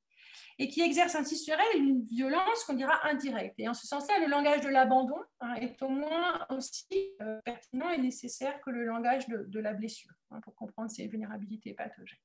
et 0.59 0.69
qui 0.69 0.81
exercent 0.81 1.15
ainsi 1.15 1.37
sur 1.37 1.55
elle 1.55 1.81
une 1.81 2.03
violence 2.05 2.65
qu'on 2.67 2.75
dira 2.75 3.07
indirecte. 3.07 3.55
Et 3.59 3.69
en 3.69 3.75
ce 3.75 3.87
sens-là, 3.87 4.19
le 4.21 4.27
langage 4.27 4.63
de 4.63 4.69
l'abandon 4.69 5.19
hein, 5.41 5.55
est 5.55 5.81
au 5.83 5.89
moins 5.89 6.47
aussi 6.51 7.13
euh, 7.23 7.41
pertinent 7.45 7.91
et 7.91 7.99
nécessaire 7.99 8.61
que 8.63 8.71
le 8.71 8.85
langage 8.85 9.29
de, 9.29 9.61
la 9.61 9.75
blessure 9.75 10.13
hein, 10.31 10.41
pour 10.41 10.55
comprendre 10.55 10.91
ces 10.91 11.07
vulnérabilités 11.07 11.73
pathogènes. 11.73 12.19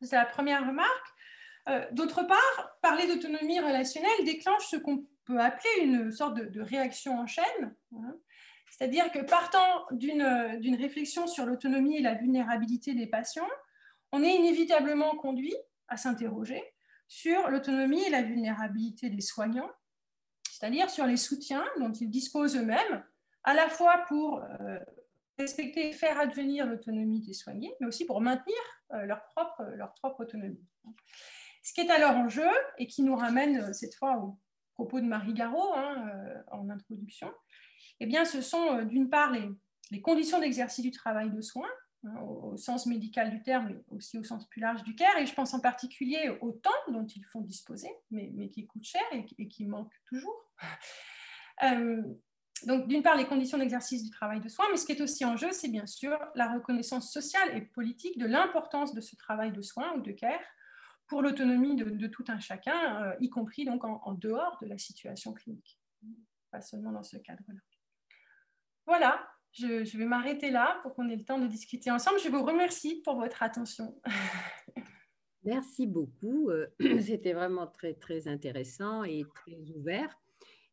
C'est 0.00 0.16
la 0.16 0.26
première 0.26 0.66
remarque. 0.66 1.06
Euh, 1.68 1.84
d'autre 1.92 2.22
part, 2.22 2.78
parler 2.82 3.06
d'autonomie 3.06 3.60
relationnelle 3.60 4.24
déclenche 4.24 4.66
ce 4.70 4.76
qu'on 4.76 5.06
peut 5.24 5.40
appeler 5.40 5.84
une 5.84 6.10
sorte 6.12 6.36
de, 6.36 6.60
réaction 6.60 7.18
en 7.18 7.26
chaîne. 7.26 7.74
Hein. 7.94 8.14
C'est-à-dire 8.70 9.10
que 9.10 9.20
partant 9.20 9.86
d'une 9.90 10.76
réflexion 10.76 11.26
sur 11.26 11.46
l'autonomie 11.46 11.96
et 11.96 12.02
la 12.02 12.14
vulnérabilité 12.14 12.94
des 12.94 13.06
patients, 13.06 13.48
on 14.12 14.22
est 14.22 14.34
inévitablement 14.34 15.16
conduit 15.16 15.56
à 15.88 15.96
s'interroger 15.96 16.62
sur 17.08 17.48
l'autonomie 17.48 18.02
et 18.04 18.10
la 18.10 18.22
vulnérabilité 18.22 19.10
des 19.10 19.20
soignants, 19.20 19.70
c'est-à-dire 20.50 20.90
sur 20.90 21.06
les 21.06 21.16
soutiens 21.16 21.64
dont 21.78 21.92
ils 21.92 22.10
disposent 22.10 22.56
eux-mêmes, 22.56 23.04
à 23.44 23.54
la 23.54 23.68
fois 23.68 24.04
pour 24.08 24.42
euh, 24.42 24.78
respecter 25.38 25.88
et 25.88 25.92
faire 25.92 26.18
advenir 26.18 26.66
l'autonomie 26.66 27.20
des 27.20 27.32
soignés, 27.32 27.74
mais 27.80 27.86
aussi 27.86 28.04
pour 28.04 28.20
maintenir 28.20 28.56
euh, 28.92 29.04
leur, 29.04 29.24
propre, 29.24 29.62
leur 29.76 29.94
propre 29.94 30.20
autonomie. 30.20 30.64
Ce 31.68 31.74
qui 31.74 31.82
est 31.82 31.90
alors 31.90 32.16
en 32.16 32.30
jeu, 32.30 32.48
et 32.78 32.86
qui 32.86 33.02
nous 33.02 33.14
ramène 33.14 33.58
euh, 33.58 33.72
cette 33.74 33.94
fois 33.94 34.16
au 34.16 34.38
propos 34.72 35.00
de 35.00 35.04
Marie 35.04 35.34
Garot 35.34 35.74
hein, 35.74 36.08
euh, 36.08 36.42
en 36.50 36.70
introduction, 36.70 37.30
eh 38.00 38.06
bien, 38.06 38.24
ce 38.24 38.40
sont 38.40 38.78
euh, 38.78 38.84
d'une 38.84 39.10
part 39.10 39.32
les, 39.32 40.00
conditions 40.00 40.40
d'exercice 40.40 40.82
du 40.82 40.92
travail 40.92 41.30
de 41.30 41.42
soins, 41.42 41.68
hein, 42.04 42.20
au, 42.22 42.56
sens 42.56 42.86
médical 42.86 43.30
du 43.30 43.42
terme, 43.42 43.66
mais 43.68 43.76
aussi 43.94 44.16
au 44.16 44.24
sens 44.24 44.48
plus 44.48 44.62
large 44.62 44.82
du 44.82 44.94
CARE, 44.94 45.18
et 45.18 45.26
je 45.26 45.34
pense 45.34 45.52
en 45.52 45.60
particulier 45.60 46.34
au 46.40 46.52
temps 46.52 46.70
dont 46.90 47.04
ils 47.04 47.26
font 47.26 47.42
disposer, 47.42 47.90
mais, 48.10 48.48
qui 48.48 48.66
coûte 48.66 48.84
cher 48.84 49.02
et, 49.12 49.48
qui 49.48 49.66
manque 49.66 49.92
toujours. 50.06 50.50
donc, 52.66 52.88
d'une 52.88 53.02
part, 53.02 53.16
les 53.16 53.26
conditions 53.26 53.58
d'exercice 53.58 54.04
du 54.04 54.10
travail 54.10 54.40
de 54.40 54.48
soins, 54.48 54.64
mais 54.70 54.78
ce 54.78 54.86
qui 54.86 54.92
est 54.92 55.02
aussi 55.02 55.22
en 55.26 55.36
jeu, 55.36 55.52
c'est 55.52 55.68
bien 55.68 55.84
sûr 55.84 56.18
la 56.34 56.50
reconnaissance 56.50 57.12
sociale 57.12 57.54
et 57.54 57.60
politique 57.60 58.16
de 58.16 58.24
l'importance 58.24 58.94
de 58.94 59.02
ce 59.02 59.16
travail 59.16 59.52
de 59.52 59.60
soins 59.60 59.92
ou 59.96 60.00
de 60.00 60.12
care 60.12 60.40
pour 61.08 61.22
l'autonomie 61.22 61.74
de, 61.74 62.06
tout 62.06 62.24
un 62.28 62.38
chacun, 62.38 63.02
euh, 63.02 63.16
y 63.20 63.30
compris 63.30 63.64
donc 63.64 63.82
en, 63.84 64.14
dehors 64.14 64.58
de 64.60 64.66
la 64.66 64.78
situation 64.78 65.32
clinique, 65.32 65.80
pas 66.50 66.60
seulement 66.60 66.92
dans 66.92 67.02
ce 67.02 67.16
cadre-là. 67.16 67.60
Voilà, 68.86 69.28
je, 69.52 69.96
vais 69.96 70.04
m'arrêter 70.04 70.50
là 70.50 70.78
pour 70.82 70.94
qu'on 70.94 71.08
ait 71.08 71.16
le 71.16 71.24
temps 71.24 71.38
de 71.38 71.46
discuter 71.46 71.90
ensemble. 71.90 72.18
Je 72.20 72.28
vous 72.28 72.42
remercie 72.44 73.00
pour 73.02 73.16
votre 73.16 73.42
attention. 73.42 74.00
Merci 75.44 75.86
beaucoup. 75.86 76.50
Euh, 76.50 76.66
c'était 77.00 77.32
vraiment 77.32 77.66
très, 77.66 77.94
très 77.94 78.28
intéressant 78.28 79.02
et 79.04 79.24
très 79.34 79.58
ouvert. 79.74 80.14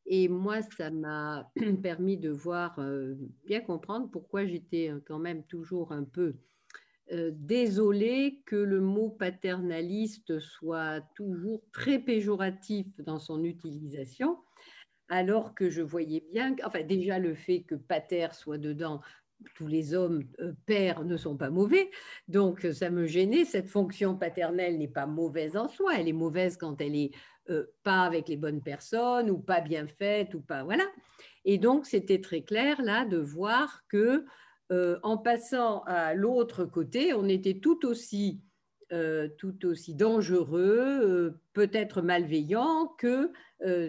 Et 0.06 0.28
moi, 0.28 0.62
ça 0.62 0.92
m'a 0.92 1.50
permis 1.82 2.18
de 2.18 2.30
voir, 2.30 2.78
euh, 2.80 3.16
bien 3.46 3.62
comprendre 3.62 4.10
pourquoi 4.12 4.46
j'étais 4.46 4.92
quand 5.08 5.20
même 5.20 5.44
toujours 5.46 5.94
un 5.94 6.04
peu 6.04 6.36
euh, 7.12 7.32
désolé 7.34 8.42
que 8.46 8.56
le 8.56 8.82
mot 8.82 9.10
paternaliste 9.10 10.40
soit 10.40 11.02
toujours 11.16 11.62
très 11.72 12.00
péjoratif 12.00 12.88
dans 13.00 13.20
son 13.20 13.44
utilisation, 13.44 14.40
alors 15.08 15.54
que 15.54 15.70
je 15.70 15.84
voyais 15.84 16.26
bien, 16.34 16.56
enfin 16.66 16.82
déjà 16.82 17.20
le 17.20 17.36
fait 17.36 17.62
que 17.62 17.76
pater 17.76 18.30
soit 18.32 18.58
dedans 18.58 19.02
tous 19.54 19.68
les 19.68 19.94
hommes 19.94 20.24
euh, 20.40 20.54
pères 20.66 21.04
ne 21.04 21.16
sont 21.16 21.38
pas 21.38 21.52
mauvais, 21.52 21.92
donc 22.28 22.66
ça 22.74 22.90
me 22.90 23.06
gênait. 23.06 23.46
Cette 23.46 23.70
fonction 23.70 24.18
paternelle 24.18 24.80
n'est 24.80 24.88
pas 24.88 25.06
mauvaise 25.06 25.58
en 25.58 25.68
soi, 25.68 26.00
elle 26.00 26.08
est 26.08 26.14
mauvaise 26.14 26.58
quand 26.58 26.82
elle 26.82 26.96
est 26.96 27.12
euh, 27.52 27.66
pas 27.84 28.02
avec 28.02 28.30
les 28.30 28.38
bonnes 28.38 28.64
personnes 28.64 29.30
ou 29.30 29.38
pas 29.38 29.62
bien 29.62 29.86
faite 29.86 30.34
ou 30.34 30.42
pas 30.42 30.64
voilà. 30.64 30.86
Et 31.44 31.60
donc 31.60 31.86
c'était 31.86 32.22
très 32.22 32.42
clair 32.42 32.82
là 32.82 33.06
de 33.06 33.18
voir 33.18 33.84
que 33.90 34.26
euh, 34.72 35.00
en 35.04 35.18
passant 35.18 35.84
à 35.84 36.14
l'autre 36.14 36.66
côté, 36.66 37.14
on 37.14 37.28
était 37.28 37.60
tout 37.60 37.86
aussi 37.86 38.42
tout 39.38 39.66
aussi 39.66 39.96
dangereux, 39.96 41.42
peut-être 41.54 42.02
malveillant 42.02 42.94
que 43.00 43.32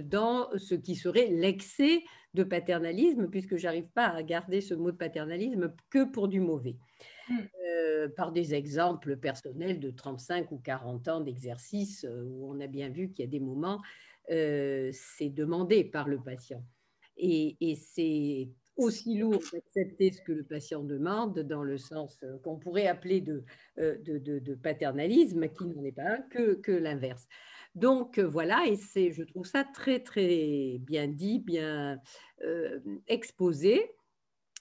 dans 0.01 0.49
ce 0.57 0.75
qui 0.75 0.97
serait 0.97 1.29
l'excès 1.29 2.03
de 2.35 2.43
paternalisme, 2.43 3.29
puisque 3.29 3.57
j'arrive 3.57 3.89
pas 3.95 4.07
à 4.07 4.23
garder 4.23 4.61
ce 4.61 4.75
mot 4.75 4.91
de 4.91 4.97
paternalisme 4.97 5.73
que 5.91 6.05
pour 6.05 6.29
du 6.29 6.41
mauvais. 6.41 6.77
Mm. 7.29 7.35
Euh, 7.67 8.09
par 8.09 8.31
des 8.31 8.55
exemples 8.55 9.17
personnels 9.17 9.81
de 9.81 9.91
35 9.91 10.53
ou 10.53 10.59
40 10.59 11.09
ans 11.09 11.21
d'exercice 11.21 12.05
euh, 12.05 12.23
où 12.25 12.53
on 12.53 12.61
a 12.61 12.69
bien 12.69 12.89
vu 12.89 13.11
qu'il 13.11 13.25
y 13.25 13.29
a 13.29 13.31
des 13.31 13.41
moments, 13.41 13.83
euh, 14.31 14.91
c'est 14.93 15.31
demandé 15.31 15.83
par 15.83 16.09
le 16.09 16.21
patient. 16.21 16.63
Et, 17.17 17.57
c'est 17.77 18.49
aussi 18.77 19.19
lourd 19.19 19.43
d'accepter 19.53 20.13
ce 20.13 20.21
que 20.23 20.33
le 20.33 20.45
patient 20.45 20.83
demande 20.83 21.39
dans 21.41 21.63
le 21.63 21.79
sens 21.79 22.19
qu'on 22.43 22.59
pourrait 22.59 22.87
appeler 22.87 23.21
de, 23.21 23.45
de, 23.77 24.55
paternalisme, 24.55 25.49
qui 25.49 25.67
n'en 25.67 25.85
est 25.85 25.93
pas 25.93 26.17
un, 26.19 26.23
que, 26.23 26.73
l'inverse. 26.73 27.27
Donc 27.75 28.19
voilà, 28.19 28.67
et 28.67 28.77
c'est, 28.77 29.13
je 29.13 29.23
trouve 29.23 29.47
ça 29.47 29.65
très 29.65 30.01
très 30.01 30.79
bien 30.81 31.09
dit, 31.09 31.39
bien 31.39 32.01
exposé. 33.07 33.93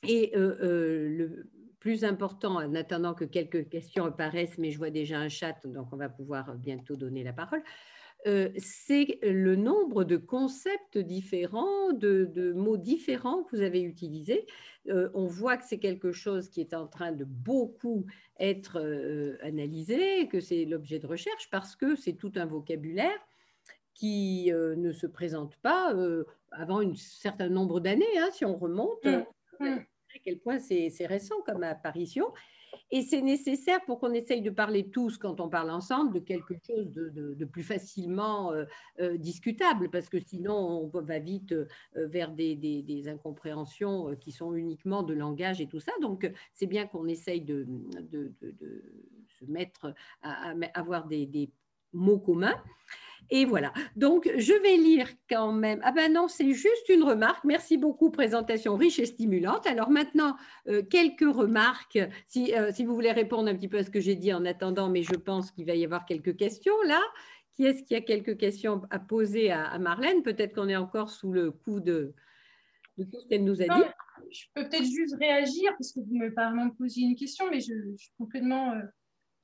Et 0.07 0.31
le 0.35 1.47
plus 1.85 2.03
important, 2.03 2.55
en 2.55 2.73
attendant 2.73 3.13
que 3.13 3.25
quelques 3.25 3.69
questions 3.69 4.05
apparaissent, 4.05 4.57
mais 4.57 4.71
je 4.71 4.79
vois 4.79 4.89
déjà 4.89 5.19
un 5.19 5.29
chat, 5.29 5.55
donc 5.65 5.93
on 5.93 5.97
va 5.97 6.09
pouvoir 6.09 6.55
bientôt 6.55 6.95
donner 6.95 7.23
la 7.23 7.31
parole. 7.31 7.61
C'est 8.25 9.19
le 9.21 9.55
nombre 9.55 10.03
de 10.03 10.17
concepts 10.17 10.97
différents, 10.97 11.91
de, 11.93 12.53
mots 12.55 12.77
différents 12.77 13.43
que 13.43 13.55
vous 13.55 13.61
avez 13.61 13.81
utilisés. 13.81 14.45
on 14.87 15.25
voit 15.25 15.57
que 15.57 15.65
c'est 15.65 15.79
quelque 15.79 16.11
chose 16.11 16.49
qui 16.49 16.61
est 16.61 16.73
en 16.73 16.87
train 16.87 17.11
de 17.11 17.23
beaucoup 17.23 18.05
être 18.39 18.79
analysé, 19.41 20.27
que 20.27 20.39
c'est 20.39 20.65
l'objet 20.65 20.99
de 20.99 21.07
recherche, 21.07 21.49
parce 21.51 21.75
que 21.75 21.95
c'est 21.95 22.13
tout 22.13 22.31
un 22.35 22.45
vocabulaire 22.45 23.19
qui 23.93 24.51
ne 24.51 24.91
se 24.91 25.07
présente 25.07 25.55
pas 25.57 25.93
avant 26.51 26.79
un 26.79 26.95
certain 26.95 27.49
nombre 27.49 27.79
d'années, 27.79 28.17
hein, 28.17 28.29
si 28.31 28.45
on 28.45 28.57
remonte. 28.57 29.05
Mmh. 29.05 29.23
Mmh. 29.59 29.85
À 30.15 30.19
quel 30.23 30.39
point 30.39 30.59
c'est 30.59 31.05
récent 31.05 31.35
comme 31.45 31.63
apparition. 31.63 32.25
Et 32.91 33.01
c'est 33.01 33.21
nécessaire 33.21 33.83
pour 33.85 33.99
qu'on 33.99 34.13
essaye 34.13 34.41
de 34.41 34.49
parler 34.49 34.89
tous, 34.89 35.17
quand 35.17 35.39
on 35.39 35.49
parle 35.49 35.69
ensemble, 35.69 36.13
de 36.13 36.19
quelque 36.19 36.53
chose 36.65 36.91
de, 36.93 37.45
plus 37.45 37.63
facilement 37.63 38.51
discutable, 39.15 39.89
parce 39.89 40.09
que 40.09 40.19
sinon 40.19 40.89
on 40.93 41.01
va 41.01 41.19
vite 41.19 41.53
vers 41.95 42.31
des, 42.31 43.03
incompréhensions 43.07 44.15
qui 44.15 44.31
sont 44.31 44.53
uniquement 44.55 45.03
de 45.03 45.13
langage 45.13 45.61
et 45.61 45.67
tout 45.67 45.79
ça. 45.79 45.91
Donc 46.01 46.31
c'est 46.53 46.67
bien 46.67 46.87
qu'on 46.87 47.07
essaye 47.07 47.41
de, 47.41 47.65
se 49.39 49.45
mettre 49.45 49.93
à, 50.21 50.51
à 50.51 50.55
avoir 50.73 51.07
des 51.07 51.49
mots 51.93 52.19
communs. 52.19 52.61
Et 53.29 53.45
voilà. 53.45 53.73
Donc, 53.95 54.29
je 54.37 54.53
vais 54.53 54.77
lire 54.77 55.07
quand 55.29 55.51
même. 55.51 55.79
Ah 55.83 55.91
ben 55.91 56.13
non, 56.13 56.27
c'est 56.27 56.51
juste 56.51 56.89
une 56.89 57.03
remarque. 57.03 57.43
Merci 57.43 57.77
beaucoup, 57.77 58.11
présentation 58.11 58.75
riche 58.75 58.99
et 58.99 59.05
stimulante. 59.05 59.65
Alors 59.67 59.89
maintenant, 59.89 60.35
euh, 60.67 60.83
quelques 60.83 61.21
remarques, 61.21 61.99
si, 62.27 62.53
euh, 62.53 62.71
si, 62.71 62.85
vous 62.85 62.93
voulez 62.93 63.11
répondre 63.11 63.49
un 63.49 63.55
petit 63.55 63.67
peu 63.67 63.77
à 63.77 63.83
ce 63.83 63.89
que 63.89 63.99
j'ai 63.99 64.15
dit 64.15 64.33
en 64.33 64.45
attendant, 64.45 64.89
mais 64.89 65.03
je 65.03 65.15
pense 65.15 65.51
qu'il 65.51 65.65
va 65.65 65.75
y 65.75 65.83
avoir 65.83 66.05
quelques 66.05 66.35
questions 66.35 66.75
là. 66.85 67.01
Qui 67.55 67.65
est-ce 67.65 67.83
qui 67.83 67.95
a 67.95 68.01
quelques 68.01 68.37
questions 68.37 68.81
à 68.89 68.99
poser 68.99 69.49
à, 69.49 69.79
Marlène? 69.79 70.23
Peut-être 70.23 70.53
qu'on 70.53 70.67
est 70.67 70.75
encore 70.75 71.09
sous 71.09 71.31
le 71.31 71.51
coup 71.51 71.79
de, 71.79 72.13
tout 72.97 73.19
ce 73.21 73.27
qu'elle 73.27 73.45
nous 73.45 73.61
a 73.61 73.65
dit. 73.65 73.83
Je 74.29 74.43
peux 74.53 74.67
peut-être 74.67 74.83
juste 74.83 75.15
réagir, 75.19 75.71
parce 75.77 75.93
que 75.93 76.01
vous 76.01 76.15
me 76.15 76.27
me 76.27 76.77
poser 76.77 77.01
une 77.01 77.15
question, 77.15 77.49
mais 77.49 77.61
je, 77.61 77.73
suis 77.95 78.11
complètement... 78.17 78.73
Euh, 78.73 78.81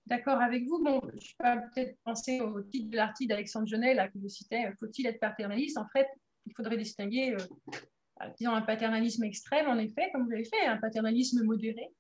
d'accord 0.08 0.42
avec 0.42 0.66
vous. 0.66 0.84
Bon, 0.84 1.02
je 1.20 1.34
peux 1.38 1.62
peut-être 1.74 1.98
penser 2.04 2.42
au 2.42 2.62
titre 2.62 2.90
de 2.90 2.96
l'article 2.96 3.30
d'Alexandre 3.30 3.68
Genet, 3.68 3.96
que 4.14 4.20
je 4.22 4.28
citais, 4.28 4.72
faut-il 4.80 5.08
être 5.08 5.20
paternaliste? 5.20 5.78
En 5.78 5.88
fait, 5.90 6.08
il 6.46 6.54
faudrait 6.56 6.78
distinguer, 6.78 7.34
euh, 7.34 8.28
disons, 8.38 8.54
un 8.54 8.62
paternalisme 8.62 9.24
extrême, 9.24 9.68
en 9.68 9.78
effet, 9.78 10.10
comme 10.12 10.24
vous 10.24 10.32
l'avez 10.32 10.46
fait, 10.46 10.66
un 10.66 10.78
paternalisme 10.78 11.44
modéré, 11.44 11.94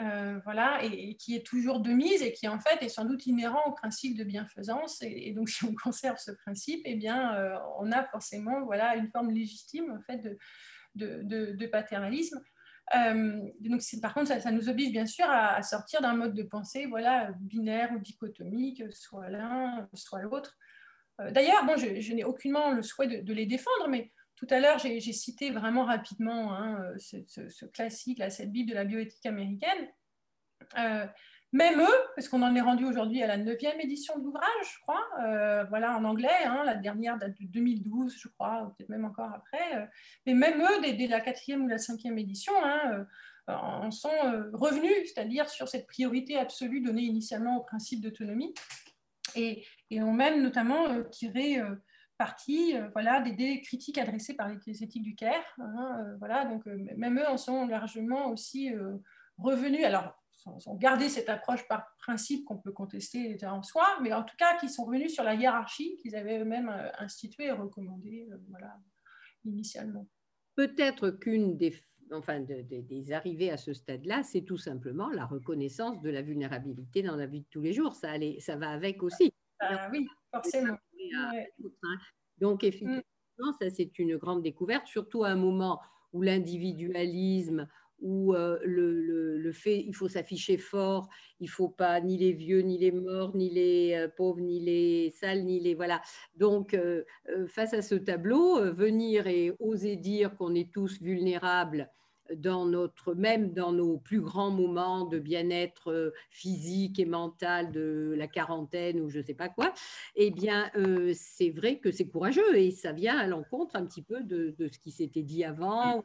euh, 0.00 0.40
voilà, 0.44 0.84
et, 0.84 1.16
qui 1.16 1.34
est 1.34 1.44
toujours 1.44 1.80
de 1.80 1.92
mise 1.92 2.22
et 2.22 2.32
qui, 2.32 2.48
en 2.48 2.60
fait, 2.60 2.82
est 2.82 2.88
sans 2.88 3.04
doute 3.04 3.26
inhérent 3.26 3.62
au 3.66 3.72
principe 3.72 4.16
de 4.16 4.24
bienfaisance. 4.24 5.02
Et, 5.02 5.32
donc, 5.32 5.48
si 5.50 5.64
on 5.64 5.74
conserve 5.74 6.18
ce 6.18 6.32
principe, 6.32 6.82
eh 6.84 6.96
bien, 6.96 7.34
euh, 7.34 7.56
on 7.78 7.90
a 7.92 8.04
forcément, 8.04 8.64
voilà, 8.64 8.96
une 8.96 9.08
forme 9.10 9.30
légitime, 9.30 9.90
en 9.90 10.02
fait, 10.02 10.38
de 10.94 11.66
paternalisme. 11.66 12.40
Euh, 12.96 13.40
donc, 13.60 13.82
par 14.02 14.14
contre, 14.14 14.40
ça, 14.40 14.50
nous 14.50 14.68
oblige 14.68 14.90
bien 14.90 15.06
sûr 15.06 15.26
à, 15.28 15.62
sortir 15.62 16.00
d'un 16.00 16.14
mode 16.14 16.34
de 16.34 16.42
pensée 16.42 16.86
voilà, 16.86 17.30
binaire 17.40 17.92
ou 17.92 17.98
dichotomique, 17.98 18.82
soit 18.92 19.28
l'un, 19.28 19.88
soit 19.94 20.22
l'autre. 20.22 20.56
Euh, 21.20 21.30
d'ailleurs, 21.30 21.64
bon, 21.66 21.76
je, 21.76 22.12
n'ai 22.12 22.24
aucunement 22.24 22.70
le 22.70 22.82
souhait 22.82 23.22
de, 23.22 23.32
les 23.32 23.46
défendre, 23.46 23.88
mais 23.88 24.10
tout 24.36 24.46
à 24.50 24.58
l'heure, 24.58 24.78
j'ai 24.78 25.00
cité 25.12 25.50
vraiment 25.50 25.84
rapidement 25.84 26.54
hein, 26.54 26.94
ce, 26.98 27.66
classique, 27.66 28.22
cette 28.30 28.50
Bible 28.50 28.70
de 28.70 28.74
la 28.74 28.84
bioéthique 28.84 29.26
américaine. 29.26 29.88
Euh, 30.78 31.06
même 31.52 31.80
eux, 31.80 31.98
parce 32.14 32.28
qu'on 32.28 32.42
en 32.42 32.54
est 32.54 32.60
rendu 32.60 32.84
aujourd'hui 32.84 33.22
à 33.22 33.26
la 33.26 33.36
neuvième 33.36 33.80
édition 33.80 34.16
de 34.16 34.22
l'ouvrage, 34.22 34.44
je 34.72 34.80
crois, 34.82 35.04
euh, 35.24 35.64
voilà, 35.64 35.96
en 35.96 36.04
anglais, 36.04 36.28
hein, 36.44 36.62
la 36.64 36.76
dernière 36.76 37.18
date 37.18 37.40
de 37.40 37.46
2012, 37.46 38.16
je 38.16 38.28
crois, 38.28 38.72
peut-être 38.76 38.88
même 38.88 39.04
encore 39.04 39.32
après, 39.34 39.76
euh, 39.76 39.86
mais 40.26 40.34
même 40.34 40.62
eux, 40.62 40.80
dès, 40.80 41.08
la 41.08 41.20
quatrième 41.20 41.64
ou 41.64 41.68
la 41.68 41.78
cinquième 41.78 42.18
édition, 42.18 42.52
hein, 42.62 43.04
euh, 43.48 43.52
en 43.52 43.90
sont 43.90 44.08
revenus, 44.52 44.94
c'est-à-dire 45.06 45.48
sur 45.48 45.66
cette 45.66 45.88
priorité 45.88 46.38
absolue 46.38 46.80
donnée 46.80 47.02
initialement 47.02 47.56
au 47.56 47.64
principe 47.64 48.00
d'autonomie, 48.00 48.54
et, 49.34 49.64
ont 49.92 50.12
même 50.12 50.40
notamment 50.40 51.02
tiré 51.10 51.60
parti 52.16 52.76
voilà, 52.92 53.20
des, 53.20 53.60
critiques 53.62 53.98
adressées 53.98 54.34
par 54.34 54.48
les, 54.48 54.84
éthiques 54.84 55.02
du 55.02 55.16
Caire. 55.16 55.42
Hein, 55.58 56.14
voilà, 56.20 56.44
donc 56.44 56.64
même 56.96 57.18
eux 57.18 57.26
en 57.26 57.36
sont 57.36 57.66
largement 57.66 58.28
aussi 58.28 58.72
revenus. 59.36 59.84
Alors, 59.84 60.19
ont 60.46 60.76
gardé 60.76 61.08
cette 61.08 61.28
approche 61.28 61.66
par 61.68 61.84
principe 61.98 62.44
qu'on 62.44 62.58
peut 62.58 62.72
contester 62.72 63.36
en 63.44 63.62
soi, 63.62 63.84
mais 64.02 64.12
en 64.12 64.22
tout 64.22 64.36
cas 64.36 64.58
qui 64.58 64.68
sont 64.68 64.84
revenus 64.84 65.12
sur 65.14 65.24
la 65.24 65.34
hiérarchie 65.34 65.96
qu'ils 65.96 66.16
avaient 66.16 66.40
eux-mêmes 66.40 66.68
euh, 66.68 66.90
instituée 66.98 67.46
et 67.46 67.52
recommandée 67.52 68.28
euh, 68.32 68.36
voilà, 68.48 68.76
initialement. 69.44 70.06
Peut-être 70.56 71.10
qu'une 71.10 71.56
des, 71.56 71.74
enfin, 72.12 72.40
des 72.40 73.12
arrivées 73.12 73.50
à 73.50 73.56
ce 73.56 73.72
stade-là, 73.72 74.22
c'est 74.22 74.42
tout 74.42 74.58
simplement 74.58 75.08
la 75.10 75.26
reconnaissance 75.26 76.00
de 76.00 76.10
la 76.10 76.22
vulnérabilité 76.22 77.02
dans 77.02 77.16
la 77.16 77.26
vie 77.26 77.40
de 77.40 77.46
tous 77.50 77.60
les 77.60 77.72
jours. 77.72 77.94
Ça, 77.94 78.10
allait, 78.10 78.40
ça 78.40 78.56
va 78.56 78.70
avec 78.70 79.02
aussi. 79.02 79.32
Bah 79.58 79.88
oui, 79.90 80.06
forcément. 80.32 80.76
Hein. 81.14 81.44
Donc, 82.38 82.64
effectivement, 82.64 83.02
ça, 83.60 83.70
c'est 83.70 83.98
une 83.98 84.16
grande 84.16 84.42
découverte, 84.42 84.86
surtout 84.86 85.24
à 85.24 85.30
un 85.30 85.36
moment 85.36 85.80
où 86.12 86.22
l'individualisme, 86.22 87.68
où 88.00 88.34
euh, 88.34 88.58
le, 88.64 89.52
fait, 89.52 89.80
il 89.80 89.94
faut 89.94 90.08
s'afficher 90.08 90.58
fort, 90.58 91.08
il 91.40 91.48
faut 91.48 91.68
pas 91.68 92.00
ni 92.00 92.16
les 92.16 92.32
vieux, 92.32 92.60
ni 92.60 92.78
les 92.78 92.92
morts, 92.92 93.34
ni 93.36 93.50
les 93.50 93.94
euh, 93.94 94.08
pauvres, 94.08 94.40
ni 94.40 94.60
les 94.60 95.10
sales, 95.10 95.44
ni 95.44 95.60
les 95.60 95.74
voilà. 95.74 96.00
Donc, 96.36 96.74
euh, 96.74 97.02
face 97.48 97.74
à 97.74 97.82
ce 97.82 97.96
tableau, 97.96 98.72
venir 98.72 99.26
et 99.26 99.52
oser 99.58 99.96
dire 99.96 100.36
qu'on 100.36 100.54
est 100.54 100.72
tous 100.72 101.00
vulnérables 101.02 101.90
dans 102.36 102.64
notre, 102.64 103.14
même 103.14 103.52
dans 103.52 103.72
nos 103.72 103.98
plus 103.98 104.20
grands 104.20 104.52
moments 104.52 105.04
de 105.04 105.18
bien-être 105.18 106.12
physique 106.30 107.00
et 107.00 107.04
mental 107.04 107.72
de 107.72 108.14
la 108.16 108.28
quarantaine 108.28 109.00
ou 109.00 109.10
je 109.10 109.18
ne 109.18 109.24
sais 109.24 109.34
pas 109.34 109.48
quoi, 109.48 109.74
eh 110.14 110.30
bien, 110.30 110.70
c'est 111.12 111.50
vrai 111.50 111.80
que 111.80 111.90
c'est 111.90 112.06
courageux 112.06 112.56
et 112.56 112.70
ça 112.70 112.92
vient 112.92 113.18
à 113.18 113.26
l'encontre 113.26 113.74
un 113.74 113.84
petit 113.84 114.02
peu 114.02 114.22
de, 114.22 114.54
ce 114.60 114.78
qui 114.78 114.92
s'était 114.92 115.24
dit 115.24 115.42
avant. 115.42 116.04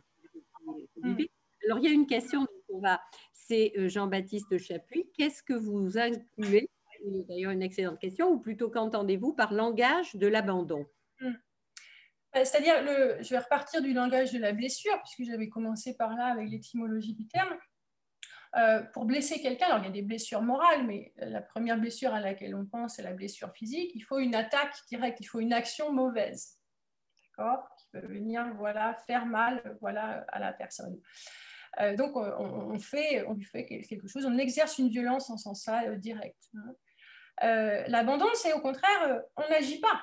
Mmh. 1.04 1.26
Alors, 1.66 1.80
il 1.80 1.86
y 1.86 1.88
a 1.88 1.92
une 1.92 2.08
question, 2.08 2.48
c'est 3.34 3.74
euh, 3.78 3.88
Jean-Baptiste 3.90 4.58
Chapuis. 4.58 5.10
Qu'est-ce 5.18 5.44
que 5.44 5.54
vous 5.54 5.98
incluez, 5.98 6.70
d'ailleurs 7.28 7.52
une 7.52 7.64
excellente 7.64 8.00
question, 8.00 8.30
ou 8.30 8.40
plutôt 8.40 8.70
qu'entendez-vous 8.70 9.34
par 9.34 9.54
langage 9.54 10.16
de 10.16 10.28
l'abandon? 10.28 10.86
Hmm. 11.20 11.34
euh, 12.36 12.46
C'est-à-dire, 12.46 12.76
je 13.22 13.30
vais 13.30 13.40
repartir 13.40 13.82
du 13.82 13.94
langage 13.94 14.32
de 14.32 14.40
la 14.40 14.52
blessure, 14.52 15.00
puisque 15.04 15.30
j'avais 15.30 15.50
commencé 15.50 15.96
par 15.96 16.16
là 16.16 16.28
avec 16.28 16.50
l'étymologie 16.50 17.14
du 17.14 17.28
terme. 17.28 17.56
Euh, 18.58 18.82
pour 18.94 19.04
blesser 19.04 19.42
quelqu'un, 19.42 19.66
alors 19.66 19.80
il 19.80 19.86
y 19.86 19.90
a 19.90 19.92
des 19.92 20.02
blessures 20.02 20.42
morales, 20.42 20.86
mais 20.86 21.14
la 21.18 21.42
première 21.42 21.78
blessure 21.78 22.14
à 22.14 22.22
laquelle 22.22 22.56
on 22.56 22.66
pense, 22.66 22.96
c'est 22.96 23.04
la 23.04 23.12
blessure 23.12 23.52
physique. 23.52 23.92
Il 23.96 24.02
faut 24.02 24.20
une 24.20 24.34
attaque 24.34 24.74
directe, 24.88 25.20
il 25.20 25.26
faut 25.26 25.42
une 25.42 25.52
action 25.52 25.92
mauvaise, 25.92 26.58
d'accord, 27.26 27.68
qui 27.76 27.86
peut 27.92 28.08
venir 28.08 28.54
voilà 28.56 28.94
faire 29.08 29.26
mal 29.26 29.78
voilà 29.82 30.26
à 30.30 30.40
la 30.40 30.54
personne. 30.54 31.02
Donc, 31.98 32.16
on, 32.16 32.80
fait, 32.80 33.26
on 33.28 33.34
lui 33.34 33.46
fait 33.46 33.66
quelque 33.66 34.08
chose, 34.08 34.26
on 34.26 34.38
exerce 34.38 34.78
une 34.78 34.90
violence 34.90 35.30
en 35.30 35.38
sens-là 35.38 35.96
direct. 35.96 36.38
Hein. 36.56 37.86
L'abandon, 37.88 38.28
c'est 38.34 38.54
au 38.54 38.60
contraire, 38.60 39.22
on 39.36 39.50
n'agit 39.50 39.80
pas. 39.80 40.02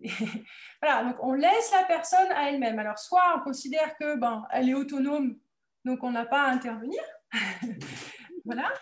voilà, 0.82 1.04
donc 1.04 1.16
on 1.22 1.34
laisse 1.34 1.72
la 1.72 1.84
personne 1.84 2.30
à 2.32 2.50
elle-même. 2.50 2.78
Alors, 2.78 2.98
soit 2.98 3.22
on 3.36 3.40
considère 3.40 3.96
que 3.98 4.16
ben, 4.16 4.46
elle 4.50 4.68
est 4.68 4.74
autonome, 4.74 5.38
donc 5.84 6.02
on 6.02 6.10
n'a 6.10 6.24
pas 6.24 6.44
à 6.44 6.50
intervenir. 6.50 7.02
voilà. 8.44 8.72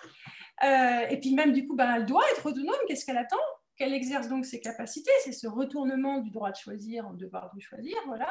Euh, 0.64 1.06
et 1.08 1.18
puis 1.20 1.34
même 1.34 1.52
du 1.52 1.66
coup, 1.66 1.74
ben, 1.74 1.96
elle 1.96 2.06
doit 2.06 2.24
être 2.32 2.46
autonome. 2.46 2.76
Qu'est-ce 2.86 3.04
qu'elle 3.04 3.18
attend? 3.18 3.36
Qu'elle 3.76 3.94
exerce 3.94 4.28
donc 4.28 4.44
ses 4.44 4.60
capacités. 4.60 5.10
C'est 5.24 5.32
ce 5.32 5.46
retournement 5.46 6.18
du 6.18 6.30
droit 6.30 6.50
de 6.50 6.56
choisir 6.56 7.06
en 7.06 7.12
devoir 7.12 7.52
de 7.54 7.60
choisir. 7.60 7.96
Voilà. 8.06 8.28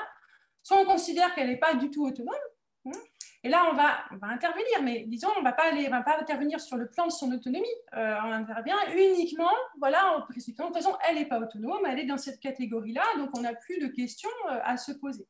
Soit 0.64 0.80
on 0.80 0.85
considère 0.85 1.34
qu'elle 1.35 1.48
n'est 1.48 1.60
pas 1.60 1.76
du 1.76 1.89
tout 1.89 2.06
autonome. 2.06 2.35
Hein, 2.86 2.91
et 3.44 3.49
là, 3.49 3.70
on 3.72 3.76
va, 3.76 4.30
intervenir, 4.30 4.82
mais 4.84 5.06
disons, 5.08 5.30
on 5.38 5.40
ne 5.40 5.44
va 5.44 5.54
pas 5.54 6.20
intervenir 6.20 6.60
sur 6.60 6.76
le 6.76 6.90
plan 6.90 7.06
de 7.06 7.12
son 7.12 7.32
autonomie. 7.32 7.68
Euh, 7.95 8.16
on 8.26 8.32
intervient 8.32 8.76
uniquement, 8.95 9.52
voilà, 9.80 10.18
en 10.18 10.22
précisant, 10.24 10.66
de 10.66 10.74
toute 10.74 10.84
façon, 10.84 10.98
elle 11.08 11.16
n'est 11.16 11.28
pas 11.28 11.40
autonome, 11.40 11.86
elle 11.88 11.99
est 11.99 12.06
dans 12.06 12.18
cette 12.18 12.40
catégorie-là, 12.40 13.04
donc 13.18 13.30
on 13.38 13.41
n'a 13.41 13.54
plus 13.54 13.80
de 13.80 13.88
questions 13.88 14.30
euh, 14.49 14.60
à 14.64 14.78
se 14.78 14.91
poser. 14.91 15.28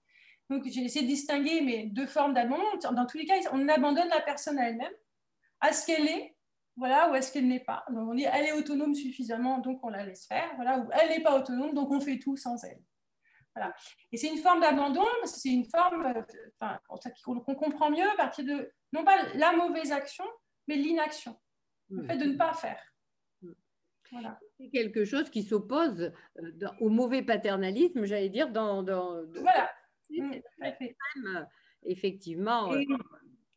Donc, 0.49 0.64
j'ai 0.65 0.82
essayé 0.82 1.03
de 1.03 1.11
distinguer 1.11 1.61
mes 1.61 1.88
deux 1.88 2.07
formes 2.07 2.34
d'abandon. 2.34 2.64
Dans 2.91 3.06
tous 3.06 3.18
les 3.18 3.26
cas, 3.26 3.36
on 3.52 3.68
abandonne 3.68 4.07
la 4.07 4.22
personne 4.22 4.57
à 4.57 4.69
elle-même, 4.69 4.94
à 5.60 5.74
ce 5.74 5.86
qu'elle 5.86 6.07
est, 6.07 6.36
voilà, 6.78 7.11
ou 7.11 7.15
est-ce 7.15 7.34
qu'elle 7.34 7.48
n'est 7.48 7.60
pas. 7.60 7.84
Donc, 7.90 8.10
on 8.10 8.15
dit, 8.15 8.26
elle 8.32 8.45
est 8.45 8.53
autonome 8.53 8.95
suffisamment, 8.95 9.57
donc 9.57 9.84
on 9.84 9.90
la 9.90 10.06
laisse 10.06 10.26
faire, 10.26 10.49
voilà, 10.56 10.80
ou 10.80 10.90
elle 10.94 11.10
n'est 11.10 11.24
pas 11.24 11.38
autonome, 11.38 11.74
donc 11.74 11.91
on 11.91 11.99
fait 11.99 12.19
tout 12.19 12.38
sans 12.38 12.64
elle. 12.64 12.80
Et 14.11 14.17
c'est 14.17 14.27
une 14.27 14.38
forme 14.38 14.61
d'abandon, 14.61 15.05
c'est 15.25 15.49
une 15.49 15.65
forme 15.65 16.05
euh, 16.05 17.01
qu'on 17.23 17.55
comprend 17.55 17.89
mieux 17.89 18.09
à 18.09 18.15
partir 18.15 18.45
de, 18.45 18.71
non 18.93 19.03
pas 19.03 19.17
la 19.35 19.53
mauvaise 19.53 19.91
action, 19.91 20.25
mais 20.67 20.75
l'inaction, 20.75 21.38
le 21.89 22.03
fait 22.03 22.17
de 22.17 22.25
ne 22.25 22.38
pas 22.38 22.53
faire. 22.53 22.81
Voilà. 24.11 24.39
C'est 24.57 24.69
quelque 24.69 25.03
chose 25.03 25.29
qui 25.29 25.43
s'oppose 25.43 26.13
euh, 26.39 26.67
au 26.79 26.89
mauvais 26.89 27.23
paternalisme, 27.23 28.05
j'allais 28.05 28.29
dire, 28.29 28.49
dans... 28.49 28.84
dans 28.84 29.23
voilà. 29.41 29.69
Euh, 30.11 31.43
effectivement. 31.84 32.73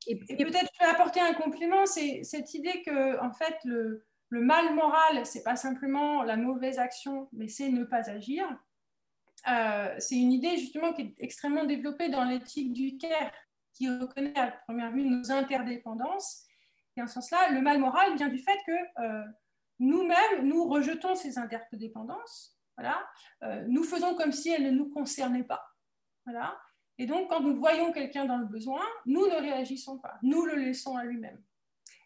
Et, 0.07 0.19
peut-être 0.19 0.71
je 0.75 0.85
vais 0.85 0.91
apporter 0.91 1.21
un 1.21 1.35
complément, 1.35 1.87
c'est 1.87 2.25
cette 2.25 2.55
idée 2.55 2.83
que, 2.83 3.21
en 3.21 3.33
fait, 3.33 3.57
le, 3.65 4.05
le 4.31 4.41
mal 4.41 4.75
moral, 4.75 5.27
c'est 5.27 5.43
pas 5.43 5.57
simplement 5.57 6.23
la 6.23 6.37
mauvaise 6.37 6.79
action, 6.79 7.29
mais 7.33 7.49
c'est 7.49 7.69
ne 7.69 7.85
pas 7.85 8.09
agir. 8.11 8.47
Euh, 9.49 9.95
c'est 9.99 10.17
une 10.17 10.33
idée 10.33 10.57
justement 10.57 10.93
qui 10.93 11.03
est 11.03 11.15
extrêmement 11.19 11.65
développée 11.65 12.09
dans 12.09 12.25
l'éthique 12.25 12.73
du 12.73 12.99
care, 12.99 13.33
qui 13.73 13.89
reconnaît 13.89 14.39
à 14.39 14.53
première 14.67 14.93
vue 14.93 15.05
nos 15.05 15.31
interdépendances. 15.31 16.45
Et 16.97 17.03
en 17.03 17.07
ce 17.07 17.15
sens-là, 17.15 17.51
le 17.51 17.61
mal 17.61 17.79
moral 17.79 18.17
vient 18.17 18.29
du 18.29 18.39
fait 18.39 18.59
que 18.67 19.03
euh, 19.03 19.25
nous-mêmes, 19.79 20.43
nous 20.43 20.69
rejetons 20.69 21.15
ces 21.15 21.39
interdépendances. 21.39 22.59
Voilà. 22.77 23.07
Euh, 23.43 23.65
nous 23.69 23.85
faisons 23.85 24.15
comme 24.15 24.33
si 24.33 24.51
elles 24.51 24.65
ne 24.65 24.71
nous 24.71 24.91
concernaient 24.91 25.45
pas. 25.45 25.65
Voilà. 26.27 26.61
Et 26.99 27.07
donc, 27.07 27.31
quand 27.31 27.41
nous 27.41 27.57
voyons 27.57 27.93
quelqu'un 27.93 28.27
dans 28.27 28.37
le 28.37 28.47
besoin, 28.47 28.83
nous 29.07 29.27
ne 29.27 29.41
réagissons 29.41 29.99
pas. 29.99 30.19
Nous 30.23 30.45
le 30.45 30.57
laissons 30.57 30.97
à 30.97 31.05
lui-même. 31.05 31.43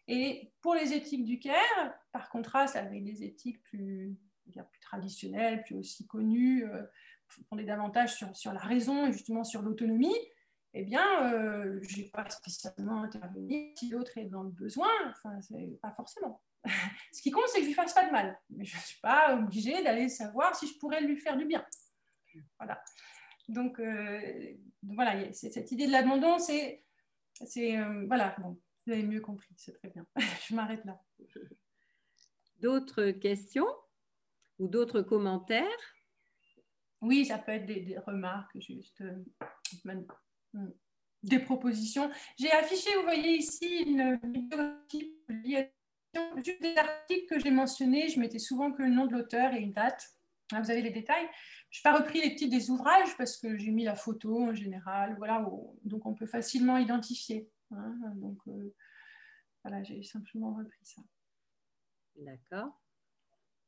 Et 0.07 0.53
pour 0.61 0.75
les 0.75 0.93
éthiques 0.93 1.25
du 1.25 1.39
care, 1.39 1.93
par 2.11 2.29
contraste 2.29 2.75
avec 2.75 3.03
les 3.03 3.23
éthiques 3.23 3.61
plus, 3.63 4.15
plus 4.45 4.79
traditionnelles, 4.79 5.63
plus 5.63 5.75
aussi 5.75 6.07
connues, 6.07 6.65
on 7.51 7.57
est 7.57 7.65
davantage 7.65 8.15
sur, 8.15 8.35
sur, 8.35 8.53
la 8.53 8.59
raison 8.59 9.07
et 9.07 9.13
justement 9.13 9.43
sur 9.43 9.61
l'autonomie, 9.61 10.15
eh 10.73 10.83
bien, 10.83 11.33
euh, 11.33 11.79
je 11.83 11.97
n'ai 11.97 12.09
pas 12.09 12.29
spécialement 12.29 13.03
intervenu 13.03 13.73
si 13.77 13.89
l'autre 13.89 14.17
est 14.17 14.25
dans 14.25 14.43
le 14.43 14.49
besoin, 14.49 14.89
enfin, 15.09 15.39
c'est 15.41 15.79
pas 15.81 15.91
forcément. 15.91 16.41
Ce 17.13 17.21
qui 17.21 17.31
compte, 17.31 17.45
c'est 17.47 17.59
que 17.59 17.63
je 17.63 17.69
lui 17.69 17.73
fasse 17.73 17.93
pas 17.93 18.05
de 18.05 18.11
mal, 18.11 18.37
mais 18.49 18.65
je 18.65 18.75
ne 18.75 18.81
suis 18.81 18.99
pas 18.99 19.35
obligée 19.35 19.83
d'aller 19.83 20.09
savoir 20.09 20.55
si 20.55 20.67
je 20.67 20.77
pourrais 20.77 21.01
lui 21.01 21.17
faire 21.17 21.37
du 21.37 21.45
bien. 21.45 21.65
Voilà. 22.59 22.81
Donc, 23.47 23.79
euh, 23.79 24.19
voilà, 24.83 25.31
cette 25.31 25.71
idée 25.71 25.87
de 25.87 25.91
l'abandon, 25.91 26.39
c'est, 26.39 26.83
c'est 27.45 27.77
euh, 27.77 28.05
voilà, 28.07 28.35
bon, 28.39 28.59
vous 28.85 28.93
avez 28.93 29.03
mieux 29.03 29.21
compris, 29.21 29.53
c'est 29.57 29.73
très 29.73 29.89
bien. 29.89 30.05
je 30.47 30.55
m'arrête 30.55 30.83
là. 30.85 30.99
D'autres 32.59 33.11
questions 33.11 33.67
ou 34.59 34.67
d'autres 34.67 35.01
commentaires? 35.01 35.94
Oui, 37.05 37.25
ça 37.25 37.37
peut 37.37 37.51
être 37.51 37.65
des, 37.65 37.97
remarques, 38.05 38.59
juste 38.59 39.01
euh, 39.01 39.23
hmm, 40.53 40.69
des 41.23 41.39
propositions. 41.39 42.09
J'ai 42.37 42.51
affiché, 42.51 42.89
vous 42.95 43.03
voyez 43.03 43.37
ici, 43.37 43.83
une 43.85 44.17
bibliographie, 44.17 45.15
juste 46.37 46.61
des 46.61 46.75
articles 46.77 47.27
que 47.27 47.39
j'ai 47.39 47.51
mentionnés. 47.51 48.09
Je 48.09 48.19
mettais 48.19 48.39
souvent 48.39 48.71
que 48.71 48.81
le 48.81 48.89
nom 48.89 49.05
de 49.05 49.13
l'auteur 49.13 49.53
et 49.53 49.59
une 49.59 49.73
date. 49.73 50.03
vous 50.51 50.71
avez 50.71 50.81
les 50.81 50.91
détails. 50.91 51.27
Je 51.69 51.79
n'ai 51.79 51.83
pas 51.83 51.97
repris 51.97 52.21
les 52.21 52.35
titres 52.35 52.55
des 52.55 52.69
ouvrages 52.69 53.15
parce 53.17 53.37
que 53.37 53.57
j'ai 53.57 53.71
mis 53.71 53.83
la 53.83 53.95
photo 53.95 54.43
en 54.43 54.53
général. 54.53 55.15
Voilà, 55.17 55.45
donc 55.83 56.05
on 56.05 56.13
peut 56.13 56.27
facilement 56.27 56.77
identifier. 56.77 57.49
Hein. 57.71 57.95
donc 58.15 58.37
euh, 58.47 58.73
voilà, 59.63 59.83
j'ai 59.83 60.03
simplement 60.03 60.53
repris 60.53 60.85
ça. 60.85 61.01
D'accord. 62.15 62.79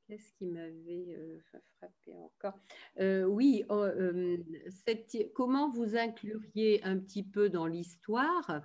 Qu'est-ce 0.07 0.31
qui 0.37 0.45
m'avait 0.45 1.17
euh, 1.17 1.37
frappé 1.75 2.13
encore? 2.15 2.57
Euh, 3.01 3.25
Oui, 3.25 3.65
oh, 3.67 3.83
euh, 3.83 4.37
comment 5.35 5.69
vous 5.69 5.97
incluriez 5.97 6.81
un 6.85 6.97
petit 6.97 7.23
peu 7.23 7.49
dans 7.49 7.67
l'histoire? 7.67 8.61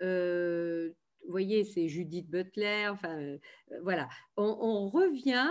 Vous 0.00 1.32
voyez, 1.32 1.64
c'est 1.64 1.88
Judith 1.88 2.30
Butler. 2.30 2.86
Enfin, 2.90 3.38
voilà. 3.82 4.08
On, 4.36 4.88
revient 4.88 5.50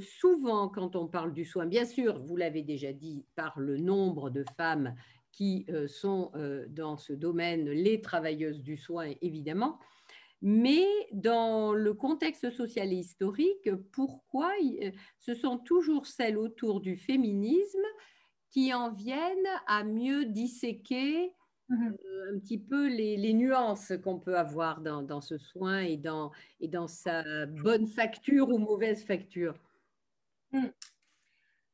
souvent 0.00 0.68
quand 0.68 0.96
on 0.96 1.08
parle 1.08 1.32
du 1.32 1.46
soin. 1.46 1.64
Bien 1.64 1.86
sûr, 1.86 2.22
vous 2.22 2.36
l'avez 2.36 2.62
déjà 2.62 2.92
dit, 2.92 3.24
par 3.34 3.58
le 3.58 3.78
nombre 3.78 4.28
de 4.28 4.44
femmes 4.58 4.94
qui 5.32 5.66
sont 5.88 6.30
dans 6.68 6.98
ce 6.98 7.14
domaine, 7.14 7.70
les 7.70 8.02
travailleuses 8.02 8.62
du 8.62 8.76
soin, 8.76 9.10
évidemment. 9.22 9.80
Mais 10.42 10.84
dans 11.12 11.72
le 11.72 11.94
contexte 11.94 12.50
social 12.50 12.92
et 12.92 12.96
historique, 12.96 13.70
pourquoi 13.92 14.52
euh, 14.82 14.90
ce 15.18 15.34
sont 15.34 15.56
toujours 15.56 16.06
celles 16.06 16.36
autour 16.36 16.80
du 16.80 16.96
féminisme 16.96 17.86
qui 18.50 18.74
en 18.74 18.90
viennent 18.90 19.48
à 19.68 19.84
mieux 19.84 20.24
disséquer 20.26 21.32
mmh 21.68 21.86
euh, 21.86 22.34
un 22.34 22.38
petit 22.40 22.58
peu 22.58 22.88
les, 22.88 23.32
nuances 23.32 23.92
qu'on 24.02 24.18
peut 24.18 24.36
avoir 24.36 24.80
dans, 24.80 25.20
ce 25.20 25.38
soin 25.38 25.80
et 25.80 25.96
dans, 25.96 26.32
et 26.60 26.68
dans 26.68 26.88
sa 26.88 27.46
bonne 27.46 27.86
facture 27.86 28.48
ou 28.48 28.58
mauvaise 28.58 29.04
facture? 29.04 29.54
Mmh. 30.50 30.66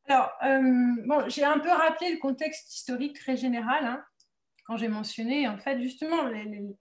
Alors, 0.08 0.30
euh, 0.44 1.06
bon, 1.06 1.28
j'ai 1.28 1.44
un 1.44 1.58
peu 1.58 1.70
rappelé 1.70 2.12
le 2.12 2.18
contexte 2.18 2.74
historique 2.74 3.18
très 3.18 3.36
général 3.36 3.84
hein, 3.84 4.04
quand 4.66 4.76
j'ai 4.76 4.88
mentionné, 4.88 5.48
en 5.48 5.58
fait, 5.58 5.80
justement, 5.80 6.24
les 6.24 6.44
les 6.44 6.76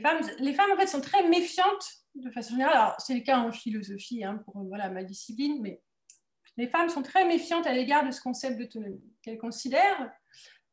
femmes, 0.00 0.20
les 0.38 0.54
femmes 0.54 0.70
en 0.72 0.76
fait, 0.76 0.86
sont 0.86 1.00
très 1.00 1.28
méfiantes 1.28 1.86
de 2.14 2.30
façon 2.30 2.52
générale. 2.52 2.76
Alors, 2.76 2.94
c'est 2.98 3.14
le 3.14 3.20
cas 3.20 3.38
en 3.38 3.52
philosophie, 3.52 4.24
hein, 4.24 4.42
pour 4.44 4.62
voilà, 4.64 4.88
ma 4.88 5.04
discipline, 5.04 5.60
mais 5.60 5.82
les 6.56 6.68
femmes 6.68 6.88
sont 6.88 7.02
très 7.02 7.26
méfiantes 7.26 7.66
à 7.66 7.72
l'égard 7.72 8.06
de 8.06 8.10
ce 8.10 8.20
concept 8.20 8.58
d'autonomie, 8.58 9.02
qu'elles 9.22 9.38
considèrent 9.38 10.10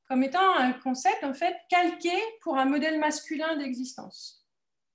comme 0.08 0.24
étant 0.24 0.56
un 0.58 0.74
concept 0.74 1.24
en 1.24 1.34
fait 1.34 1.56
calqué 1.70 2.12
pour 2.42 2.58
un 2.58 2.66
modèle 2.66 3.00
masculin 3.00 3.56
d'existence. 3.56 4.46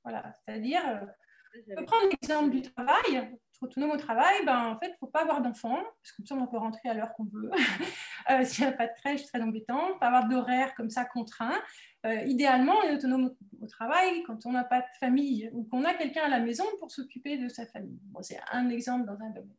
Voilà, 0.05 0.31
c'est-à-dire, 0.35 0.83
euh, 0.87 1.63
on 1.71 1.77
peut 1.77 1.85
prendre 1.87 2.09
l'exemple 2.11 2.51
du 2.51 2.63
travail, 2.63 3.17
être 3.17 3.63
autonome 3.63 3.93
au 3.93 3.97
travail, 3.97 4.45
ben, 4.45 4.67
en 4.67 4.79
fait, 4.79 4.89
il 4.89 4.93
ne 4.93 4.97
faut 4.99 5.07
pas 5.07 5.23
avoir 5.23 5.41
d'enfants, 5.41 5.83
parce 5.83 6.13
que 6.13 6.17
comme 6.19 6.27
ça, 6.27 6.35
on 6.35 6.47
peut 6.47 6.59
rentrer 6.59 6.91
à 6.91 6.95
l'heure 6.95 7.15
qu'on 7.15 7.25
veut. 7.25 7.51
euh, 8.31 8.45
S'il 8.45 8.65
n'y 8.67 8.71
a 8.71 8.77
pas 8.77 8.87
de 8.87 8.93
crèche, 8.93 9.25
très 9.25 9.41
embêtant, 9.41 9.99
pas 9.99 10.09
avoir 10.09 10.29
d'horaire 10.29 10.75
comme 10.75 10.91
ça 10.91 11.05
contraint. 11.07 11.61
Euh, 12.07 12.23
idéalement, 12.23 12.75
on 12.79 12.83
est 12.83 12.95
autonome 12.95 13.35
au, 13.61 13.67
travail 13.67 14.23
quand 14.23 14.47
on 14.47 14.53
n'a 14.53 14.63
pas 14.63 14.81
de 14.81 14.87
famille 15.01 15.51
ou 15.53 15.65
qu'on 15.65 15.85
a 15.85 15.93
quelqu'un 15.95 16.23
à 16.23 16.29
la 16.29 16.39
maison 16.39 16.65
pour 16.79 16.91
s'occuper 16.93 17.37
de 17.37 17.49
sa 17.49 17.67
famille. 17.67 17.99
C'est 18.23 18.39
un 18.53 18.69
exemple 18.71 19.07
dans 19.07 19.21
un 19.21 19.31
domaine. 19.31 19.57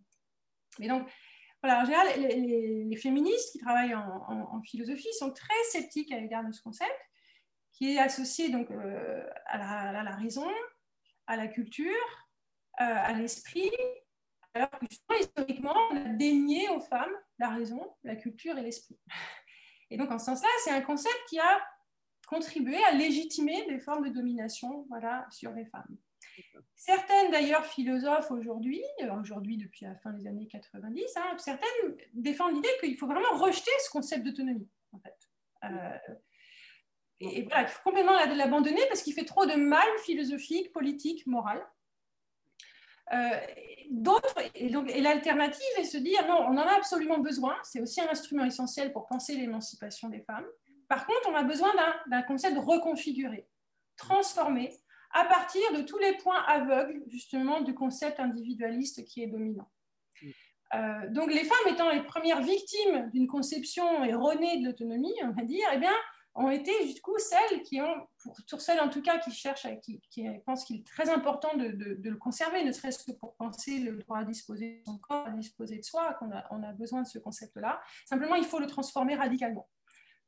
Mais 0.79 0.87
donc, 0.87 1.09
voilà, 1.61 1.81
en 1.81 1.85
général, 1.85 2.07
les, 2.17 2.95
féministes 2.95 3.51
qui 3.51 3.59
travaillent 3.59 3.95
en, 3.95 4.61
philosophie 4.61 5.11
sont 5.19 5.31
très 5.33 5.61
sceptiques 5.71 6.11
à 6.13 6.19
l'égard 6.19 6.45
de 6.45 6.51
ce 6.53 6.61
concept, 6.61 6.95
qui 7.73 7.93
est 7.93 7.99
associé 7.99 8.49
donc 8.49 8.71
euh, 8.71 9.27
à, 9.47 9.57
la, 10.03 10.15
raison, 10.15 10.47
à 11.25 11.35
la 11.35 11.47
culture, 11.47 11.91
euh, 12.79 12.85
à 12.85 13.11
l'esprit, 13.13 13.71
alors 14.53 14.69
que 14.69 14.85
historiquement, 15.19 15.75
on 15.91 15.97
a 15.97 16.09
dénié 16.09 16.69
aux 16.69 16.79
femmes 16.79 17.13
la 17.39 17.49
raison, 17.49 17.95
la 18.03 18.15
culture 18.15 18.57
et 18.57 18.61
l'esprit. 18.61 18.97
Et 19.89 19.97
donc, 19.97 20.11
en 20.11 20.19
ce 20.19 20.25
sens-là, 20.25 20.49
c'est 20.63 20.71
un 20.71 20.81
concept 20.81 21.17
qui 21.29 21.39
a 21.39 21.61
contribuer 22.27 22.83
à 22.83 22.91
légitimer 22.91 23.65
des 23.65 23.79
formes 23.79 24.07
de 24.07 24.13
domination 24.13 24.85
voilà, 24.89 25.25
sur 25.31 25.51
les 25.53 25.65
femmes. 25.65 25.97
Certaines 26.75 27.31
d'ailleurs 27.31 27.65
philosophes 27.65 28.29
aujourd'hui, 28.29 28.83
euh, 29.01 29.19
aujourd'hui 29.19 29.57
depuis 29.57 29.85
la 29.85 29.95
fin 29.95 30.11
des 30.11 30.27
années 30.27 30.47
90, 30.47 31.03
hein, 31.15 31.37
certaines 31.39 31.97
défendent 32.13 32.53
l'idée 32.53 32.69
qu'il 32.79 32.95
faut 32.97 33.07
vraiment 33.07 33.33
rejeter 33.33 33.71
ce 33.83 33.89
concept 33.89 34.23
d'autonomie. 34.23 34.69
En 34.91 34.99
fait. 34.99 35.17
Euh, 35.63 36.13
et, 37.19 37.43
voilà, 37.43 37.63
il 37.63 37.67
faut 37.69 37.81
complètement 37.83 38.13
l'abandonner 38.35 38.81
parce 38.89 39.01
qu'il 39.01 39.13
fait 39.13 39.25
trop 39.25 39.45
de 39.45 39.55
mal 39.55 39.87
philosophique, 40.03 40.71
politique, 40.71 41.25
moral. 41.25 41.65
Euh, 43.13 43.39
d'autres, 43.89 44.35
et, 44.53 44.65
et 44.65 45.01
l'alternative 45.01 45.65
est 45.77 45.85
se 45.85 45.97
dire 45.97 46.27
non, 46.27 46.41
on 46.41 46.57
en 46.57 46.67
a 46.67 46.75
absolument 46.75 47.19
besoin, 47.19 47.55
c'est 47.63 47.81
aussi 47.81 48.01
un 48.01 48.09
instrument 48.09 48.43
essentiel 48.43 48.91
pour 48.91 49.07
penser 49.07 49.35
l'émancipation 49.35 50.09
des 50.09 50.21
femmes. 50.21 50.45
Par 50.87 51.05
contre, 51.05 51.29
on 51.29 51.35
a 51.35 51.43
besoin 51.43 51.73
d'un 52.07 52.21
concept 52.23 52.57
reconfiguré, 52.57 53.47
transformé, 53.95 54.77
à 55.11 55.25
partir 55.25 55.61
de 55.73 55.81
tous 55.81 55.97
les 55.97 56.17
points 56.17 56.43
aveugles, 56.47 57.03
justement, 57.07 57.61
du 57.61 57.73
concept 57.73 58.19
individualiste 58.19 59.05
qui 59.05 59.23
est 59.23 59.27
dominant. 59.27 59.69
Euh, 60.73 61.09
donc, 61.09 61.31
les 61.31 61.43
femmes 61.43 61.73
étant 61.73 61.89
les 61.89 62.03
premières 62.03 62.41
victimes 62.41 63.09
d'une 63.11 63.27
conception 63.27 64.03
erronée 64.03 64.59
de 64.59 64.65
l'autonomie, 64.65 65.13
on 65.23 65.31
va 65.31 65.43
dire, 65.43 65.65
eh 65.73 65.77
bien, 65.77 65.93
ont 66.35 66.51
été 66.51 66.71
du 66.93 67.01
coup 67.01 67.17
celles 67.17 67.63
qui 67.63 67.81
ont, 67.81 68.07
pour, 68.49 68.61
celles 68.61 68.79
en 68.79 68.89
tout 68.89 69.01
cas 69.01 69.17
qui 69.17 69.31
cherchent, 69.31 69.67
qui, 69.81 69.99
qui 70.11 70.27
pensent 70.45 70.65
qu'il 70.65 70.77
est 70.77 70.87
très 70.87 71.09
important 71.09 71.55
de, 71.57 71.97
le 72.03 72.17
conserver, 72.17 72.63
ne 72.63 72.71
serait-ce 72.71 73.03
que 73.03 73.11
pour 73.17 73.35
penser 73.35 73.79
le 73.79 73.97
droit 73.97 74.19
à 74.19 74.23
disposer 74.23 74.81
de 74.85 74.91
son 74.91 74.99
corps, 74.99 75.25
à 75.25 75.31
disposer 75.31 75.79
de 75.79 75.83
soi, 75.83 76.13
qu'on 76.15 76.31
a, 76.31 76.45
on 76.51 76.61
a 76.61 76.73
besoin 76.73 77.01
de 77.01 77.07
ce 77.07 77.17
concept-là. 77.17 77.81
Simplement, 78.05 78.35
il 78.35 78.45
faut 78.45 78.59
le 78.59 78.67
transformer 78.67 79.15
radicalement. 79.15 79.67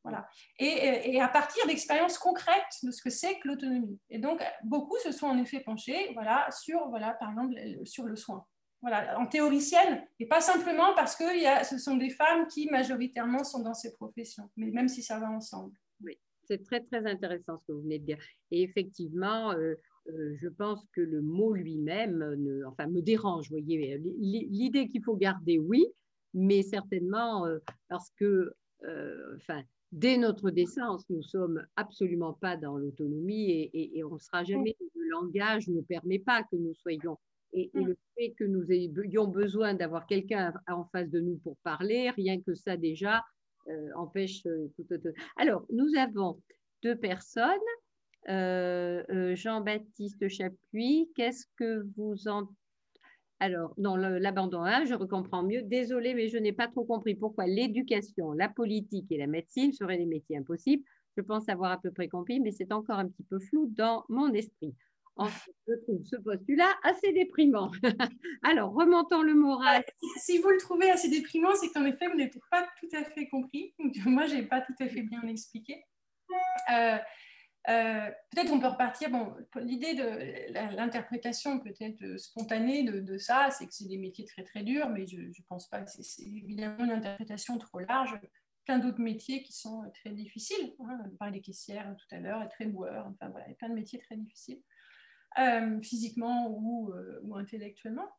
Voilà. 0.04 0.28
Et, 0.60 1.20
à 1.20 1.28
partir 1.28 1.66
d'expériences 1.68 2.18
concrètes 2.18 2.78
de 2.84 2.92
ce 2.92 3.02
que 3.02 3.10
c'est 3.10 3.38
que 3.40 3.48
l'autonomie. 3.48 4.00
Et 4.10 4.18
donc, 4.18 4.42
beaucoup 4.64 4.98
se 5.00 5.12
sont 5.12 5.28
en 5.28 5.38
effet 5.38 5.60
penchés 5.60 6.12
voilà, 6.14 6.50
sur, 6.52 6.88
voilà, 6.90 7.14
par 7.14 7.32
exemple, 7.32 7.56
sur 7.86 8.06
le 8.06 8.16
soin. 8.16 8.46
Voilà, 8.82 9.20
en 9.20 9.26
théoricienne, 9.26 10.06
et 10.20 10.26
pas 10.26 10.40
simplement 10.40 10.94
parce 10.96 11.18
que 11.18 11.38
y 11.38 11.46
a, 11.46 11.66
ce 11.66 11.78
sont 11.78 11.98
des 11.98 12.10
femmes 12.10 12.48
qui 12.48 12.70
majoritairement 12.70 13.44
sont 13.44 13.62
dans 13.62 13.74
ces 13.74 13.94
professions, 13.94 14.50
mais 14.56 14.68
même 14.68 14.88
si 14.88 15.04
ça 15.04 15.20
va 15.20 15.30
ensemble. 15.30 15.76
Oui, 16.02 16.18
c'est 16.46 16.64
très 16.64 16.80
très 16.82 17.06
intéressant 17.06 17.58
ce 17.58 17.66
que 17.66 17.74
vous 17.74 17.82
venez 17.82 18.00
de 18.00 18.06
dire. 18.06 18.18
Et 18.52 18.64
effectivement, 18.64 19.52
euh, 19.52 19.76
euh, 20.08 20.36
je 20.38 20.48
pense 20.48 20.86
que 20.94 21.02
le 21.02 21.22
mot 21.22 21.54
lui-même 21.54 22.64
enfin, 22.68 22.88
me 22.88 23.02
dérange. 23.02 23.50
Voyez, 23.50 23.98
l'idée 24.18 24.88
qu'il 24.88 25.04
faut 25.04 25.18
garder, 25.18 25.60
oui, 25.60 25.86
mais 26.34 26.64
certainement 26.64 27.46
euh, 27.46 27.60
parce 27.90 28.10
que, 28.12 28.54
enfin, 29.36 29.62
dès 29.92 30.18
notre 30.18 30.50
naissance, 30.50 31.04
nous 31.10 31.24
sommes 31.24 31.66
absolument 31.76 32.34
pas 32.34 32.58
dans 32.58 32.78
l'autonomie 32.78 33.50
et, 33.52 33.98
et, 33.98 34.04
on 34.04 34.16
ne 34.16 34.20
sera 34.20 34.44
jamais. 34.44 34.76
Le 34.80 35.10
langage 35.10 35.68
ne 35.68 35.82
permet 35.82 36.20
pas 36.20 36.44
que 36.44 36.56
nous 36.56 36.74
soyons. 36.76 37.18
Et, 37.54 37.72
et 37.74 37.82
le 37.82 37.98
fait 38.16 38.34
que 38.38 38.44
nous 38.44 38.72
ayons 38.72 39.28
besoin 39.28 39.74
d'avoir 39.74 40.06
quelqu'un 40.06 40.54
en 40.68 40.86
face 40.86 41.10
de 41.10 41.20
nous 41.20 41.38
pour 41.38 41.58
parler, 41.64 42.12
rien 42.12 42.40
que 42.42 42.54
ça 42.54 42.78
déjà, 42.78 43.24
euh, 43.70 43.90
empêche 43.96 44.46
euh, 44.46 44.68
tout, 44.76 44.88
Alors, 45.38 45.66
nous 45.72 45.90
avons 45.98 46.42
deux 46.84 46.96
personnes. 46.96 47.46
Euh, 48.28 49.36
Jean-Baptiste 49.36 50.28
Chapuis, 50.28 51.10
qu'est-ce 51.16 51.46
que 51.58 51.86
vous 51.96 52.28
en... 52.28 52.50
Alors, 53.40 53.74
dans 53.78 53.96
l'abandon 53.96 54.64
1, 54.64 54.86
je 54.86 54.96
comprends 54.96 55.44
mieux. 55.44 55.62
Désolée, 55.62 56.14
mais 56.14 56.28
je 56.28 56.38
n'ai 56.38 56.52
pas 56.52 56.68
trop 56.68 56.84
compris 56.84 57.16
pourquoi 57.16 57.46
l'éducation, 57.48 58.34
la 58.34 58.50
politique 58.50 59.12
et 59.12 59.18
la 59.18 59.28
médecine 59.28 59.72
seraient 59.72 59.98
des 59.98 60.06
métiers 60.06 60.38
impossibles. 60.38 60.84
Je 61.18 61.22
pense 61.22 61.48
avoir 61.50 61.72
à 61.72 61.82
peu 61.82 61.92
près 61.92 62.08
compris, 62.08 62.40
mais 62.40 62.52
c'est 62.52 62.72
encore 62.72 63.00
un 63.00 63.08
petit 63.08 63.24
peu 63.24 63.40
flou 63.40 63.68
dans 63.76 64.04
mon 64.10 64.34
esprit 64.34 64.76
je 65.68 65.74
trouve 65.84 66.04
ce 66.06 66.16
postulat 66.18 66.74
assez 66.84 67.12
déprimant. 67.14 67.72
Alors, 68.44 68.74
remontons 68.74 69.22
le 69.22 69.34
moral. 69.34 69.84
Si 70.18 70.38
vous 70.38 70.50
le 70.50 70.58
trouvez 70.58 70.90
assez 70.90 71.10
déprimant, 71.10 71.56
c'est 71.56 71.70
qu'en 71.70 71.86
effet, 71.86 72.08
vous 72.08 72.18
n'avez 72.18 72.32
pas 72.50 72.68
tout 72.80 72.90
à 72.96 73.04
fait 73.04 73.28
compris. 73.28 73.74
Moi, 74.06 74.28
je 74.28 74.36
n'ai 74.36 74.44
pas 74.44 74.62
tout 74.62 74.76
à 74.80 74.88
fait 74.88 75.02
bien 75.02 75.22
expliqué. 75.24 75.84
Euh, 76.74 76.98
euh, 77.68 78.10
peut-être 78.32 78.50
qu'on 78.50 78.60
peut 78.60 78.68
repartir. 78.68 79.10
Bon, 79.10 79.36
l'idée 79.58 79.94
de 79.94 80.76
l'interprétation 80.76 81.60
peut-être 81.60 82.18
spontanée 82.18 82.84
de, 82.84 83.18
ça, 83.18 83.50
c'est 83.52 83.68
que 83.68 83.74
c'est 83.74 83.88
des 83.88 83.98
métiers 83.98 84.26
très 84.26 84.44
très 84.44 84.64
durs, 84.64 84.90
mais 84.90 85.06
je 85.06 85.18
ne 85.18 85.44
pense 85.48 85.68
pas 85.68 85.82
que 85.82 85.92
c'est 85.92 86.24
évidemment 86.24 86.86
une 86.86 86.92
interprétation 86.92 87.58
trop 87.58 87.80
large. 87.80 88.18
Plein 88.66 88.80
d'autres 88.80 89.02
métiers 89.02 89.44
qui 89.44 89.54
sont 89.54 89.84
très 89.96 90.12
difficiles. 90.12 90.76
Hein. 90.80 91.00
On 91.06 91.16
parlait 91.18 91.34
des 91.34 91.42
caissières 91.42 91.96
tout 91.98 92.16
à 92.16 92.20
l'heure, 92.20 92.42
et 92.44 92.50
très 92.50 92.66
boueurs. 92.66 93.08
Enfin 93.08 93.30
voilà, 93.30 93.48
plein 93.56 93.70
de 93.70 93.74
métiers 93.74 94.00
très 94.00 94.16
difficiles. 94.16 94.62
Euh, 95.38 95.80
physiquement 95.82 96.48
ou, 96.50 96.92
euh, 96.92 97.20
ou 97.24 97.36
intellectuellement. 97.36 98.10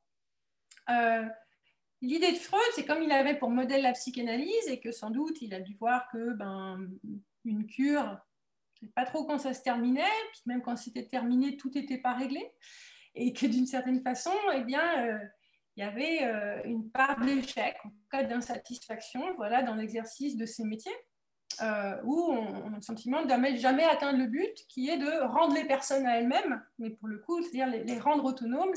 L'idée 2.03 2.33
de 2.33 2.37
Freud, 2.37 2.63
c'est 2.75 2.87
comme 2.87 3.03
il 3.03 3.13
avait 3.13 3.37
pour 3.37 3.51
modèle 3.51 3.83
la 3.83 3.93
psychanalyse 3.93 4.69
et 4.69 4.81
que 4.81 4.91
sans 4.91 5.11
doute 5.11 5.43
il 5.43 5.53
a 5.53 5.61
dû 5.61 5.75
voir 5.75 6.09
que 6.11 6.33
ben, 6.33 6.89
une 7.45 7.67
cure, 7.67 8.19
sais 8.87 8.93
pas 8.95 9.05
trop 9.05 9.25
quand 9.25 9.39
ça 9.39 9.55
se 9.55 9.63
terminait, 9.63 10.03
puis 10.33 10.43
même 10.47 10.63
quand 10.63 10.77
c'était 10.77 11.07
terminé, 11.07 11.57
tout 11.57 11.71
n'était 11.75 11.99
pas 11.99 12.15
réglé, 12.15 12.51
et 13.15 13.33
que 13.33 13.47
d'une 13.47 13.67
certaine 13.67 14.03
façon, 14.03 14.33
eh 14.55 14.63
bien, 14.65 15.21
il 15.77 15.81
y 15.81 15.83
avait 15.83 16.63
une 16.65 16.91
part 16.91 17.21
d'échec, 17.21 17.77
en 17.85 17.91
cas 18.11 18.25
d'insatisfaction, 18.25 19.35
voilà, 19.37 19.63
dans 19.63 19.75
l'exercice 19.75 20.37
de 20.37 20.47
ces 20.47 20.65
métiers. 20.65 20.97
Euh, 21.63 21.97
où 22.05 22.33
on, 22.33 22.73
a 22.73 22.77
le 22.77 22.81
sentiment 22.81 23.23
de 23.23 23.57
jamais 23.57 23.85
atteindre 23.85 24.19
le 24.19 24.27
but, 24.27 24.55
qui 24.69 24.89
est 24.89 24.97
de 24.97 25.27
rendre 25.27 25.55
les 25.55 25.65
personnes 25.65 26.07
à 26.07 26.19
elles-mêmes, 26.19 26.63
mais 26.79 26.91
pour 26.91 27.09
le 27.09 27.19
coup, 27.19 27.43
c'est-à-dire 27.43 27.67
les, 27.67 27.99
rendre 27.99 28.25
autonomes. 28.25 28.73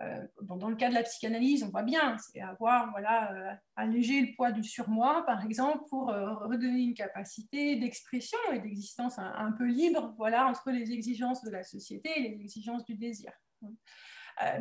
Euh, 0.00 0.04
euh, 0.04 0.26
dans 0.42 0.68
le 0.68 0.76
cas 0.76 0.88
de 0.88 0.94
la 0.94 1.02
psychanalyse, 1.02 1.62
on 1.62 1.68
voit 1.68 1.82
bien, 1.82 2.16
c'est 2.18 2.40
avoir, 2.40 2.90
voilà, 2.90 3.58
alléger 3.76 4.20
le 4.20 4.34
poids 4.34 4.52
du 4.52 4.64
surmoi, 4.64 5.24
par 5.26 5.44
exemple, 5.44 5.84
pour 5.88 6.06
redonner 6.08 6.82
une 6.82 6.94
capacité 6.94 7.76
d'expression 7.76 8.38
et 8.52 8.58
d'existence 8.58 9.18
un, 9.18 9.52
peu 9.52 9.66
libre, 9.66 10.14
entre 10.18 10.70
les 10.70 10.92
exigences 10.92 11.42
de 11.44 11.50
la 11.50 11.62
société 11.62 12.10
et 12.16 12.28
les 12.30 12.40
exigences 12.40 12.84
du 12.84 12.94
désir. 12.94 13.32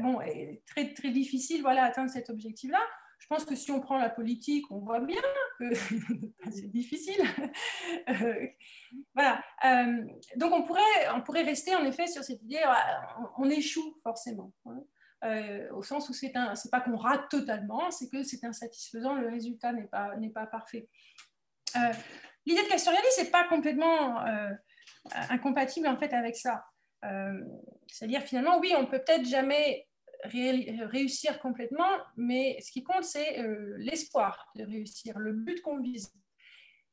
bon, 0.02 0.20
très, 0.68 1.12
difficile, 1.12 1.62
voilà, 1.62 1.86
atteindre 1.86 2.12
cet 2.12 2.30
objectif-là. 2.30 2.82
Je 3.20 3.28
pense 3.28 3.46
que 3.46 3.56
si 3.56 3.70
on 3.70 3.82
prend 3.82 3.98
la 3.98 4.10
politique, 4.10 4.66
on 4.72 4.80
voit 4.80 5.02
bien 5.02 5.22
que 5.60 5.74
c'est 6.52 6.72
difficile. 6.72 7.22
Euh, 8.10 8.48
voilà. 9.14 9.44
Euh, 9.66 10.06
donc 10.38 10.54
on 10.54 10.64
pourrait, 10.64 11.44
rester 11.44 11.76
en 11.76 11.86
effet 11.86 12.08
sur 12.08 12.24
cette 12.24 12.42
idée, 12.42 12.58
euh, 12.58 13.22
on, 13.38 13.50
échoue 13.50 14.00
forcément. 14.04 14.54
Hein. 14.66 14.82
Au 15.72 15.84
sens 15.84 16.10
où 16.10 16.14
c'est 16.14 16.36
un, 16.36 16.54
pas 16.72 16.82
qu'on 16.82 16.96
rate 16.96 17.30
totalement, 17.30 17.92
c'est 17.92 18.10
que 18.10 18.24
c'est 18.24 18.44
insatisfaisant, 18.44 19.16
le 19.16 19.30
résultat 19.30 19.74
n'est 19.74 19.88
pas, 19.88 20.46
parfait. 20.48 20.88
l'idée 22.46 22.64
de 22.64 22.70
Castoriadis 22.70 23.08
n'est 23.18 23.30
pas 23.30 23.46
complètement 23.46 24.24
incompatible 25.30 25.88
en 25.88 25.98
fait 25.98 26.14
avec 26.14 26.36
ça. 26.36 26.66
c'est-à-dire 27.88 28.22
finalement, 28.22 28.60
oui, 28.60 28.74
on 28.78 28.86
peut 28.86 29.00
peut-être 29.00 29.26
jamais 29.26 29.90
réussir 30.24 31.40
complètement, 31.40 31.90
mais 32.18 32.58
ce 32.62 32.72
qui 32.72 32.84
compte, 32.84 33.04
c'est 33.04 33.40
euh, 33.40 33.76
l'espoir 33.78 34.52
de 34.56 34.64
réussir, 34.64 35.18
le 35.18 35.34
but 35.34 35.62
qu'on 35.62 35.80
vise. 35.80 36.12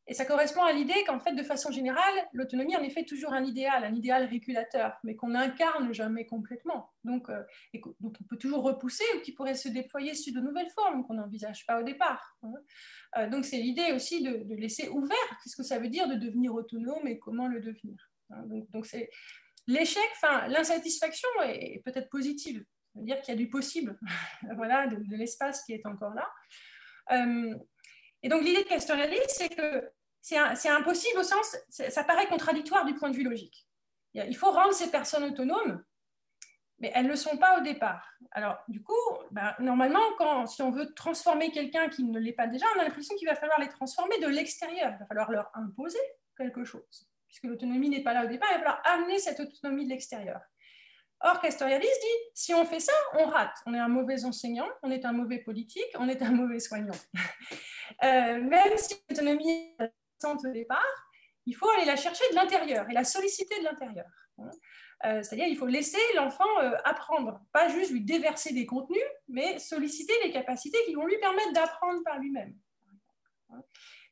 Et 0.09 0.15
ça 0.15 0.25
correspond 0.25 0.63
à 0.63 0.73
l'idée 0.73 1.03
qu'en 1.07 1.19
fait, 1.19 1.33
de 1.33 1.43
façon 1.43 1.73
générale, 1.73 2.15
l'autonomie 2.33 2.77
en 2.77 2.83
effet 2.83 3.05
toujours 3.05 3.33
un 3.33 3.45
idéal, 3.45 3.85
un 3.85 3.95
idéal 3.95 4.25
régulateur, 4.25 4.97
mais 5.03 5.17
qu'on 5.17 5.31
n'incarne 5.31 5.93
jamais 5.93 6.27
complètement. 6.27 6.93
Donc, 7.03 7.29
euh, 7.29 7.43
et 7.75 7.81
on 8.03 8.11
peut 8.11 8.37
toujours 8.37 8.63
repousser 8.63 9.05
ou 9.17 9.21
qui 9.21 9.33
pourrait 9.33 9.55
se 9.55 9.69
déployer 9.69 10.15
sous 10.15 10.33
de 10.33 10.41
nouvelles 10.41 10.71
formes 10.71 11.05
qu'on 11.07 11.15
n'envisage 11.15 11.67
pas 11.67 11.81
au 11.81 11.83
départ. 11.83 12.37
Hein. 12.43 12.53
Euh, 13.19 13.29
donc, 13.29 13.45
c'est 13.45 13.59
l'idée 13.59 13.93
aussi 13.93 14.23
de, 14.23 14.55
laisser 14.55 14.89
ouvert 14.89 15.17
qu'est-ce 15.43 15.57
que 15.57 15.65
ça 15.65 15.79
veut 15.79 15.89
dire 15.89 16.09
de 16.09 16.15
devenir 16.15 16.55
autonome 16.55 17.07
et 17.07 17.19
comment 17.19 17.49
le 17.49 17.61
devenir. 17.61 17.97
Hein. 18.31 18.43
Donc, 18.47 18.71
donc 18.71 18.87
c'est 18.87 19.11
l'échec, 19.67 20.09
enfin, 20.13 20.47
l'insatisfaction 20.49 21.29
est 21.43 21.83
peut-être 21.85 22.09
positive, 22.09 22.65
dire 22.95 23.21
qu'il 23.21 23.35
y 23.35 23.37
a 23.37 23.39
du 23.39 23.49
possible, 23.49 23.99
voilà, 24.57 24.87
de, 24.87 25.17
l'espace 25.17 25.65
qui 25.65 25.73
est 25.73 25.87
encore 25.87 26.15
là. 26.15 26.29
Euh, 27.13 27.55
et 28.23 28.29
donc 28.29 28.43
l'idée 28.43 28.65
de 28.65 28.69
Castoriadis, 28.69 29.19
c'est 29.29 29.49
que 29.49 29.91
c'est 30.21 30.69
impossible 30.69 31.21
au 31.21 31.23
sens, 31.23 31.57
ça 31.69 32.03
paraît 32.03 32.27
contradictoire 32.27 32.85
du 32.85 32.95
point 32.95 33.11
de 33.11 33.17
vue 33.17 33.23
logique. 33.23 33.67
Il 34.15 34.37
faut 34.37 34.51
rendre 34.51 34.73
ces 34.73 34.91
personnes 34.91 35.25
autonomes, 35.25 35.85
mais 36.79 36.91
elles 36.95 37.05
ne 37.05 37.11
le 37.11 37.17
sont 37.17 37.37
pas 37.37 37.59
au 37.59 37.63
départ. 37.63 38.11
Alors, 38.33 38.59
du 38.69 38.83
coup, 38.83 38.93
ben, 39.31 39.55
normalement, 39.59 40.03
quand, 40.19 40.47
si 40.47 40.63
on 40.63 40.71
veut 40.71 40.93
transformer 40.95 41.51
quelqu'un 41.51 41.89
qui 41.89 42.05
ne 42.05 42.19
l'est 42.19 42.33
pas 42.33 42.47
déjà, 42.47 42.67
on 42.77 42.81
a 42.81 42.85
l'impression 42.85 43.15
qu'il 43.17 43.29
va 43.29 43.35
falloir 43.35 43.61
les 43.61 43.69
transformer 43.69 44.19
de 44.19 44.27
l'extérieur. 44.27 44.93
Il 44.95 44.99
va 44.99 45.07
falloir 45.07 45.31
leur 45.31 45.51
imposer 45.55 46.01
quelque 46.37 46.65
chose. 46.65 47.09
Puisque 47.29 47.45
l'autonomie 47.45 47.89
n'est 47.89 48.03
pas 48.03 48.15
là 48.15 48.25
au 48.25 48.29
départ, 48.29 48.49
il 48.51 48.55
va 48.55 48.59
falloir 48.59 48.83
amener 48.85 49.19
cette 49.19 49.41
autonomie 49.41 49.85
de 49.85 49.91
l'extérieur. 49.91 50.41
Or, 51.29 51.41
dit, 51.43 51.97
si 52.35 52.55
on 52.55 52.65
fait 52.65 52.79
ça, 52.79 52.93
on 53.19 53.27
rate. 53.27 53.57
On 53.67 53.75
est 53.75 53.81
un 53.81 53.89
mauvais 53.89 54.25
enseignant, 54.25 54.69
on 54.85 54.93
est 54.93 55.05
un 55.05 55.11
mauvais 55.13 55.39
politique, 55.39 55.91
on 55.99 56.09
est 56.09 56.23
un 56.23 56.31
mauvais 56.31 56.61
soignant. 56.61 56.95
Euh, 58.03 58.43
même 58.43 58.77
si 58.77 58.95
l'autonomie 59.09 59.73
est 59.79 60.25
au 60.25 60.53
départ, 60.53 61.09
il 61.47 61.55
faut 61.55 61.71
aller 61.71 61.85
la 61.85 61.95
chercher 61.95 62.25
de 62.31 62.35
l'intérieur 62.35 62.91
et 62.91 62.93
la 62.93 63.05
solliciter 63.05 63.61
de 63.61 63.65
l'intérieur. 63.65 64.05
Hein. 64.39 64.51
Euh, 65.05 65.23
c'est-à-dire, 65.23 65.47
il 65.47 65.57
faut 65.57 65.69
laisser 65.69 66.01
l'enfant 66.17 66.49
euh, 66.61 66.73
apprendre, 66.85 67.41
pas 67.53 67.69
juste 67.69 67.93
lui 67.93 68.03
déverser 68.03 68.53
des 68.53 68.67
contenus, 68.67 69.05
mais 69.29 69.61
solliciter 69.61 70.13
les 70.25 70.33
capacités 70.33 70.79
qui 70.85 70.95
vont 70.95 71.07
lui 71.07 71.17
permettre 71.19 71.53
d'apprendre 71.53 72.03
par 72.05 72.19
lui-même. 72.19 72.55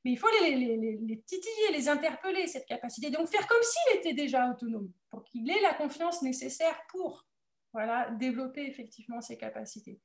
mais 0.04 0.12
il 0.12 0.18
faut 0.18 0.28
les, 0.40 1.22
titiller, 1.26 1.72
les 1.72 1.88
interpeller, 1.88 2.46
cette 2.46 2.66
capacité. 2.66 3.10
Donc 3.10 3.28
faire 3.28 3.46
comme 3.48 3.62
s'il 3.62 3.98
était 3.98 4.14
déjà 4.14 4.48
autonome, 4.48 4.90
pour 5.14 5.22
qu'il 5.24 5.48
ait 5.48 5.60
la 5.62 5.74
confiance 5.74 6.22
nécessaire 6.22 6.76
pour 6.88 7.24
voilà, 7.72 8.10
développer 8.10 8.66
effectivement 8.66 9.20
ses 9.20 9.38
capacités. 9.38 10.00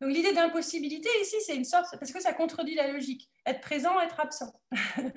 Donc 0.00 0.10
l'idée 0.10 0.32
d'impossibilité 0.32 1.08
ici, 1.22 1.36
c'est 1.46 1.56
une 1.56 1.64
sorte, 1.64 1.96
parce 1.98 2.12
que 2.12 2.20
ça 2.20 2.34
contredit 2.34 2.74
la 2.74 2.88
logique, 2.88 3.30
être 3.46 3.60
présent, 3.60 3.98
être 4.00 4.20
absent. 4.20 4.52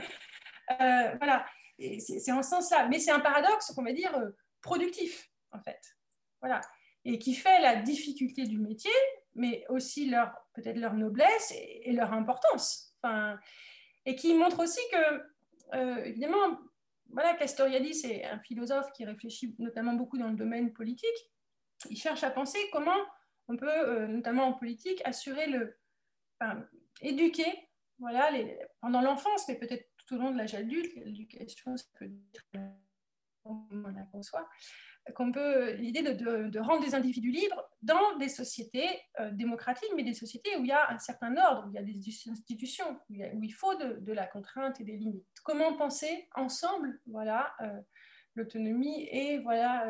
Euh, 0.82 1.14
voilà, 1.18 1.46
c'est 1.78 2.32
en 2.32 2.42
ce 2.42 2.50
sens-là. 2.50 2.88
Mais 2.88 2.98
c'est 2.98 3.12
un 3.12 3.20
paradoxe 3.20 3.72
qu'on 3.76 3.84
va 3.84 3.94
dire 3.94 4.18
euh, 4.18 4.32
productif, 4.64 5.30
en 5.52 5.60
fait. 5.60 5.80
Voilà. 6.42 6.60
Et 7.04 7.20
qui 7.20 7.36
fait 7.36 7.62
la 7.62 7.76
difficulté 7.76 8.48
du 8.48 8.58
métier, 8.58 8.90
mais 9.36 9.64
aussi 9.70 10.12
peut-être 10.56 10.80
leur 10.80 10.96
noblesse 10.96 11.54
et, 11.56 11.92
leur 11.92 12.14
importance. 12.14 12.96
Enfin, 13.04 13.38
et 14.08 14.16
qui 14.16 14.34
montre 14.34 14.64
aussi 14.64 14.82
que, 14.92 15.22
euh, 15.76 16.04
évidemment, 16.06 16.58
voilà, 17.16 17.34
Castoriadis 17.34 18.06
est 18.06 18.26
un 18.26 18.40
philosophe 18.40 18.92
qui 18.92 19.06
réfléchit 19.06 19.56
notamment 19.58 19.94
beaucoup 19.94 20.18
dans 20.18 20.28
le 20.28 20.36
domaine 20.36 20.74
politique. 20.74 21.32
Il 21.90 21.98
cherche 21.98 22.24
à 22.24 22.30
penser 22.30 22.60
comment 22.74 22.98
on 23.48 23.56
peut, 23.56 23.70
euh, 23.70 24.06
notamment 24.08 24.44
en 24.44 24.54
politique, 24.54 25.02
assurer 25.06 25.48
le, 25.48 25.78
éduquer, 27.02 27.70
voilà, 28.00 28.30
pendant 28.82 29.02
l'enfance, 29.02 29.48
mais 29.48 29.56
peut-être 29.56 29.88
tout 29.98 30.16
au 30.16 30.18
long 30.18 30.32
de 30.32 30.38
l'âge 30.38 30.56
adulte, 30.56 30.94
l'éducation, 30.96 31.78
ça 31.78 31.86
peut 31.98 32.06
être, 32.06 32.66
on 33.46 33.88
la 33.90 34.04
conçoit, 34.12 34.48
qu'on 35.14 35.32
peut, 35.32 35.74
l'idée 35.74 36.02
de, 36.02 36.60
rendre 36.60 36.84
des 36.84 36.96
individus 36.96 37.30
libres 37.30 37.70
dans 37.82 38.18
des 38.18 38.30
sociétés 38.30 38.90
euh, 39.20 39.30
démocratiques, 39.32 39.92
mais 39.96 40.04
des 40.04 40.14
sociétés 40.14 40.56
où 40.58 40.62
il 40.62 40.68
y 40.68 40.72
a 40.72 40.90
un 40.90 40.98
certain 40.98 41.36
ordre, 41.38 41.68
où 41.68 41.70
il 41.70 41.76
y 41.76 41.78
a 41.78 41.84
des 41.84 42.30
institutions, 42.30 43.00
où 43.10 43.44
il, 43.44 43.54
faut 43.54 43.76
de, 43.76 44.12
la 44.12 44.26
contrainte 44.26 44.82
et 44.82 44.84
des 44.84 44.98
limites. 44.98 45.28
Comment 45.44 45.76
penser 45.76 46.28
ensemble, 46.34 47.00
voilà, 47.06 47.54
euh, 47.62 47.82
l'autonomie 48.36 49.08
et 49.12 49.40
voilà 49.40 49.88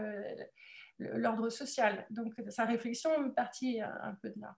l'ordre 0.99 1.49
social. 1.49 2.05
Donc 2.09 2.33
sa 2.49 2.65
réflexion 2.65 3.31
partit 3.31 3.81
un, 3.81 4.15
peu 4.21 4.29
de 4.29 4.39
là. 4.39 4.55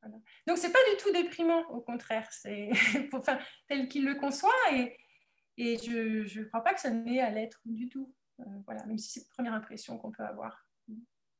Voilà. 0.00 0.16
Donc 0.46 0.58
c'est 0.58 0.72
pas 0.72 0.78
du 0.92 1.02
tout 1.02 1.12
déprimant, 1.12 1.66
au 1.70 1.80
contraire, 1.80 2.28
c'est 2.30 2.70
enfin, 3.12 3.38
tel 3.66 3.88
qu'il 3.88 4.04
le 4.04 4.14
conçoit 4.14 4.52
et 5.56 5.78
je 5.78 6.40
ne 6.40 6.44
crois 6.46 6.62
pas 6.62 6.74
que 6.74 6.80
ça 6.80 6.90
n'ait 6.90 7.20
à 7.20 7.30
l'être 7.30 7.60
du 7.64 7.88
tout. 7.88 8.12
Euh, 8.40 8.44
voilà, 8.64 8.84
même 8.86 8.98
si 8.98 9.10
c'est 9.10 9.20
la 9.20 9.34
première 9.34 9.54
impression 9.54 9.98
qu'on 9.98 10.10
peut 10.10 10.24
avoir. 10.24 10.66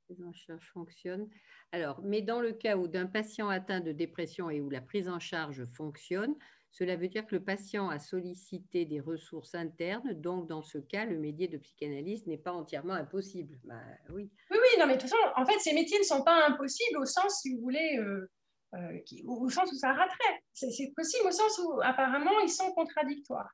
prise 0.06 0.22
en 0.22 0.32
charge 0.32 0.70
fonctionne. 0.72 1.28
Alors, 1.72 2.00
mais 2.02 2.22
dans 2.22 2.40
le 2.40 2.52
cas 2.52 2.76
où 2.76 2.86
d'un 2.86 3.06
patient 3.06 3.48
atteint 3.48 3.80
de 3.80 3.92
dépression 3.92 4.50
et 4.50 4.60
où 4.60 4.70
la 4.70 4.80
prise 4.80 5.08
en 5.08 5.18
charge 5.18 5.64
fonctionne, 5.72 6.36
cela 6.70 6.96
veut 6.96 7.06
dire 7.06 7.24
que 7.24 7.36
le 7.36 7.44
patient 7.44 7.88
a 7.88 8.00
sollicité 8.00 8.84
des 8.84 8.98
ressources 8.98 9.54
internes, 9.54 10.12
donc 10.12 10.48
dans 10.48 10.62
ce 10.62 10.78
cas, 10.78 11.04
le 11.04 11.18
métier 11.18 11.46
de 11.46 11.56
psychanalyste 11.56 12.26
n'est 12.26 12.36
pas 12.38 12.52
entièrement 12.52 12.94
impossible. 12.94 13.56
Bah, 13.62 13.80
oui. 14.10 14.28
oui, 14.50 14.58
oui, 14.60 14.80
non, 14.80 14.86
mais 14.88 14.96
de 14.96 15.00
toute 15.00 15.10
façon, 15.10 15.22
en 15.36 15.46
fait, 15.46 15.58
ces 15.60 15.72
métiers 15.72 16.00
ne 16.00 16.04
sont 16.04 16.24
pas 16.24 16.48
impossibles 16.48 16.98
au 16.98 17.04
sens, 17.04 17.42
si 17.42 17.54
vous 17.54 17.60
voulez, 17.60 17.96
euh, 17.98 18.28
euh, 18.74 18.98
au 19.24 19.48
sens 19.50 19.70
où 19.70 19.76
ça 19.76 19.92
raterait. 19.92 20.42
C'est 20.52 20.92
possible 20.96 21.28
au 21.28 21.30
sens 21.30 21.60
où 21.60 21.80
apparemment 21.80 22.40
ils 22.42 22.50
sont 22.50 22.72
contradictoires. 22.72 23.52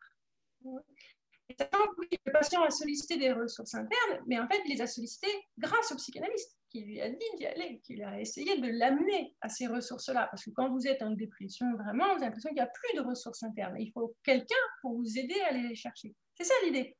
Le 0.64 2.32
patient 2.32 2.62
a 2.62 2.70
sollicité 2.70 3.16
des 3.16 3.32
ressources 3.32 3.74
internes, 3.74 4.22
mais 4.26 4.38
en 4.38 4.48
fait, 4.48 4.60
il 4.64 4.74
les 4.74 4.80
a 4.80 4.86
sollicitées 4.86 5.48
grâce 5.58 5.92
au 5.92 5.96
psychanalyste 5.96 6.56
qui 6.68 6.84
lui 6.84 7.00
a 7.00 7.10
dit 7.10 7.24
d'y 7.36 7.46
aller, 7.46 7.80
qui 7.84 8.00
a 8.02 8.20
essayé 8.20 8.58
de 8.58 8.68
l'amener 8.68 9.34
à 9.40 9.48
ces 9.48 9.66
ressources-là. 9.66 10.28
Parce 10.30 10.44
que 10.44 10.50
quand 10.50 10.70
vous 10.70 10.86
êtes 10.86 11.02
en 11.02 11.10
dépression, 11.10 11.66
vraiment, 11.74 12.04
vous 12.06 12.22
avez 12.22 12.26
l'impression 12.26 12.50
qu'il 12.50 12.56
n'y 12.56 12.60
a 12.60 12.66
plus 12.66 12.96
de 12.96 13.00
ressources 13.00 13.42
internes. 13.42 13.76
Il 13.80 13.90
faut 13.90 14.14
quelqu'un 14.22 14.54
pour 14.80 14.96
vous 14.96 15.18
aider 15.18 15.40
à 15.42 15.48
aller 15.48 15.68
les 15.68 15.74
chercher. 15.74 16.14
C'est 16.36 16.44
ça 16.44 16.54
l'idée. 16.64 16.96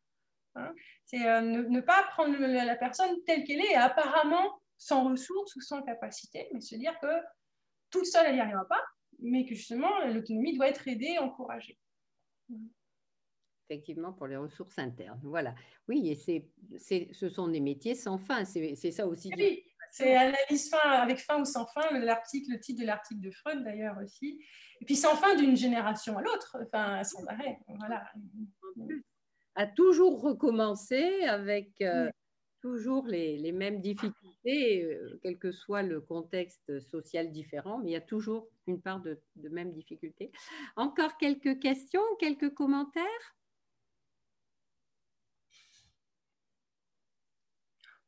Hein? 0.56 0.74
C'est 1.06 1.24
euh, 1.24 1.40
ne, 1.40 1.80
pas 1.80 2.02
prendre 2.10 2.36
la 2.36 2.76
personne 2.76 3.14
telle 3.24 3.44
qu'elle 3.44 3.60
est 3.60 3.76
apparemment 3.76 4.60
sans 4.76 5.08
ressources 5.08 5.54
ou 5.54 5.60
sans 5.60 5.82
capacité, 5.82 6.48
mais 6.52 6.60
se 6.60 6.74
dire 6.74 6.98
que 7.00 7.20
toute 7.90 8.06
seule, 8.06 8.26
elle 8.26 8.34
n'y 8.34 8.40
arrivera 8.40 8.66
pas, 8.66 8.82
mais 9.20 9.44
que 9.44 9.54
justement, 9.54 10.04
l'autonomie 10.06 10.56
doit 10.56 10.68
être 10.68 10.88
aidée, 10.88 11.18
encouragée 11.18 11.78
effectivement 13.70 14.12
pour 14.12 14.26
les 14.26 14.36
ressources 14.36 14.78
internes. 14.78 15.20
Voilà. 15.22 15.54
Oui, 15.88 16.10
et 16.10 16.14
c'est, 16.78 17.08
ce 17.12 17.28
sont 17.28 17.48
des 17.48 17.60
métiers 17.60 17.94
sans 17.94 18.18
fin. 18.18 18.44
C'est, 18.44 18.74
ça 18.74 19.06
aussi. 19.06 19.30
Oui, 19.36 19.64
c'est 19.92 20.16
analyse 20.16 20.70
fin 20.70 20.90
avec 20.90 21.18
fin 21.20 21.40
ou 21.40 21.44
sans 21.44 21.66
fin. 21.66 21.98
L'article, 21.98 22.52
le 22.52 22.60
titre 22.60 22.80
de 22.80 22.86
l'article 22.86 23.20
de 23.20 23.30
Freud 23.30 23.62
d'ailleurs 23.62 23.96
aussi. 24.02 24.42
Et 24.80 24.84
puis 24.84 24.96
sans 24.96 25.14
fin 25.14 25.36
d'une 25.36 25.56
génération 25.56 26.18
à 26.18 26.22
l'autre, 26.22 26.56
enfin 26.62 27.04
sans 27.04 27.24
arrêt. 27.26 27.58
Voilà. 27.78 28.04
À 29.54 29.66
toujours 29.66 30.20
recommencer 30.20 31.22
avec 31.24 31.80
euh, 31.80 32.10
toujours 32.62 33.06
les, 33.06 33.36
les, 33.36 33.52
mêmes 33.52 33.80
difficultés, 33.80 34.84
euh, 34.84 35.18
quel 35.22 35.38
que 35.38 35.52
soit 35.52 35.82
le 35.82 36.00
contexte 36.00 36.80
social 36.80 37.30
différent, 37.30 37.78
mais 37.78 37.90
il 37.90 37.92
y 37.92 37.96
a 37.96 38.00
toujours 38.00 38.48
une 38.66 38.80
part 38.80 39.00
de, 39.00 39.20
de 39.36 39.48
mêmes 39.48 39.72
difficultés. 39.72 40.32
Encore 40.76 41.16
quelques 41.18 41.58
questions, 41.60 42.02
quelques 42.18 42.54
commentaires? 42.54 43.34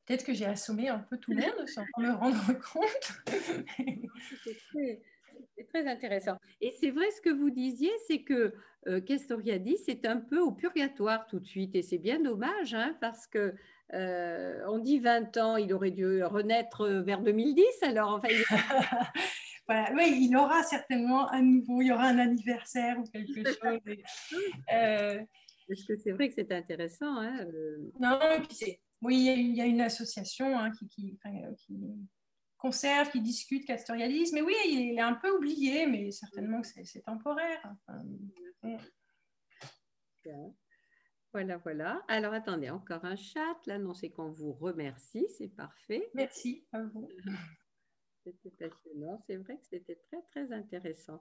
Peut-être 0.07 0.25
que 0.25 0.35
j'ai 0.35 0.47
assommé 0.47 0.89
un 0.89 0.99
peu 0.99 1.17
tout 1.19 1.33
le 1.33 1.43
monde 1.43 1.69
sans 1.69 1.85
me 1.99 2.13
rendre 2.13 2.53
compte. 2.73 3.13
c'est 5.57 5.65
très, 5.69 5.87
intéressant. 5.87 6.37
Et 6.61 6.73
c'est 6.81 6.91
vrai 6.91 7.11
ce 7.11 7.21
que 7.21 7.31
vous 7.31 7.51
disiez, 7.51 7.93
c'est 8.09 8.23
que 8.23 8.53
euh, 8.89 9.01
Castoriadis 9.01 9.79
c'est 9.87 10.07
un 10.07 10.19
peu 10.19 10.41
au 10.41 10.53
purgatoire 10.53 11.27
tout 11.29 11.39
de 11.39 11.47
suite. 11.47 11.75
Et 11.77 11.83
c'est 11.83 11.99
bien 11.99 12.21
dommage, 12.21 12.75
hein, 12.75 12.97
parce 13.01 13.27
que 13.27 13.55
euh, 13.95 14.61
on 14.69 14.79
dit 14.79 14.99
20 14.99 15.37
ans, 15.37 15.57
il 15.57 15.73
aurait 15.73 15.91
dû 15.91 16.23
renaître 16.25 16.87
vers 16.89 17.21
2010. 17.21 17.65
Alors, 17.83 18.15
enfin, 18.15 18.29
voilà, 19.69 19.93
oui, 19.95 20.29
il 20.29 20.37
aura 20.37 20.63
certainement 20.65 21.31
un 21.31 21.43
nouveau, 21.43 21.81
il 21.81 21.89
y 21.89 21.93
aura 21.93 22.07
un 22.07 22.19
anniversaire 22.19 22.99
ou 22.99 23.05
quelque 23.05 23.49
chose. 23.49 23.81
Euh, 24.73 25.21
Parce 25.69 25.85
que 25.85 25.97
c'est 25.97 26.11
vrai 26.11 26.29
que 26.29 26.35
c'est 26.35 26.51
intéressant. 26.53 27.19
Hein, 27.19 27.47
non, 28.01 28.19
et 28.37 28.41
puis 28.41 28.57
c'est 28.57 28.81
oui, 29.03 29.17
il 29.17 29.57
y 29.57 29.61
a 29.61 29.67
une 29.67 29.81
association 29.81 30.59
hein, 30.59 30.71
qui, 30.71 31.19
conserve, 32.57 33.11
qui 33.11 33.21
discute 33.21 33.67
castorialisme. 33.67 34.37
Mais 34.37 34.43
oui, 34.43 34.55
il 34.67 34.97
est 34.97 35.01
un 35.01 35.15
peu 35.15 35.31
oublié, 35.37 35.87
mais 35.87 36.11
certainement 36.13 36.63
que 36.63 36.69
c'est 36.85 37.03
temporaire. 37.03 37.75
Voilà, 41.33 41.57
voilà. 41.59 42.03
Alors 42.09 42.33
attendez, 42.33 42.71
encore 42.71 43.05
un 43.05 43.17
chat. 43.17 43.57
Là, 43.67 43.79
non, 43.79 43.93
c'est 43.93 44.11
qu'on 44.11 44.31
vous 44.31 44.53
remercie, 44.53 45.27
c'est 45.37 45.49
parfait. 45.49 46.09
Merci 46.15 46.65
à 46.73 46.83
vous. 46.83 47.09
C'était 48.25 48.51
passionnant. 48.51 49.21
C'est 49.27 49.37
vrai 49.37 49.57
que 49.57 49.67
c'était 49.69 49.97
très, 49.97 50.23
très 50.31 50.53
intéressant. 50.53 51.21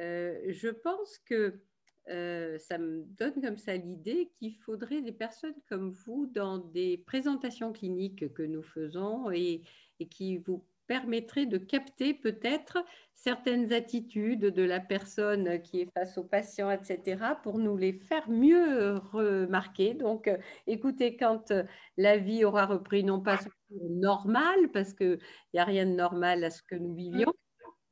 Euh, 0.00 0.40
je 0.46 0.68
pense 0.68 1.18
que 1.18 1.60
euh, 2.08 2.56
ça 2.58 2.78
me 2.78 3.02
donne 3.18 3.40
comme 3.42 3.58
ça 3.58 3.76
l'idée 3.76 4.30
qu'il 4.38 4.54
faudrait 4.54 5.02
des 5.02 5.12
personnes 5.12 5.56
comme 5.68 5.90
vous 5.90 6.26
dans 6.26 6.58
des 6.58 6.98
présentations 6.98 7.72
cliniques 7.72 8.32
que 8.32 8.42
nous 8.42 8.62
faisons 8.62 9.30
et, 9.32 9.62
qui 10.10 10.38
vous 10.38 10.64
permettraient 10.86 11.46
de 11.46 11.58
capter 11.58 12.14
peut-être 12.14 12.78
certaines 13.14 13.72
attitudes 13.72 14.44
de 14.44 14.62
la 14.62 14.78
personne 14.78 15.60
qui 15.62 15.80
est 15.80 15.90
face 15.94 16.16
au 16.16 16.22
patient, 16.22 16.70
etc., 16.70 17.16
pour 17.42 17.58
nous 17.58 17.76
les 17.76 17.94
faire 17.94 18.30
mieux 18.30 18.98
remarquer. 18.98 19.94
Donc, 19.94 20.28
euh, 20.28 20.36
écoutez, 20.68 21.16
quand 21.16 21.50
euh, 21.50 21.64
la 21.96 22.18
vie 22.18 22.44
aura 22.44 22.66
repris 22.66 23.02
non 23.02 23.20
pas 23.20 23.38
ce 23.38 23.48
normal, 23.90 24.70
parce 24.72 24.92
qu'il 24.92 25.18
n'y 25.54 25.58
a 25.58 25.64
rien 25.64 25.86
de 25.86 25.92
normal 25.92 26.44
à 26.44 26.50
ce 26.50 26.62
que 26.62 26.76
nous 26.76 26.94
vivions, 26.94 27.32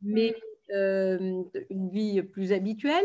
mais 0.02 0.36
une 0.70 1.90
vie 1.90 2.22
plus 2.22 2.52
habituelle, 2.52 3.04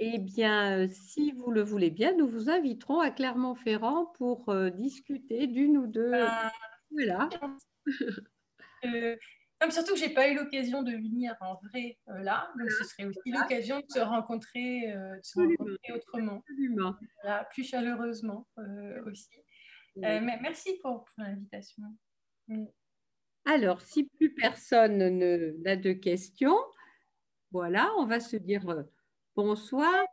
eh 0.00 0.18
bien, 0.18 0.78
euh, 0.78 0.88
si 0.88 1.32
vous 1.32 1.50
le 1.50 1.62
voulez 1.62 1.90
bien, 1.90 2.14
nous 2.16 2.28
vous 2.28 2.48
inviterons 2.50 3.00
à 3.00 3.10
Clermont-Ferrand 3.10 4.06
pour 4.16 4.48
euh, 4.48 4.70
discuter 4.70 5.48
d'une 5.48 5.76
ou 5.76 5.86
deux. 5.88 6.12
Euh, 6.12 6.26
voilà. 6.92 7.28
surtout 9.70 9.94
que 9.94 9.98
je 9.98 10.04
n'ai 10.06 10.14
pas 10.14 10.28
eu 10.28 10.36
l'occasion 10.36 10.84
de 10.84 10.92
venir 10.92 11.34
en 11.40 11.58
vrai 11.64 11.98
là, 12.06 12.48
donc 12.58 12.70
ce 12.70 12.84
serait 12.84 13.06
aussi 13.06 13.18
l'occasion 13.26 13.80
de 13.80 13.86
se 13.88 13.98
rencontrer, 13.98 14.94
autrement, 15.92 16.42
plus 17.50 17.64
chaleureusement 17.64 18.46
aussi. 19.06 19.28
merci 19.96 20.78
pour, 20.80 21.06
l'invitation. 21.18 21.82
Mm. 22.46 22.66
Alors, 23.46 23.80
si 23.80 24.04
plus 24.04 24.32
personne 24.34 24.98
n'a 25.62 25.76
de 25.76 25.92
questions, 25.92 26.58
voilà, 27.50 27.90
on 27.96 28.06
va 28.06 28.20
se 28.20 28.36
dire 28.36 28.84
Bonsoir. 29.38 30.04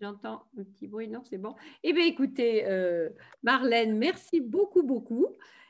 J'entends 0.00 0.42
un 0.58 0.64
petit 0.64 0.88
bruit, 0.88 1.06
non, 1.06 1.22
c'est 1.22 1.38
bon. 1.38 1.54
Eh 1.84 1.92
bien, 1.92 2.06
écoutez, 2.06 2.66
euh, 2.66 3.08
Marlène, 3.44 3.96
merci 3.96 4.40
beaucoup, 4.40 4.82
beaucoup. 4.82 5.28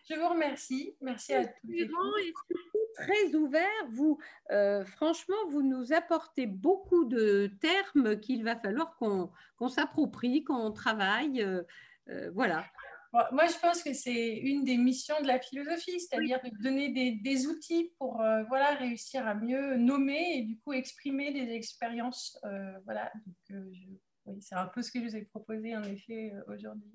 Je 0.08 0.14
vous 0.14 0.28
remercie. 0.30 0.96
Merci 1.02 1.34
à 1.34 1.44
tous. 1.44 1.70
Et 1.70 1.86
surtout 1.86 2.78
très 2.94 3.34
ouvert. 3.34 3.68
Vous, 3.90 4.18
euh, 4.52 4.86
franchement, 4.86 5.36
vous 5.50 5.60
nous 5.60 5.92
apportez 5.92 6.46
beaucoup 6.46 7.04
de 7.04 7.50
termes 7.60 8.18
qu'il 8.18 8.42
va 8.42 8.56
falloir 8.56 8.96
qu'on 8.96 9.68
s'approprie, 9.68 10.44
qu'on 10.44 10.72
travaille. 10.72 11.42
Euh, 11.42 12.30
voilà. 12.32 12.64
Moi, 13.12 13.46
je 13.46 13.58
pense 13.60 13.82
que 13.82 13.94
c'est 13.94 14.36
une 14.36 14.64
des 14.64 14.76
missions 14.76 15.20
de 15.22 15.26
la 15.26 15.40
philosophie, 15.40 15.98
c'est-à-dire 16.00 16.40
de 16.42 16.50
donner 16.62 16.88
des, 17.22 17.46
outils 17.46 17.92
pour 17.98 18.22
voilà, 18.48 18.74
réussir 18.74 19.26
à 19.26 19.34
mieux 19.34 19.76
nommer 19.76 20.38
et 20.38 20.42
du 20.42 20.58
coup 20.58 20.72
exprimer 20.72 21.32
des 21.32 21.52
expériences. 21.52 22.38
voilà. 22.84 23.10
Donc, 23.48 23.66
je 23.72 23.86
oui, 24.28 24.42
c'est 24.42 24.56
un 24.56 24.66
peu 24.66 24.82
ce 24.82 24.90
que 24.90 25.00
je 25.00 25.04
vous 25.04 25.16
ai 25.16 25.22
proposé 25.22 25.74
en 25.74 25.82
effet 25.84 26.32
euh, 26.34 26.54
aujourd'hui. 26.54 26.92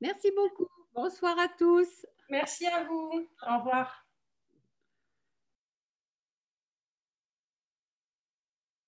Merci 0.00 0.30
beaucoup. 0.36 0.68
Bonsoir 0.94 1.36
à 1.38 1.48
tous. 1.48 2.06
Merci 2.30 2.66
à 2.66 2.84
vous. 2.84 3.26
Au 3.42 3.58
revoir. 3.58 4.05